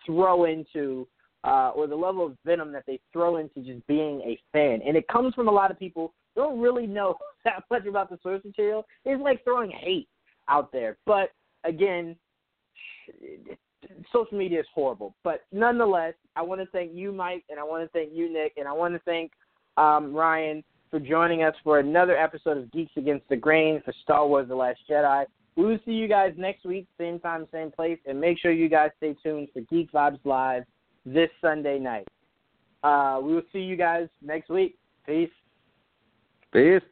throw 0.07 0.45
into 0.45 1.07
uh, 1.45 1.71
or 1.75 1.87
the 1.87 1.97
level 1.97 2.27
of 2.27 2.37
venom 2.45 2.73
that 2.73 2.85
they 2.87 3.01
throw 3.13 3.37
into 3.37 3.61
just 3.61 3.87
being 3.87 4.21
a 4.23 4.39
fan. 4.53 4.81
And 4.87 4.97
it 4.97 5.09
comes 5.09 5.35
from 5.35 5.49
a 5.49 5.53
lot 5.53 5.71
of 5.71 5.79
people 5.79 6.13
who 6.35 6.43
don't 6.43 6.61
really 6.61 6.87
know 6.87 7.17
that 7.45 7.65
much 7.71 7.87
about 7.87 8.11
the 8.11 8.19
source 8.23 8.45
material. 8.45 8.85
It's 9.05 9.23
like 9.23 9.43
throwing 9.45 9.71
hate 9.71 10.09
out 10.49 10.73
there. 10.73 10.99
But 11.07 11.31
again, 11.65 12.17
social 14.13 14.37
media 14.37 14.61
is 14.61 14.67
horrible. 14.75 15.15
But 15.25 15.43
nonetheless, 15.53 16.15
I 16.37 16.43
want 16.43 16.61
to 16.61 16.67
thank 16.67 16.93
you, 16.95 17.13
Mike, 17.13 17.45
and 17.49 17.59
I 17.59 17.63
want 17.63 17.85
to 17.85 17.89
thank 17.99 18.11
you, 18.13 18.33
Nick, 18.33 18.55
and 18.57 18.69
I 18.69 18.73
want 18.73 18.95
to 18.95 19.01
thank 19.01 19.33
um, 19.77 20.13
Ryan 20.13 20.63
for 20.91 20.99
joining 20.99 21.43
us 21.43 21.55
for 21.63 21.79
another 21.79 22.17
episode 22.17 22.59
of 22.59 22.71
Geeks 22.73 22.93
Against 22.97 23.29
the 23.29 23.37
Grain 23.37 23.81
for 23.85 23.95
Star 24.03 24.27
Wars 24.27 24.49
The 24.49 24.55
Last 24.55 24.81
Jedi. 24.89 25.25
We 25.57 25.65
will 25.65 25.79
see 25.85 25.93
you 25.93 26.09
guys 26.09 26.33
next 26.37 26.65
week, 26.65 26.87
same 26.99 27.21
time, 27.21 27.47
same 27.53 27.71
place, 27.71 27.99
and 28.07 28.21
make 28.21 28.39
sure 28.39 28.51
you 28.51 28.69
guys 28.69 28.91
stay 28.97 29.15
tuned 29.23 29.49
for 29.53 29.61
Geek 29.63 29.93
Vibes 29.93 30.19
Live 30.25 30.65
this 31.07 31.31
Sunday 31.41 31.79
night. 31.79 32.09
Uh, 32.83 33.21
we 33.23 33.35
will 33.35 33.43
see 33.53 33.61
you 33.61 33.77
guys 33.77 34.09
next 34.23 34.49
week. 34.49 34.79
Peace. 35.07 35.31
Peace. 36.53 36.83